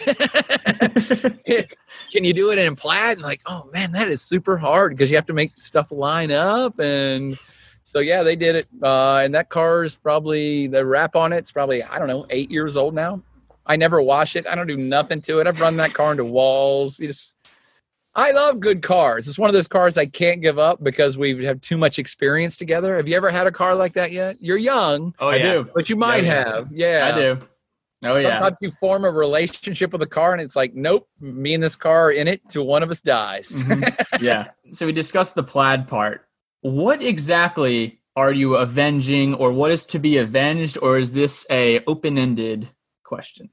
Can 2.14 2.24
you 2.24 2.34
do 2.34 2.52
it 2.52 2.60
in 2.60 2.78
plaid? 2.78 3.18
And 3.18 3.22
like, 3.22 3.42
oh 3.46 3.70
man, 3.74 3.92
that 3.92 4.08
is 4.08 4.22
super 4.22 4.58
hard 4.58 4.94
because 4.94 5.10
you 5.10 5.18
have 5.18 5.26
to 5.26 5.34
make 5.34 5.52
stuff 5.62 5.92
line 5.92 6.32
up. 6.32 6.80
And 6.80 7.38
so 7.84 8.00
yeah, 8.00 8.24
they 8.24 8.38
did 8.38 8.56
it. 8.56 8.68
Uh, 8.82 9.18
and 9.18 9.36
that 9.36 9.50
car 9.50 9.84
is 9.84 9.96
probably 9.96 10.68
the 10.68 10.86
wrap 10.86 11.18
on 11.18 11.34
it's 11.34 11.52
probably 11.52 11.84
I 11.84 12.00
don't 12.00 12.08
know 12.08 12.26
eight 12.30 12.50
years 12.50 12.78
old 12.78 12.94
now. 12.94 13.22
I 13.68 13.76
never 13.76 14.02
wash 14.02 14.36
it. 14.36 14.48
I 14.48 14.56
don't 14.56 14.68
do 14.68 14.78
nothing 14.78 15.22
to 15.24 15.40
it. 15.40 15.48
I've 15.48 15.62
run 15.62 15.78
that 15.78 15.94
car 15.94 16.12
into 16.12 16.24
walls. 16.26 17.00
You 17.00 17.08
just 17.08 17.36
I 18.16 18.32
love 18.32 18.60
good 18.60 18.82
cars. 18.82 19.28
It's 19.28 19.38
one 19.38 19.48
of 19.50 19.54
those 19.54 19.68
cars 19.68 19.96
I 19.96 20.08
can't 20.08 20.42
give 20.42 20.58
up 20.58 20.84
because 20.84 21.20
we 21.20 21.46
have 21.46 21.62
too 21.62 21.78
much 21.78 22.00
experience 22.00 22.58
together. 22.58 22.96
Have 22.98 23.08
you 23.08 23.16
ever 23.16 23.30
had 23.30 23.46
a 23.46 23.52
car 23.52 23.76
like 23.76 23.94
that 23.94 24.12
yet? 24.12 24.38
You're 24.42 24.58
young. 24.58 25.14
Oh, 25.20 25.28
I 25.28 25.36
yeah. 25.36 25.52
do. 25.52 25.70
But 25.76 25.88
you 25.90 25.96
might 25.96 26.24
Yeah, 26.24 26.34
yeah. 26.34 26.56
have. 26.56 26.72
Yeah. 26.72 27.12
I 27.14 27.20
do. 27.20 27.48
Oh 28.06 28.16
yeah. 28.16 28.30
Sometimes 28.40 28.58
you 28.62 28.72
form 28.72 29.06
a 29.06 29.12
relationship 29.12 29.92
with 29.92 30.02
a 30.02 30.08
car 30.08 30.32
and 30.34 30.42
it's 30.42 30.56
like, 30.56 30.74
nope, 30.74 31.08
me 31.20 31.54
and 31.54 31.62
this 31.62 31.76
car 31.76 32.06
are 32.06 32.12
in 32.12 32.28
it 32.28 32.42
till 32.48 32.66
one 32.66 32.82
of 32.84 32.90
us 32.90 33.02
dies. 33.02 33.50
Mhm. 33.50 34.06
yeah. 34.22 34.48
So 34.72 34.86
we 34.86 34.92
discussed 34.94 35.36
the 35.36 35.44
plaid 35.44 35.88
part. 35.88 36.26
What 36.62 37.02
exactly 37.02 38.00
are 38.16 38.32
you 38.34 38.56
avenging, 38.56 39.36
or 39.36 39.52
what 39.52 39.70
is 39.70 39.86
to 39.86 40.00
be 40.00 40.18
avenged, 40.18 40.76
or 40.82 40.98
is 40.98 41.14
this 41.14 41.46
a 41.52 41.84
open-ended 41.86 42.68
question? 43.04 43.52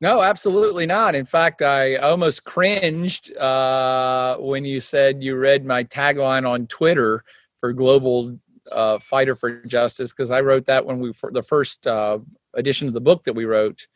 No, 0.00 0.22
absolutely 0.22 0.86
not. 0.86 1.16
In 1.16 1.24
fact, 1.24 1.60
I 1.60 1.96
almost 1.96 2.44
cringed 2.44 3.36
uh, 3.36 4.36
when 4.38 4.64
you 4.64 4.78
said 4.78 5.22
you 5.22 5.36
read 5.36 5.64
my 5.64 5.82
tagline 5.84 6.48
on 6.48 6.68
Twitter 6.68 7.24
for 7.58 7.72
Global 7.72 8.38
uh, 8.70 9.00
Fighter 9.00 9.34
for 9.34 9.62
Justice 9.66 10.12
because 10.12 10.30
I 10.30 10.40
wrote 10.40 10.66
that 10.66 10.86
when 10.86 11.00
we 11.00 11.12
the 11.32 11.42
first 11.42 11.86
uh, 11.86 12.18
edition 12.54 12.86
of 12.86 12.94
the 12.94 13.00
book 13.00 13.24
that 13.24 13.32
we 13.34 13.44
wrote, 13.44 13.88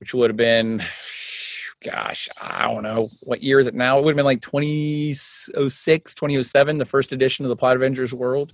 which 0.00 0.14
would 0.14 0.30
have 0.30 0.38
been, 0.38 0.82
gosh, 1.84 2.30
I 2.40 2.66
don't 2.72 2.82
know 2.82 3.08
what 3.24 3.42
year 3.42 3.58
is 3.58 3.66
it 3.66 3.74
now. 3.74 3.98
It 3.98 4.04
would 4.04 4.12
have 4.12 4.16
been 4.16 4.24
like 4.24 4.40
2006, 4.40 6.14
2007, 6.14 6.78
the 6.78 6.84
first 6.86 7.12
edition 7.12 7.44
of 7.44 7.50
the 7.50 7.56
Plaid 7.56 7.76
Avengers 7.76 8.14
World. 8.14 8.52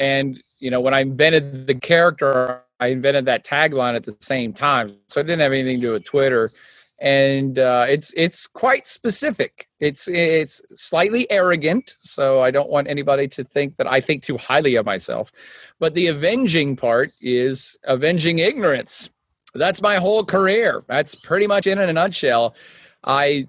And 0.00 0.42
you 0.58 0.70
know, 0.72 0.80
when 0.80 0.94
I 0.94 1.00
invented 1.00 1.68
the 1.68 1.74
character, 1.74 2.62
I 2.80 2.88
invented 2.88 3.24
that 3.26 3.44
tagline 3.44 3.94
at 3.94 4.04
the 4.04 4.16
same 4.20 4.52
time, 4.52 4.90
so 5.08 5.20
it 5.20 5.24
didn't 5.24 5.40
have 5.40 5.52
anything 5.52 5.80
to 5.80 5.86
do 5.86 5.92
with 5.92 6.04
Twitter. 6.04 6.50
And 7.00 7.58
uh, 7.58 7.86
it's 7.88 8.12
it's 8.16 8.46
quite 8.46 8.86
specific. 8.86 9.68
It's 9.80 10.08
it's 10.08 10.62
slightly 10.74 11.30
arrogant, 11.30 11.94
so 12.02 12.40
I 12.40 12.50
don't 12.50 12.70
want 12.70 12.88
anybody 12.88 13.28
to 13.28 13.44
think 13.44 13.76
that 13.76 13.86
I 13.86 14.00
think 14.00 14.22
too 14.22 14.38
highly 14.38 14.76
of 14.76 14.86
myself. 14.86 15.30
But 15.78 15.94
the 15.94 16.06
avenging 16.06 16.76
part 16.76 17.10
is 17.20 17.76
avenging 17.84 18.38
ignorance. 18.38 19.10
That's 19.54 19.82
my 19.82 19.96
whole 19.96 20.24
career. 20.24 20.84
That's 20.88 21.14
pretty 21.14 21.46
much 21.46 21.66
in 21.66 21.78
a 21.78 21.92
nutshell. 21.92 22.54
I 23.04 23.46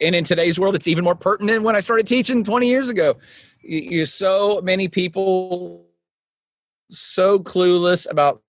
and 0.00 0.14
in 0.14 0.24
today's 0.24 0.58
world, 0.58 0.74
it's 0.74 0.88
even 0.88 1.04
more 1.04 1.16
pertinent 1.16 1.64
when 1.64 1.74
I 1.74 1.80
started 1.80 2.06
teaching 2.06 2.44
20 2.44 2.68
years 2.68 2.88
ago. 2.88 3.16
You, 3.60 4.06
so 4.06 4.60
many 4.62 4.88
people 4.88 5.86
so 6.88 7.38
clueless 7.38 8.08
about 8.10 8.42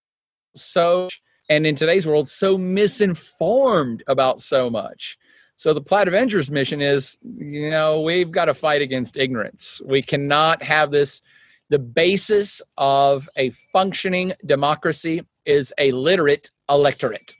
so 0.62 1.08
and 1.50 1.66
in 1.66 1.76
today's 1.76 2.06
world 2.06 2.30
so 2.30 2.58
misinformed 2.58 4.04
about 4.08 4.40
so 4.40 4.70
much. 4.70 5.18
So 5.56 5.74
the 5.74 5.82
plaid 5.82 6.08
avengers 6.08 6.50
mission 6.50 6.82
is 6.82 7.18
you 7.24 7.70
know 7.70 8.02
we've 8.02 8.32
got 8.32 8.46
to 8.46 8.54
fight 8.54 8.82
against 8.82 9.18
ignorance. 9.18 9.82
We 9.86 10.02
cannot 10.02 10.64
have 10.64 10.92
this. 10.92 11.22
The 11.70 11.80
basis 11.80 12.62
of 12.78 13.30
a 13.36 13.52
functioning 13.72 14.34
democracy 14.46 15.26
is 15.46 15.74
a 15.78 15.92
literate 15.92 16.50
electorate. 16.68 17.36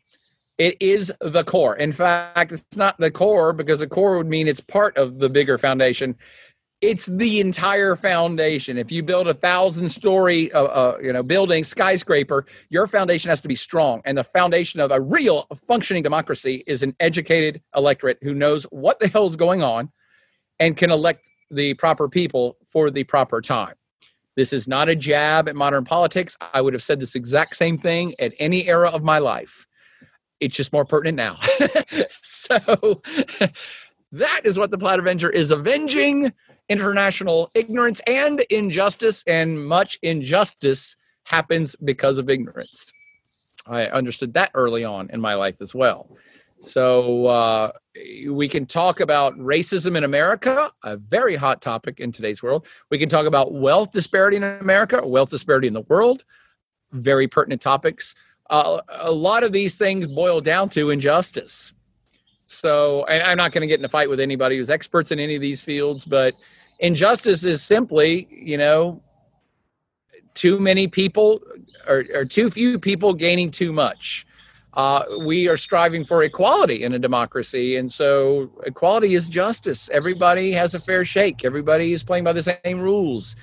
It 0.58 0.76
is 0.82 1.12
the 1.22 1.44
core. 1.44 1.76
In 1.78 1.92
fact 1.92 2.52
it's 2.52 2.76
not 2.76 2.98
the 3.00 3.10
core 3.10 3.54
because 3.54 3.80
the 3.80 3.88
core 3.88 4.18
would 4.18 4.28
mean 4.28 4.48
it's 4.48 4.62
part 4.62 4.98
of 4.98 5.20
the 5.20 5.30
bigger 5.30 5.58
foundation 5.58 6.16
it's 6.82 7.08
the 7.08 7.40
entire 7.42 7.96
foundation. 7.96 8.78
If 8.78 8.92
you 8.92 9.04
build 9.04 9.28
a 9.28 9.34
thousand 9.34 9.90
story, 9.90 10.52
uh, 10.54 10.64
uh, 10.64 10.98
you 11.04 11.12
know, 11.12 11.24
building 11.24 11.64
skyscraper, 11.64 12.46
your 12.70 12.88
foundation 12.88 13.30
has 13.30 13.42
to 13.42 13.50
be 13.50 13.56
strong. 13.56 14.02
And 14.06 14.18
the 14.18 14.24
foundation 14.24 14.80
of 14.80 14.92
a 14.92 15.02
real 15.02 15.46
functioning 15.68 16.04
democracy 16.04 16.64
is 16.68 16.82
an 16.82 16.96
educated 17.00 17.62
electorate 17.76 18.20
who 18.22 18.34
knows 18.34 18.64
what 18.66 19.00
the 19.00 19.10
hell 19.10 19.26
is 19.26 19.36
going 19.36 19.62
on 19.62 19.92
and 20.60 20.78
can 20.78 20.90
elect 20.90 21.30
the 21.52 21.74
proper 21.74 22.08
people 22.08 22.58
for 22.68 22.90
the 22.90 23.04
proper 23.04 23.42
time. 23.42 23.76
This 24.38 24.54
is 24.54 24.68
not 24.68 24.88
a 24.88 24.96
jab 24.96 25.50
at 25.50 25.56
modern 25.56 25.84
politics. 25.84 26.38
I 26.54 26.62
would 26.62 26.74
have 26.74 26.84
said 26.84 27.02
this 27.02 27.16
exact 27.16 27.58
same 27.58 27.78
thing 27.78 28.16
at 28.20 28.34
any 28.40 28.68
era 28.68 28.90
of 28.90 29.04
my 29.04 29.20
life. 29.20 29.68
It's 30.40 30.56
just 30.56 30.72
more 30.72 30.86
pertinent 30.86 31.18
now. 31.18 31.38
so 32.22 32.58
that 34.14 34.42
is 34.46 34.58
what 34.58 34.72
the 34.72 34.78
Plaid 34.78 35.00
Avenger 35.00 35.30
is 35.30 35.52
avenging 35.52 36.32
international 36.70 37.50
ignorance 37.56 38.00
and 38.08 38.42
injustice, 38.50 39.24
and 39.28 39.68
much 39.68 40.00
injustice 40.02 40.96
happens 41.24 41.76
because 41.76 42.18
of 42.18 42.30
ignorance. 42.30 42.92
I 43.68 43.88
understood 43.88 44.34
that 44.34 44.52
early 44.54 44.84
on 44.84 45.10
in 45.12 45.22
my 45.22 45.36
life 45.36 45.58
as 45.62 45.76
well. 45.76 46.10
So 46.60 47.26
uh, 47.28 47.72
we 48.28 48.50
can 48.50 48.66
talk 48.66 49.00
about 49.00 49.38
racism 49.38 49.96
in 49.96 50.04
America, 50.04 50.72
a 50.84 50.98
very 50.98 51.36
hot 51.36 51.62
topic 51.62 52.00
in 52.00 52.12
today's 52.12 52.44
world. 52.44 52.68
We 52.90 52.98
can 52.98 53.08
talk 53.08 53.26
about 53.26 53.54
wealth 53.54 53.92
disparity 53.92 54.38
in 54.38 54.44
America, 54.44 55.06
wealth 55.06 55.30
disparity 55.30 55.68
in 55.68 55.74
the 55.74 55.82
world, 55.82 56.26
very 56.92 57.28
pertinent 57.28 57.62
topics. 57.62 58.14
Uh, 58.50 58.82
a 58.90 59.12
lot 59.12 59.44
of 59.44 59.54
these 59.54 59.78
things 59.78 60.08
boil 60.08 60.42
down 60.42 60.68
to 60.70 60.90
injustice. 60.90 61.74
So, 62.36 63.06
I'm 63.08 63.38
not 63.38 63.52
going 63.52 63.62
to 63.62 63.68
get 63.68 63.80
in 63.80 63.86
a 63.86 63.90
fight 63.90 64.10
with 64.10 64.20
anybody 64.20 64.58
who's 64.58 64.72
experts 64.72 65.12
in 65.12 65.20
any 65.20 65.36
of 65.36 65.42
these 65.42 65.62
fields, 65.62 66.04
but 66.04 66.34
injustice 66.80 67.44
is 67.44 67.62
simply, 67.62 68.28
you 68.32 68.58
know, 68.58 69.02
too 70.34 70.60
many 70.60 70.88
people 70.88 71.42
or, 71.88 72.04
or 72.14 72.26
too 72.26 72.50
few 72.50 72.80
people 72.80 73.14
gaining 73.14 73.52
too 73.52 73.74
much. 73.74 74.26
Uh, 74.74 75.04
we 75.26 75.48
are 75.48 75.58
striving 75.58 76.06
for 76.06 76.24
equality 76.24 76.84
in 76.84 76.94
a 76.94 77.00
democracy, 77.00 77.76
and 77.76 77.92
so 77.92 78.52
equality 78.66 79.16
is 79.16 79.28
justice. 79.28 79.90
Everybody 79.90 80.52
has 80.52 80.76
a 80.76 80.80
fair 80.80 81.04
shake. 81.04 81.44
Everybody 81.44 81.92
is 81.92 82.04
playing 82.04 82.24
by 82.24 82.34
the 82.34 82.44
same 82.44 82.80
rules. 82.80 83.36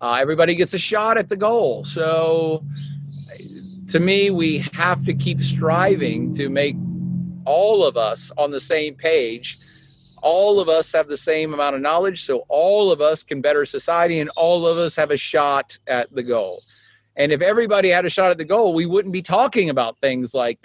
Uh, 0.00 0.18
everybody 0.20 0.56
gets 0.56 0.74
a 0.74 0.78
shot 0.78 1.16
at 1.16 1.28
the 1.28 1.36
goal. 1.36 1.84
So, 1.84 2.64
to 3.86 4.00
me, 4.00 4.30
we 4.30 4.58
have 4.72 5.04
to 5.04 5.14
keep 5.14 5.42
striving 5.42 6.34
to 6.34 6.48
make 6.48 6.76
all 7.44 7.84
of 7.84 7.96
us 7.96 8.32
on 8.36 8.50
the 8.50 8.60
same 8.60 8.94
page. 8.94 9.60
All 10.22 10.60
of 10.60 10.68
us 10.68 10.92
have 10.92 11.08
the 11.08 11.16
same 11.16 11.52
amount 11.52 11.76
of 11.76 11.82
knowledge, 11.82 12.24
so 12.24 12.44
all 12.48 12.90
of 12.90 13.00
us 13.00 13.22
can 13.22 13.40
better 13.40 13.64
society, 13.64 14.20
and 14.20 14.30
all 14.36 14.66
of 14.66 14.78
us 14.78 14.96
have 14.96 15.10
a 15.10 15.16
shot 15.16 15.76
at 15.86 16.12
the 16.14 16.22
goal. 16.22 16.60
And 17.16 17.32
if 17.32 17.42
everybody 17.42 17.90
had 17.90 18.06
a 18.06 18.10
shot 18.10 18.30
at 18.30 18.38
the 18.38 18.44
goal, 18.44 18.72
we 18.72 18.86
wouldn't 18.86 19.12
be 19.12 19.22
talking 19.22 19.68
about 19.68 19.98
things 20.00 20.34
like 20.34 20.58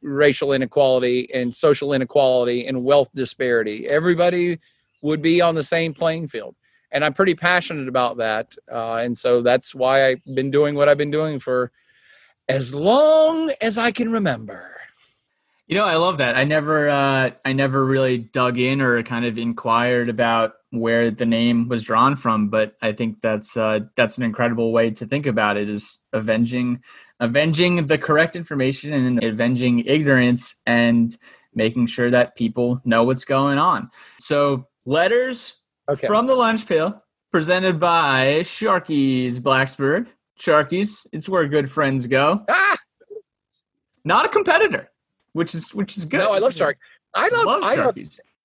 racial 0.00 0.52
inequality 0.52 1.28
and 1.32 1.54
social 1.54 1.92
inequality 1.92 2.66
and 2.66 2.84
wealth 2.84 3.10
disparity. 3.14 3.86
Everybody 3.86 4.58
would 5.02 5.20
be 5.20 5.40
on 5.40 5.54
the 5.54 5.62
same 5.62 5.92
playing 5.92 6.28
field. 6.28 6.54
And 6.90 7.04
I'm 7.04 7.14
pretty 7.14 7.34
passionate 7.34 7.88
about 7.88 8.18
that. 8.18 8.54
Uh, 8.70 8.96
and 8.96 9.16
so 9.16 9.42
that's 9.42 9.74
why 9.74 10.08
I've 10.08 10.24
been 10.34 10.50
doing 10.50 10.74
what 10.74 10.88
I've 10.88 10.98
been 10.98 11.10
doing 11.10 11.38
for 11.38 11.72
as 12.48 12.74
long 12.74 13.50
as 13.60 13.78
I 13.78 13.90
can 13.90 14.12
remember. 14.12 14.71
You 15.72 15.78
know, 15.78 15.86
I 15.86 15.96
love 15.96 16.18
that. 16.18 16.36
I 16.36 16.44
never, 16.44 16.90
uh, 16.90 17.30
I 17.46 17.54
never 17.54 17.82
really 17.82 18.18
dug 18.18 18.58
in 18.58 18.82
or 18.82 19.02
kind 19.02 19.24
of 19.24 19.38
inquired 19.38 20.10
about 20.10 20.52
where 20.68 21.10
the 21.10 21.24
name 21.24 21.66
was 21.66 21.82
drawn 21.82 22.14
from, 22.14 22.50
but 22.50 22.76
I 22.82 22.92
think 22.92 23.22
that's 23.22 23.56
uh, 23.56 23.78
that's 23.96 24.18
an 24.18 24.22
incredible 24.22 24.70
way 24.70 24.90
to 24.90 25.06
think 25.06 25.24
about 25.24 25.56
it: 25.56 25.70
is 25.70 26.00
avenging, 26.12 26.82
avenging 27.20 27.86
the 27.86 27.96
correct 27.96 28.36
information 28.36 28.92
and 28.92 29.24
avenging 29.24 29.78
ignorance, 29.86 30.60
and 30.66 31.16
making 31.54 31.86
sure 31.86 32.10
that 32.10 32.36
people 32.36 32.82
know 32.84 33.04
what's 33.04 33.24
going 33.24 33.56
on. 33.56 33.88
So, 34.20 34.68
letters 34.84 35.56
Okay. 35.88 36.06
from 36.06 36.26
the 36.26 36.34
lunch 36.34 36.66
pail, 36.66 37.02
presented 37.30 37.80
by 37.80 38.40
Sharkey's 38.42 39.40
Blacksburg. 39.40 40.06
Sharkey's, 40.38 41.06
it's 41.14 41.30
where 41.30 41.48
good 41.48 41.70
friends 41.70 42.06
go. 42.06 42.44
ah, 42.50 42.76
Not 44.04 44.26
a 44.26 44.28
competitor, 44.28 44.90
which 45.32 45.54
is 45.54 45.74
which 45.74 45.96
is 45.96 46.04
good. 46.04 46.18
no, 46.18 46.32
I 46.32 46.38
love 46.38 46.52
Shark. 46.56 46.78
I 47.14 47.28
love, 47.28 47.46
Love 47.46 47.62
I 47.62 47.74
love 47.74 47.96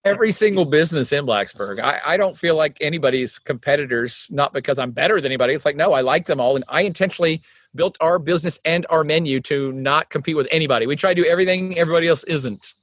every 0.03 0.31
single 0.31 0.65
business 0.65 1.11
in 1.11 1.25
Blacksburg. 1.25 1.79
I, 1.79 1.99
I 2.05 2.17
don't 2.17 2.37
feel 2.37 2.55
like 2.55 2.77
anybody's 2.81 3.39
competitors, 3.39 4.27
not 4.29 4.53
because 4.53 4.79
I'm 4.79 4.91
better 4.91 5.15
than 5.15 5.25
anybody. 5.27 5.53
It's 5.53 5.65
like, 5.65 5.75
no, 5.75 5.93
I 5.93 6.01
like 6.01 6.25
them 6.25 6.39
all. 6.39 6.55
And 6.55 6.65
I 6.67 6.81
intentionally 6.81 7.41
built 7.75 7.97
our 7.99 8.17
business 8.17 8.59
and 8.65 8.85
our 8.89 9.03
menu 9.03 9.39
to 9.41 9.71
not 9.73 10.09
compete 10.09 10.35
with 10.35 10.47
anybody. 10.51 10.87
We 10.87 10.95
try 10.95 11.13
to 11.13 11.21
do 11.21 11.27
everything 11.27 11.77
everybody 11.77 12.07
else 12.07 12.23
isn't. 12.23 12.73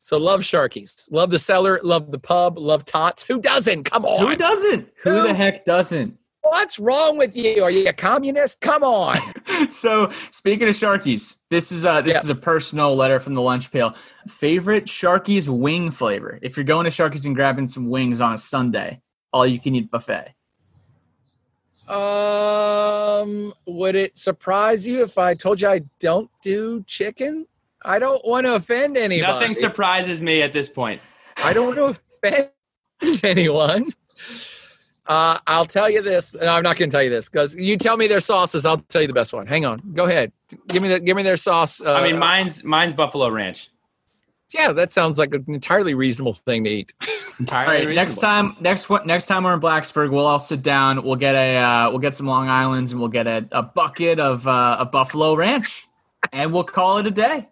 So 0.00 0.18
love 0.18 0.44
Sharkey's. 0.44 1.08
Love 1.10 1.30
the 1.30 1.38
cellar, 1.38 1.80
love 1.82 2.10
the 2.10 2.18
pub, 2.18 2.58
love 2.58 2.84
Tots. 2.84 3.24
Who 3.24 3.40
doesn't? 3.40 3.84
Come 3.84 4.04
on. 4.04 4.26
Who 4.26 4.36
doesn't? 4.36 4.90
Who 5.02 5.10
Who? 5.10 5.22
the 5.22 5.34
heck 5.34 5.64
doesn't? 5.64 6.18
What's 6.44 6.78
wrong 6.78 7.16
with 7.16 7.34
you? 7.36 7.62
Are 7.62 7.70
you 7.70 7.88
a 7.88 7.92
communist? 7.92 8.60
Come 8.60 8.82
on. 8.84 9.18
so 9.70 10.12
speaking 10.30 10.68
of 10.68 10.74
Sharkey's, 10.74 11.38
this 11.48 11.72
is 11.72 11.86
a 11.86 12.02
this 12.04 12.16
Yeah. 12.16 12.20
is 12.20 12.28
a 12.28 12.34
personal 12.34 12.94
letter 12.94 13.18
from 13.18 13.32
the 13.32 13.40
lunch 13.40 13.72
pail. 13.72 13.94
Favorite 14.28 14.84
Sharkey's 14.84 15.48
wing 15.48 15.90
flavor? 15.90 16.38
If 16.42 16.58
you're 16.58 16.64
going 16.64 16.84
to 16.84 16.90
Sharkey's 16.90 17.24
and 17.24 17.34
grabbing 17.34 17.66
some 17.66 17.88
wings 17.88 18.20
on 18.20 18.34
a 18.34 18.38
Sunday, 18.38 19.00
all 19.32 19.46
you 19.46 19.58
can 19.58 19.74
eat 19.74 19.90
buffet. 19.90 20.34
Um, 21.88 23.54
would 23.66 23.94
it 23.94 24.18
surprise 24.18 24.86
you 24.86 25.02
if 25.02 25.16
I 25.16 25.34
told 25.34 25.62
you 25.62 25.68
I 25.68 25.80
don't 25.98 26.30
do 26.42 26.84
chicken? 26.86 27.46
I 27.82 27.98
don't 27.98 28.22
want 28.26 28.44
to 28.46 28.54
offend 28.54 28.98
anybody. 28.98 29.32
Nothing 29.32 29.54
surprises 29.54 30.20
me 30.20 30.42
at 30.42 30.52
this 30.52 30.68
point. 30.68 31.00
I 31.38 31.54
don't 31.54 31.76
want 31.76 31.96
to 32.22 32.30
offend 32.30 33.24
anyone. 33.24 33.92
Uh, 35.06 35.38
I'll 35.46 35.66
tell 35.66 35.90
you 35.90 36.00
this. 36.00 36.32
No, 36.34 36.48
I'm 36.48 36.62
not 36.62 36.76
going 36.78 36.90
to 36.90 36.94
tell 36.94 37.02
you 37.02 37.10
this 37.10 37.28
because 37.28 37.54
you 37.54 37.76
tell 37.76 37.96
me 37.96 38.06
their 38.06 38.20
sauces. 38.20 38.64
I'll 38.64 38.78
tell 38.78 39.02
you 39.02 39.08
the 39.08 39.14
best 39.14 39.32
one. 39.34 39.46
Hang 39.46 39.64
on. 39.66 39.82
Go 39.92 40.04
ahead. 40.04 40.32
Give 40.68 40.82
me 40.82 40.88
the 40.88 41.00
give 41.00 41.16
me 41.16 41.22
their 41.22 41.36
sauce. 41.36 41.80
Uh, 41.80 41.92
I 41.94 42.02
mean, 42.04 42.18
mine's 42.18 42.64
mine's 42.64 42.94
Buffalo 42.94 43.28
Ranch. 43.28 43.70
yeah, 44.50 44.72
that 44.72 44.92
sounds 44.92 45.18
like 45.18 45.34
an 45.34 45.44
entirely 45.48 45.94
reasonable 45.94 46.32
thing 46.32 46.64
to 46.64 46.70
eat. 46.70 46.92
Entirely 47.38 47.80
All 47.80 47.86
right, 47.86 47.94
next 47.94 48.18
time, 48.18 48.56
next 48.60 48.88
one, 48.88 49.06
next 49.06 49.26
time 49.26 49.44
we're 49.44 49.54
in 49.54 49.60
Blacksburg, 49.60 50.10
we'll 50.10 50.26
all 50.26 50.38
sit 50.38 50.62
down. 50.62 51.02
We'll 51.02 51.16
get 51.16 51.34
a, 51.34 51.56
uh, 51.56 51.90
we'll 51.90 51.98
get 51.98 52.14
some 52.14 52.26
Long 52.26 52.48
Island's, 52.48 52.92
and 52.92 53.00
we'll 53.00 53.10
get 53.10 53.26
a, 53.26 53.46
a 53.52 53.62
bucket 53.62 54.20
of 54.20 54.46
uh, 54.46 54.76
a 54.78 54.84
Buffalo 54.86 55.34
Ranch, 55.34 55.86
and 56.32 56.52
we'll 56.52 56.64
call 56.64 56.98
it 56.98 57.06
a 57.06 57.10
day. 57.10 57.48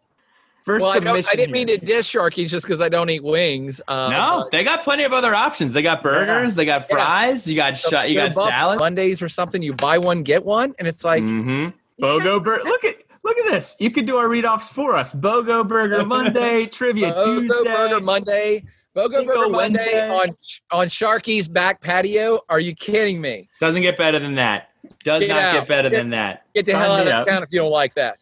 First 0.62 0.82
Well, 0.82 0.90
I, 0.92 0.94
submission. 0.94 1.30
I 1.32 1.36
didn't 1.36 1.52
mean 1.52 1.66
to 1.66 1.76
diss 1.76 2.06
Sharkey's 2.08 2.50
just 2.50 2.64
because 2.64 2.80
I 2.80 2.88
don't 2.88 3.10
eat 3.10 3.22
wings. 3.24 3.80
Uh, 3.88 4.10
No, 4.10 4.48
they 4.52 4.62
got 4.62 4.82
plenty 4.82 5.02
of 5.02 5.12
other 5.12 5.34
options. 5.34 5.72
They 5.72 5.82
got 5.82 6.02
burgers, 6.02 6.54
they 6.54 6.64
got 6.64 6.88
fries, 6.88 7.46
you 7.48 7.56
got 7.56 7.72
but 7.90 8.04
sh- 8.06 8.08
you 8.10 8.14
got 8.14 8.34
salad. 8.34 8.78
Mondays 8.78 9.20
or 9.22 9.28
something. 9.28 9.60
You 9.60 9.74
buy 9.74 9.98
one, 9.98 10.22
get 10.22 10.44
one, 10.44 10.74
and 10.78 10.86
it's 10.86 11.04
like 11.04 11.22
hmm 11.22 11.68
Bogo 12.00 12.42
Burger. 12.42 12.62
Look 12.64 12.84
at 12.84 12.94
look 13.24 13.38
at 13.38 13.50
this. 13.50 13.74
You 13.78 13.90
could 13.90 14.06
do 14.06 14.16
our 14.16 14.28
read 14.28 14.44
offs 14.44 14.68
for 14.68 14.94
us. 14.96 15.12
Bogo 15.12 15.66
Burger 15.66 16.04
Monday, 16.06 16.66
Trivia 16.72 17.12
Bogo 17.12 17.24
Tuesday. 17.40 17.64
Burger 17.64 18.00
Monday. 18.00 18.64
Bogo 18.96 19.10
Bingo 19.18 19.24
Burger 19.34 19.50
Monday 19.50 19.78
Wednesday. 19.80 20.08
on 20.10 20.80
on 20.80 20.88
Sharkey's 20.88 21.48
back 21.48 21.80
patio. 21.80 22.40
Are 22.48 22.60
you 22.60 22.74
kidding 22.74 23.20
me? 23.20 23.48
Doesn't 23.60 23.82
get 23.82 23.96
better 23.96 24.18
than 24.18 24.34
that. 24.36 24.68
Does 25.04 25.20
Get 25.22 25.28
not 25.28 25.42
out. 25.42 25.52
get 25.54 25.68
better 25.68 25.88
Get- 25.90 25.96
than 25.98 26.10
that. 26.10 26.44
Get 26.54 26.66
the 26.66 26.72
Sign 26.72 26.80
hell 26.82 26.92
out 26.92 27.06
of 27.06 27.12
up. 27.12 27.26
town 27.26 27.42
if 27.42 27.48
you 27.52 27.60
don't 27.60 27.70
like 27.70 27.94
that. 27.94 28.18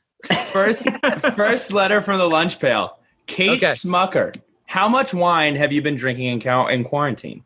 First, 0.53 0.89
first 1.35 1.73
letter 1.73 2.03
from 2.03 2.19
the 2.19 2.29
lunch 2.29 2.59
pail. 2.59 2.99
Kate 3.27 3.51
Okay. 3.63 3.73
Smucker. 3.73 4.35
How 4.67 4.89
much 4.89 5.13
wine 5.15 5.57
have 5.57 5.73
you 5.73 5.83
been 5.83 5.97
drinking 5.97 6.27
in, 6.27 6.41
count- 6.41 6.71
in 6.73 6.85
quarantine? 6.85 7.45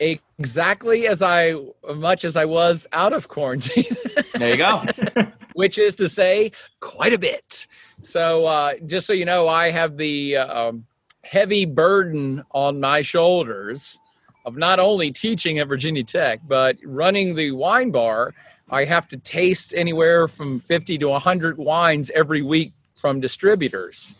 Exactly 0.00 1.06
as 1.06 1.22
I 1.22 1.54
much 1.94 2.24
as 2.24 2.36
I 2.36 2.44
was 2.44 2.86
out 2.92 3.12
of 3.12 3.28
quarantine, 3.28 3.84
There 4.34 4.50
you 4.50 4.56
go. 4.56 4.82
which 5.54 5.78
is 5.78 5.94
to 5.96 6.08
say, 6.08 6.50
quite 6.80 7.12
a 7.12 7.18
bit. 7.18 7.66
So 8.00 8.44
uh, 8.44 8.74
just 8.86 9.06
so 9.06 9.12
you 9.12 9.24
know, 9.24 9.48
I 9.48 9.70
have 9.70 9.96
the 9.96 10.36
uh, 10.36 10.68
um, 10.68 10.86
heavy 11.22 11.64
burden 11.64 12.42
on 12.50 12.80
my 12.80 13.02
shoulders 13.02 13.98
of 14.44 14.56
not 14.56 14.78
only 14.78 15.10
teaching 15.10 15.58
at 15.58 15.68
Virginia 15.68 16.04
Tech, 16.04 16.40
but 16.46 16.76
running 16.84 17.34
the 17.34 17.52
wine 17.52 17.90
bar. 17.90 18.34
I 18.70 18.84
have 18.84 19.08
to 19.08 19.16
taste 19.16 19.72
anywhere 19.76 20.26
from 20.28 20.58
50 20.58 20.98
to 20.98 21.08
100 21.08 21.58
wines 21.58 22.10
every 22.10 22.42
week 22.42 22.72
from 22.96 23.20
distributors. 23.20 24.16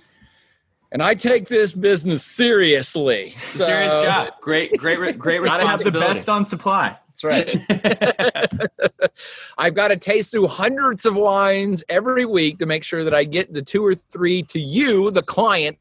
And 0.92 1.02
I 1.02 1.14
take 1.14 1.48
this 1.48 1.72
business 1.72 2.22
seriously. 2.22 3.30
So- 3.38 3.64
Serious 3.64 3.94
job. 3.94 4.28
Great, 4.40 4.70
great, 4.78 4.98
re- 5.00 5.12
great 5.12 5.42
Gotta 5.44 5.66
have 5.66 5.82
the 5.82 5.90
best 5.90 6.28
on 6.28 6.44
supply. 6.44 6.96
That's 7.08 7.24
right. 7.24 7.58
I've 9.58 9.74
got 9.74 9.88
to 9.88 9.96
taste 9.96 10.32
through 10.32 10.48
hundreds 10.48 11.06
of 11.06 11.14
wines 11.14 11.84
every 11.88 12.24
week 12.24 12.58
to 12.58 12.66
make 12.66 12.82
sure 12.84 13.04
that 13.04 13.14
I 13.14 13.24
get 13.24 13.52
the 13.52 13.62
two 13.62 13.84
or 13.84 13.94
three 13.94 14.42
to 14.44 14.58
you, 14.58 15.10
the 15.12 15.22
client, 15.22 15.78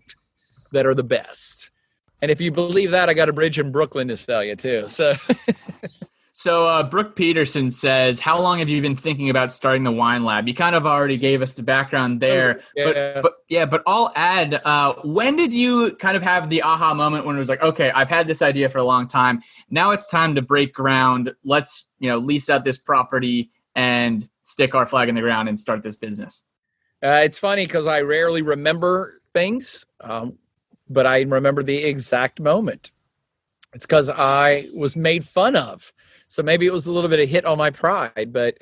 that 0.73 0.85
are 0.85 0.93
the 0.93 1.03
best. 1.03 1.71
And 2.21 2.29
if 2.31 2.39
you 2.39 2.51
believe 2.51 2.91
that, 2.91 3.09
I 3.09 3.13
got 3.13 3.29
a 3.29 3.33
bridge 3.33 3.59
in 3.59 3.71
Brooklyn 3.71 4.07
to 4.09 4.17
sell 4.17 4.43
you 4.43 4.55
too. 4.55 4.87
So 4.87 5.13
So 6.43 6.67
uh, 6.67 6.83
Brooke 6.83 7.15
Peterson 7.15 7.71
says, 7.71 8.19
"How 8.19 8.41
long 8.41 8.59
have 8.59 8.67
you 8.67 8.81
been 8.81 8.97
thinking 8.97 9.29
about 9.29 9.53
starting 9.53 9.83
the 9.83 9.93
wine 9.93 10.25
lab?" 10.25 10.45
You 10.45 10.53
kind 10.53 10.75
of 10.75 10.85
already 10.85 11.15
gave 11.15 11.41
us 11.41 11.53
the 11.53 11.63
background 11.63 12.19
there, 12.19 12.59
yeah. 12.75 12.83
but 12.83 13.21
but 13.21 13.33
yeah, 13.47 13.65
but 13.65 13.81
I'll 13.87 14.11
add. 14.13 14.61
Uh, 14.65 14.95
when 15.05 15.37
did 15.37 15.53
you 15.53 15.95
kind 16.01 16.17
of 16.17 16.23
have 16.23 16.49
the 16.49 16.61
aha 16.61 16.93
moment 16.93 17.25
when 17.25 17.37
it 17.37 17.39
was 17.39 17.47
like, 17.47 17.63
okay, 17.63 17.91
I've 17.91 18.09
had 18.09 18.27
this 18.27 18.41
idea 18.41 18.67
for 18.67 18.79
a 18.79 18.83
long 18.83 19.07
time. 19.07 19.41
Now 19.69 19.91
it's 19.91 20.05
time 20.09 20.35
to 20.35 20.41
break 20.41 20.73
ground. 20.73 21.33
Let's 21.45 21.87
you 21.99 22.09
know 22.09 22.17
lease 22.17 22.49
out 22.49 22.65
this 22.65 22.77
property 22.77 23.49
and 23.73 24.27
stick 24.41 24.75
our 24.75 24.85
flag 24.85 25.07
in 25.07 25.15
the 25.15 25.21
ground 25.21 25.47
and 25.47 25.57
start 25.57 25.81
this 25.81 25.95
business. 25.95 26.43
Uh, 27.01 27.21
it's 27.23 27.37
funny 27.37 27.65
because 27.65 27.87
I 27.87 28.01
rarely 28.01 28.41
remember 28.41 29.21
things, 29.31 29.85
um, 30.01 30.37
but 30.89 31.07
I 31.07 31.21
remember 31.21 31.63
the 31.63 31.85
exact 31.85 32.41
moment. 32.41 32.91
It's 33.73 33.85
because 33.85 34.09
I 34.09 34.67
was 34.73 34.97
made 34.97 35.23
fun 35.23 35.55
of. 35.55 35.93
So 36.33 36.41
maybe 36.41 36.65
it 36.65 36.73
was 36.73 36.87
a 36.87 36.91
little 36.91 37.11
bit 37.11 37.19
of 37.19 37.25
a 37.25 37.27
hit 37.27 37.45
on 37.45 37.59
my 37.59 37.69
pride, 37.69 38.33
but 38.33 38.57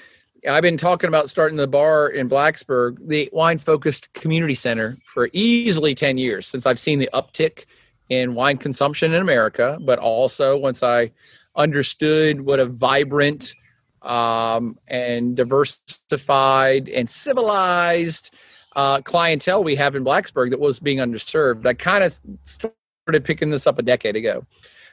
I've 0.45 0.61
been 0.61 0.75
talking 0.75 1.07
about 1.07 1.29
starting 1.29 1.55
the 1.55 1.67
bar 1.67 2.09
in 2.09 2.27
Blacksburg, 2.27 2.97
the 3.07 3.29
wine 3.31 3.59
focused 3.59 4.11
community 4.11 4.55
center, 4.55 4.97
for 5.05 5.29
easily 5.31 5.95
10 5.95 6.17
years 6.17 6.45
since 6.45 6.65
I've 6.65 6.79
seen 6.79 6.99
the 6.99 7.09
uptick 7.13 7.63
in 8.09 8.35
wine 8.35 8.57
consumption 8.57 9.13
in 9.13 9.21
America, 9.21 9.77
but 9.79 9.99
also 9.99 10.57
once 10.57 10.83
I 10.83 11.11
understood 11.55 12.41
what 12.41 12.59
a 12.59 12.65
vibrant 12.65 13.53
um, 14.01 14.77
and 14.89 15.37
diversified 15.37 16.89
and 16.89 17.07
civilized 17.07 18.35
uh, 18.75 18.99
clientele 19.01 19.63
we 19.63 19.75
have 19.75 19.95
in 19.95 20.03
Blacksburg 20.03 20.49
that 20.49 20.59
was 20.59 20.81
being 20.81 20.97
underserved. 20.97 21.65
I 21.65 21.73
kind 21.75 22.03
of 22.03 22.19
started 22.41 23.23
picking 23.23 23.49
this 23.49 23.65
up 23.65 23.79
a 23.79 23.81
decade 23.81 24.17
ago. 24.17 24.43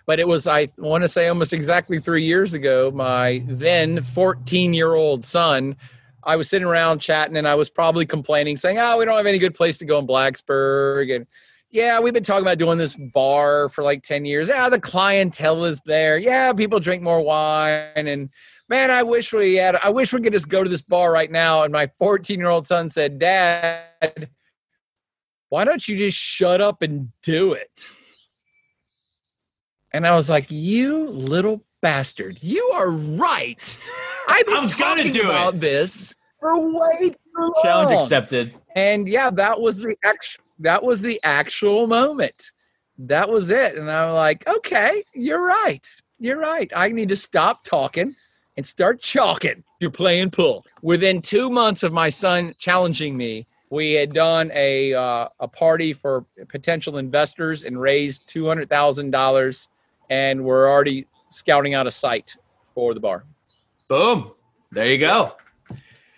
But 0.09 0.19
it 0.19 0.27
was, 0.27 0.47
I 0.47 0.69
want 0.79 1.05
to 1.05 1.09
say, 1.09 1.29
almost 1.29 1.53
exactly 1.53 2.01
three 2.01 2.25
years 2.25 2.55
ago, 2.55 2.91
my 2.91 3.45
then 3.47 4.03
14 4.03 4.73
year 4.73 4.95
old 4.95 5.23
son. 5.23 5.77
I 6.25 6.37
was 6.37 6.49
sitting 6.49 6.67
around 6.67 7.01
chatting 7.01 7.37
and 7.37 7.47
I 7.47 7.55
was 7.57 7.69
probably 7.69 8.07
complaining, 8.07 8.57
saying, 8.57 8.79
Oh, 8.79 8.97
we 8.97 9.05
don't 9.05 9.19
have 9.19 9.27
any 9.27 9.39
good 9.39 9.55
place 9.55 9.77
to 9.79 9.85
go 9.85 9.99
in 9.99 10.07
Blacksburg. 10.07 11.15
And 11.15 11.27
yeah, 11.71 12.01
we've 12.01 12.15
been 12.15 12.23
talking 12.23 12.41
about 12.41 12.57
doing 12.57 12.79
this 12.79 12.97
bar 12.97 13.69
for 13.69 13.85
like 13.85 14.03
10 14.03 14.25
years. 14.25 14.49
Yeah, 14.49 14.71
the 14.71 14.81
clientele 14.81 15.67
is 15.67 15.83
there. 15.83 16.17
Yeah, 16.17 16.55
people 16.55 16.81
drink 16.81 17.03
more 17.03 17.21
wine. 17.21 17.91
And 17.95 18.31
man, 18.71 18.91
I 18.91 19.03
wish 19.03 19.31
we 19.35 19.57
had, 19.57 19.77
I 19.77 19.91
wish 19.91 20.15
we 20.15 20.23
could 20.23 20.33
just 20.33 20.49
go 20.49 20.65
to 20.65 20.71
this 20.71 20.81
bar 20.81 21.13
right 21.13 21.31
now. 21.31 21.65
And 21.65 21.73
my 21.73 21.87
14 21.99 22.41
year 22.41 22.49
old 22.49 22.67
son 22.67 22.89
said, 22.89 23.19
Dad, 23.19 24.31
why 25.51 25.67
don't 25.67 25.87
you 25.87 25.99
just 25.99 26.17
shut 26.17 26.63
up 26.63 26.81
and 26.81 27.13
do 27.23 27.53
it? 27.53 27.91
And 29.93 30.07
I 30.07 30.15
was 30.15 30.29
like, 30.29 30.51
You 30.51 31.07
little 31.07 31.63
bastard, 31.83 32.43
you 32.43 32.63
are 32.75 32.91
right. 32.91 33.89
I've 34.29 34.47
been 34.47 34.57
I 34.57 34.61
was 34.61 34.73
gonna 34.73 34.97
talking 35.03 35.13
do 35.13 35.21
it. 35.21 35.25
about 35.27 35.61
this 35.61 36.15
for 36.41 36.59
way 36.59 37.11
too 37.11 37.17
long. 37.39 37.55
Challenge 37.63 38.03
accepted. 38.03 38.55
And 38.77 39.09
yeah, 39.09 39.31
that 39.31 39.61
was 39.61 39.79
the 39.79 39.97
actual 40.05 40.45
that 40.61 40.83
was 40.83 41.03
the 41.03 41.21
actual 41.23 41.87
moment. 41.87 42.53
That 42.99 43.29
was 43.31 43.51
it. 43.51 43.77
And 43.77 43.91
I'm 43.91 44.15
like, 44.15 44.47
okay, 44.49 45.05
you're 45.15 45.45
right. 45.45 45.87
You're 46.19 46.39
right. 46.39 46.71
I 46.75 46.89
need 46.89 47.09
to 47.11 47.17
stop 47.17 47.63
talking 47.63 48.15
and 48.57 48.67
start 48.67 49.01
chalking. 49.01 49.63
You're 49.79 49.93
playing 49.93 50.33
pool. 50.33 50.67
Within 50.83 51.23
two 51.23 51.49
months 51.49 51.85
of 51.85 51.93
my 51.93 52.09
son 52.09 52.55
challenging 52.59 53.17
me, 53.17 53.47
we 53.71 53.93
had 53.93 54.13
done 54.13 54.51
a 54.53 54.95
uh, 54.95 55.29
a 55.39 55.47
party 55.47 55.93
for 55.93 56.25
potential 56.49 56.99
investors 56.99 57.63
and 57.65 57.81
raised 57.81 58.27
two 58.27 58.49
hundred 58.49 58.69
thousand 58.69 59.13
dollars, 59.13 59.69
and 60.11 60.45
we're 60.45 60.71
already 60.71 61.07
scouting 61.31 61.75
out 61.75 61.87
a 61.87 61.91
site 61.91 62.37
for 62.75 62.95
the 62.95 63.01
bar. 63.01 63.25
Boom. 63.89 64.33
There 64.71 64.87
you 64.87 64.99
go. 64.99 65.35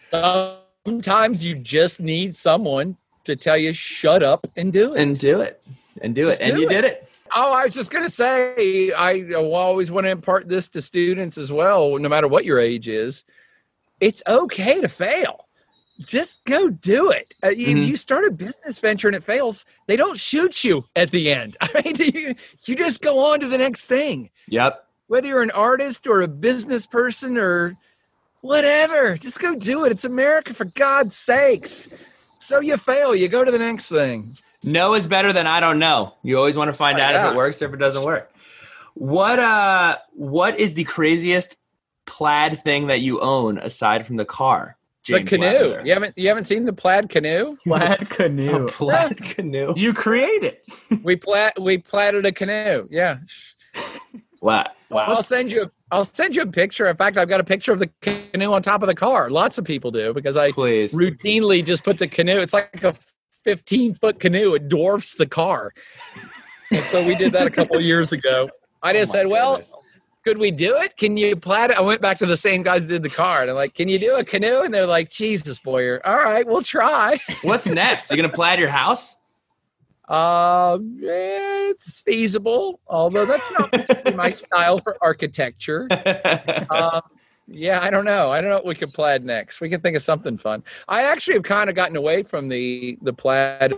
Sometimes 0.00 1.44
you 1.44 1.54
just 1.54 2.00
need 2.00 2.34
someone 2.34 2.96
to 3.24 3.36
tell 3.36 3.56
you 3.56 3.72
shut 3.72 4.22
up 4.22 4.46
and 4.56 4.72
do 4.72 4.94
it. 4.94 5.00
And 5.00 5.18
do 5.18 5.40
it. 5.40 5.66
And 6.02 6.14
do 6.14 6.24
Just 6.24 6.40
it. 6.40 6.44
And 6.44 6.54
do 6.54 6.62
you 6.62 6.68
it. 6.68 6.72
did 6.72 6.84
it. 6.84 7.08
Oh, 7.34 7.52
I 7.52 7.66
was 7.66 7.74
just 7.74 7.92
going 7.92 8.04
to 8.04 8.10
say, 8.10 8.90
I 8.90 9.32
always 9.34 9.92
want 9.92 10.06
to 10.06 10.10
impart 10.10 10.48
this 10.48 10.68
to 10.70 10.82
students 10.82 11.38
as 11.38 11.52
well, 11.52 11.96
no 11.98 12.08
matter 12.08 12.26
what 12.26 12.44
your 12.44 12.58
age 12.58 12.88
is. 12.88 13.24
It's 14.00 14.22
okay 14.26 14.80
to 14.80 14.88
fail. 14.88 15.46
Just 16.00 16.44
go 16.44 16.70
do 16.70 17.10
it. 17.10 17.34
Uh, 17.42 17.48
If 17.50 17.58
Mhm. 17.58 17.86
you 17.86 17.96
start 17.96 18.24
a 18.24 18.30
business 18.30 18.78
venture 18.78 19.08
and 19.08 19.16
it 19.16 19.22
fails, 19.22 19.64
they 19.86 19.96
don't 19.96 20.18
shoot 20.18 20.64
you 20.64 20.84
at 20.96 21.10
the 21.10 21.30
end. 21.32 21.56
I 21.60 21.68
mean, 21.84 21.94
you, 22.14 22.34
you 22.64 22.74
just 22.76 23.02
go 23.02 23.18
on 23.32 23.40
to 23.40 23.48
the 23.48 23.58
next 23.58 23.86
thing. 23.86 24.30
Yep. 24.48 24.86
Whether 25.08 25.28
you're 25.28 25.42
an 25.42 25.50
artist 25.50 26.06
or 26.06 26.22
a 26.22 26.28
business 26.28 26.86
person 26.86 27.36
or 27.36 27.74
whatever, 28.42 29.16
just 29.16 29.40
go 29.40 29.58
do 29.58 29.84
it. 29.84 29.92
It's 29.92 30.04
America, 30.04 30.54
for 30.54 30.66
God's 30.76 31.14
sakes. 31.16 32.36
So 32.40 32.60
you 32.60 32.76
fail, 32.76 33.14
you 33.14 33.28
go 33.28 33.44
to 33.44 33.50
the 33.50 33.58
next 33.58 33.88
thing. 33.88 34.24
No 34.62 34.94
is 34.94 35.06
better 35.06 35.32
than 35.32 35.46
I 35.46 35.60
don't 35.60 35.78
know. 35.78 36.14
You 36.22 36.36
always 36.38 36.56
want 36.56 36.68
to 36.68 36.76
find 36.76 36.98
Oh, 36.98 37.02
out 37.02 37.12
yeah. 37.14 37.26
if 37.28 37.32
it 37.32 37.36
works 37.36 37.60
or 37.62 37.66
if 37.66 37.74
it 37.74 37.78
doesn't 37.78 38.04
work. 38.04 38.32
What 38.94 39.38
uh 39.38 39.96
what 40.12 40.58
is 40.58 40.74
the 40.74 40.84
craziest 40.84 41.56
plaid 42.06 42.60
thing 42.62 42.88
that 42.88 43.00
you 43.00 43.20
own 43.20 43.58
aside 43.58 44.06
from 44.06 44.16
the 44.16 44.24
car? 44.24 44.76
The 45.06 45.22
canoe. 45.24 45.46
Lavender? 45.46 45.82
You 45.86 45.92
haven't 45.92 46.14
you 46.18 46.28
haven't 46.28 46.44
seen 46.44 46.64
the 46.64 46.72
plaid 46.72 47.08
canoe? 47.08 47.56
Plaid 47.66 48.02
A 48.02 48.04
canoe. 48.04 48.66
plaid 48.68 49.16
canoe. 49.22 49.72
You 49.76 49.92
create 49.92 50.42
it. 50.44 50.62
We 51.04 51.16
plat 51.16 51.60
we 51.60 51.78
platted 51.78 52.26
a 52.26 52.32
canoe. 52.32 52.86
Yeah. 52.90 53.18
Wow. 54.42 54.66
Wow. 54.90 55.06
I'll 55.08 55.22
send 55.22 55.52
you. 55.52 55.70
I'll 55.92 56.04
send 56.04 56.36
you 56.36 56.42
a 56.42 56.46
picture. 56.46 56.86
In 56.86 56.96
fact, 56.96 57.16
I've 57.16 57.28
got 57.28 57.40
a 57.40 57.44
picture 57.44 57.72
of 57.72 57.78
the 57.78 57.90
canoe 58.00 58.52
on 58.52 58.62
top 58.62 58.82
of 58.82 58.88
the 58.88 58.94
car. 58.94 59.28
Lots 59.30 59.58
of 59.58 59.64
people 59.64 59.90
do 59.90 60.12
because 60.14 60.36
I 60.36 60.52
Please. 60.52 60.94
routinely 60.94 61.64
just 61.64 61.84
put 61.84 61.98
the 61.98 62.08
canoe. 62.08 62.38
It's 62.38 62.52
like 62.54 62.82
a 62.84 62.94
15 63.44 63.94
foot 63.96 64.18
canoe. 64.20 64.54
It 64.54 64.68
dwarfs 64.68 65.16
the 65.16 65.26
car. 65.26 65.72
And 66.72 66.82
so 66.84 67.06
we 67.06 67.14
did 67.16 67.32
that 67.32 67.46
a 67.46 67.50
couple 67.50 67.76
of 67.76 67.82
years 67.82 68.12
ago. 68.12 68.48
I 68.82 68.90
oh 68.94 68.94
just 68.94 69.12
Oh 69.14 69.18
my 69.18 69.18
said, 69.20 69.26
well, 69.28 69.50
goodness. 69.56 69.74
Could 70.24 70.38
we 70.38 70.50
do 70.50 70.76
it? 70.76 70.96
Can 70.96 71.16
you 71.16 71.34
plat 71.36 71.70
it? 71.70 71.78
I 71.78 71.80
went 71.80 72.00
back 72.00 72.18
to 72.18 72.26
the 72.26 72.36
same 72.36 72.62
guys 72.62 72.86
that 72.86 72.92
did 72.92 73.02
the 73.02 73.10
car 73.10 73.40
and 73.40 73.50
I'm 73.50 73.56
like, 73.56 73.74
can 73.74 73.88
you 73.88 73.98
do 73.98 74.16
a 74.16 74.24
canoe? 74.24 74.62
And 74.62 74.72
they're 74.72 74.86
like, 74.86 75.10
Jesus, 75.10 75.58
Boyer. 75.58 76.00
All 76.04 76.16
right, 76.16 76.46
we'll 76.46 76.62
try. 76.62 77.18
What's 77.42 77.66
next? 77.66 78.10
You're 78.10 78.16
gonna 78.16 78.28
plaid 78.28 78.58
your 78.58 78.68
house? 78.68 79.16
Uh, 80.08 80.78
it's 81.02 82.00
feasible, 82.00 82.80
although 82.88 83.24
that's 83.24 83.50
not 83.52 84.14
my 84.16 84.28
style 84.28 84.80
for 84.80 84.96
architecture. 85.00 85.86
um, 86.70 87.02
yeah, 87.46 87.80
I 87.80 87.90
don't 87.90 88.04
know. 88.04 88.30
I 88.30 88.40
don't 88.40 88.50
know 88.50 88.56
what 88.56 88.66
we 88.66 88.74
could 88.74 88.92
plaid 88.92 89.24
next. 89.24 89.60
We 89.60 89.68
can 89.68 89.80
think 89.80 89.96
of 89.96 90.02
something 90.02 90.36
fun. 90.36 90.64
I 90.88 91.02
actually 91.02 91.34
have 91.34 91.44
kind 91.44 91.70
of 91.70 91.76
gotten 91.76 91.96
away 91.96 92.24
from 92.24 92.48
the 92.48 92.98
the 93.02 93.12
plaid 93.12 93.72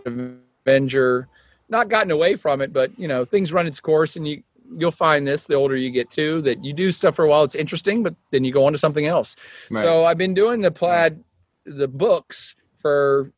Avenger. 0.66 1.28
Not 1.68 1.88
gotten 1.88 2.10
away 2.10 2.34
from 2.34 2.60
it, 2.60 2.72
but 2.72 2.98
you 2.98 3.08
know, 3.08 3.24
things 3.24 3.52
run 3.52 3.66
its 3.66 3.80
course, 3.80 4.16
and 4.16 4.26
you 4.26 4.42
you'll 4.76 4.90
find 4.90 5.26
this 5.26 5.44
the 5.44 5.54
older 5.54 5.76
you 5.76 5.90
get 5.90 6.10
too 6.10 6.42
that 6.42 6.64
you 6.64 6.72
do 6.72 6.90
stuff 6.92 7.16
for 7.16 7.24
a 7.24 7.28
while. 7.28 7.44
It's 7.44 7.54
interesting, 7.54 8.02
but 8.02 8.14
then 8.30 8.44
you 8.44 8.52
go 8.52 8.64
on 8.66 8.72
to 8.72 8.78
something 8.78 9.06
else. 9.06 9.36
Right. 9.70 9.80
So 9.80 10.04
I've 10.04 10.18
been 10.18 10.34
doing 10.34 10.60
the 10.60 10.70
plaid 10.70 11.22
the 11.64 11.88
books 11.88 12.56
for 12.78 13.32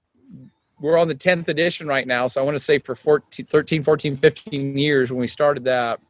we're 0.80 0.98
on 0.98 1.08
the 1.08 1.14
10th 1.14 1.48
edition 1.48 1.86
right 1.86 2.06
now 2.06 2.26
so 2.26 2.40
i 2.40 2.44
want 2.44 2.54
to 2.54 2.62
say 2.62 2.78
for 2.78 2.94
14, 2.94 3.46
13 3.46 3.82
14 3.82 4.16
15 4.16 4.78
years 4.78 5.10
when 5.10 5.20
we 5.20 5.26
started 5.26 5.64
that 5.64 6.00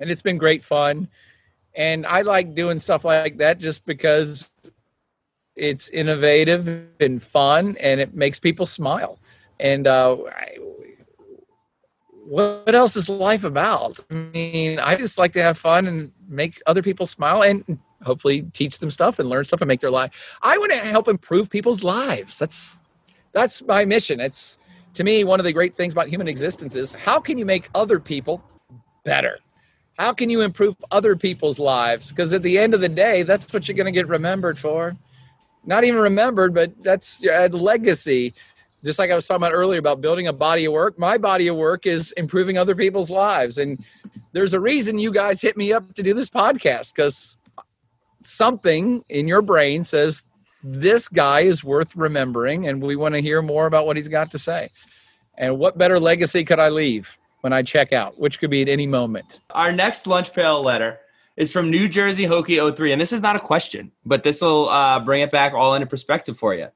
and 0.00 0.10
it's 0.10 0.22
been 0.22 0.36
great 0.36 0.64
fun 0.64 1.08
and 1.74 2.06
i 2.06 2.20
like 2.20 2.54
doing 2.54 2.78
stuff 2.78 3.04
like 3.04 3.38
that 3.38 3.58
just 3.58 3.84
because 3.86 4.50
it's 5.56 5.88
innovative 5.88 6.86
and 7.00 7.22
fun 7.22 7.76
and 7.80 8.00
it 8.00 8.14
makes 8.14 8.38
people 8.38 8.66
smile 8.66 9.18
and 9.60 9.86
uh, 9.86 10.16
I, 10.28 10.58
what 12.24 12.74
else 12.74 12.96
is 12.96 13.08
life 13.08 13.44
about? 13.44 13.98
I 14.10 14.14
mean 14.14 14.78
i 14.78 14.94
just 14.94 15.18
like 15.18 15.32
to 15.32 15.42
have 15.42 15.58
fun 15.58 15.86
and 15.86 16.12
make 16.28 16.62
other 16.66 16.82
people 16.82 17.06
smile 17.06 17.42
and 17.42 17.78
hopefully 18.02 18.42
teach 18.52 18.78
them 18.78 18.90
stuff 18.90 19.18
and 19.18 19.28
learn 19.28 19.44
stuff 19.44 19.60
and 19.60 19.68
make 19.68 19.80
their 19.80 19.90
life. 19.90 20.38
I 20.42 20.58
want 20.58 20.72
to 20.72 20.78
help 20.78 21.08
improve 21.08 21.50
people's 21.50 21.82
lives. 21.82 22.38
That's 22.38 22.80
that's 23.32 23.62
my 23.62 23.84
mission. 23.84 24.20
It's 24.20 24.58
to 24.94 25.04
me 25.04 25.24
one 25.24 25.40
of 25.40 25.44
the 25.44 25.52
great 25.52 25.76
things 25.76 25.92
about 25.92 26.08
human 26.08 26.28
existence 26.28 26.76
is 26.76 26.92
how 26.92 27.18
can 27.18 27.38
you 27.38 27.46
make 27.46 27.70
other 27.74 27.98
people 27.98 28.42
better? 29.04 29.38
How 29.98 30.12
can 30.12 30.30
you 30.30 30.40
improve 30.40 30.76
other 30.90 31.16
people's 31.16 31.58
lives? 31.58 32.10
Because 32.10 32.32
at 32.32 32.42
the 32.42 32.58
end 32.58 32.74
of 32.74 32.80
the 32.80 32.88
day 32.88 33.22
that's 33.22 33.52
what 33.52 33.68
you're 33.68 33.76
going 33.76 33.86
to 33.86 33.92
get 33.92 34.08
remembered 34.08 34.58
for. 34.58 34.96
Not 35.64 35.84
even 35.84 36.00
remembered 36.00 36.54
but 36.54 36.72
that's 36.82 37.24
a 37.24 37.48
legacy 37.48 38.34
just 38.84 38.98
like 38.98 39.10
i 39.10 39.14
was 39.14 39.26
talking 39.26 39.42
about 39.42 39.52
earlier 39.52 39.78
about 39.78 40.00
building 40.00 40.26
a 40.26 40.32
body 40.32 40.64
of 40.64 40.72
work 40.72 40.98
my 40.98 41.18
body 41.18 41.48
of 41.48 41.56
work 41.56 41.86
is 41.86 42.12
improving 42.12 42.58
other 42.58 42.74
people's 42.74 43.10
lives 43.10 43.58
and 43.58 43.84
there's 44.32 44.54
a 44.54 44.60
reason 44.60 44.98
you 44.98 45.12
guys 45.12 45.40
hit 45.40 45.56
me 45.56 45.72
up 45.72 45.94
to 45.94 46.02
do 46.02 46.14
this 46.14 46.30
podcast 46.30 46.94
because 46.94 47.38
something 48.22 49.04
in 49.08 49.26
your 49.28 49.42
brain 49.42 49.84
says 49.84 50.26
this 50.62 51.08
guy 51.08 51.40
is 51.40 51.64
worth 51.64 51.96
remembering 51.96 52.68
and 52.68 52.82
we 52.82 52.94
want 52.96 53.14
to 53.14 53.20
hear 53.20 53.42
more 53.42 53.66
about 53.66 53.86
what 53.86 53.96
he's 53.96 54.08
got 54.08 54.30
to 54.30 54.38
say 54.38 54.70
and 55.36 55.58
what 55.58 55.76
better 55.76 55.98
legacy 55.98 56.44
could 56.44 56.58
i 56.58 56.68
leave 56.68 57.18
when 57.40 57.52
i 57.52 57.62
check 57.62 57.92
out 57.92 58.18
which 58.18 58.38
could 58.38 58.50
be 58.50 58.62
at 58.62 58.68
any 58.68 58.86
moment 58.86 59.40
Our 59.50 59.72
next 59.72 60.06
lunch 60.06 60.32
pail 60.32 60.62
letter 60.62 61.00
is 61.36 61.50
from 61.50 61.70
New 61.70 61.88
Jersey 61.88 62.24
Hokie 62.24 62.76
03. 62.76 62.92
And 62.92 63.00
this 63.00 63.12
is 63.12 63.22
not 63.22 63.36
a 63.36 63.40
question, 63.40 63.90
but 64.04 64.22
this 64.22 64.42
will 64.42 64.68
uh, 64.68 65.00
bring 65.00 65.22
it 65.22 65.30
back 65.30 65.54
all 65.54 65.74
into 65.74 65.86
perspective 65.86 66.36
for 66.36 66.54
you. 66.54 66.68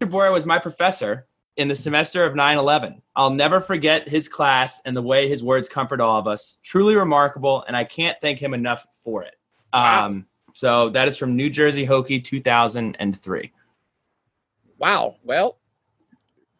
Mr. 0.00 0.08
Boyer 0.08 0.30
was 0.30 0.46
my 0.46 0.58
professor 0.58 1.26
in 1.56 1.68
the 1.68 1.74
semester 1.74 2.24
of 2.24 2.34
9 2.34 2.58
11. 2.58 3.00
I'll 3.16 3.30
never 3.30 3.60
forget 3.60 4.08
his 4.08 4.28
class 4.28 4.80
and 4.84 4.96
the 4.96 5.02
way 5.02 5.28
his 5.28 5.42
words 5.44 5.68
comfort 5.68 6.00
all 6.00 6.18
of 6.18 6.26
us. 6.26 6.58
Truly 6.62 6.96
remarkable, 6.96 7.64
and 7.68 7.76
I 7.76 7.84
can't 7.84 8.16
thank 8.20 8.38
him 8.38 8.54
enough 8.54 8.86
for 9.02 9.22
it. 9.22 9.36
Um, 9.72 10.26
so 10.52 10.88
that 10.90 11.08
is 11.08 11.16
from 11.16 11.36
New 11.36 11.50
Jersey 11.50 11.86
Hokie 11.86 12.22
2003. 12.22 13.52
wow 14.78 15.16
well 15.22 15.58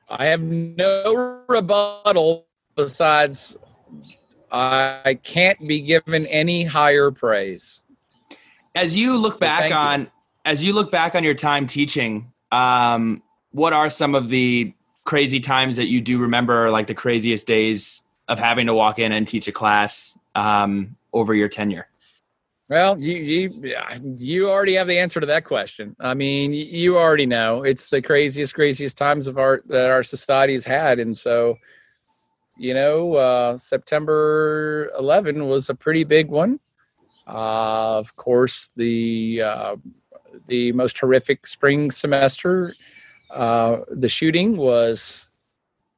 i 0.09 0.27
have 0.27 0.41
no 0.41 1.43
rebuttal 1.49 2.47
besides 2.77 3.57
i 4.53 5.19
can't 5.25 5.59
be 5.67 5.81
given 5.81 6.27
any 6.27 6.63
higher 6.65 7.11
praise 7.11 7.83
As 8.75 8.97
you 8.97 9.17
look 9.17 9.35
So 9.35 9.41
back 9.41 9.61
thank 9.61 9.73
you. 9.73 9.77
on 9.79 10.11
as 10.45 10.63
you 10.65 10.73
look 10.75 10.91
back 10.93 11.15
on 11.15 11.25
your 11.25 11.35
time 11.35 11.67
teaching, 11.67 12.31
um, 12.53 13.23
what 13.53 13.73
are 13.73 13.89
some 13.89 14.15
of 14.15 14.29
the 14.29 14.75
crazy 15.05 15.41
times 15.41 15.77
that 15.77 15.87
you 15.87 16.01
do 16.01 16.19
remember, 16.19 16.71
like 16.71 16.87
the 16.87 16.95
craziest 16.95 17.47
days 17.47 18.03
of 18.29 18.39
having 18.39 18.67
to 18.67 18.75
walk 18.75 18.99
in 18.99 19.13
and 19.13 19.27
teach 19.27 19.47
a 19.49 19.53
class 19.53 20.19
um, 20.35 20.97
over 21.13 21.35
your 21.35 21.49
tenure? 21.49 21.89
Well, 22.69 22.99
you 22.99 23.17
you 23.17 23.75
you 24.17 24.49
already 24.49 24.75
have 24.75 24.87
the 24.87 24.99
answer 24.99 25.21
to 25.21 25.27
that 25.27 25.45
question. 25.45 25.95
I 26.01 26.15
mean, 26.15 26.53
you 26.53 26.97
already 26.97 27.27
know 27.27 27.63
it's 27.63 27.89
the 27.89 28.01
craziest, 28.01 28.55
craziest 28.55 28.97
times 28.97 29.27
of 29.27 29.37
our 29.37 29.61
that 29.69 29.91
our 29.91 30.03
society 30.03 30.55
has 30.55 30.65
had, 30.65 30.99
and 30.99 31.17
so, 31.17 31.57
you 32.57 32.73
know, 32.73 33.15
uh, 33.15 33.59
September 33.59 34.91
11 34.99 35.47
was 35.47 35.69
a 35.69 35.75
pretty 35.75 36.05
big 36.05 36.29
one. 36.29 36.59
Uh, 37.27 37.99
of 37.99 38.17
course, 38.17 38.71
the 38.77 39.43
uh, 39.43 39.77
the 40.47 40.73
most 40.73 40.99
horrific 40.99 41.47
spring 41.47 41.91
semester, 41.91 42.75
uh, 43.35 43.81
the 43.91 44.09
shooting 44.09 44.57
was 44.57 45.27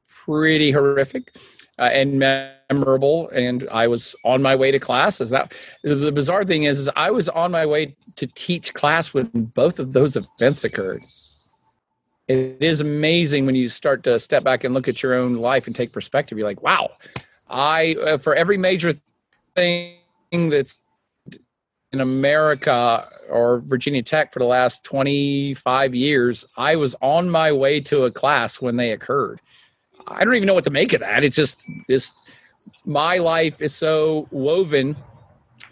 pretty 0.07 0.71
horrific 0.71 1.35
uh, 1.79 1.89
and 1.93 2.19
memorable. 2.19 3.29
And 3.29 3.67
I 3.71 3.87
was 3.87 4.15
on 4.23 4.41
my 4.41 4.55
way 4.55 4.71
to 4.71 4.79
class. 4.79 5.21
Is 5.21 5.29
that 5.29 5.53
the 5.83 6.11
bizarre 6.11 6.43
thing 6.43 6.63
is, 6.63 6.79
is 6.79 6.89
I 6.95 7.11
was 7.11 7.29
on 7.29 7.51
my 7.51 7.65
way 7.65 7.95
to 8.17 8.27
teach 8.27 8.73
class 8.73 9.13
when 9.13 9.51
both 9.53 9.79
of 9.79 9.93
those 9.93 10.15
events 10.15 10.63
occurred. 10.63 11.01
It 12.27 12.57
is 12.59 12.81
amazing 12.81 13.45
when 13.45 13.55
you 13.55 13.69
start 13.69 14.03
to 14.03 14.19
step 14.19 14.43
back 14.43 14.65
and 14.65 14.73
look 14.73 14.89
at 14.89 15.01
your 15.01 15.13
own 15.13 15.35
life 15.35 15.65
and 15.65 15.75
take 15.75 15.93
perspective. 15.93 16.37
You're 16.37 16.47
like, 16.47 16.61
wow, 16.61 16.91
I 17.49 17.95
uh, 18.01 18.17
for 18.17 18.35
every 18.35 18.57
major 18.57 18.91
thing 19.55 19.95
that's 20.31 20.81
in 21.93 22.01
America 22.01 23.07
or 23.29 23.59
Virginia 23.59 24.03
Tech 24.03 24.33
for 24.33 24.39
the 24.39 24.45
last 24.45 24.83
25 24.83 25.95
years, 25.95 26.45
I 26.57 26.75
was 26.75 26.95
on 27.01 27.29
my 27.29 27.51
way 27.51 27.79
to 27.81 28.03
a 28.03 28.11
class 28.11 28.61
when 28.61 28.75
they 28.75 28.91
occurred. 28.91 29.39
I 30.07 30.23
don't 30.23 30.35
even 30.35 30.47
know 30.47 30.53
what 30.53 30.63
to 30.65 30.69
make 30.69 30.93
of 30.93 31.01
that. 31.01 31.23
It's 31.23 31.35
just 31.35 31.65
this 31.87 32.11
my 32.85 33.17
life 33.17 33.61
is 33.61 33.73
so 33.73 34.27
woven 34.31 34.95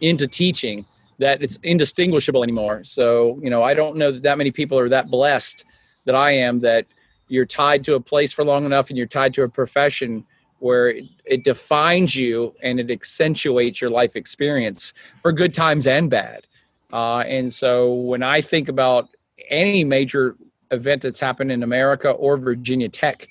into 0.01 0.27
teaching 0.27 0.85
that 1.19 1.41
it's 1.41 1.55
indistinguishable 1.63 2.43
anymore. 2.43 2.83
So, 2.83 3.39
you 3.41 3.49
know, 3.49 3.63
I 3.63 3.73
don't 3.73 3.95
know 3.95 4.11
that 4.11 4.23
that 4.23 4.37
many 4.37 4.51
people 4.51 4.77
are 4.77 4.89
that 4.89 5.09
blessed 5.09 5.63
that 6.05 6.15
I 6.15 6.31
am 6.31 6.59
that 6.61 6.85
you're 7.29 7.45
tied 7.45 7.83
to 7.85 7.95
a 7.95 7.99
place 7.99 8.33
for 8.33 8.43
long 8.43 8.65
enough 8.65 8.89
and 8.89 8.97
you're 8.97 9.07
tied 9.07 9.33
to 9.35 9.43
a 9.43 9.49
profession 9.49 10.25
where 10.59 10.89
it, 10.89 11.05
it 11.25 11.43
defines 11.43 12.15
you 12.15 12.53
and 12.63 12.79
it 12.79 12.89
accentuates 12.89 13.81
your 13.81 13.89
life 13.89 14.15
experience 14.15 14.93
for 15.21 15.31
good 15.31 15.53
times 15.53 15.87
and 15.87 16.09
bad. 16.09 16.47
Uh, 16.93 17.19
and 17.19 17.53
so 17.53 17.93
when 17.93 18.23
I 18.23 18.41
think 18.41 18.69
about 18.69 19.09
any 19.49 19.83
major 19.83 20.35
event 20.71 21.01
that's 21.01 21.19
happened 21.19 21.51
in 21.51 21.63
America 21.63 22.11
or 22.11 22.37
Virginia 22.37 22.89
Tech, 22.89 23.27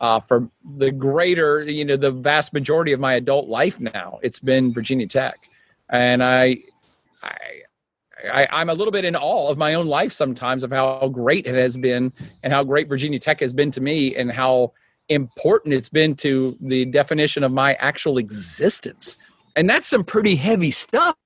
uh, 0.00 0.20
for 0.20 0.50
the 0.76 0.90
greater, 0.90 1.62
you 1.62 1.84
know, 1.84 1.96
the 1.96 2.10
vast 2.10 2.52
majority 2.52 2.92
of 2.92 3.00
my 3.00 3.14
adult 3.14 3.48
life 3.48 3.80
now, 3.80 4.18
it's 4.22 4.40
been 4.40 4.72
Virginia 4.72 5.06
Tech, 5.06 5.36
and 5.88 6.22
I, 6.22 6.58
I, 7.22 7.36
I, 8.30 8.48
I'm 8.52 8.68
a 8.68 8.74
little 8.74 8.92
bit 8.92 9.04
in 9.04 9.16
awe 9.16 9.48
of 9.48 9.56
my 9.56 9.74
own 9.74 9.86
life 9.86 10.12
sometimes 10.12 10.64
of 10.64 10.70
how 10.72 11.08
great 11.08 11.46
it 11.46 11.54
has 11.54 11.76
been 11.76 12.12
and 12.42 12.52
how 12.52 12.64
great 12.64 12.88
Virginia 12.88 13.18
Tech 13.18 13.40
has 13.40 13.52
been 13.52 13.70
to 13.70 13.80
me 13.80 14.14
and 14.16 14.30
how 14.30 14.72
important 15.08 15.74
it's 15.74 15.88
been 15.88 16.14
to 16.16 16.56
the 16.60 16.84
definition 16.86 17.44
of 17.44 17.52
my 17.52 17.74
actual 17.74 18.18
existence. 18.18 19.16
And 19.54 19.68
that's 19.68 19.86
some 19.86 20.04
pretty 20.04 20.36
heavy 20.36 20.70
stuff 20.70 21.16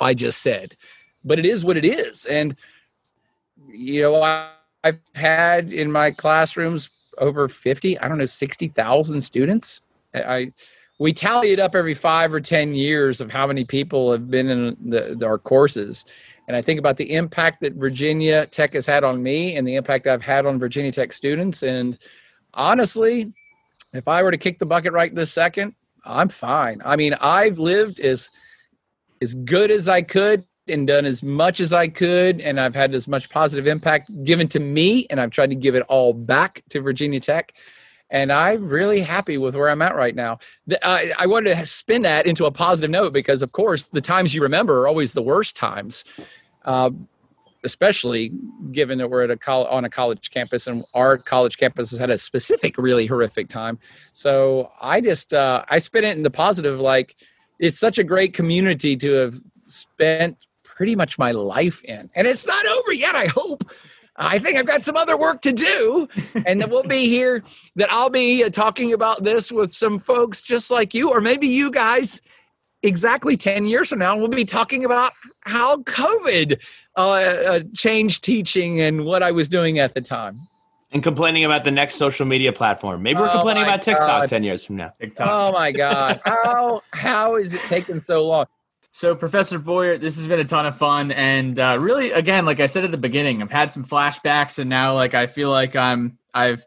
I 0.00 0.14
just 0.14 0.42
said, 0.42 0.76
but 1.24 1.38
it 1.38 1.46
is 1.46 1.64
what 1.64 1.76
it 1.76 1.84
is. 1.84 2.26
And 2.26 2.56
you 3.70 4.02
know, 4.02 4.22
I, 4.22 4.50
I've 4.84 5.00
had 5.14 5.72
in 5.72 5.90
my 5.90 6.10
classrooms 6.10 6.90
over 7.20 7.48
50 7.48 7.98
i 7.98 8.08
don't 8.08 8.18
know 8.18 8.26
60000 8.26 9.20
students 9.20 9.82
i 10.14 10.52
we 10.98 11.12
tally 11.12 11.52
it 11.52 11.60
up 11.60 11.76
every 11.76 11.94
five 11.94 12.34
or 12.34 12.40
ten 12.40 12.74
years 12.74 13.20
of 13.20 13.30
how 13.30 13.46
many 13.46 13.64
people 13.64 14.10
have 14.10 14.28
been 14.28 14.48
in 14.48 14.90
the, 14.90 15.26
our 15.26 15.38
courses 15.38 16.04
and 16.46 16.56
i 16.56 16.62
think 16.62 16.78
about 16.78 16.96
the 16.96 17.12
impact 17.14 17.60
that 17.60 17.74
virginia 17.74 18.46
tech 18.46 18.72
has 18.72 18.86
had 18.86 19.04
on 19.04 19.22
me 19.22 19.56
and 19.56 19.66
the 19.66 19.74
impact 19.74 20.06
i've 20.06 20.22
had 20.22 20.46
on 20.46 20.58
virginia 20.58 20.92
tech 20.92 21.12
students 21.12 21.62
and 21.62 21.98
honestly 22.58 23.32
if 23.94 24.06
i 24.06 24.22
were 24.22 24.30
to 24.30 24.36
kick 24.36 24.58
the 24.58 24.66
bucket 24.66 24.92
right 24.92 25.14
this 25.14 25.32
second 25.32 25.74
i'm 26.04 26.28
fine. 26.28 26.82
I 26.84 26.96
mean 26.96 27.14
i've 27.20 27.58
lived 27.58 28.00
as 28.00 28.30
as 29.22 29.34
good 29.34 29.70
as 29.70 29.88
i 29.88 30.02
could 30.02 30.44
and 30.66 30.86
done 30.86 31.06
as 31.06 31.22
much 31.22 31.60
as 31.60 31.72
i 31.72 31.88
could 31.88 32.40
and 32.42 32.60
i've 32.60 32.74
had 32.74 32.94
as 32.94 33.08
much 33.08 33.30
positive 33.30 33.66
impact 33.66 34.10
given 34.24 34.48
to 34.48 34.60
me 34.60 35.06
and 35.08 35.20
i've 35.20 35.30
tried 35.30 35.50
to 35.50 35.56
give 35.56 35.74
it 35.74 35.82
all 35.88 36.12
back 36.12 36.62
to 36.68 36.82
virginia 36.82 37.20
tech. 37.20 37.54
And 38.10 38.32
I'm 38.32 38.68
really 38.68 39.00
happy 39.00 39.36
with 39.36 39.54
where 39.54 39.68
I'm 39.68 39.82
at 39.82 39.94
right 39.94 40.14
now. 40.14 40.38
I, 40.82 41.12
I 41.18 41.26
wanted 41.26 41.54
to 41.54 41.66
spin 41.66 42.02
that 42.02 42.26
into 42.26 42.46
a 42.46 42.50
positive 42.50 42.90
note 42.90 43.12
because, 43.12 43.42
of 43.42 43.52
course, 43.52 43.88
the 43.88 44.00
times 44.00 44.34
you 44.34 44.42
remember 44.42 44.80
are 44.80 44.88
always 44.88 45.12
the 45.12 45.22
worst 45.22 45.56
times, 45.56 46.04
uh, 46.64 46.90
especially 47.64 48.32
given 48.72 48.98
that 48.98 49.10
we're 49.10 49.22
at 49.22 49.30
a 49.30 49.36
col- 49.36 49.66
on 49.66 49.84
a 49.84 49.90
college 49.90 50.30
campus 50.30 50.66
and 50.66 50.84
our 50.94 51.18
college 51.18 51.56
campus 51.56 51.90
has 51.90 51.98
had 51.98 52.10
a 52.10 52.18
specific 52.18 52.78
really 52.78 53.06
horrific 53.06 53.48
time. 53.48 53.78
So 54.12 54.70
I 54.80 55.00
just 55.00 55.32
uh, 55.32 55.64
I 55.68 55.78
spin 55.78 56.04
it 56.04 56.16
in 56.16 56.22
the 56.22 56.30
positive, 56.30 56.80
like 56.80 57.16
it's 57.58 57.78
such 57.78 57.98
a 57.98 58.04
great 58.04 58.34
community 58.34 58.96
to 58.96 59.12
have 59.12 59.34
spent 59.64 60.36
pretty 60.64 60.94
much 60.94 61.18
my 61.18 61.32
life 61.32 61.84
in, 61.84 62.08
and 62.14 62.26
it's 62.26 62.46
not 62.46 62.64
over 62.66 62.92
yet. 62.92 63.14
I 63.14 63.26
hope. 63.26 63.64
I 64.20 64.40
think 64.40 64.56
I've 64.56 64.66
got 64.66 64.84
some 64.84 64.96
other 64.96 65.16
work 65.16 65.42
to 65.42 65.52
do. 65.52 66.08
And 66.44 66.60
that 66.60 66.70
we'll 66.70 66.82
be 66.82 67.06
here, 67.06 67.42
that 67.76 67.90
I'll 67.92 68.10
be 68.10 68.42
uh, 68.42 68.50
talking 68.50 68.92
about 68.92 69.22
this 69.22 69.52
with 69.52 69.72
some 69.72 70.00
folks 70.00 70.42
just 70.42 70.72
like 70.72 70.92
you, 70.92 71.10
or 71.10 71.20
maybe 71.20 71.46
you 71.46 71.70
guys 71.70 72.20
exactly 72.82 73.36
10 73.36 73.66
years 73.66 73.88
from 73.88 73.98
now. 73.98 74.16
We'll 74.16 74.28
be 74.28 74.44
talking 74.44 74.84
about 74.84 75.12
how 75.40 75.78
COVID 75.82 76.60
uh, 76.96 77.00
uh, 77.00 77.60
changed 77.74 78.24
teaching 78.24 78.80
and 78.80 79.04
what 79.04 79.22
I 79.22 79.30
was 79.30 79.48
doing 79.48 79.78
at 79.78 79.94
the 79.94 80.00
time. 80.00 80.38
And 80.90 81.02
complaining 81.02 81.44
about 81.44 81.64
the 81.64 81.70
next 81.70 81.96
social 81.96 82.24
media 82.24 82.52
platform. 82.52 83.02
Maybe 83.02 83.20
we're 83.20 83.28
oh 83.28 83.32
complaining 83.32 83.64
about 83.64 83.82
TikTok 83.82 84.06
God. 84.06 84.28
10 84.28 84.42
years 84.42 84.64
from 84.64 84.76
now. 84.76 84.92
TikTok. 84.98 85.28
Oh 85.30 85.52
my 85.52 85.70
God. 85.70 86.20
how, 86.24 86.80
how 86.92 87.36
is 87.36 87.54
it 87.54 87.60
taking 87.62 88.00
so 88.00 88.26
long? 88.26 88.46
So, 88.90 89.14
Professor 89.14 89.58
Boyer, 89.58 89.98
this 89.98 90.16
has 90.16 90.26
been 90.26 90.40
a 90.40 90.44
ton 90.44 90.64
of 90.64 90.76
fun, 90.76 91.12
and 91.12 91.58
uh, 91.58 91.76
really, 91.78 92.10
again, 92.10 92.46
like 92.46 92.58
I 92.58 92.66
said 92.66 92.84
at 92.84 92.90
the 92.90 92.96
beginning, 92.96 93.42
I've 93.42 93.50
had 93.50 93.70
some 93.70 93.84
flashbacks, 93.84 94.58
and 94.58 94.68
now, 94.68 94.94
like, 94.94 95.14
I 95.14 95.26
feel 95.26 95.50
like 95.50 95.76
I'm 95.76 96.18
I've 96.32 96.64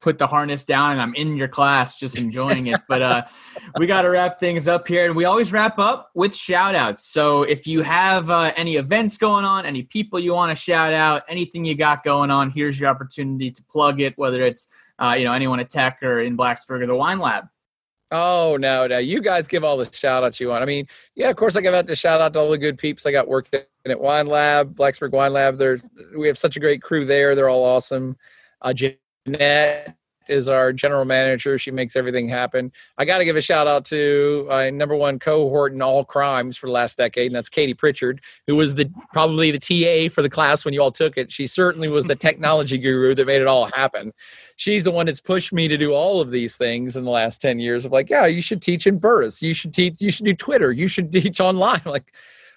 put 0.00 0.18
the 0.18 0.26
harness 0.26 0.64
down 0.64 0.92
and 0.92 1.00
I'm 1.00 1.14
in 1.14 1.36
your 1.36 1.48
class, 1.48 1.98
just 1.98 2.16
enjoying 2.16 2.66
it. 2.66 2.80
But 2.88 3.02
uh, 3.02 3.22
we 3.78 3.86
got 3.86 4.02
to 4.02 4.10
wrap 4.10 4.38
things 4.38 4.68
up 4.68 4.86
here, 4.86 5.06
and 5.06 5.16
we 5.16 5.24
always 5.24 5.52
wrap 5.52 5.78
up 5.78 6.10
with 6.14 6.34
shout 6.34 6.74
outs. 6.74 7.04
So, 7.04 7.42
if 7.42 7.66
you 7.66 7.82
have 7.82 8.30
uh, 8.30 8.52
any 8.56 8.76
events 8.76 9.16
going 9.16 9.44
on, 9.44 9.66
any 9.66 9.82
people 9.82 10.18
you 10.18 10.34
want 10.34 10.56
to 10.56 10.62
shout 10.62 10.92
out, 10.92 11.22
anything 11.28 11.64
you 11.64 11.74
got 11.74 12.04
going 12.04 12.30
on, 12.30 12.50
here's 12.50 12.78
your 12.78 12.88
opportunity 12.88 13.50
to 13.50 13.62
plug 13.64 14.00
it. 14.00 14.16
Whether 14.16 14.42
it's 14.44 14.68
uh, 14.98 15.14
you 15.18 15.24
know 15.24 15.32
anyone 15.32 15.60
at 15.60 15.70
Tech 15.70 16.02
or 16.02 16.20
in 16.20 16.36
Blacksburg 16.36 16.82
or 16.82 16.86
the 16.86 16.94
Wine 16.94 17.18
Lab. 17.18 17.46
Oh 18.10 18.56
no, 18.58 18.86
no! 18.86 18.98
You 18.98 19.20
guys 19.20 19.46
give 19.46 19.64
all 19.64 19.76
the 19.76 19.92
shout 19.92 20.24
outs 20.24 20.40
you 20.40 20.48
want. 20.48 20.62
I 20.62 20.66
mean, 20.66 20.86
yeah, 21.14 21.28
of 21.28 21.36
course 21.36 21.56
I 21.56 21.60
give 21.60 21.74
out 21.74 21.86
the 21.86 21.94
shout 21.94 22.20
out 22.20 22.32
to 22.32 22.38
all 22.38 22.50
the 22.50 22.56
good 22.56 22.78
peeps 22.78 23.04
I 23.04 23.12
got 23.12 23.28
working 23.28 23.60
at 23.84 24.00
Wine 24.00 24.26
Lab, 24.26 24.70
Blacksburg 24.70 25.12
Wine 25.12 25.32
Lab. 25.32 25.58
There's 25.58 25.82
we 26.16 26.26
have 26.26 26.38
such 26.38 26.56
a 26.56 26.60
great 26.60 26.80
crew 26.80 27.04
there. 27.04 27.34
They're 27.34 27.50
all 27.50 27.64
awesome. 27.64 28.16
Uh, 28.62 28.72
Jeanette 29.32 29.94
is 30.28 30.48
our 30.48 30.72
general 30.72 31.04
manager. 31.04 31.58
She 31.58 31.70
makes 31.70 31.96
everything 31.96 32.28
happen. 32.28 32.70
I 32.98 33.04
got 33.04 33.18
to 33.18 33.24
give 33.24 33.36
a 33.36 33.40
shout 33.40 33.66
out 33.66 33.84
to 33.86 34.46
my 34.48 34.70
number 34.70 34.94
one 34.94 35.18
cohort 35.18 35.72
in 35.72 35.80
all 35.80 36.04
crimes 36.04 36.56
for 36.56 36.66
the 36.66 36.72
last 36.72 36.98
decade, 36.98 37.28
and 37.28 37.36
that's 37.36 37.48
Katie 37.48 37.74
Pritchard, 37.74 38.20
who 38.46 38.56
was 38.56 38.74
the 38.74 38.90
probably 39.12 39.50
the 39.50 39.58
TA 39.58 40.12
for 40.12 40.22
the 40.22 40.28
class 40.28 40.64
when 40.64 40.74
you 40.74 40.82
all 40.82 40.92
took 40.92 41.16
it. 41.16 41.32
She 41.32 41.46
certainly 41.46 41.88
was 41.88 42.06
the 42.06 42.14
technology 42.16 42.78
guru 42.78 43.14
that 43.14 43.26
made 43.26 43.40
it 43.40 43.46
all 43.46 43.66
happen. 43.66 44.12
She's 44.56 44.84
the 44.84 44.90
one 44.90 45.06
that's 45.06 45.20
pushed 45.20 45.52
me 45.52 45.68
to 45.68 45.78
do 45.78 45.92
all 45.92 46.20
of 46.20 46.30
these 46.30 46.56
things 46.56 46.96
in 46.96 47.04
the 47.04 47.10
last 47.10 47.40
10 47.40 47.58
years 47.58 47.84
of 47.84 47.92
like, 47.92 48.10
yeah, 48.10 48.26
you 48.26 48.42
should 48.42 48.60
teach 48.60 48.86
in 48.86 49.00
Burruss. 49.00 49.40
You 49.40 49.54
should 49.54 49.72
teach, 49.72 50.00
you 50.00 50.10
should 50.10 50.26
do 50.26 50.34
Twitter. 50.34 50.72
You 50.72 50.88
should 50.88 51.12
teach 51.12 51.40
online. 51.40 51.80
I'm 51.84 51.92
like, 51.92 52.12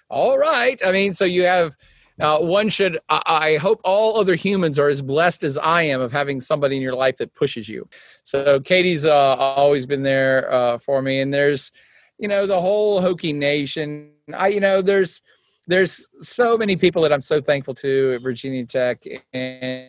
all 0.08 0.36
right. 0.36 0.80
I 0.84 0.92
mean, 0.92 1.14
so 1.14 1.24
you 1.24 1.44
have– 1.44 1.76
uh, 2.22 2.38
one 2.38 2.68
should, 2.68 2.98
I, 3.08 3.56
hope 3.56 3.80
all 3.84 4.18
other 4.18 4.34
humans 4.34 4.78
are 4.78 4.88
as 4.88 5.02
blessed 5.02 5.42
as 5.42 5.58
I 5.58 5.82
am 5.82 6.00
of 6.00 6.12
having 6.12 6.40
somebody 6.40 6.76
in 6.76 6.82
your 6.82 6.94
life 6.94 7.18
that 7.18 7.34
pushes 7.34 7.68
you. 7.68 7.88
So 8.22 8.60
Katie's 8.60 9.04
uh, 9.04 9.36
always 9.36 9.86
been 9.86 10.02
there 10.02 10.50
uh, 10.52 10.78
for 10.78 11.02
me. 11.02 11.20
And 11.20 11.34
there's, 11.34 11.72
you 12.18 12.28
know, 12.28 12.46
the 12.46 12.60
whole 12.60 13.02
Hokie 13.02 13.34
Nation. 13.34 14.12
I, 14.32 14.48
you 14.48 14.60
know, 14.60 14.82
there's, 14.82 15.20
there's 15.66 16.08
so 16.20 16.56
many 16.56 16.76
people 16.76 17.02
that 17.02 17.12
I'm 17.12 17.20
so 17.20 17.40
thankful 17.40 17.74
to 17.74 18.14
at 18.14 18.22
Virginia 18.22 18.64
Tech 18.66 18.98
and 19.32 19.88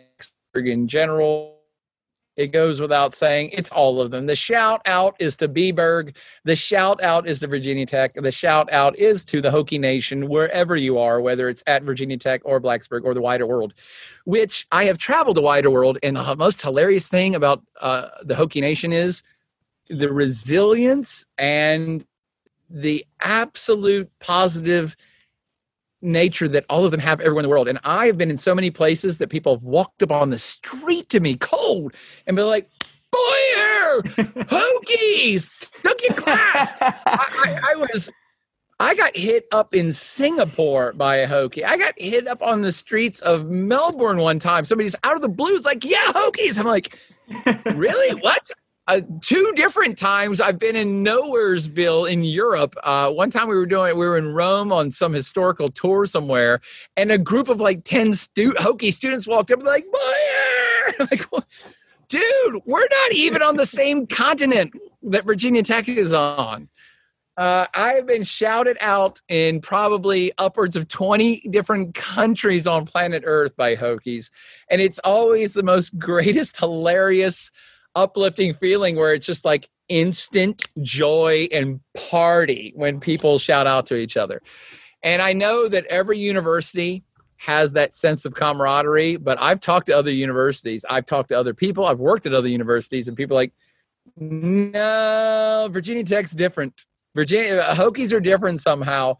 in 0.56 0.88
general 0.88 1.53
it 2.36 2.48
goes 2.48 2.82
without 2.82 3.14
saying. 3.14 3.50
It's 3.54 3.72
all 3.72 4.02
of 4.02 4.12
them. 4.12 4.26
The 4.26 4.36
shout 4.36 4.82
out 4.86 5.16
is 5.20 5.36
to 5.38 5.48
B-burg. 5.48 6.16
The 6.44 6.56
shout 6.56 7.04
out 7.04 7.28
is 7.28 7.40
to 7.42 7.48
Virginia 7.48 7.86
Tech. 7.86 8.14
The 8.16 8.32
shout 8.32 8.72
out 8.72 8.98
is 8.98 9.24
to 9.26 9.42
the 9.42 9.50
Hokie 9.50 9.80
Nation, 9.80 10.28
wherever 10.28 10.76
you 10.76 10.98
are, 10.98 11.22
whether 11.22 11.50
it's 11.50 11.64
at 11.68 11.84
Virginia 11.84 12.18
Tech 12.18 12.42
or 12.46 12.60
Blacksburg 12.60 13.04
or 13.04 13.14
the 13.14 13.22
wider 13.22 13.46
world, 13.46 13.74
which 14.26 14.66
I 14.72 14.86
have 14.86 14.98
traveled 14.98 15.38
the 15.38 15.42
wider 15.42 15.70
world. 15.70 15.98
And 16.02 16.16
the 16.16 16.36
most 16.36 16.62
hilarious 16.62 17.08
thing 17.08 17.36
about 17.36 17.62
uh, 17.82 18.10
the 18.24 18.36
Hokie 18.36 18.62
Nation 18.62 18.92
is 18.94 19.24
the 19.90 20.12
resilience 20.12 21.26
and 21.38 22.06
the 22.70 23.06
absolute 23.22 24.10
positive– 24.20 24.96
nature 26.04 26.48
that 26.50 26.66
all 26.70 26.86
of 26.86 26.92
them 26.92 27.00
have 27.00 27.20
everywhere 27.22 27.40
in 27.40 27.44
the 27.44 27.50
world. 27.50 27.68
And 27.68 27.80
I 27.84 28.06
have 28.08 28.18
been 28.18 28.30
in 28.30 28.38
so 28.38 28.54
many 28.54 28.70
places 28.70 29.18
that 29.18 29.30
people 29.30 29.56
have 29.56 29.64
walked 29.64 30.04
up 30.04 30.12
on 30.12 30.30
the 30.30 30.40
street 30.40 31.10
to 31.10 31.20
me 31.20 31.36
cold 31.36 31.94
and 32.28 32.36
be 32.36 32.44
like, 32.44 32.70
Boyer, 33.12 34.02
Hokies, 34.02 35.52
took 35.82 36.02
your 36.04 36.16
class. 36.16 36.74
I, 36.82 36.94
I, 37.06 37.60
I, 37.72 37.76
was, 37.76 38.10
I 38.80 38.96
got 38.96 39.16
hit 39.16 39.46
up 39.52 39.76
in 39.76 39.92
Singapore 39.92 40.94
by 40.94 41.18
a 41.18 41.28
Hokie. 41.28 41.64
I 41.64 41.78
got 41.78 41.94
hit 41.98 42.28
up 42.28 42.42
on 42.42 42.62
the 42.62 42.72
streets 42.72 43.20
of 43.22 43.46
Melbourne 43.46 44.18
one 44.18 44.40
time. 44.40 44.66
Somebody's 44.66 44.96
out 45.04 45.16
of 45.16 45.22
the 45.22 45.30
blues, 45.30 45.64
like, 45.64 45.84
yeah, 45.86 46.06
Hokies. 46.08 46.60
I'm 46.60 46.66
like, 46.66 46.98
really? 47.76 48.20
What? 48.20 48.52
Uh, 48.88 49.02
two 49.22 49.54
different 49.56 49.98
times 49.98 50.42
I've 50.42 50.60
been 50.60 50.76
in 50.76 51.04
Nowheresville 51.04 52.12
in 52.12 52.24
Europe. 52.24 52.76
Uh, 52.84 53.12
one 53.12 53.30
time 53.30 53.48
we 53.48 53.56
were 53.56 53.66
doing 53.66 53.98
we 53.98 54.06
were 54.06 54.18
in 54.18 54.34
Rome 54.34 54.74
on 54.74 54.92
some 54.92 55.14
historical 55.14 55.70
tour 55.70 56.06
somewhere, 56.06 56.60
and 56.98 57.12
a 57.12 57.18
group 57.18 57.48
of 57.48 57.62
like 57.62 57.84
ten 57.86 58.14
stu- 58.14 58.54
Hokie 58.54 58.94
students 58.94 59.28
walked 59.28 59.52
up 59.52 59.60
and 59.60 59.68
like, 59.68 59.86
like, 61.00 61.26
dude, 62.10 62.62
we're 62.66 62.82
not 62.82 63.14
even 63.14 63.42
on 63.42 63.56
the 63.56 63.66
same 63.66 64.06
continent 64.08 64.74
that 65.04 65.26
Virginia 65.26 65.64
Tech 65.64 65.88
is 65.88 66.12
on. 66.12 66.68
Uh, 67.36 67.66
I 67.74 67.94
have 67.94 68.06
been 68.06 68.24
shouted 68.24 68.78
out 68.80 69.20
in 69.28 69.60
probably 69.60 70.32
upwards 70.38 70.76
of 70.76 70.88
20 70.88 71.48
different 71.50 71.96
countries 71.96 72.68
on 72.68 72.86
planet 72.86 73.24
Earth 73.26 73.56
by 73.56 73.76
Hokies. 73.76 74.30
And 74.70 74.80
it's 74.80 75.00
always 75.00 75.54
the 75.54 75.64
most 75.64 75.98
greatest, 75.98 76.60
hilarious, 76.60 77.50
uplifting 77.96 78.54
feeling 78.54 78.96
where 78.96 79.14
it's 79.14 79.26
just 79.26 79.46
like 79.46 79.70
instant 79.90 80.64
joy 80.82 81.48
and 81.52 81.80
party 81.96 82.74
when 82.76 83.00
people 83.00 83.38
shout 83.38 83.68
out 83.68 83.86
to 83.88 83.96
each 83.96 84.18
other. 84.18 84.42
And 85.04 85.22
I 85.22 85.34
know 85.34 85.68
that 85.68 85.86
every 85.88 86.18
university 86.18 87.04
has 87.38 87.74
that 87.74 87.94
sense 87.94 88.24
of 88.24 88.34
camaraderie, 88.34 89.18
but 89.18 89.38
I've 89.42 89.60
talked 89.60 89.88
to 89.88 89.98
other 89.98 90.12
universities, 90.12 90.86
I've 90.90 91.06
talked 91.06 91.30
to 91.30 91.38
other 91.38 91.54
people, 91.54 91.86
I've 91.86 92.00
worked 92.00 92.26
at 92.26 92.34
other 92.34 92.48
universities, 92.48 93.08
and 93.08 93.18
people 93.18 93.36
like, 93.36 93.52
no, 94.16 95.68
Virginia 95.72 96.04
Tech's 96.04 96.32
different. 96.32 96.86
Virginia 97.16 97.58
uh, 97.58 97.76
Hokies 97.76 98.14
are 98.14 98.20
different 98.20 98.62
somehow. 98.62 99.16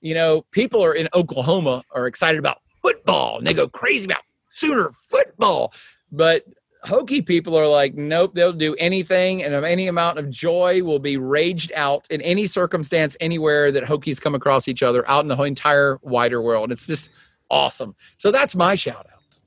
You 0.00 0.14
know, 0.14 0.44
people 0.50 0.84
are 0.84 0.94
in 0.94 1.08
Oklahoma 1.14 1.82
are 1.92 2.06
excited 2.06 2.38
about 2.38 2.58
football 2.82 3.38
and 3.38 3.46
they 3.46 3.54
go 3.54 3.68
crazy 3.68 4.06
about 4.06 4.22
Sooner 4.50 4.92
football. 5.10 5.72
But 6.12 6.44
Hokie 6.84 7.24
people 7.24 7.56
are 7.56 7.66
like, 7.66 7.94
nope, 7.94 8.32
they'll 8.34 8.52
do 8.52 8.74
anything, 8.74 9.42
and 9.42 9.54
of 9.54 9.64
any 9.64 9.88
amount 9.88 10.18
of 10.18 10.30
joy 10.30 10.82
will 10.82 10.98
be 10.98 11.16
raged 11.16 11.72
out 11.74 12.06
in 12.10 12.20
any 12.20 12.46
circumstance, 12.46 13.16
anywhere 13.20 13.72
that 13.72 13.84
Hokies 13.84 14.20
come 14.20 14.34
across 14.34 14.68
each 14.68 14.82
other 14.82 15.08
out 15.08 15.20
in 15.24 15.28
the 15.28 15.42
entire 15.42 15.98
wider 16.02 16.42
world. 16.42 16.70
It's 16.70 16.86
just 16.86 17.10
awesome. 17.50 17.94
So 18.18 18.30
that's 18.30 18.54
my 18.54 18.74
shout 18.74 19.06
out. 19.12 19.38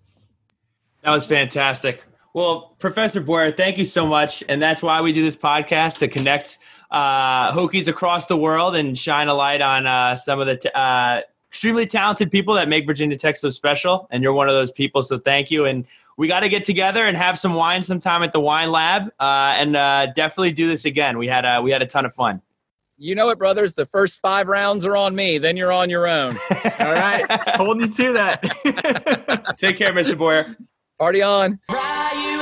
That 1.04 1.12
was 1.12 1.26
fantastic. 1.26 2.04
Well, 2.34 2.76
Professor 2.80 3.22
Boyer, 3.22 3.52
thank 3.52 3.78
you 3.78 3.86
so 3.86 4.06
much. 4.06 4.44
And 4.50 4.62
that's 4.62 4.84
why 4.84 5.02
we 5.02 5.14
do 5.14 5.24
this 5.24 5.38
podcast 5.38 6.00
to 6.00 6.08
connect 6.08 6.60
uh, 6.92 7.52
Hokies 7.52 7.88
across 7.88 8.28
the 8.28 8.38
world 8.38 8.76
and 8.76 8.98
shine 8.98 9.28
a 9.28 9.34
light 9.34 9.62
on 9.62 9.88
uh, 9.88 10.16
some 10.16 10.40
of 10.40 10.48
the 10.48 10.58
t- 10.58 10.70
uh, 10.76 11.22
extremely 11.50 11.86
talented 11.86 12.30
people 12.30 12.54
that 12.54 12.68
make 12.68 12.86
Virginia 12.86 13.18
Tech 13.18 13.38
so 13.38 13.50
special, 13.50 14.08
and 14.12 14.22
you're 14.22 14.34
one 14.34 14.50
of 14.50 14.56
those 14.56 14.72
people. 14.72 15.02
So 15.02 15.18
thank 15.18 15.50
you. 15.50 15.66
And 15.66 15.86
we 16.18 16.28
got 16.28 16.42
to 16.42 16.50
get 16.50 16.64
together 16.64 17.06
and 17.06 17.16
have 17.16 17.38
some 17.38 17.54
wine 17.54 17.84
sometime 17.84 18.24
at 18.24 18.34
the 18.34 18.40
Wine 18.40 18.72
Lab, 18.72 19.12
uh, 19.20 19.56
and 19.58 19.76
uh, 19.76 20.08
definitely 20.08 20.52
do 20.52 20.68
this 20.68 20.86
again. 20.86 21.18
We 21.18 21.28
had 21.28 21.46
a 21.46 21.62
we 21.62 21.72
had 21.72 21.82
a 21.82 21.86
ton 21.86 22.06
of 22.06 22.14
fun. 22.14 22.42
You 22.98 23.14
know 23.14 23.30
it, 23.30 23.38
brothers. 23.38 23.76
The 23.76 23.86
first 23.86 24.20
five 24.20 24.48
rounds 24.48 24.84
are 24.86 24.98
on 24.98 25.14
me. 25.14 25.38
Then 25.38 25.56
you're 25.56 25.72
on 25.72 25.90
your 25.90 26.08
own. 26.08 26.36
All 26.80 26.92
right, 26.92 27.24
holding 27.56 27.88
you 27.88 27.94
to 27.94 28.14
that. 28.14 29.56
Take 29.58 29.78
care, 29.78 29.94
Mr. 29.94 30.18
Boyer. 30.18 30.58
Party 30.98 31.22
on. 31.22 31.60
Ride 31.70 32.37